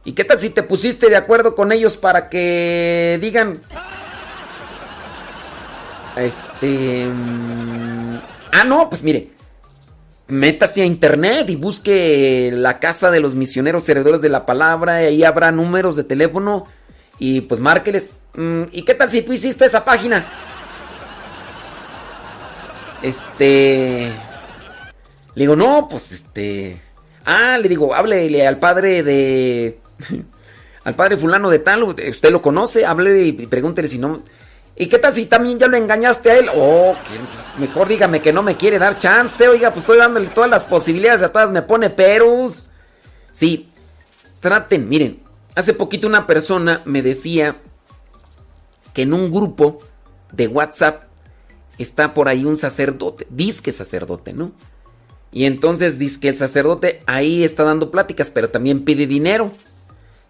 ¿Y 0.06 0.14
qué 0.14 0.24
tal 0.24 0.40
si 0.40 0.50
te 0.50 0.64
pusiste 0.64 1.10
de 1.10 1.16
acuerdo 1.16 1.56
con 1.56 1.72
ellos 1.72 1.98
para 1.98 2.30
que 2.30 3.20
digan... 3.22 3.62
Este... 6.16 7.08
mm, 7.08 8.18
Ah, 8.54 8.64
no, 8.64 8.88
pues 8.88 9.04
mire. 9.04 9.32
Métase 10.28 10.84
a 10.84 10.86
internet 10.86 11.50
y 11.50 11.56
busque 11.56 12.52
la 12.54 12.80
casa 12.80 13.12
de 13.12 13.20
los 13.20 13.36
misioneros 13.36 13.90
heredores 13.90 14.22
de 14.22 14.30
la 14.30 14.46
palabra. 14.46 15.04
Y 15.04 15.08
ahí 15.08 15.24
habrá 15.24 15.52
números 15.52 15.96
de 15.96 16.04
teléfono. 16.04 16.66
Y 17.20 17.42
pues 17.42 17.60
márqueles. 17.60 18.16
Mm, 18.34 18.64
¿Y 18.72 18.84
qué 18.84 18.96
tal 18.96 19.10
si 19.10 19.22
tú 19.22 19.34
hiciste 19.34 19.66
esa 19.66 19.86
página? 19.86 20.26
Este. 23.02 24.12
Le 25.36 25.44
digo, 25.44 25.56
no, 25.56 25.88
pues 25.90 26.12
este. 26.12 26.82
Ah, 27.26 27.58
le 27.58 27.70
digo, 27.70 27.94
háblele 27.94 28.48
al 28.48 28.60
padre 28.60 29.04
de. 29.04 29.80
al 30.84 30.96
padre 30.96 31.18
fulano 31.18 31.50
de 31.50 31.60
tal. 31.60 31.84
Usted 31.84 32.32
lo 32.32 32.42
conoce, 32.42 32.86
háblele 32.86 33.24
y 33.24 33.32
pregúntele 33.48 33.88
si 33.88 34.00
no. 34.00 34.22
¿Y 34.76 34.88
qué 34.88 34.98
tal 34.98 35.14
si 35.14 35.28
también 35.28 35.60
ya 35.60 35.68
lo 35.68 35.78
engañaste 35.78 36.32
a 36.32 36.38
él? 36.40 36.50
Oh, 36.56 36.96
pues, 37.06 37.50
mejor 37.60 37.88
dígame 37.88 38.22
que 38.22 38.34
no 38.34 38.42
me 38.42 38.58
quiere 38.58 38.80
dar 38.80 38.98
chance. 38.98 39.48
Oiga, 39.48 39.70
pues 39.70 39.84
estoy 39.84 40.00
dándole 40.00 40.28
todas 40.28 40.50
las 40.50 40.66
posibilidades 40.66 41.22
a 41.22 41.32
todas 41.32 41.52
me 41.52 41.62
pone 41.62 41.92
perus. 41.92 42.70
Sí, 43.32 43.70
traten, 44.40 44.90
miren. 44.90 45.22
Hace 45.56 45.74
poquito 45.74 46.08
una 46.08 46.26
persona 46.26 46.82
me 46.86 47.02
decía 47.02 47.58
que 48.94 49.04
en 49.04 49.14
un 49.14 49.32
grupo 49.32 49.80
de 50.32 50.48
WhatsApp 50.48 51.04
está 51.78 52.14
por 52.14 52.28
ahí 52.28 52.46
un 52.46 52.58
sacerdote, 52.58 53.28
disque 53.30 53.72
sacerdote, 53.72 54.34
¿no? 54.34 54.52
Y 55.32 55.46
entonces 55.46 55.98
dice 55.98 56.20
que 56.20 56.30
el 56.30 56.36
sacerdote 56.36 57.02
ahí 57.08 57.44
está 57.44 57.64
dando 57.64 57.92
pláticas, 57.92 58.30
pero 58.30 58.50
también 58.50 58.86
pide 58.86 59.08
dinero. 59.08 59.52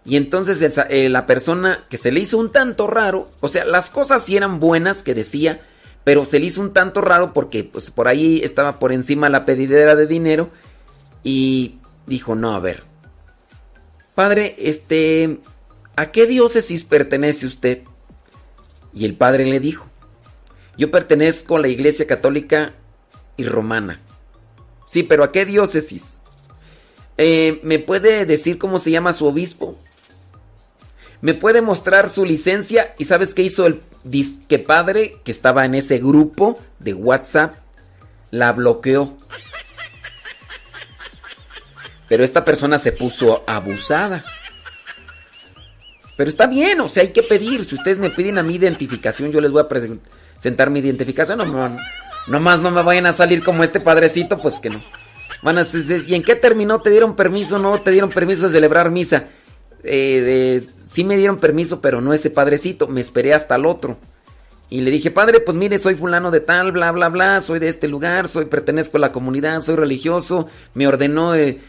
Y 0.06 0.16
entonces 0.16 0.78
eh, 0.90 1.08
la 1.08 1.26
persona 1.26 1.84
que 1.88 1.98
se 1.98 2.10
le 2.10 2.20
hizo 2.20 2.38
un 2.38 2.52
tanto 2.52 2.86
raro, 2.86 3.30
o 3.40 3.48
sea, 3.48 3.64
las 3.64 3.90
cosas 3.90 4.22
sí 4.22 4.36
eran 4.36 4.60
buenas 4.60 5.02
que 5.02 5.14
decía, 5.14 5.60
pero 6.04 6.26
se 6.26 6.38
le 6.38 6.46
hizo 6.46 6.60
un 6.60 6.72
tanto 6.72 7.00
raro 7.00 7.32
porque 7.32 7.64
pues 7.64 7.90
por 7.90 8.08
ahí 8.08 8.40
estaba 8.42 8.78
por 8.78 8.92
encima 8.92 9.30
la 9.30 9.46
pedidera 9.46 9.94
de 9.96 10.06
dinero 10.06 10.50
y 11.22 11.78
dijo, 12.06 12.34
no, 12.34 12.54
a 12.54 12.60
ver, 12.60 12.82
padre, 14.14 14.54
este, 14.58 15.38
¿a 15.96 16.10
qué 16.10 16.26
diócesis 16.26 16.84
pertenece 16.84 17.46
usted? 17.46 17.82
Y 18.92 19.04
el 19.04 19.16
padre 19.16 19.44
le 19.44 19.60
dijo, 19.60 19.86
yo 20.76 20.90
pertenezco 20.90 21.56
a 21.56 21.60
la 21.60 21.68
Iglesia 21.68 22.06
Católica 22.06 22.74
y 23.36 23.44
Romana. 23.44 24.00
Sí, 24.86 25.02
pero 25.02 25.24
¿a 25.24 25.32
qué 25.32 25.44
diócesis? 25.44 26.22
Eh, 27.16 27.60
¿Me 27.62 27.78
puede 27.78 28.26
decir 28.26 28.58
cómo 28.58 28.78
se 28.78 28.90
llama 28.90 29.12
su 29.12 29.26
obispo? 29.26 29.78
¿Me 31.20 31.34
puede 31.34 31.62
mostrar 31.62 32.08
su 32.08 32.24
licencia? 32.24 32.94
¿Y 32.98 33.04
sabes 33.04 33.34
qué 33.34 33.42
hizo 33.42 33.66
el 33.66 33.80
disque 34.02 34.58
padre 34.58 35.16
que 35.24 35.30
estaba 35.30 35.64
en 35.64 35.74
ese 35.74 35.98
grupo 35.98 36.58
de 36.80 36.94
WhatsApp? 36.94 37.54
La 38.30 38.52
bloqueó. 38.52 39.16
Pero 42.08 42.24
esta 42.24 42.44
persona 42.44 42.78
se 42.78 42.92
puso 42.92 43.44
abusada. 43.46 44.22
Pero 46.16 46.30
está 46.30 46.46
bien, 46.46 46.80
o 46.80 46.88
sea, 46.88 47.02
hay 47.02 47.12
que 47.12 47.22
pedir. 47.22 47.64
Si 47.64 47.74
ustedes 47.74 47.98
me 47.98 48.10
piden 48.10 48.38
a 48.38 48.42
mi 48.42 48.54
identificación, 48.54 49.32
yo 49.32 49.40
les 49.40 49.50
voy 49.50 49.62
a 49.62 49.68
presentar 49.68 50.70
mi 50.70 50.80
identificación. 50.80 51.38
No, 51.38 51.44
no, 51.44 51.76
nomás 52.28 52.60
no 52.60 52.70
me 52.70 52.82
vayan 52.82 53.06
a 53.06 53.12
salir 53.12 53.42
como 53.42 53.64
este 53.64 53.80
padrecito, 53.80 54.38
pues 54.38 54.60
que 54.60 54.70
no. 54.70 54.80
Decir, 55.52 56.04
¿y 56.08 56.14
en 56.14 56.22
qué 56.22 56.36
terminó? 56.36 56.80
¿Te 56.80 56.90
dieron 56.90 57.16
permiso? 57.16 57.58
No, 57.58 57.78
te 57.80 57.90
dieron 57.90 58.10
permiso 58.10 58.46
de 58.46 58.52
celebrar 58.52 58.90
misa. 58.90 59.28
Eh, 59.82 60.62
eh, 60.62 60.66
sí 60.84 61.04
me 61.04 61.18
dieron 61.18 61.38
permiso, 61.38 61.82
pero 61.82 62.00
no 62.00 62.14
ese 62.14 62.30
padrecito. 62.30 62.88
Me 62.88 63.02
esperé 63.02 63.34
hasta 63.34 63.56
el 63.56 63.66
otro. 63.66 63.98
Y 64.70 64.80
le 64.80 64.90
dije, 64.90 65.10
padre, 65.10 65.40
pues 65.40 65.56
mire, 65.56 65.78
soy 65.78 65.94
fulano 65.94 66.30
de 66.30 66.40
tal, 66.40 66.72
bla, 66.72 66.90
bla, 66.92 67.08
bla, 67.08 67.40
soy 67.40 67.58
de 67.58 67.68
este 67.68 67.86
lugar, 67.86 68.26
soy, 68.28 68.46
pertenezco 68.46 68.96
a 68.96 69.00
la 69.00 69.12
comunidad, 69.12 69.60
soy 69.60 69.76
religioso, 69.76 70.48
me 70.72 70.88
ordenó, 70.88 71.34
eh, 71.34 71.60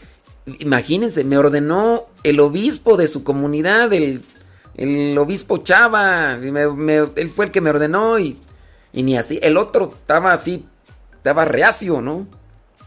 imagínense, 0.60 1.24
me 1.24 1.38
ordenó 1.38 2.06
el 2.22 2.40
obispo 2.40 2.96
de 2.96 3.08
su 3.08 3.22
comunidad, 3.24 3.92
el, 3.92 4.22
el 4.76 5.16
obispo 5.18 5.58
Chava, 5.58 6.36
me- 6.36 6.68
me- 6.68 7.08
él 7.16 7.30
fue 7.34 7.46
el 7.46 7.50
que 7.50 7.60
me 7.60 7.70
ordenó 7.70 8.18
y, 8.18 8.38
y 8.92 9.02
ni 9.02 9.16
así, 9.16 9.38
el 9.42 9.56
otro 9.56 9.92
estaba 10.00 10.32
así, 10.32 10.66
estaba 11.14 11.44
reacio, 11.44 12.00
¿no? 12.00 12.26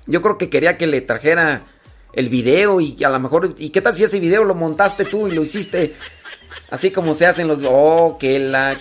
Yo 0.07 0.21
creo 0.21 0.37
que 0.37 0.49
quería 0.49 0.77
que 0.77 0.87
le 0.87 1.01
trajera 1.01 1.65
el 2.13 2.29
video 2.29 2.81
y 2.81 3.03
a 3.03 3.09
lo 3.09 3.19
mejor, 3.19 3.53
¿y 3.57 3.69
qué 3.69 3.81
tal 3.81 3.93
si 3.93 4.03
ese 4.03 4.19
video 4.19 4.43
lo 4.43 4.55
montaste 4.55 5.05
tú 5.05 5.27
y 5.27 5.31
lo 5.31 5.43
hiciste 5.43 5.93
así 6.71 6.89
como 6.91 7.13
se 7.13 7.27
hacen 7.27 7.47
los... 7.47 7.59
Oh, 7.63 8.17
que 8.19 8.39
la... 8.39 8.75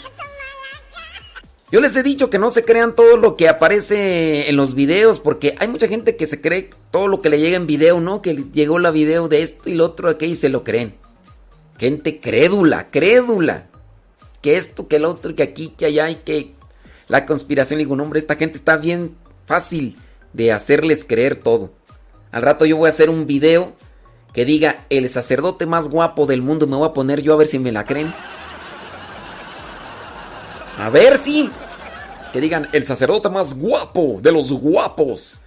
Yo 1.71 1.83
les 1.83 1.95
he 1.97 2.03
dicho 2.03 2.31
que 2.31 2.39
no 2.39 2.49
se 2.49 2.65
crean 2.65 2.95
todo 2.95 3.19
lo 3.19 3.37
que 3.37 3.47
aparece 3.47 4.49
en 4.49 4.57
los 4.57 4.75
videos, 4.75 5.21
porque 5.21 5.55
hay 5.59 5.69
mucha 5.69 5.87
gente 5.87 6.17
que 6.17 6.27
se 6.27 6.41
cree 6.41 6.71
todo 6.91 7.09
lo 7.09 7.21
que 7.21 7.29
le 7.29 7.39
llega 7.39 7.57
en 7.57 7.67
video, 7.67 8.01
¿no? 8.01 8.23
Que 8.23 8.33
le 8.33 8.45
llegó 8.53 8.79
la 8.79 8.91
video 8.91 9.29
de 9.29 9.43
esto 9.43 9.69
y 9.69 9.75
lo 9.75 9.85
otro, 9.85 10.09
aquello 10.09 10.33
y 10.33 10.37
se 10.37 10.49
lo 10.49 10.65
creen. 10.65 10.95
Gente 11.79 12.21
crédula, 12.21 12.91
crédula. 12.91 13.67
Que 14.41 14.57
esto, 14.57 14.89
que 14.89 14.97
el 14.97 15.05
otro, 15.05 15.35
que 15.35 15.43
aquí, 15.43 15.75
que 15.77 15.85
allá 15.85 16.09
y 16.09 16.15
que 16.17 16.55
la 17.07 17.27
conspiración. 17.27 17.79
Digo, 17.79 17.97
no, 17.97 18.05
hombre, 18.05 18.19
esta 18.19 18.37
gente 18.37 18.57
está 18.57 18.77
bien 18.77 19.15
fácil 19.45 19.97
de 20.33 20.53
hacerles 20.53 21.05
creer 21.05 21.37
todo. 21.37 21.73
Al 22.31 22.43
rato 22.43 22.65
yo 22.65 22.79
voy 22.79 22.87
a 22.87 22.93
hacer 22.93 23.11
un 23.11 23.27
video 23.27 23.75
que 24.33 24.47
diga 24.47 24.87
el 24.89 25.09
sacerdote 25.11 25.67
más 25.67 25.91
guapo 25.91 26.25
del 26.25 26.41
mundo. 26.41 26.67
Me 26.67 26.77
voy 26.77 26.89
a 26.89 26.95
poner 26.95 27.21
yo 27.21 27.35
a 27.35 27.37
ver 27.37 27.47
si 27.47 27.59
me 27.59 27.73
la 27.73 27.85
creen. 27.85 28.13
A 30.79 30.91
ver 30.91 31.19
si. 31.19 31.51
Que 32.33 32.41
digan 32.41 32.69
el 32.73 32.87
sacerdote 32.87 33.29
más 33.29 33.55
guapo 33.55 34.21
de 34.23 34.33
los 34.33 34.53
guapos. 34.53 35.41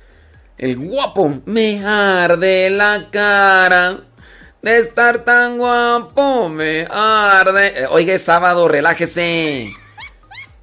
El 0.58 0.78
guapo. 0.78 1.42
Me 1.46 1.86
arde 1.86 2.70
la 2.70 3.10
cara 3.10 4.02
de 4.62 4.80
estar 4.80 5.24
tan 5.24 5.58
guapo. 5.58 6.50
Me 6.50 6.86
arde. 6.90 7.84
Eh, 7.84 7.88
Oiga, 7.90 8.14
es 8.14 8.24
sábado, 8.24 8.68
relájese. 8.68 9.72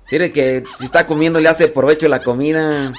Sirve 0.04 0.32
que 0.32 0.64
si 0.78 0.84
está 0.84 1.06
comiendo 1.06 1.40
le 1.40 1.48
hace 1.48 1.68
provecho 1.68 2.08
la 2.08 2.22
comida. 2.22 2.92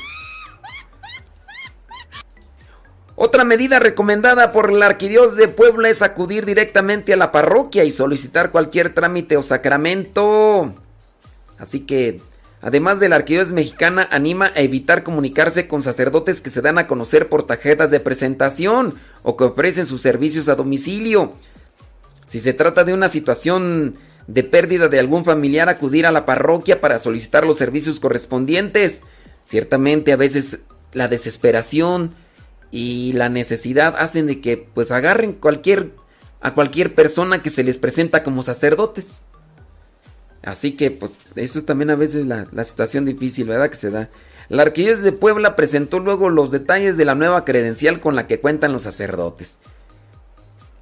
Otra 3.16 3.44
medida 3.44 3.80
recomendada 3.80 4.52
por 4.54 4.72
la 4.72 4.86
Arquidiós 4.86 5.36
de 5.36 5.50
Puebla 5.50 5.90
es 5.90 6.02
acudir 6.02 6.46
directamente 6.46 7.12
a 7.14 7.18
la 7.18 7.32
parroquia 7.32 7.84
y 7.84 7.92
solicitar 7.92 8.50
cualquier 8.52 8.94
trámite 8.94 9.36
o 9.36 9.42
sacramento. 9.44 10.74
Así 11.60 11.82
que, 11.82 12.22
además 12.62 13.00
de 13.00 13.10
la 13.10 13.18
Arquidiós 13.18 13.52
mexicana, 13.52 14.08
anima 14.10 14.52
a 14.56 14.62
evitar 14.62 15.04
comunicarse 15.04 15.68
con 15.68 15.84
sacerdotes 15.84 16.42
que 16.42 16.50
se 16.50 16.62
dan 16.62 16.80
a 16.80 16.88
conocer 16.88 17.30
por 17.30 17.46
tarjetas 17.46 17.92
de 17.92 18.00
presentación 18.00 18.96
o 19.22 19.38
que 19.38 19.44
ofrecen 19.44 19.86
sus 19.86 20.02
servicios 20.02 20.50
a 20.50 20.56
domicilio. 20.56 21.34
Si 22.28 22.40
se 22.40 22.54
trata 22.54 22.84
de 22.84 22.94
una 22.94 23.10
situación 23.10 23.96
de 24.28 24.44
pérdida 24.44 24.88
de 24.88 25.00
algún 25.00 25.26
familiar, 25.26 25.70
acudir 25.70 26.06
a 26.06 26.12
la 26.12 26.26
parroquia 26.26 26.80
para 26.80 27.00
solicitar 27.00 27.46
los 27.46 27.58
servicios 27.58 28.00
correspondientes. 28.00 29.02
Ciertamente 29.44 30.14
a 30.14 30.16
veces 30.16 30.60
la 30.94 31.08
desesperación 31.08 32.14
y 32.72 33.14
la 33.14 33.30
necesidad 33.30 33.96
hacen 33.98 34.28
de 34.28 34.42
que 34.42 34.58
pues 34.58 34.92
agarren 34.92 35.34
cualquier 35.34 35.92
a 36.42 36.54
cualquier 36.54 36.96
persona 36.96 37.42
que 37.42 37.50
se 37.50 37.64
les 37.64 37.78
presenta 37.78 38.24
como 38.24 38.44
sacerdotes. 38.44 39.26
Así 40.44 40.74
que 40.74 40.92
pues 40.92 41.12
eso 41.36 41.60
es 41.60 41.66
también 41.66 41.90
a 41.90 41.96
veces 41.96 42.26
la, 42.26 42.48
la 42.52 42.64
situación 42.64 43.06
difícil, 43.06 43.48
¿verdad? 43.48 43.70
Que 43.70 43.76
se 43.76 43.92
da. 43.92 44.10
La 44.48 44.64
Arquidiócesis 44.64 45.04
de 45.04 45.12
Puebla 45.12 45.56
presentó 45.56 46.00
luego 46.00 46.30
los 46.30 46.50
detalles 46.50 46.98
de 46.98 47.06
la 47.06 47.16
nueva 47.16 47.46
credencial 47.46 48.00
con 48.00 48.16
la 48.16 48.26
que 48.26 48.40
cuentan 48.40 48.74
los 48.74 48.84
sacerdotes. 48.84 49.60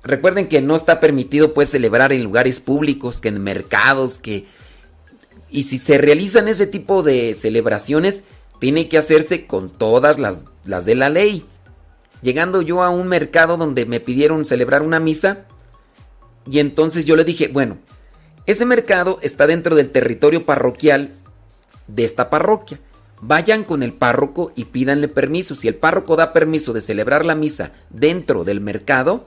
Recuerden 0.04 0.48
que 0.48 0.62
no 0.62 0.76
está 0.76 1.02
permitido 1.02 1.54
pues 1.54 1.70
celebrar 1.70 2.14
en 2.14 2.24
lugares 2.24 2.62
públicos, 2.62 3.20
que 3.20 3.28
en 3.28 3.44
mercados, 3.44 4.20
que... 4.20 4.46
Y 5.50 5.64
si 5.64 5.78
se 5.78 5.98
realizan 5.98 6.48
ese 6.48 6.66
tipo 6.66 7.04
de 7.04 7.34
celebraciones, 7.34 8.24
tiene 8.60 8.88
que 8.88 8.98
hacerse 8.98 9.48
con 9.48 9.70
todas 9.70 10.18
las, 10.18 10.46
las 10.64 10.86
de 10.86 10.96
la 10.96 11.10
ley. 11.10 11.46
Llegando 12.22 12.62
yo 12.62 12.84
a 12.84 12.90
un 12.90 13.08
mercado 13.08 13.58
donde 13.58 13.86
me 13.86 14.00
pidieron 14.00 14.46
celebrar 14.46 14.82
una 14.82 15.00
misa, 15.00 15.46
y 16.50 16.60
entonces 16.60 17.04
yo 17.04 17.18
le 17.18 17.26
dije, 17.26 17.50
bueno, 17.50 17.78
ese 18.48 18.65
mercado 18.65 19.19
está 19.22 19.45
dentro 19.45 19.76
del 19.76 19.90
territorio 19.90 20.45
parroquial 20.45 21.11
de 21.88 22.06
esta 22.06 22.30
parroquia. 22.30 22.80
Vayan 23.19 23.65
con 23.65 23.84
el 23.84 23.91
párroco 23.91 24.53
y 24.56 24.65
pídanle 24.65 25.10
permiso. 25.10 25.56
Si 25.56 25.68
el 25.68 25.76
párroco 25.76 26.15
da 26.15 26.32
permiso 26.32 26.72
de 26.72 26.80
celebrar 26.82 27.26
la 27.26 27.36
misa 27.36 27.74
dentro 27.90 28.45
del 28.45 28.61
mercado, 28.61 29.26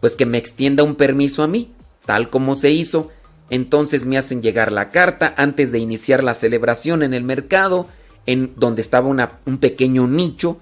pues 0.00 0.14
que 0.14 0.24
me 0.24 0.38
extienda 0.38 0.84
un 0.84 0.94
permiso 0.94 1.42
a 1.42 1.48
mí, 1.48 1.72
tal 2.06 2.28
como 2.28 2.54
se 2.54 2.70
hizo. 2.70 3.10
Entonces 3.50 4.04
me 4.04 4.18
hacen 4.18 4.40
llegar 4.40 4.70
la 4.70 4.90
carta 4.90 5.34
antes 5.36 5.72
de 5.72 5.80
iniciar 5.80 6.22
la 6.22 6.34
celebración 6.34 7.02
en 7.02 7.14
el 7.14 7.24
mercado, 7.24 7.88
en 8.26 8.52
donde 8.56 8.82
estaba 8.82 9.08
un 9.08 9.58
pequeño 9.58 10.06
nicho. 10.06 10.58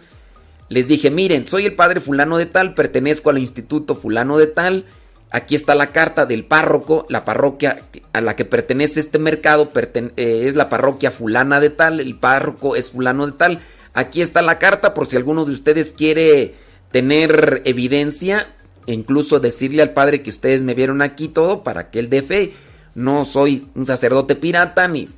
Les 0.71 0.89
dije, 0.89 1.11
miren, 1.11 1.45
soy 1.45 1.67
el 1.67 1.75
padre 1.75 2.01
fulano 2.01 2.39
de 2.39 2.47
tal, 2.47 2.73
pertenezco 2.73 3.29
al 3.29 3.39
instituto 3.39 3.97
fulano 3.97 4.39
de 4.39 4.47
tal, 4.47 4.87
Aquí 5.31 5.55
está 5.55 5.77
la 5.77 5.93
carta 5.93 6.27
del 6.27 6.45
párroco, 6.45 7.07
la 7.09 7.25
parroquia 7.25 7.83
a 8.13 8.21
la 8.21 8.35
que 8.35 8.45
pertenece 8.45 8.99
este 8.99 9.21
mercado 9.21 9.71
eh, 9.75 10.45
es 10.47 10.57
la 10.57 10.69
parroquia 10.69 11.13
fulana 11.13 11.61
de 11.61 11.71
tal, 11.71 12.01
el 12.01 12.19
párroco 12.19 12.75
es 12.75 12.91
fulano 12.91 13.27
de 13.27 13.33
tal. 13.33 13.61
Aquí 13.95 14.23
está 14.23 14.43
la 14.43 14.59
carta 14.59 14.93
por 14.93 15.07
si 15.07 15.17
alguno 15.17 15.45
de 15.45 15.53
ustedes 15.53 15.93
quiere 15.93 16.55
tener 16.91 17.63
evidencia 17.65 18.49
e 18.87 18.93
incluso 18.93 19.39
decirle 19.39 19.83
al 19.83 19.93
padre 19.93 20.23
que 20.23 20.31
ustedes 20.31 20.65
me 20.65 20.75
vieron 20.75 21.01
aquí 21.01 21.29
todo 21.29 21.63
para 21.63 21.91
que 21.91 22.01
él 22.01 22.09
dé 22.09 22.23
fe. 22.23 22.53
No 22.97 23.25
soy 23.25 23.69
un 23.77 23.87
sacerdote 23.87 24.35
pirata 24.35 24.89
ni 24.89 25.09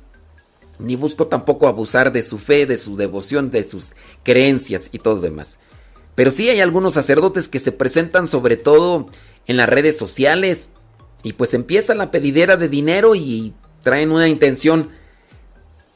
ni 0.79 0.95
busco 0.95 1.27
tampoco 1.27 1.67
abusar 1.67 2.11
de 2.11 2.21
su 2.21 2.37
fe, 2.37 2.65
de 2.65 2.77
su 2.77 2.95
devoción, 2.95 3.51
de 3.51 3.67
sus 3.67 3.93
creencias 4.23 4.89
y 4.91 4.99
todo 4.99 5.21
demás. 5.21 5.59
Pero 6.15 6.31
sí 6.31 6.49
hay 6.49 6.61
algunos 6.61 6.93
sacerdotes 6.93 7.47
que 7.47 7.59
se 7.59 7.71
presentan 7.71 8.27
sobre 8.27 8.57
todo 8.57 9.07
en 9.47 9.57
las 9.57 9.69
redes 9.69 9.97
sociales 9.97 10.71
y 11.23 11.33
pues 11.33 11.53
empieza 11.53 11.95
la 11.95 12.11
pedidera 12.11 12.57
de 12.57 12.69
dinero 12.69 13.15
y 13.15 13.53
traen 13.81 14.11
una 14.11 14.27
intención. 14.27 14.89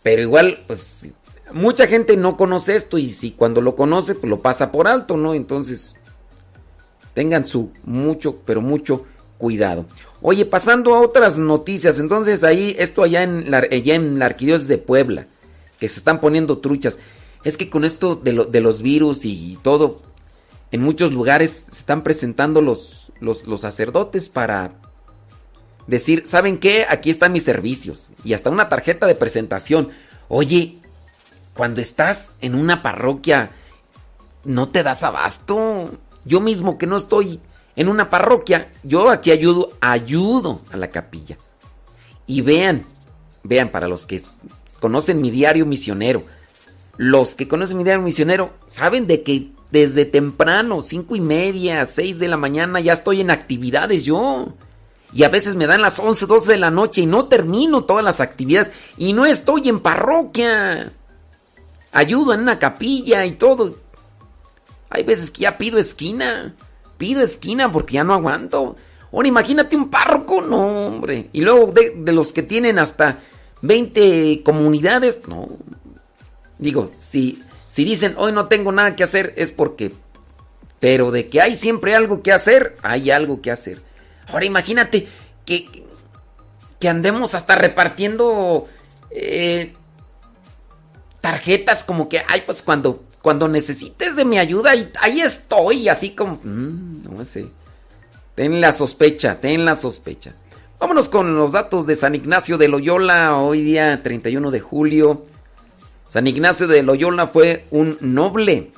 Pero 0.03 0.21
igual, 0.21 0.59
pues 0.67 1.07
mucha 1.51 1.87
gente 1.87 2.15
no 2.17 2.37
conoce 2.37 2.75
esto 2.75 2.97
y 2.97 3.09
si 3.09 3.31
cuando 3.31 3.61
lo 3.61 3.75
conoce, 3.75 4.15
pues 4.15 4.29
lo 4.29 4.41
pasa 4.41 4.71
por 4.71 4.87
alto, 4.87 5.17
¿no? 5.17 5.33
Entonces, 5.33 5.95
tengan 7.13 7.45
su 7.45 7.71
mucho, 7.83 8.37
pero 8.45 8.61
mucho 8.61 9.05
cuidado. 9.37 9.85
Oye, 10.21 10.45
pasando 10.45 10.95
a 10.95 11.01
otras 11.01 11.37
noticias, 11.37 11.99
entonces 11.99 12.43
ahí, 12.43 12.75
esto 12.79 13.03
allá 13.03 13.23
en 13.23 13.51
la, 13.51 13.59
allá 13.59 13.95
en 13.95 14.17
la 14.19 14.25
arquidiócesis 14.25 14.67
de 14.67 14.77
Puebla, 14.77 15.27
que 15.79 15.87
se 15.89 15.99
están 15.99 16.19
poniendo 16.19 16.57
truchas. 16.59 16.97
Es 17.43 17.57
que 17.57 17.69
con 17.69 17.85
esto 17.85 18.15
de, 18.15 18.33
lo- 18.33 18.45
de 18.45 18.61
los 18.61 18.81
virus 18.81 19.25
y 19.25 19.57
todo, 19.61 20.01
en 20.71 20.81
muchos 20.81 21.13
lugares 21.13 21.51
se 21.51 21.75
están 21.79 22.03
presentando 22.03 22.61
los, 22.61 23.06
los, 23.19 23.45
los 23.47 23.61
sacerdotes 23.61 24.29
para 24.29 24.73
decir, 25.87 26.23
¿saben 26.25 26.59
qué? 26.59 26.85
Aquí 26.89 27.09
están 27.09 27.31
mis 27.31 27.43
servicios. 27.43 28.11
Y 28.23 28.33
hasta 28.33 28.49
una 28.49 28.69
tarjeta 28.69 29.07
de 29.07 29.15
presentación. 29.15 29.89
Oye, 30.27 30.79
cuando 31.53 31.81
estás 31.81 32.33
en 32.41 32.55
una 32.55 32.83
parroquia, 32.83 33.51
no 34.43 34.69
te 34.69 34.83
das 34.83 35.03
abasto. 35.03 35.91
Yo 36.25 36.41
mismo 36.41 36.77
que 36.77 36.87
no 36.87 36.97
estoy 36.97 37.39
en 37.75 37.89
una 37.89 38.09
parroquia, 38.09 38.71
yo 38.83 39.09
aquí 39.09 39.31
ayudo, 39.31 39.71
ayudo 39.81 40.61
a 40.71 40.77
la 40.77 40.89
capilla. 40.89 41.37
Y 42.25 42.41
vean, 42.41 42.85
vean, 43.43 43.69
para 43.69 43.87
los 43.87 44.05
que 44.05 44.21
conocen 44.81 45.21
mi 45.21 45.29
diario 45.31 45.65
misionero, 45.65 46.23
los 46.97 47.35
que 47.35 47.47
conocen 47.47 47.77
mi 47.77 47.83
diario 47.83 48.03
misionero, 48.03 48.53
saben 48.65 49.05
de 49.05 49.21
que 49.21 49.51
desde 49.71 50.05
temprano, 50.05 50.81
cinco 50.81 51.15
y 51.15 51.21
media, 51.21 51.85
seis 51.85 52.19
de 52.19 52.27
la 52.27 52.37
mañana, 52.37 52.79
ya 52.79 52.93
estoy 52.93 53.21
en 53.21 53.31
actividades 53.31 54.05
yo. 54.05 54.53
Y 55.13 55.23
a 55.23 55.29
veces 55.29 55.55
me 55.55 55.67
dan 55.67 55.81
las 55.81 55.99
11, 55.99 56.25
12 56.25 56.51
de 56.51 56.57
la 56.57 56.71
noche 56.71 57.01
y 57.01 57.05
no 57.05 57.25
termino 57.25 57.85
todas 57.85 58.03
las 58.03 58.19
actividades. 58.19 58.71
Y 58.97 59.13
no 59.13 59.25
estoy 59.25 59.69
en 59.69 59.79
parroquia. 59.79 60.91
Ayudo 61.91 62.33
en 62.33 62.41
una 62.41 62.59
capilla 62.59 63.25
y 63.25 63.33
todo. 63.33 63.75
Hay 64.89 65.03
veces 65.03 65.31
que 65.31 65.41
ya 65.41 65.57
pido 65.57 65.79
esquina. 65.79 66.55
Pido 66.97 67.21
esquina 67.21 67.71
porque 67.71 67.95
ya 67.95 68.03
no 68.03 68.13
aguanto. 68.13 68.75
Ahora 69.11 69.27
imagínate 69.27 69.77
un 69.77 69.89
párroco, 69.89 70.41
no, 70.41 70.87
hombre. 70.87 71.29
Y 71.31 71.41
luego 71.41 71.71
de, 71.71 71.93
de 71.97 72.11
los 72.11 72.33
que 72.33 72.43
tienen 72.43 72.77
hasta 72.77 73.19
20 73.61 74.41
comunidades, 74.43 75.21
no. 75.27 75.47
Digo, 76.59 76.91
si, 76.97 77.41
si 77.77 77.85
dicen 77.85 78.15
hoy 78.17 78.31
no 78.31 78.47
tengo 78.47 78.71
nada 78.71 78.95
que 78.95 79.03
hacer, 79.03 79.35
es 79.37 79.51
porque. 79.51 79.91
Pero 80.79 81.11
de 81.11 81.29
que 81.29 81.41
hay 81.41 81.55
siempre 81.55 81.93
algo 81.93 82.23
que 82.23 82.31
hacer, 82.31 82.75
hay 82.81 83.11
algo 83.11 83.39
que 83.39 83.51
hacer. 83.51 83.83
Ahora 84.25 84.45
imagínate 84.45 85.07
que, 85.45 85.85
que 86.79 86.89
andemos 86.89 87.35
hasta 87.35 87.53
repartiendo 87.53 88.65
eh, 89.11 89.75
tarjetas 91.21 91.83
como 91.83 92.09
que, 92.09 92.23
ay, 92.27 92.41
pues 92.47 92.63
cuando, 92.63 93.03
cuando 93.21 93.47
necesites 93.47 94.15
de 94.15 94.25
mi 94.25 94.39
ayuda, 94.39 94.71
ahí, 94.99 95.21
estoy, 95.21 95.87
así 95.87 96.15
como, 96.15 96.39
mm, 96.43 97.15
no 97.15 97.23
sé. 97.23 97.45
Ten 98.33 98.59
la 98.59 98.71
sospecha, 98.71 99.39
ten 99.39 99.65
la 99.65 99.75
sospecha. 99.75 100.33
Vámonos 100.79 101.09
con 101.09 101.35
los 101.35 101.51
datos 101.51 101.85
de 101.85 101.95
San 101.95 102.15
Ignacio 102.15 102.57
de 102.57 102.69
Loyola, 102.69 103.37
hoy 103.37 103.61
día 103.61 104.01
31 104.01 104.49
de 104.49 104.61
julio. 104.61 105.27
San 106.09 106.27
Ignacio 106.27 106.67
de 106.67 106.83
Loyola 106.83 107.27
fue 107.27 107.65
un 107.71 107.97
noble. 107.99 108.71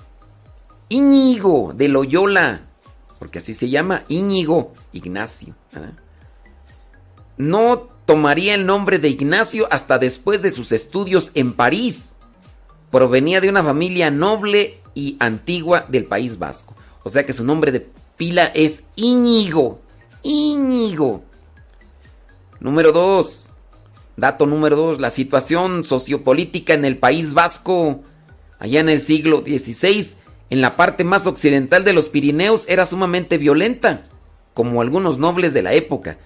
Íñigo 0.90 1.74
de 1.76 1.88
Loyola, 1.88 2.62
porque 3.20 3.38
así 3.38 3.54
se 3.54 3.70
llama, 3.70 4.04
Íñigo 4.08 4.74
Ignacio. 4.92 5.56
No 7.38 7.90
tomaría 8.06 8.56
el 8.56 8.66
nombre 8.66 8.98
de 8.98 9.10
Ignacio 9.10 9.68
hasta 9.72 10.00
después 10.00 10.42
de 10.42 10.50
sus 10.50 10.72
estudios 10.72 11.32
en 11.36 11.54
París. 11.54 12.16
Provenía 12.90 13.40
de 13.40 13.50
una 13.50 13.64
familia 13.64 14.10
noble 14.10 14.82
y 14.96 15.16
antigua 15.20 15.86
del 15.88 16.06
País 16.06 16.40
Vasco. 16.40 16.76
O 17.04 17.10
sea 17.10 17.26
que 17.26 17.34
su 17.34 17.44
nombre 17.44 17.72
de 17.72 17.88
pila 18.18 18.46
es 18.46 18.84
Íñigo. 18.96 19.80
Íñigo. 20.24 21.24
Número 22.60 22.92
2. 22.92 23.49
Dato 24.20 24.46
número 24.46 24.76
2. 24.76 25.00
La 25.00 25.10
situación 25.10 25.84
sociopolítica 25.84 26.74
en 26.74 26.86
el 26.86 26.98
País 26.98 27.34
Vasco. 27.34 28.02
Allá 28.60 28.82
en 28.82 28.90
el 28.90 29.00
siglo 29.00 29.40
XVI, 29.40 30.18
en 30.50 30.62
la 30.62 30.76
parte 30.76 31.04
más 31.04 31.28
occidental 31.28 31.84
de 31.84 31.94
los 31.94 32.10
Pirineos, 32.10 32.66
era 32.68 32.86
sumamente 32.86 33.38
violenta, 33.38 34.04
como 34.54 34.82
algunos 34.82 35.18
nobles 35.18 35.54
de 35.54 35.62
la 35.62 35.74
época. 35.74 36.18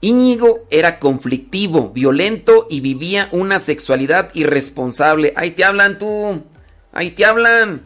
Íñigo 0.00 0.66
era 0.70 0.98
conflictivo, 0.98 1.90
violento 1.90 2.66
y 2.70 2.80
vivía 2.80 3.28
una 3.32 3.58
sexualidad 3.58 4.30
irresponsable. 4.34 5.32
Ahí 5.36 5.50
te 5.50 5.64
hablan 5.64 5.98
tú, 5.98 6.42
ahí 6.92 7.10
te 7.10 7.24
hablan. 7.24 7.82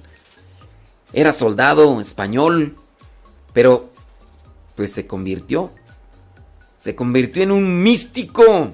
Era 1.13 1.33
soldado 1.33 2.01
español, 2.01 2.77
pero 3.53 3.91
pues 4.77 4.93
se 4.93 5.07
convirtió. 5.07 5.73
Se 6.77 6.95
convirtió 6.95 7.43
en 7.43 7.51
un 7.51 7.83
místico, 7.83 8.73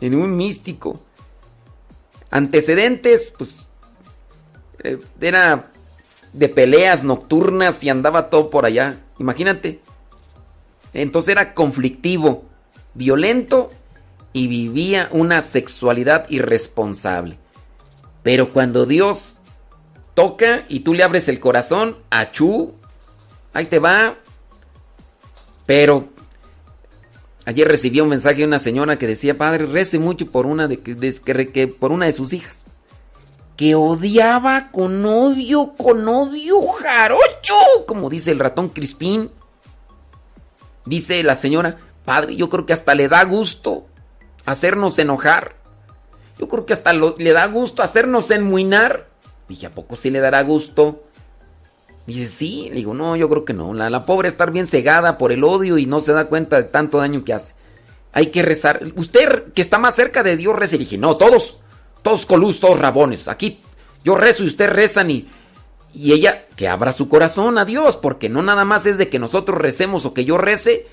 en 0.00 0.14
un 0.14 0.36
místico. 0.36 1.00
Antecedentes, 2.30 3.32
pues 3.36 3.66
eh, 4.82 4.98
era 5.20 5.70
de 6.32 6.48
peleas 6.48 7.04
nocturnas 7.04 7.82
y 7.84 7.88
andaba 7.88 8.30
todo 8.30 8.50
por 8.50 8.66
allá. 8.66 8.98
Imagínate. 9.18 9.80
Entonces 10.92 11.32
era 11.32 11.54
conflictivo, 11.54 12.44
violento 12.94 13.70
y 14.32 14.46
vivía 14.46 15.08
una 15.12 15.42
sexualidad 15.42 16.28
irresponsable. 16.28 17.38
Pero 18.22 18.50
cuando 18.50 18.86
Dios 18.86 19.40
toca 20.14 20.64
y 20.68 20.80
tú 20.80 20.94
le 20.94 21.02
abres 21.02 21.28
el 21.28 21.40
corazón, 21.40 21.96
achú, 22.10 22.74
ahí 23.52 23.66
te 23.66 23.78
va. 23.78 24.16
Pero 25.66 26.08
ayer 27.48 27.66
recibí 27.66 27.98
un 28.00 28.10
mensaje 28.10 28.38
de 28.40 28.44
una 28.46 28.58
señora 28.58 28.98
que 28.98 29.06
decía, 29.06 29.38
padre, 29.38 29.64
rece 29.64 29.98
mucho 29.98 30.26
por 30.30 30.44
una 30.44 30.68
de, 30.68 30.80
que- 30.80 31.66
por 31.68 31.92
una 31.92 32.04
de 32.04 32.12
sus 32.12 32.34
hijas. 32.34 32.74
Que 33.56 33.74
odiaba 33.74 34.70
con 34.70 35.02
odio, 35.04 35.72
con 35.78 36.06
odio 36.06 36.60
jarocho, 36.60 37.54
como 37.86 38.10
dice 38.10 38.30
el 38.32 38.38
ratón 38.38 38.68
Crispín. 38.68 39.30
Dice 40.84 41.22
la 41.22 41.34
señora, 41.34 41.78
padre, 42.04 42.36
yo 42.36 42.48
creo 42.48 42.66
que 42.66 42.72
hasta 42.74 42.94
le 42.94 43.08
da 43.08 43.24
gusto 43.24 43.86
hacernos 44.44 44.98
enojar. 44.98 45.56
Yo 46.38 46.48
creo 46.48 46.66
que 46.66 46.72
hasta 46.74 46.92
le 46.92 47.32
da 47.32 47.46
gusto 47.46 47.82
hacernos 47.82 48.30
enmuinar. 48.30 49.08
Dije, 49.48 49.66
¿a 49.66 49.70
poco 49.70 49.96
sí 49.96 50.10
le 50.10 50.20
dará 50.20 50.42
gusto? 50.42 51.02
Dice, 52.08 52.26
sí. 52.30 52.68
Le 52.70 52.76
digo, 52.76 52.94
no, 52.94 53.16
yo 53.16 53.28
creo 53.28 53.44
que 53.44 53.52
no. 53.52 53.74
La, 53.74 53.90
la 53.90 54.06
pobre 54.06 54.28
estar 54.28 54.50
bien 54.50 54.66
cegada 54.66 55.18
por 55.18 55.30
el 55.30 55.44
odio 55.44 55.76
y 55.76 55.84
no 55.84 56.00
se 56.00 56.14
da 56.14 56.24
cuenta 56.24 56.56
de 56.56 56.62
tanto 56.62 56.96
daño 56.96 57.22
que 57.22 57.34
hace. 57.34 57.54
Hay 58.12 58.28
que 58.28 58.40
rezar. 58.40 58.80
Usted 58.96 59.52
que 59.52 59.60
está 59.60 59.78
más 59.78 59.94
cerca 59.94 60.22
de 60.22 60.38
Dios 60.38 60.56
reza. 60.56 60.76
Y 60.76 60.80
dije, 60.80 60.96
no, 60.96 61.18
todos, 61.18 61.58
todos 62.00 62.24
colus, 62.24 62.60
todos 62.60 62.80
rabones. 62.80 63.28
Aquí 63.28 63.60
yo 64.04 64.14
rezo 64.14 64.42
y 64.42 64.46
usted 64.46 64.70
rezan 64.70 65.10
y, 65.10 65.28
y 65.92 66.12
ella 66.14 66.46
que 66.56 66.66
abra 66.66 66.92
su 66.92 67.10
corazón 67.10 67.58
a 67.58 67.66
Dios. 67.66 67.98
Porque 67.98 68.30
no 68.30 68.42
nada 68.42 68.64
más 68.64 68.86
es 68.86 68.96
de 68.96 69.10
que 69.10 69.18
nosotros 69.18 69.58
recemos 69.58 70.06
o 70.06 70.14
que 70.14 70.24
yo 70.24 70.38
rece 70.38 70.86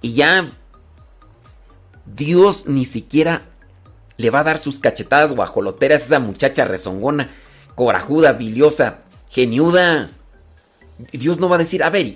y 0.00 0.14
ya 0.14 0.50
Dios 2.04 2.64
ni 2.66 2.84
siquiera 2.84 3.42
le 4.16 4.30
va 4.30 4.40
a 4.40 4.44
dar 4.44 4.58
sus 4.58 4.80
cachetadas 4.80 5.36
guajoloteras 5.36 6.02
a 6.02 6.04
esa 6.06 6.18
muchacha 6.18 6.64
rezongona, 6.64 7.30
corajuda, 7.76 8.32
biliosa, 8.32 9.02
geniuda. 9.30 10.10
Dios 11.12 11.38
no 11.38 11.48
va 11.48 11.56
a 11.56 11.60
decir, 11.60 11.82
a 11.82 11.90
ver, 11.90 12.06
de 12.06 12.14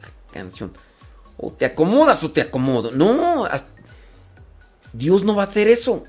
la 0.00 0.08
canción, 0.32 0.72
o 1.36 1.52
te 1.52 1.64
acomodas 1.64 2.22
o 2.24 2.30
te 2.30 2.40
acomodo. 2.40 2.90
No, 2.90 3.48
Dios 4.92 5.24
no 5.24 5.34
va 5.34 5.44
a 5.44 5.46
hacer 5.46 5.68
eso. 5.68 6.04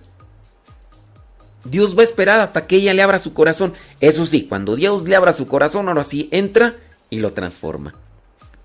Dios 1.63 1.95
va 1.95 2.01
a 2.01 2.05
esperar 2.05 2.39
hasta 2.39 2.65
que 2.65 2.77
ella 2.77 2.93
le 2.93 3.03
abra 3.03 3.19
su 3.19 3.33
corazón. 3.33 3.73
Eso 3.99 4.25
sí, 4.25 4.47
cuando 4.47 4.75
Dios 4.75 5.03
le 5.07 5.15
abra 5.15 5.31
su 5.31 5.47
corazón, 5.47 5.87
ahora 5.87 6.03
sí 6.03 6.27
entra 6.31 6.77
y 7.09 7.19
lo 7.19 7.33
transforma. 7.33 7.93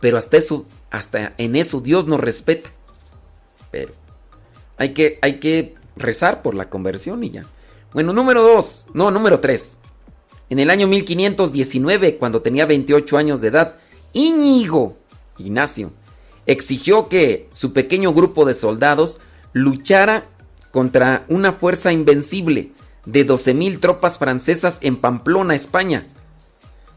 Pero 0.01 0.17
hasta 0.17 0.37
eso, 0.37 0.67
hasta 0.91 1.35
en 1.37 1.57
eso 1.57 1.81
Dios 1.81 2.07
nos 2.07 2.21
respeta. 2.21 2.71
Pero 3.71 3.93
hay 4.79 4.95
que, 4.95 5.19
hay 5.21 5.39
que 5.41 5.75
rezar 5.97 6.43
por 6.43 6.55
la 6.55 6.71
conversión 6.71 7.23
y 7.25 7.31
ya. 7.31 7.45
Bueno, 7.93 8.13
número 8.13 8.43
dos, 8.43 8.87
no, 8.95 9.11
número 9.11 9.41
tres. 9.41 9.79
En 10.49 10.59
el 10.59 10.71
año 10.71 10.87
1519, 10.87 12.17
cuando 12.17 12.43
tenía 12.43 12.67
28 12.67 13.17
años 13.17 13.41
de 13.41 13.49
edad, 13.49 13.75
Íñigo 14.13 14.97
Ignacio 15.39 15.93
exigió 16.47 17.09
que 17.09 17.49
su 17.53 17.73
pequeño 17.73 18.13
grupo 18.13 18.45
de 18.45 18.55
soldados 18.55 19.21
luchara 19.53 20.27
contra 20.71 21.25
una 21.29 21.55
fuerza 21.55 21.93
invencible 21.93 22.73
de 23.05 23.27
12.000 23.27 23.81
tropas 23.81 24.19
francesas 24.19 24.79
en 24.83 24.97
Pamplona, 24.97 25.55
España. 25.55 26.07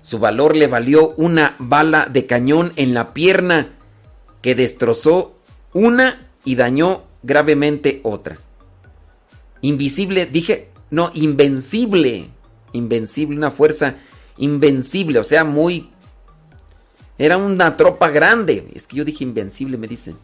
Su 0.02 0.20
valor 0.20 0.56
le 0.56 0.68
valió 0.68 1.14
una 1.18 1.56
bala 1.60 2.08
de 2.10 2.26
cañón 2.26 2.74
en 2.76 2.94
la 2.94 3.14
pierna 3.14 3.74
que 4.42 4.56
destrozó 4.56 5.36
una 5.74 6.28
y 6.46 6.56
dañó 6.56 7.04
gravemente 7.24 8.02
otra. 8.04 8.38
Invisible, 9.62 10.26
dije, 10.26 10.70
no, 10.90 11.12
invencible, 11.14 12.30
invencible, 12.74 13.38
una 13.38 13.52
fuerza 13.52 13.96
invencible, 14.38 15.20
o 15.20 15.24
sea, 15.24 15.44
muy... 15.44 15.92
Era 17.18 17.38
una 17.38 17.76
tropa 17.76 18.10
grande, 18.10 18.66
es 18.74 18.88
que 18.88 18.98
yo 18.98 19.06
dije 19.06 19.26
invencible, 19.26 19.78
me 19.78 19.88
dicen, 19.88 20.16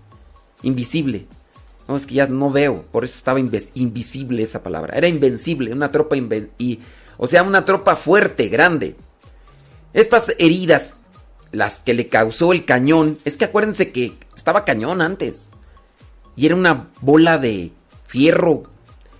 invisible. 0.64 1.28
No, 1.88 1.96
es 1.96 2.08
que 2.08 2.16
ya 2.16 2.26
no 2.26 2.50
veo, 2.50 2.84
por 2.92 3.04
eso 3.04 3.18
estaba 3.18 3.40
invisible 3.40 4.42
esa 4.42 4.64
palabra. 4.64 4.98
Era 4.98 5.08
invencible, 5.08 5.72
una 5.72 5.92
tropa 5.92 6.16
y, 6.58 6.80
o 7.18 7.28
sea, 7.28 7.44
una 7.44 7.66
tropa 7.66 7.96
fuerte, 7.96 8.48
grande. 8.48 8.96
Estas 9.94 10.34
heridas, 10.40 10.98
las 11.52 11.84
que 11.84 11.94
le 11.94 12.08
causó 12.08 12.54
el 12.54 12.66
cañón, 12.66 13.20
es 13.24 13.38
que 13.38 13.46
acuérdense 13.46 13.92
que 13.92 14.18
estaba 14.36 14.64
cañón 14.64 15.02
antes. 15.02 15.52
Y 16.36 16.48
era 16.48 16.56
una 16.56 16.90
bola 17.02 17.38
de 17.38 17.72
fierro 18.08 18.64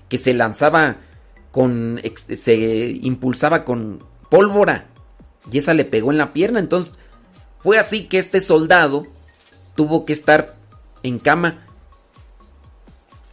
que 0.10 0.18
se 0.18 0.34
lanzaba 0.34 0.98
se 2.36 3.00
impulsaba 3.02 3.64
con 3.66 4.04
pólvora 4.30 4.88
y 5.52 5.58
esa 5.58 5.74
le 5.74 5.86
pegó 5.86 6.12
en 6.12 6.18
la 6.18 6.34
pierna, 6.34 6.60
entonces 6.60 6.92
fue 7.60 7.78
así 7.78 8.08
que 8.08 8.18
este 8.18 8.42
soldado 8.42 9.08
tuvo 9.76 10.06
que 10.06 10.14
estar 10.14 10.56
en 11.04 11.20
cama 11.20 11.66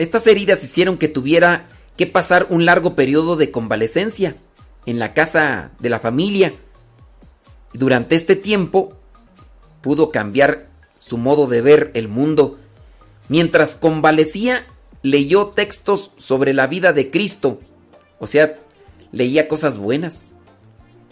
estas 0.02 0.26
heridas 0.26 0.64
hicieron 0.64 0.98
que 0.98 1.06
tuviera 1.06 1.66
que 1.96 2.08
pasar 2.08 2.48
un 2.50 2.64
largo 2.64 2.96
periodo 2.96 3.36
de 3.36 3.52
convalecencia 3.52 4.34
en 4.84 4.98
la 4.98 5.14
casa 5.14 5.70
de 5.78 5.90
la 5.90 6.00
familia. 6.00 6.54
Durante 7.72 8.16
este 8.16 8.34
tiempo 8.34 8.94
pudo 9.80 10.10
cambiar 10.10 10.66
su 10.98 11.18
modo 11.18 11.46
de 11.46 11.62
ver 11.62 11.92
el 11.94 12.08
mundo. 12.08 12.58
Mientras 13.28 13.76
convalecía, 13.76 14.66
leyó 15.02 15.48
textos 15.50 16.10
sobre 16.16 16.52
la 16.52 16.66
vida 16.66 16.92
de 16.92 17.12
Cristo. 17.12 17.60
O 18.22 18.28
sea, 18.28 18.54
leía 19.10 19.48
cosas 19.48 19.78
buenas. 19.78 20.36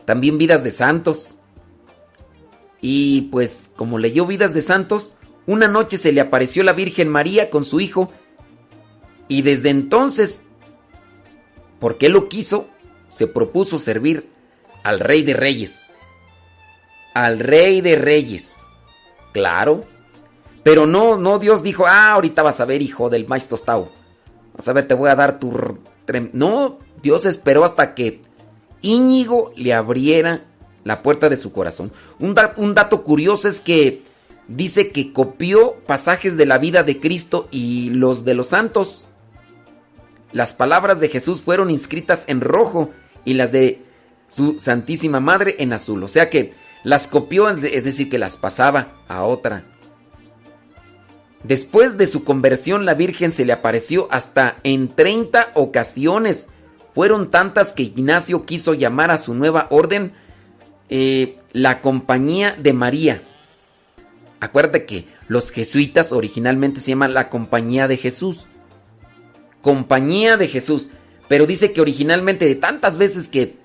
También 0.05 0.39
vidas 0.39 0.63
de 0.63 0.71
santos. 0.71 1.35
Y 2.81 3.23
pues 3.33 3.69
como 3.75 3.99
leyó 3.99 4.27
vidas 4.27 4.55
de 4.55 4.61
santos, 4.61 5.17
una 5.45 5.67
noche 5.67 5.99
se 5.99 6.13
le 6.13 6.21
apareció 6.21 6.63
la 6.63 6.73
Virgen 6.73 7.09
María 7.09 7.51
con 7.51 7.65
su 7.65 7.81
hijo 7.81 8.13
y 9.27 9.43
desde 9.43 9.71
entonces, 9.71 10.43
porque 11.81 12.09
lo 12.09 12.29
quiso, 12.29 12.69
se 13.09 13.27
propuso 13.27 13.81
servir 13.81 14.29
al 14.85 15.01
rey 15.01 15.25
de 15.25 15.35
reyes. 15.35 15.99
Al 17.13 17.41
rey 17.41 17.81
de 17.81 17.97
reyes. 17.97 18.63
Claro. 19.33 19.83
Pero 20.63 20.87
no, 20.87 21.17
no, 21.17 21.41
Dios 21.41 21.65
dijo, 21.65 21.87
ah, 21.89 22.13
ahorita 22.13 22.45
vas 22.45 22.61
a 22.61 22.67
ver, 22.67 22.83
hijo 22.83 23.11
del 23.11 23.27
maestro 23.27 23.57
tostado. 23.57 23.91
Vas 24.57 24.69
a 24.69 24.73
ver, 24.75 24.87
te 24.87 24.95
voy 24.95 25.11
a 25.11 25.17
dar 25.17 25.41
tu... 25.41 25.53
No, 26.33 26.79
Dios 27.03 27.25
esperó 27.27 27.65
hasta 27.65 27.95
que 27.95 28.21
Íñigo 28.83 29.53
le 29.57 29.75
abriera 29.75 30.45
la 30.85 31.03
puerta 31.03 31.29
de 31.29 31.37
su 31.37 31.53
corazón. 31.53 31.93
Un, 32.19 32.35
dato 32.75 33.05
curioso 33.05 33.49
es 33.49 33.61
que 33.61 34.03
dice 34.49 34.91
que 34.91 35.13
copió 35.13 35.75
pasajes 35.87 36.37
de 36.37 36.47
la 36.47 36.59
vida 36.59 36.83
de 36.83 37.01
Cristo 37.01 37.49
y 37.51 37.91
los 37.91 38.25
de 38.25 38.35
los 38.35 38.49
santos. 38.49 39.05
Las 40.33 40.55
palabras 40.55 41.01
de 41.01 41.09
Jesús 41.09 41.43
fueron 41.43 41.71
inscritas 41.71 42.25
en 42.29 42.41
rojo 42.41 42.91
y 43.25 43.35
las 43.35 43.53
de 43.53 43.83
su 44.29 44.59
Santísima 44.61 45.21
Madre 45.21 45.57
en 45.59 45.73
azul. 45.73 46.03
O 46.03 46.09
sea 46.09 46.31
que 46.31 46.53
las 46.85 47.07
copió, 47.07 47.49
es 47.49 47.85
decir, 47.85 48.09
que 48.09 48.19
las 48.19 48.37
pasaba 48.37 48.89
a 49.09 49.25
otra. 49.25 49.65
Después 51.43 51.97
de 51.97 52.07
su 52.07 52.23
conversión, 52.23 52.85
la 52.85 52.95
Virgen 52.95 53.33
se 53.33 53.45
le 53.45 53.53
apareció 53.53 54.09
hasta 54.11 54.59
en 54.63 54.89
30 54.89 55.53
ocasiones. 55.55 56.49
Fueron 56.95 57.31
tantas 57.31 57.73
que 57.73 57.85
Ignacio 57.85 58.45
quiso 58.45 58.75
llamar 58.75 59.11
a 59.11 59.17
su 59.17 59.35
nueva 59.35 59.67
orden 59.71 60.13
eh, 60.89 61.37
la 61.53 61.81
Compañía 61.81 62.57
de 62.59 62.73
María. 62.73 63.23
Acuérdate 64.41 64.87
que 64.87 65.07
los 65.29 65.51
jesuitas 65.51 66.13
originalmente 66.13 66.81
se 66.81 66.89
llaman 66.89 67.15
la 67.15 67.29
Compañía 67.29 67.87
de 67.87 67.97
Jesús. 67.97 68.47
Compañía 69.61 70.37
de 70.37 70.49
Jesús. 70.49 70.89
Pero 71.29 71.47
dice 71.47 71.73
que 71.73 71.81
originalmente 71.81 72.47
de 72.47 72.57
tantas 72.57 72.99
veces 72.99 73.29
que 73.29 73.57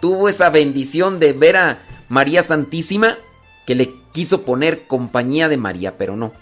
tuvo 0.00 0.28
esa 0.28 0.48
bendición 0.48 1.18
de 1.18 1.32
ver 1.34 1.56
a 1.56 1.82
María 2.08 2.42
Santísima, 2.42 3.18
que 3.66 3.74
le 3.74 3.92
quiso 4.12 4.42
poner 4.42 4.86
Compañía 4.86 5.48
de 5.48 5.56
María, 5.56 5.98
pero 5.98 6.16
no. 6.16 6.32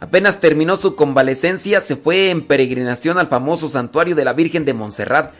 Apenas 0.00 0.40
terminó 0.40 0.76
su 0.76 0.94
convalecencia, 0.94 1.80
se 1.80 1.96
fue 1.96 2.30
en 2.30 2.46
peregrinación 2.46 3.18
al 3.18 3.28
famoso 3.28 3.68
santuario 3.68 4.14
de 4.14 4.24
la 4.24 4.32
Virgen 4.32 4.64
de 4.64 4.74
Montserrat. 4.74 5.32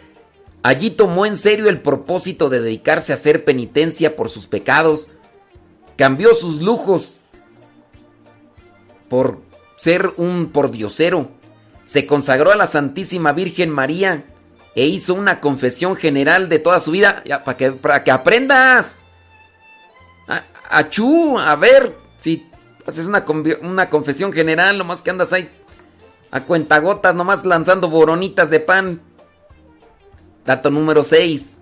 Allí 0.62 0.90
tomó 0.90 1.24
en 1.24 1.36
serio 1.36 1.68
el 1.68 1.80
propósito 1.80 2.48
de 2.48 2.60
dedicarse 2.60 3.12
a 3.12 3.16
hacer 3.16 3.44
penitencia 3.44 4.16
por 4.16 4.28
sus 4.28 4.46
pecados. 4.46 5.08
Cambió 5.96 6.34
sus 6.34 6.62
lujos 6.62 7.20
por 9.08 9.40
ser 9.76 10.12
un 10.16 10.50
pordiosero 10.52 11.28
se 11.88 12.04
consagró 12.04 12.52
a 12.52 12.56
la 12.56 12.66
Santísima 12.66 13.32
Virgen 13.32 13.70
María 13.70 14.26
e 14.74 14.84
hizo 14.84 15.14
una 15.14 15.40
confesión 15.40 15.96
general 15.96 16.50
de 16.50 16.58
toda 16.58 16.80
su 16.80 16.90
vida 16.90 17.24
para, 17.46 17.56
que, 17.56 17.72
para 17.72 18.04
que 18.04 18.10
aprendas. 18.10 19.06
Achú, 20.68 21.38
a, 21.38 21.56
ver, 21.56 21.96
si 22.18 22.46
haces 22.86 23.06
una, 23.06 23.24
una 23.62 23.88
confesión 23.88 24.34
general, 24.34 24.76
nomás 24.76 25.00
que 25.00 25.08
andas 25.08 25.32
ahí 25.32 25.48
a 26.30 26.42
cuentagotas, 26.42 27.14
nomás 27.14 27.46
lanzando 27.46 27.88
boronitas 27.88 28.50
de 28.50 28.60
pan. 28.60 29.00
Dato 30.48 30.70
número 30.70 31.04
6. 31.04 31.58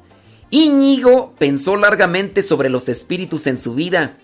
Íñigo 0.50 1.34
pensó 1.40 1.74
largamente 1.74 2.44
sobre 2.44 2.68
los 2.68 2.89
espíritus 2.89 3.48
en 3.48 3.58
su 3.58 3.74
vida. 3.74 4.16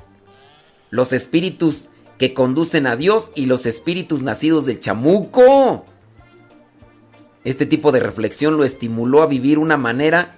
Los 0.89 1.13
espíritus 1.13 1.89
que 2.17 2.33
conducen 2.33 2.87
a 2.87 2.95
Dios 2.95 3.33
y 3.35 3.47
los 3.47 3.67
espíritus 3.67 4.23
nacidos 4.23 4.65
del 4.65 4.79
chamuco. 4.79 5.85
Este 7.43 7.67
tipo 7.67 7.91
de 7.91 7.99
reflexión 7.99 8.57
lo 8.57 8.63
estimuló 8.63 9.23
a 9.23 9.27
vivir 9.27 9.59
una 9.59 9.77
manera, 9.77 10.37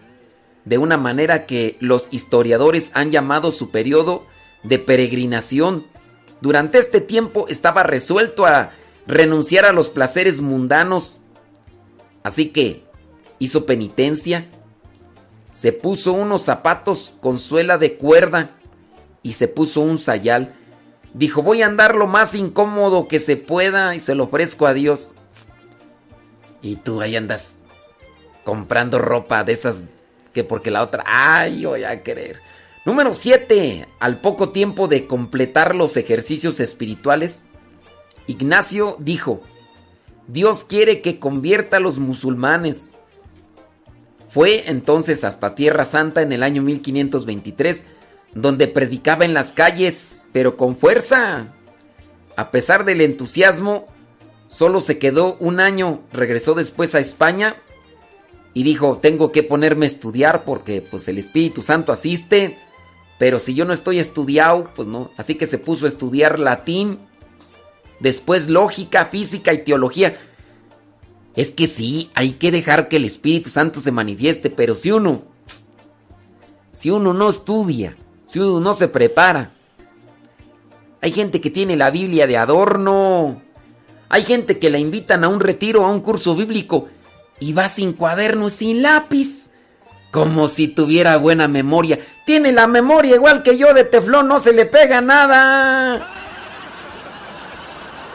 de 0.64 0.78
una 0.78 0.96
manera 0.96 1.44
que 1.44 1.76
los 1.80 2.10
historiadores 2.10 2.92
han 2.94 3.10
llamado 3.10 3.50
su 3.50 3.70
periodo 3.70 4.24
de 4.62 4.78
peregrinación. 4.78 5.84
Durante 6.40 6.78
este 6.78 7.02
tiempo 7.02 7.44
estaba 7.50 7.82
resuelto 7.82 8.46
a 8.46 8.72
renunciar 9.06 9.66
a 9.66 9.74
los 9.74 9.90
placeres 9.90 10.40
mundanos. 10.40 11.20
Así 12.22 12.48
que 12.48 12.84
hizo 13.38 13.66
penitencia, 13.66 14.46
se 15.52 15.72
puso 15.72 16.12
unos 16.12 16.42
zapatos 16.42 17.14
con 17.20 17.38
suela 17.38 17.78
de 17.78 17.96
cuerda 17.96 18.50
y 19.22 19.34
se 19.34 19.48
puso 19.48 19.80
un 19.80 19.98
sayal. 19.98 20.54
Dijo, 21.12 21.42
voy 21.42 21.62
a 21.62 21.66
andar 21.66 21.94
lo 21.94 22.06
más 22.06 22.34
incómodo 22.34 23.06
que 23.06 23.20
se 23.20 23.36
pueda 23.36 23.94
y 23.94 24.00
se 24.00 24.14
lo 24.14 24.24
ofrezco 24.24 24.66
a 24.66 24.74
Dios. 24.74 25.14
Y 26.60 26.76
tú 26.76 27.00
ahí 27.00 27.14
andas 27.14 27.58
comprando 28.42 28.98
ropa 28.98 29.44
de 29.44 29.52
esas 29.52 29.86
que 30.32 30.44
porque 30.44 30.70
la 30.70 30.82
otra, 30.82 31.04
ay, 31.06 31.64
voy 31.64 31.84
a 31.84 32.02
querer. 32.02 32.40
Número 32.84 33.14
7. 33.14 33.86
Al 34.00 34.20
poco 34.20 34.50
tiempo 34.50 34.88
de 34.88 35.06
completar 35.06 35.74
los 35.74 35.96
ejercicios 35.96 36.60
espirituales, 36.60 37.44
Ignacio 38.26 38.96
dijo, 38.98 39.40
Dios 40.26 40.64
quiere 40.64 41.00
que 41.00 41.18
convierta 41.18 41.78
a 41.78 41.80
los 41.80 41.98
musulmanes. 41.98 42.93
Fue 44.34 44.64
entonces 44.66 45.24
hasta 45.24 45.54
Tierra 45.54 45.86
Santa 45.86 46.20
en 46.20 46.32
el 46.32 46.42
año 46.42 46.62
1523, 46.62 47.84
donde 48.34 48.66
predicaba 48.66 49.24
en 49.24 49.32
las 49.32 49.52
calles, 49.52 50.28
pero 50.32 50.56
con 50.56 50.76
fuerza. 50.76 51.54
A 52.36 52.50
pesar 52.50 52.84
del 52.84 53.00
entusiasmo, 53.00 53.86
Solo 54.54 54.80
se 54.80 55.00
quedó 55.00 55.36
un 55.40 55.58
año, 55.58 56.02
regresó 56.12 56.54
después 56.54 56.94
a 56.94 57.00
España 57.00 57.56
y 58.52 58.62
dijo, 58.62 58.98
tengo 58.98 59.32
que 59.32 59.42
ponerme 59.42 59.86
a 59.86 59.88
estudiar 59.88 60.44
porque 60.44 60.80
pues 60.80 61.08
el 61.08 61.18
Espíritu 61.18 61.60
Santo 61.60 61.90
asiste 61.90 62.56
Pero 63.18 63.40
si 63.40 63.54
yo 63.54 63.64
no 63.64 63.72
estoy 63.72 63.98
estudiado, 63.98 64.70
pues 64.76 64.86
no. 64.86 65.10
Así 65.16 65.34
que 65.34 65.46
se 65.46 65.58
puso 65.58 65.86
a 65.86 65.88
estudiar 65.88 66.38
latín, 66.38 67.00
después 67.98 68.48
lógica, 68.48 69.06
física 69.06 69.52
y 69.52 69.64
teología. 69.64 70.16
Es 71.36 71.50
que 71.50 71.66
sí, 71.66 72.10
hay 72.14 72.32
que 72.32 72.52
dejar 72.52 72.88
que 72.88 72.96
el 72.96 73.04
Espíritu 73.04 73.50
Santo 73.50 73.80
se 73.80 73.90
manifieste, 73.90 74.50
pero 74.50 74.74
si 74.74 74.92
uno, 74.92 75.22
si 76.72 76.90
uno 76.90 77.12
no 77.12 77.28
estudia, 77.28 77.96
si 78.26 78.38
uno 78.38 78.60
no 78.60 78.74
se 78.74 78.88
prepara, 78.88 79.52
hay 81.00 81.12
gente 81.12 81.40
que 81.40 81.50
tiene 81.50 81.76
la 81.76 81.90
Biblia 81.90 82.26
de 82.26 82.36
adorno, 82.36 83.42
hay 84.08 84.22
gente 84.22 84.58
que 84.58 84.70
la 84.70 84.78
invitan 84.78 85.24
a 85.24 85.28
un 85.28 85.40
retiro, 85.40 85.84
a 85.84 85.90
un 85.90 86.00
curso 86.00 86.36
bíblico, 86.36 86.88
y 87.40 87.52
va 87.52 87.68
sin 87.68 87.94
cuaderno, 87.94 88.48
sin 88.48 88.80
lápiz, 88.80 89.50
como 90.12 90.46
si 90.46 90.68
tuviera 90.68 91.16
buena 91.16 91.48
memoria. 91.48 91.98
Tiene 92.24 92.52
la 92.52 92.68
memoria 92.68 93.16
igual 93.16 93.42
que 93.42 93.58
yo 93.58 93.74
de 93.74 93.82
teflón, 93.82 94.28
no 94.28 94.38
se 94.38 94.52
le 94.52 94.66
pega 94.66 95.00
nada. 95.00 96.23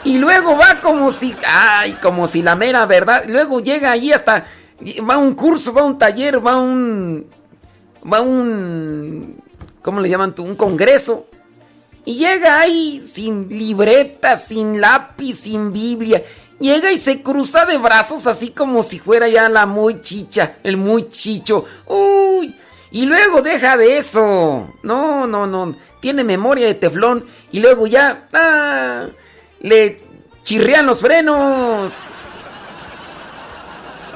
Y 0.04 0.18
luego 0.18 0.56
va 0.56 0.80
como 0.80 1.12
si, 1.12 1.34
ay, 1.46 1.92
como 2.00 2.26
si 2.26 2.42
la 2.42 2.56
mera 2.56 2.86
verdad. 2.86 3.24
Luego 3.26 3.60
llega 3.60 3.90
allí 3.90 4.12
hasta, 4.12 4.46
va 5.08 5.18
un 5.18 5.34
curso, 5.34 5.72
va 5.72 5.82
un 5.82 5.98
taller, 5.98 6.44
va 6.44 6.56
un, 6.56 7.26
va 8.10 8.20
un, 8.20 9.36
¿cómo 9.82 10.00
le 10.00 10.08
llaman 10.08 10.34
tú? 10.34 10.44
Un 10.44 10.56
congreso. 10.56 11.26
Y 12.04 12.14
llega 12.14 12.60
ahí 12.60 13.02
sin 13.02 13.48
libreta, 13.48 14.36
sin 14.36 14.80
lápiz, 14.80 15.34
sin 15.34 15.72
Biblia. 15.72 16.22
Llega 16.58 16.90
y 16.92 16.98
se 16.98 17.22
cruza 17.22 17.66
de 17.66 17.78
brazos 17.78 18.26
así 18.26 18.50
como 18.50 18.82
si 18.82 18.98
fuera 18.98 19.28
ya 19.28 19.48
la 19.48 19.66
muy 19.66 20.00
chicha, 20.00 20.56
el 20.62 20.76
muy 20.76 21.08
chicho. 21.08 21.64
Uy. 21.86 22.54
Y 22.90 23.06
luego 23.06 23.42
deja 23.42 23.76
de 23.76 23.98
eso. 23.98 24.68
No, 24.82 25.26
no, 25.26 25.46
no. 25.46 25.76
Tiene 26.00 26.24
memoria 26.24 26.66
de 26.66 26.74
teflón. 26.74 27.24
Y 27.52 27.60
luego 27.60 27.86
ya... 27.86 28.28
Ah, 28.32 29.06
le 29.60 30.00
chirrean 30.42 30.86
los 30.86 31.00
frenos. 31.00 31.92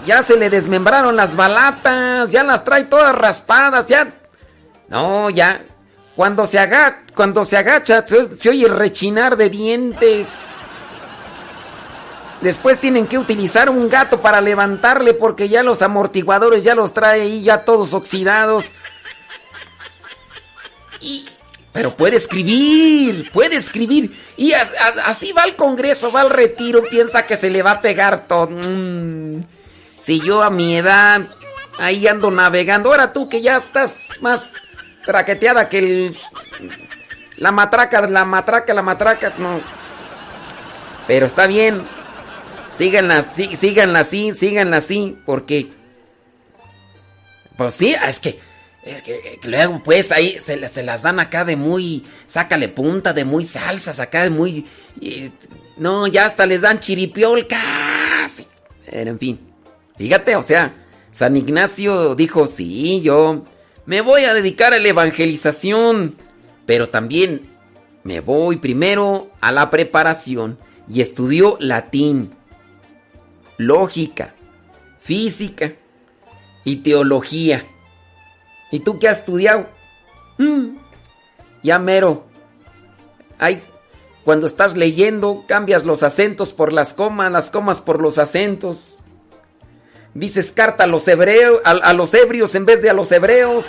Ya 0.06 0.22
se 0.22 0.36
le 0.36 0.50
desmembraron 0.50 1.16
las 1.16 1.34
balatas, 1.34 2.30
ya 2.30 2.42
las 2.42 2.64
trae 2.64 2.84
todas 2.84 3.14
raspadas, 3.14 3.88
ya. 3.88 4.12
No, 4.88 5.30
ya. 5.30 5.64
Cuando 6.14 6.46
se 6.46 6.58
agacha, 6.58 7.02
cuando 7.14 7.44
se 7.44 7.56
agacha, 7.56 8.04
se 8.04 8.50
oye 8.50 8.68
rechinar 8.68 9.36
de 9.36 9.48
dientes. 9.48 10.38
Después 12.40 12.78
tienen 12.78 13.06
que 13.06 13.16
utilizar 13.16 13.70
un 13.70 13.88
gato 13.88 14.20
para 14.20 14.42
levantarle 14.42 15.14
porque 15.14 15.48
ya 15.48 15.62
los 15.62 15.80
amortiguadores 15.80 16.62
ya 16.62 16.74
los 16.74 16.92
trae 16.92 17.22
ahí 17.22 17.42
ya 17.42 17.64
todos 17.64 17.94
oxidados. 17.94 18.72
Y, 21.00 21.26
pero 21.74 21.96
puede 21.96 22.14
escribir, 22.14 23.32
puede 23.32 23.56
escribir. 23.56 24.16
Y 24.36 24.52
así 24.52 25.32
va 25.32 25.42
al 25.42 25.56
Congreso, 25.56 26.12
va 26.12 26.20
al 26.20 26.30
retiro, 26.30 26.84
piensa 26.84 27.26
que 27.26 27.36
se 27.36 27.50
le 27.50 27.64
va 27.64 27.72
a 27.72 27.80
pegar 27.80 28.28
todo. 28.28 28.46
Mm, 28.46 29.42
si 29.98 30.20
yo 30.20 30.44
a 30.44 30.50
mi 30.50 30.76
edad 30.76 31.22
ahí 31.80 32.06
ando 32.06 32.30
navegando, 32.30 32.90
ahora 32.90 33.12
tú 33.12 33.28
que 33.28 33.42
ya 33.42 33.56
estás 33.56 33.98
más 34.20 34.52
traqueteada 35.04 35.68
que 35.68 35.78
el... 35.80 36.16
La 37.38 37.50
matraca, 37.50 38.02
la 38.02 38.24
matraca, 38.24 38.72
la 38.72 38.82
matraca, 38.82 39.32
no. 39.38 39.60
Pero 41.08 41.26
está 41.26 41.48
bien. 41.48 41.82
Síganla, 42.76 43.22
sí, 43.22 43.56
síganla 43.56 43.98
así, 43.98 44.32
síganla 44.32 44.76
así, 44.76 45.18
porque... 45.26 45.72
Pues 47.56 47.74
sí, 47.74 47.96
es 48.06 48.20
que... 48.20 48.38
Es 48.84 49.02
que, 49.02 49.14
eh, 49.14 49.40
luego, 49.44 49.82
pues, 49.82 50.12
ahí 50.12 50.38
se, 50.38 50.56
la- 50.56 50.68
se 50.68 50.82
las 50.82 51.02
dan 51.02 51.18
acá 51.20 51.44
de 51.44 51.56
muy... 51.56 52.04
Sácale 52.26 52.68
punta, 52.68 53.12
de 53.12 53.24
muy 53.24 53.44
salsas, 53.44 53.98
acá 53.98 54.22
de 54.24 54.30
muy... 54.30 54.66
no, 55.78 56.06
ya 56.06 56.26
hasta 56.26 56.44
les 56.46 56.60
dan 56.60 56.80
chiripiol 56.80 57.46
casi. 57.46 58.46
Pero, 58.90 59.10
en 59.10 59.18
fin. 59.18 59.40
Fíjate, 59.96 60.36
o 60.36 60.42
sea, 60.42 60.74
San 61.10 61.36
Ignacio 61.36 62.14
dijo, 62.14 62.46
sí, 62.46 63.00
yo 63.00 63.44
me 63.86 64.00
voy 64.02 64.24
a 64.24 64.34
dedicar 64.34 64.74
a 64.74 64.78
la 64.78 64.88
evangelización, 64.88 66.16
pero 66.66 66.88
también 66.90 67.48
me 68.02 68.20
voy 68.20 68.56
primero 68.56 69.30
a 69.40 69.50
la 69.52 69.70
preparación 69.70 70.58
y 70.90 71.00
estudió 71.00 71.56
latín, 71.60 72.34
lógica, 73.56 74.34
física 75.00 75.72
y 76.64 76.76
teología. 76.76 77.64
¿Y 78.74 78.80
tú 78.80 78.98
qué 78.98 79.08
has 79.08 79.20
estudiado? 79.20 79.68
Mm, 80.36 80.78
ya 81.62 81.78
mero. 81.78 82.24
Ay, 83.38 83.62
cuando 84.24 84.48
estás 84.48 84.76
leyendo, 84.76 85.44
cambias 85.46 85.84
los 85.84 86.02
acentos 86.02 86.52
por 86.52 86.72
las 86.72 86.92
comas, 86.92 87.30
las 87.30 87.50
comas 87.50 87.80
por 87.80 88.02
los 88.02 88.18
acentos. 88.18 89.04
Dices 90.12 90.50
carta 90.50 90.82
a 90.82 90.86
los 90.88 91.06
hebreos, 91.06 91.60
a, 91.64 91.92
los 91.92 92.14
ebrios 92.14 92.56
en 92.56 92.66
vez 92.66 92.82
de 92.82 92.90
a 92.90 92.94
los 92.94 93.12
hebreos. 93.12 93.66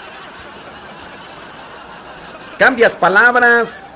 Cambias 2.58 2.96
palabras. 2.96 3.92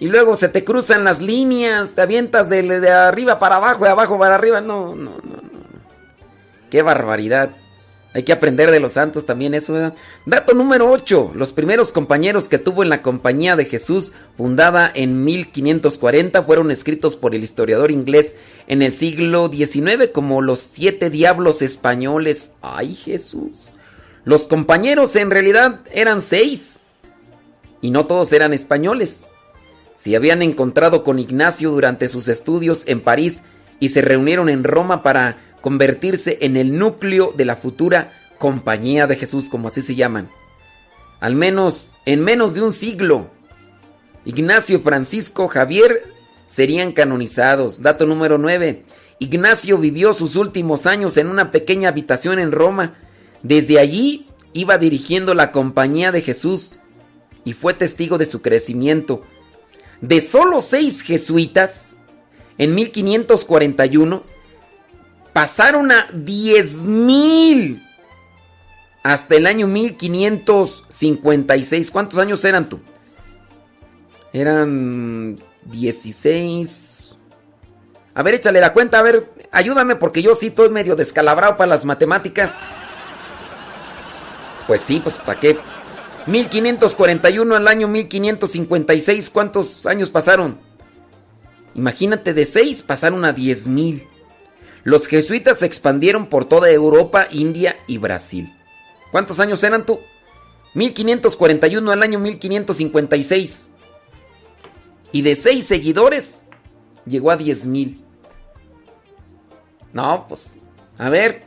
Y 0.00 0.06
luego 0.08 0.36
se 0.36 0.48
te 0.48 0.64
cruzan 0.64 1.04
las 1.04 1.20
líneas, 1.20 1.92
te 1.92 2.00
avientas 2.00 2.48
de, 2.48 2.62
de 2.80 2.90
arriba 2.90 3.38
para 3.38 3.56
abajo, 3.56 3.84
de 3.84 3.90
abajo 3.90 4.18
para 4.18 4.36
arriba. 4.36 4.62
No, 4.62 4.94
no, 4.94 5.18
no, 5.22 5.36
no. 5.42 5.82
Qué 6.70 6.80
barbaridad. 6.80 7.50
Hay 8.14 8.22
que 8.22 8.32
aprender 8.32 8.70
de 8.70 8.78
los 8.78 8.92
santos 8.92 9.26
también 9.26 9.54
eso. 9.54 9.92
Dato 10.24 10.54
número 10.54 10.88
8. 10.88 11.32
Los 11.34 11.52
primeros 11.52 11.90
compañeros 11.90 12.48
que 12.48 12.58
tuvo 12.58 12.84
en 12.84 12.88
la 12.88 13.02
compañía 13.02 13.56
de 13.56 13.64
Jesús, 13.64 14.12
fundada 14.36 14.88
en 14.94 15.24
1540, 15.24 16.44
fueron 16.44 16.70
escritos 16.70 17.16
por 17.16 17.34
el 17.34 17.42
historiador 17.42 17.90
inglés 17.90 18.36
en 18.68 18.82
el 18.82 18.92
siglo 18.92 19.50
XIX 19.52 20.10
como 20.12 20.42
los 20.42 20.60
siete 20.60 21.10
diablos 21.10 21.60
españoles. 21.60 22.52
¡Ay 22.62 22.94
Jesús! 22.94 23.70
Los 24.24 24.46
compañeros 24.46 25.16
en 25.16 25.30
realidad 25.32 25.80
eran 25.92 26.22
seis. 26.22 26.78
Y 27.80 27.90
no 27.90 28.06
todos 28.06 28.32
eran 28.32 28.52
españoles. 28.52 29.26
Se 29.96 30.14
habían 30.14 30.40
encontrado 30.40 31.02
con 31.02 31.18
Ignacio 31.18 31.72
durante 31.72 32.08
sus 32.08 32.28
estudios 32.28 32.84
en 32.86 33.00
París 33.00 33.42
y 33.80 33.88
se 33.88 34.02
reunieron 34.02 34.48
en 34.48 34.62
Roma 34.62 35.02
para 35.02 35.36
convertirse 35.64 36.36
en 36.42 36.58
el 36.58 36.76
núcleo 36.76 37.32
de 37.34 37.46
la 37.46 37.56
futura 37.56 38.12
Compañía 38.36 39.06
de 39.06 39.16
Jesús, 39.16 39.48
como 39.48 39.68
así 39.68 39.80
se 39.80 39.94
llaman. 39.94 40.28
Al 41.20 41.36
menos 41.36 41.94
en 42.04 42.20
menos 42.20 42.52
de 42.52 42.60
un 42.60 42.70
siglo, 42.70 43.30
Ignacio, 44.26 44.80
Francisco, 44.80 45.48
Javier 45.48 46.04
serían 46.46 46.92
canonizados. 46.92 47.80
Dato 47.80 48.06
número 48.06 48.36
9. 48.36 48.84
Ignacio 49.20 49.78
vivió 49.78 50.12
sus 50.12 50.36
últimos 50.36 50.84
años 50.84 51.16
en 51.16 51.28
una 51.28 51.50
pequeña 51.50 51.88
habitación 51.88 52.38
en 52.38 52.52
Roma. 52.52 52.98
Desde 53.42 53.78
allí 53.78 54.28
iba 54.52 54.76
dirigiendo 54.76 55.32
la 55.32 55.50
Compañía 55.50 56.12
de 56.12 56.20
Jesús 56.20 56.76
y 57.42 57.54
fue 57.54 57.72
testigo 57.72 58.18
de 58.18 58.26
su 58.26 58.42
crecimiento. 58.42 59.22
De 60.02 60.20
solo 60.20 60.60
seis 60.60 61.00
jesuitas, 61.00 61.96
en 62.58 62.74
1541, 62.74 64.33
pasaron 65.34 65.92
a 65.92 66.08
10.000 66.12 67.86
hasta 69.02 69.34
el 69.34 69.46
año 69.46 69.66
1556. 69.66 71.90
¿Cuántos 71.90 72.18
años 72.18 72.42
eran 72.46 72.70
tú? 72.70 72.80
Eran 74.32 75.38
16. 75.66 77.16
A 78.14 78.22
ver, 78.22 78.36
échale 78.36 78.60
la 78.60 78.72
cuenta, 78.72 79.00
a 79.00 79.02
ver, 79.02 79.30
ayúdame 79.50 79.96
porque 79.96 80.22
yo 80.22 80.34
sí 80.34 80.46
estoy 80.46 80.70
medio 80.70 80.96
descalabrado 80.96 81.58
para 81.58 81.68
las 81.68 81.84
matemáticas. 81.84 82.54
Pues 84.66 84.80
sí, 84.80 85.00
pues 85.00 85.18
¿para 85.18 85.38
qué? 85.38 85.58
1541 86.26 87.54
al 87.54 87.68
año 87.68 87.86
1556, 87.88 89.30
¿cuántos 89.30 89.84
años 89.84 90.08
pasaron? 90.10 90.58
Imagínate, 91.74 92.32
de 92.32 92.46
6 92.46 92.82
pasaron 92.82 93.24
a 93.24 93.34
10.000. 93.34 94.13
Los 94.84 95.08
jesuitas 95.08 95.58
se 95.58 95.66
expandieron 95.66 96.26
por 96.26 96.44
toda 96.44 96.70
Europa, 96.70 97.26
India 97.30 97.76
y 97.86 97.98
Brasil. 97.98 98.54
¿Cuántos 99.10 99.40
años 99.40 99.64
eran 99.64 99.86
tú? 99.86 99.98
1541 100.74 101.90
al 101.90 102.02
año 102.02 102.18
1556. 102.18 103.70
Y 105.12 105.22
de 105.22 105.36
6 105.36 105.66
seguidores 105.66 106.44
llegó 107.06 107.30
a 107.30 107.38
10.000. 107.38 107.98
No, 109.92 110.26
pues, 110.28 110.58
a 110.98 111.08
ver. 111.08 111.44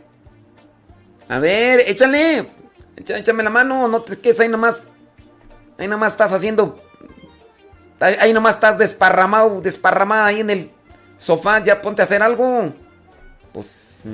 A 1.30 1.38
ver, 1.38 1.82
échale. 1.86 2.48
Échame 2.96 3.44
la 3.44 3.50
mano, 3.52 3.88
no 3.88 4.02
te 4.02 4.18
quedes 4.18 4.40
ahí 4.40 4.48
nomás. 4.48 4.84
Ahí 5.78 5.88
nomás 5.88 6.14
estás 6.14 6.34
haciendo. 6.34 6.76
Ahí 8.00 8.34
nomás 8.34 8.56
estás 8.56 8.78
desparramado, 8.78 9.62
desparramada 9.62 10.26
ahí 10.26 10.40
en 10.40 10.50
el 10.50 10.72
sofá. 11.18 11.64
Ya 11.64 11.82
ponte 11.82 12.02
a 12.02 12.06
hacer 12.06 12.24
algo 12.24 12.74
pues. 13.58 14.08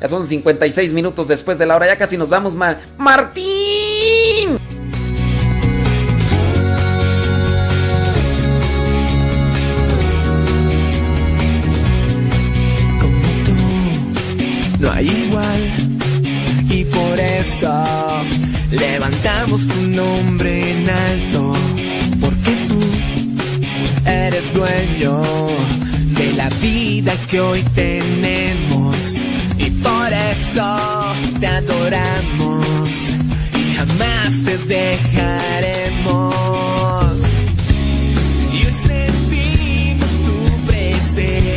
Ya 0.00 0.08
son 0.08 0.26
56 0.26 0.92
minutos 0.92 1.28
después 1.28 1.58
de 1.58 1.66
la 1.66 1.76
hora, 1.76 1.86
ya 1.86 1.96
casi 1.96 2.16
nos 2.16 2.30
vamos 2.30 2.54
mal. 2.54 2.80
¡Martín! 2.96 4.58
Como 13.00 13.20
tú, 13.44 14.80
no 14.80 14.90
hay 14.90 15.06
igual. 15.06 15.70
Y 16.70 16.84
por 16.84 17.20
eso 17.20 17.84
levantamos 18.70 19.66
tu 19.68 19.80
nombre 19.82 20.70
en 20.72 20.90
alto. 20.90 21.52
Porque 22.20 22.66
tú 22.68 22.80
eres 24.06 24.52
dueño 24.54 25.20
la 26.36 26.48
vida 26.60 27.14
que 27.30 27.40
hoy 27.40 27.62
tenemos. 27.74 29.16
Y 29.58 29.70
por 29.70 30.12
eso 30.12 31.14
te 31.40 31.46
adoramos 31.46 32.90
y 33.54 33.74
jamás 33.76 34.44
te 34.44 34.58
dejaremos. 34.58 36.34
Y 38.52 38.66
hoy 38.66 38.72
sentimos 38.72 40.10
tu 40.26 40.36
presencia 40.66 41.55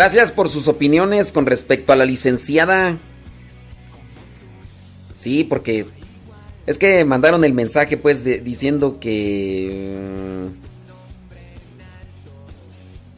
Gracias 0.00 0.32
por 0.32 0.48
sus 0.48 0.66
opiniones 0.66 1.30
con 1.30 1.44
respecto 1.44 1.92
a 1.92 1.96
la 1.96 2.06
licenciada. 2.06 2.96
Sí, 5.12 5.44
porque 5.44 5.84
es 6.66 6.78
que 6.78 7.04
mandaron 7.04 7.44
el 7.44 7.52
mensaje 7.52 7.98
pues 7.98 8.24
de- 8.24 8.38
diciendo 8.38 8.98
que... 8.98 10.48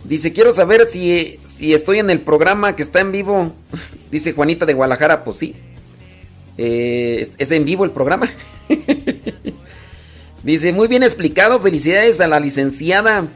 mm, 0.03 0.09
Dice, 0.09 0.33
quiero 0.33 0.53
saber 0.53 0.87
si, 0.87 1.39
si 1.45 1.73
estoy 1.73 2.01
en 2.01 2.11
el 2.11 2.19
programa 2.19 2.75
que 2.75 2.83
está 2.83 2.99
en 2.99 3.13
vivo. 3.13 3.53
Dice 4.11 4.33
Juanita 4.33 4.67
de 4.67 4.75
Guadalajara, 4.75 5.23
pues 5.23 5.37
sí. 5.37 5.55
Eh, 6.59 7.19
es, 7.21 7.31
es 7.39 7.53
en 7.53 7.65
vivo 7.65 7.85
el 7.85 7.93
programa. 7.93 8.29
Dice, 10.43 10.73
muy 10.73 10.89
bien 10.89 11.05
explicado, 11.05 11.61
felicidades 11.61 12.21
a 12.21 12.27
la 12.27 12.41
licenciada. 12.41 13.29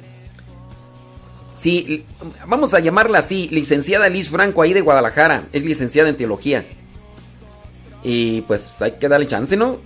Sí, 1.56 2.04
vamos 2.46 2.74
a 2.74 2.80
llamarla 2.80 3.18
así, 3.20 3.48
licenciada 3.50 4.10
Liz 4.10 4.30
Franco 4.30 4.60
ahí 4.60 4.74
de 4.74 4.82
Guadalajara, 4.82 5.44
es 5.52 5.64
licenciada 5.64 6.10
en 6.10 6.16
teología. 6.16 6.66
Y 8.02 8.42
pues 8.42 8.80
hay 8.82 8.92
que 8.92 9.08
darle 9.08 9.26
chance, 9.26 9.56
¿no? 9.56 9.78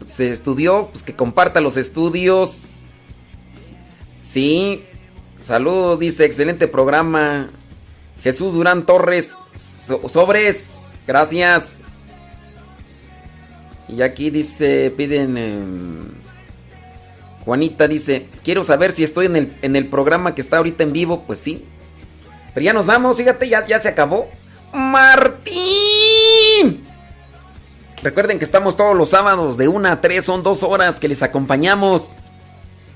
Pues, 0.00 0.14
se 0.14 0.30
estudió, 0.30 0.88
pues 0.90 1.02
que 1.02 1.14
comparta 1.14 1.60
los 1.60 1.76
estudios. 1.76 2.68
Sí, 4.24 4.82
saludos, 5.42 5.98
dice, 6.00 6.24
excelente 6.24 6.66
programa. 6.68 7.50
Jesús 8.22 8.54
Durán 8.54 8.86
Torres, 8.86 9.36
so- 9.56 10.08
sobres, 10.08 10.80
gracias. 11.06 11.80
Y 13.88 14.00
aquí 14.02 14.30
dice, 14.30 14.90
piden... 14.96 15.36
em, 15.36 16.25
Juanita 17.46 17.86
dice, 17.86 18.26
quiero 18.42 18.64
saber 18.64 18.90
si 18.90 19.04
estoy 19.04 19.26
en 19.26 19.36
el, 19.36 19.56
en 19.62 19.76
el 19.76 19.88
programa 19.88 20.34
que 20.34 20.40
está 20.40 20.58
ahorita 20.58 20.82
en 20.82 20.92
vivo. 20.92 21.22
Pues 21.28 21.38
sí. 21.38 21.64
Pero 22.52 22.64
ya 22.64 22.72
nos 22.72 22.86
vamos, 22.86 23.16
fíjate, 23.16 23.48
ya, 23.48 23.64
ya 23.64 23.78
se 23.78 23.88
acabó. 23.88 24.28
Martín. 24.74 25.54
Recuerden 28.02 28.40
que 28.40 28.44
estamos 28.44 28.76
todos 28.76 28.96
los 28.96 29.10
sábados 29.10 29.56
de 29.56 29.68
1 29.68 29.88
a 29.88 30.00
3, 30.00 30.24
son 30.24 30.42
dos 30.42 30.64
horas 30.64 30.98
que 30.98 31.06
les 31.06 31.22
acompañamos. 31.22 32.16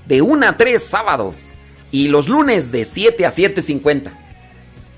De 0.05 0.21
1 0.21 0.45
a 0.45 0.57
3 0.57 0.83
sábados. 0.83 1.53
Y 1.89 2.09
los 2.09 2.27
lunes 2.27 2.73
de 2.73 2.83
7 2.83 3.25
a 3.25 3.31
7.50. 3.31 4.11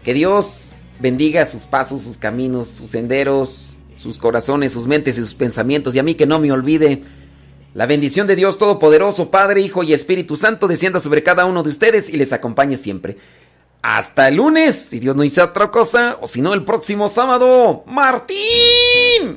Que 0.03 0.15
Dios 0.15 0.77
bendiga 0.99 1.45
sus 1.45 1.67
pasos, 1.67 2.01
sus 2.01 2.17
caminos, 2.17 2.69
sus 2.69 2.89
senderos, 2.89 3.77
sus 3.97 4.17
corazones, 4.17 4.71
sus 4.71 4.87
mentes 4.87 5.19
y 5.19 5.21
sus 5.21 5.35
pensamientos. 5.35 5.93
Y 5.93 5.99
a 5.99 6.03
mí 6.03 6.15
que 6.15 6.25
no 6.25 6.39
me 6.39 6.51
olvide 6.51 7.03
la 7.73 7.85
bendición 7.85 8.27
de 8.27 8.35
Dios 8.35 8.57
Todopoderoso, 8.57 9.31
Padre, 9.31 9.61
Hijo 9.61 9.83
y 9.83 9.93
Espíritu 9.93 10.35
Santo 10.35 10.67
descienda 10.67 10.99
sobre 10.99 11.23
cada 11.23 11.45
uno 11.45 11.63
de 11.63 11.69
ustedes 11.69 12.09
y 12.09 12.17
les 12.17 12.31
acompañe 12.31 12.75
siempre. 12.75 13.17
Hasta 13.81 14.29
el 14.29 14.35
lunes, 14.35 14.75
si 14.75 14.99
Dios 14.99 15.15
no 15.15 15.23
hizo 15.23 15.43
otra 15.43 15.69
cosa, 15.71 16.17
o 16.21 16.27
si 16.27 16.41
no, 16.41 16.53
el 16.53 16.63
próximo 16.63 17.09
sábado. 17.09 17.83
Martín. 17.87 19.35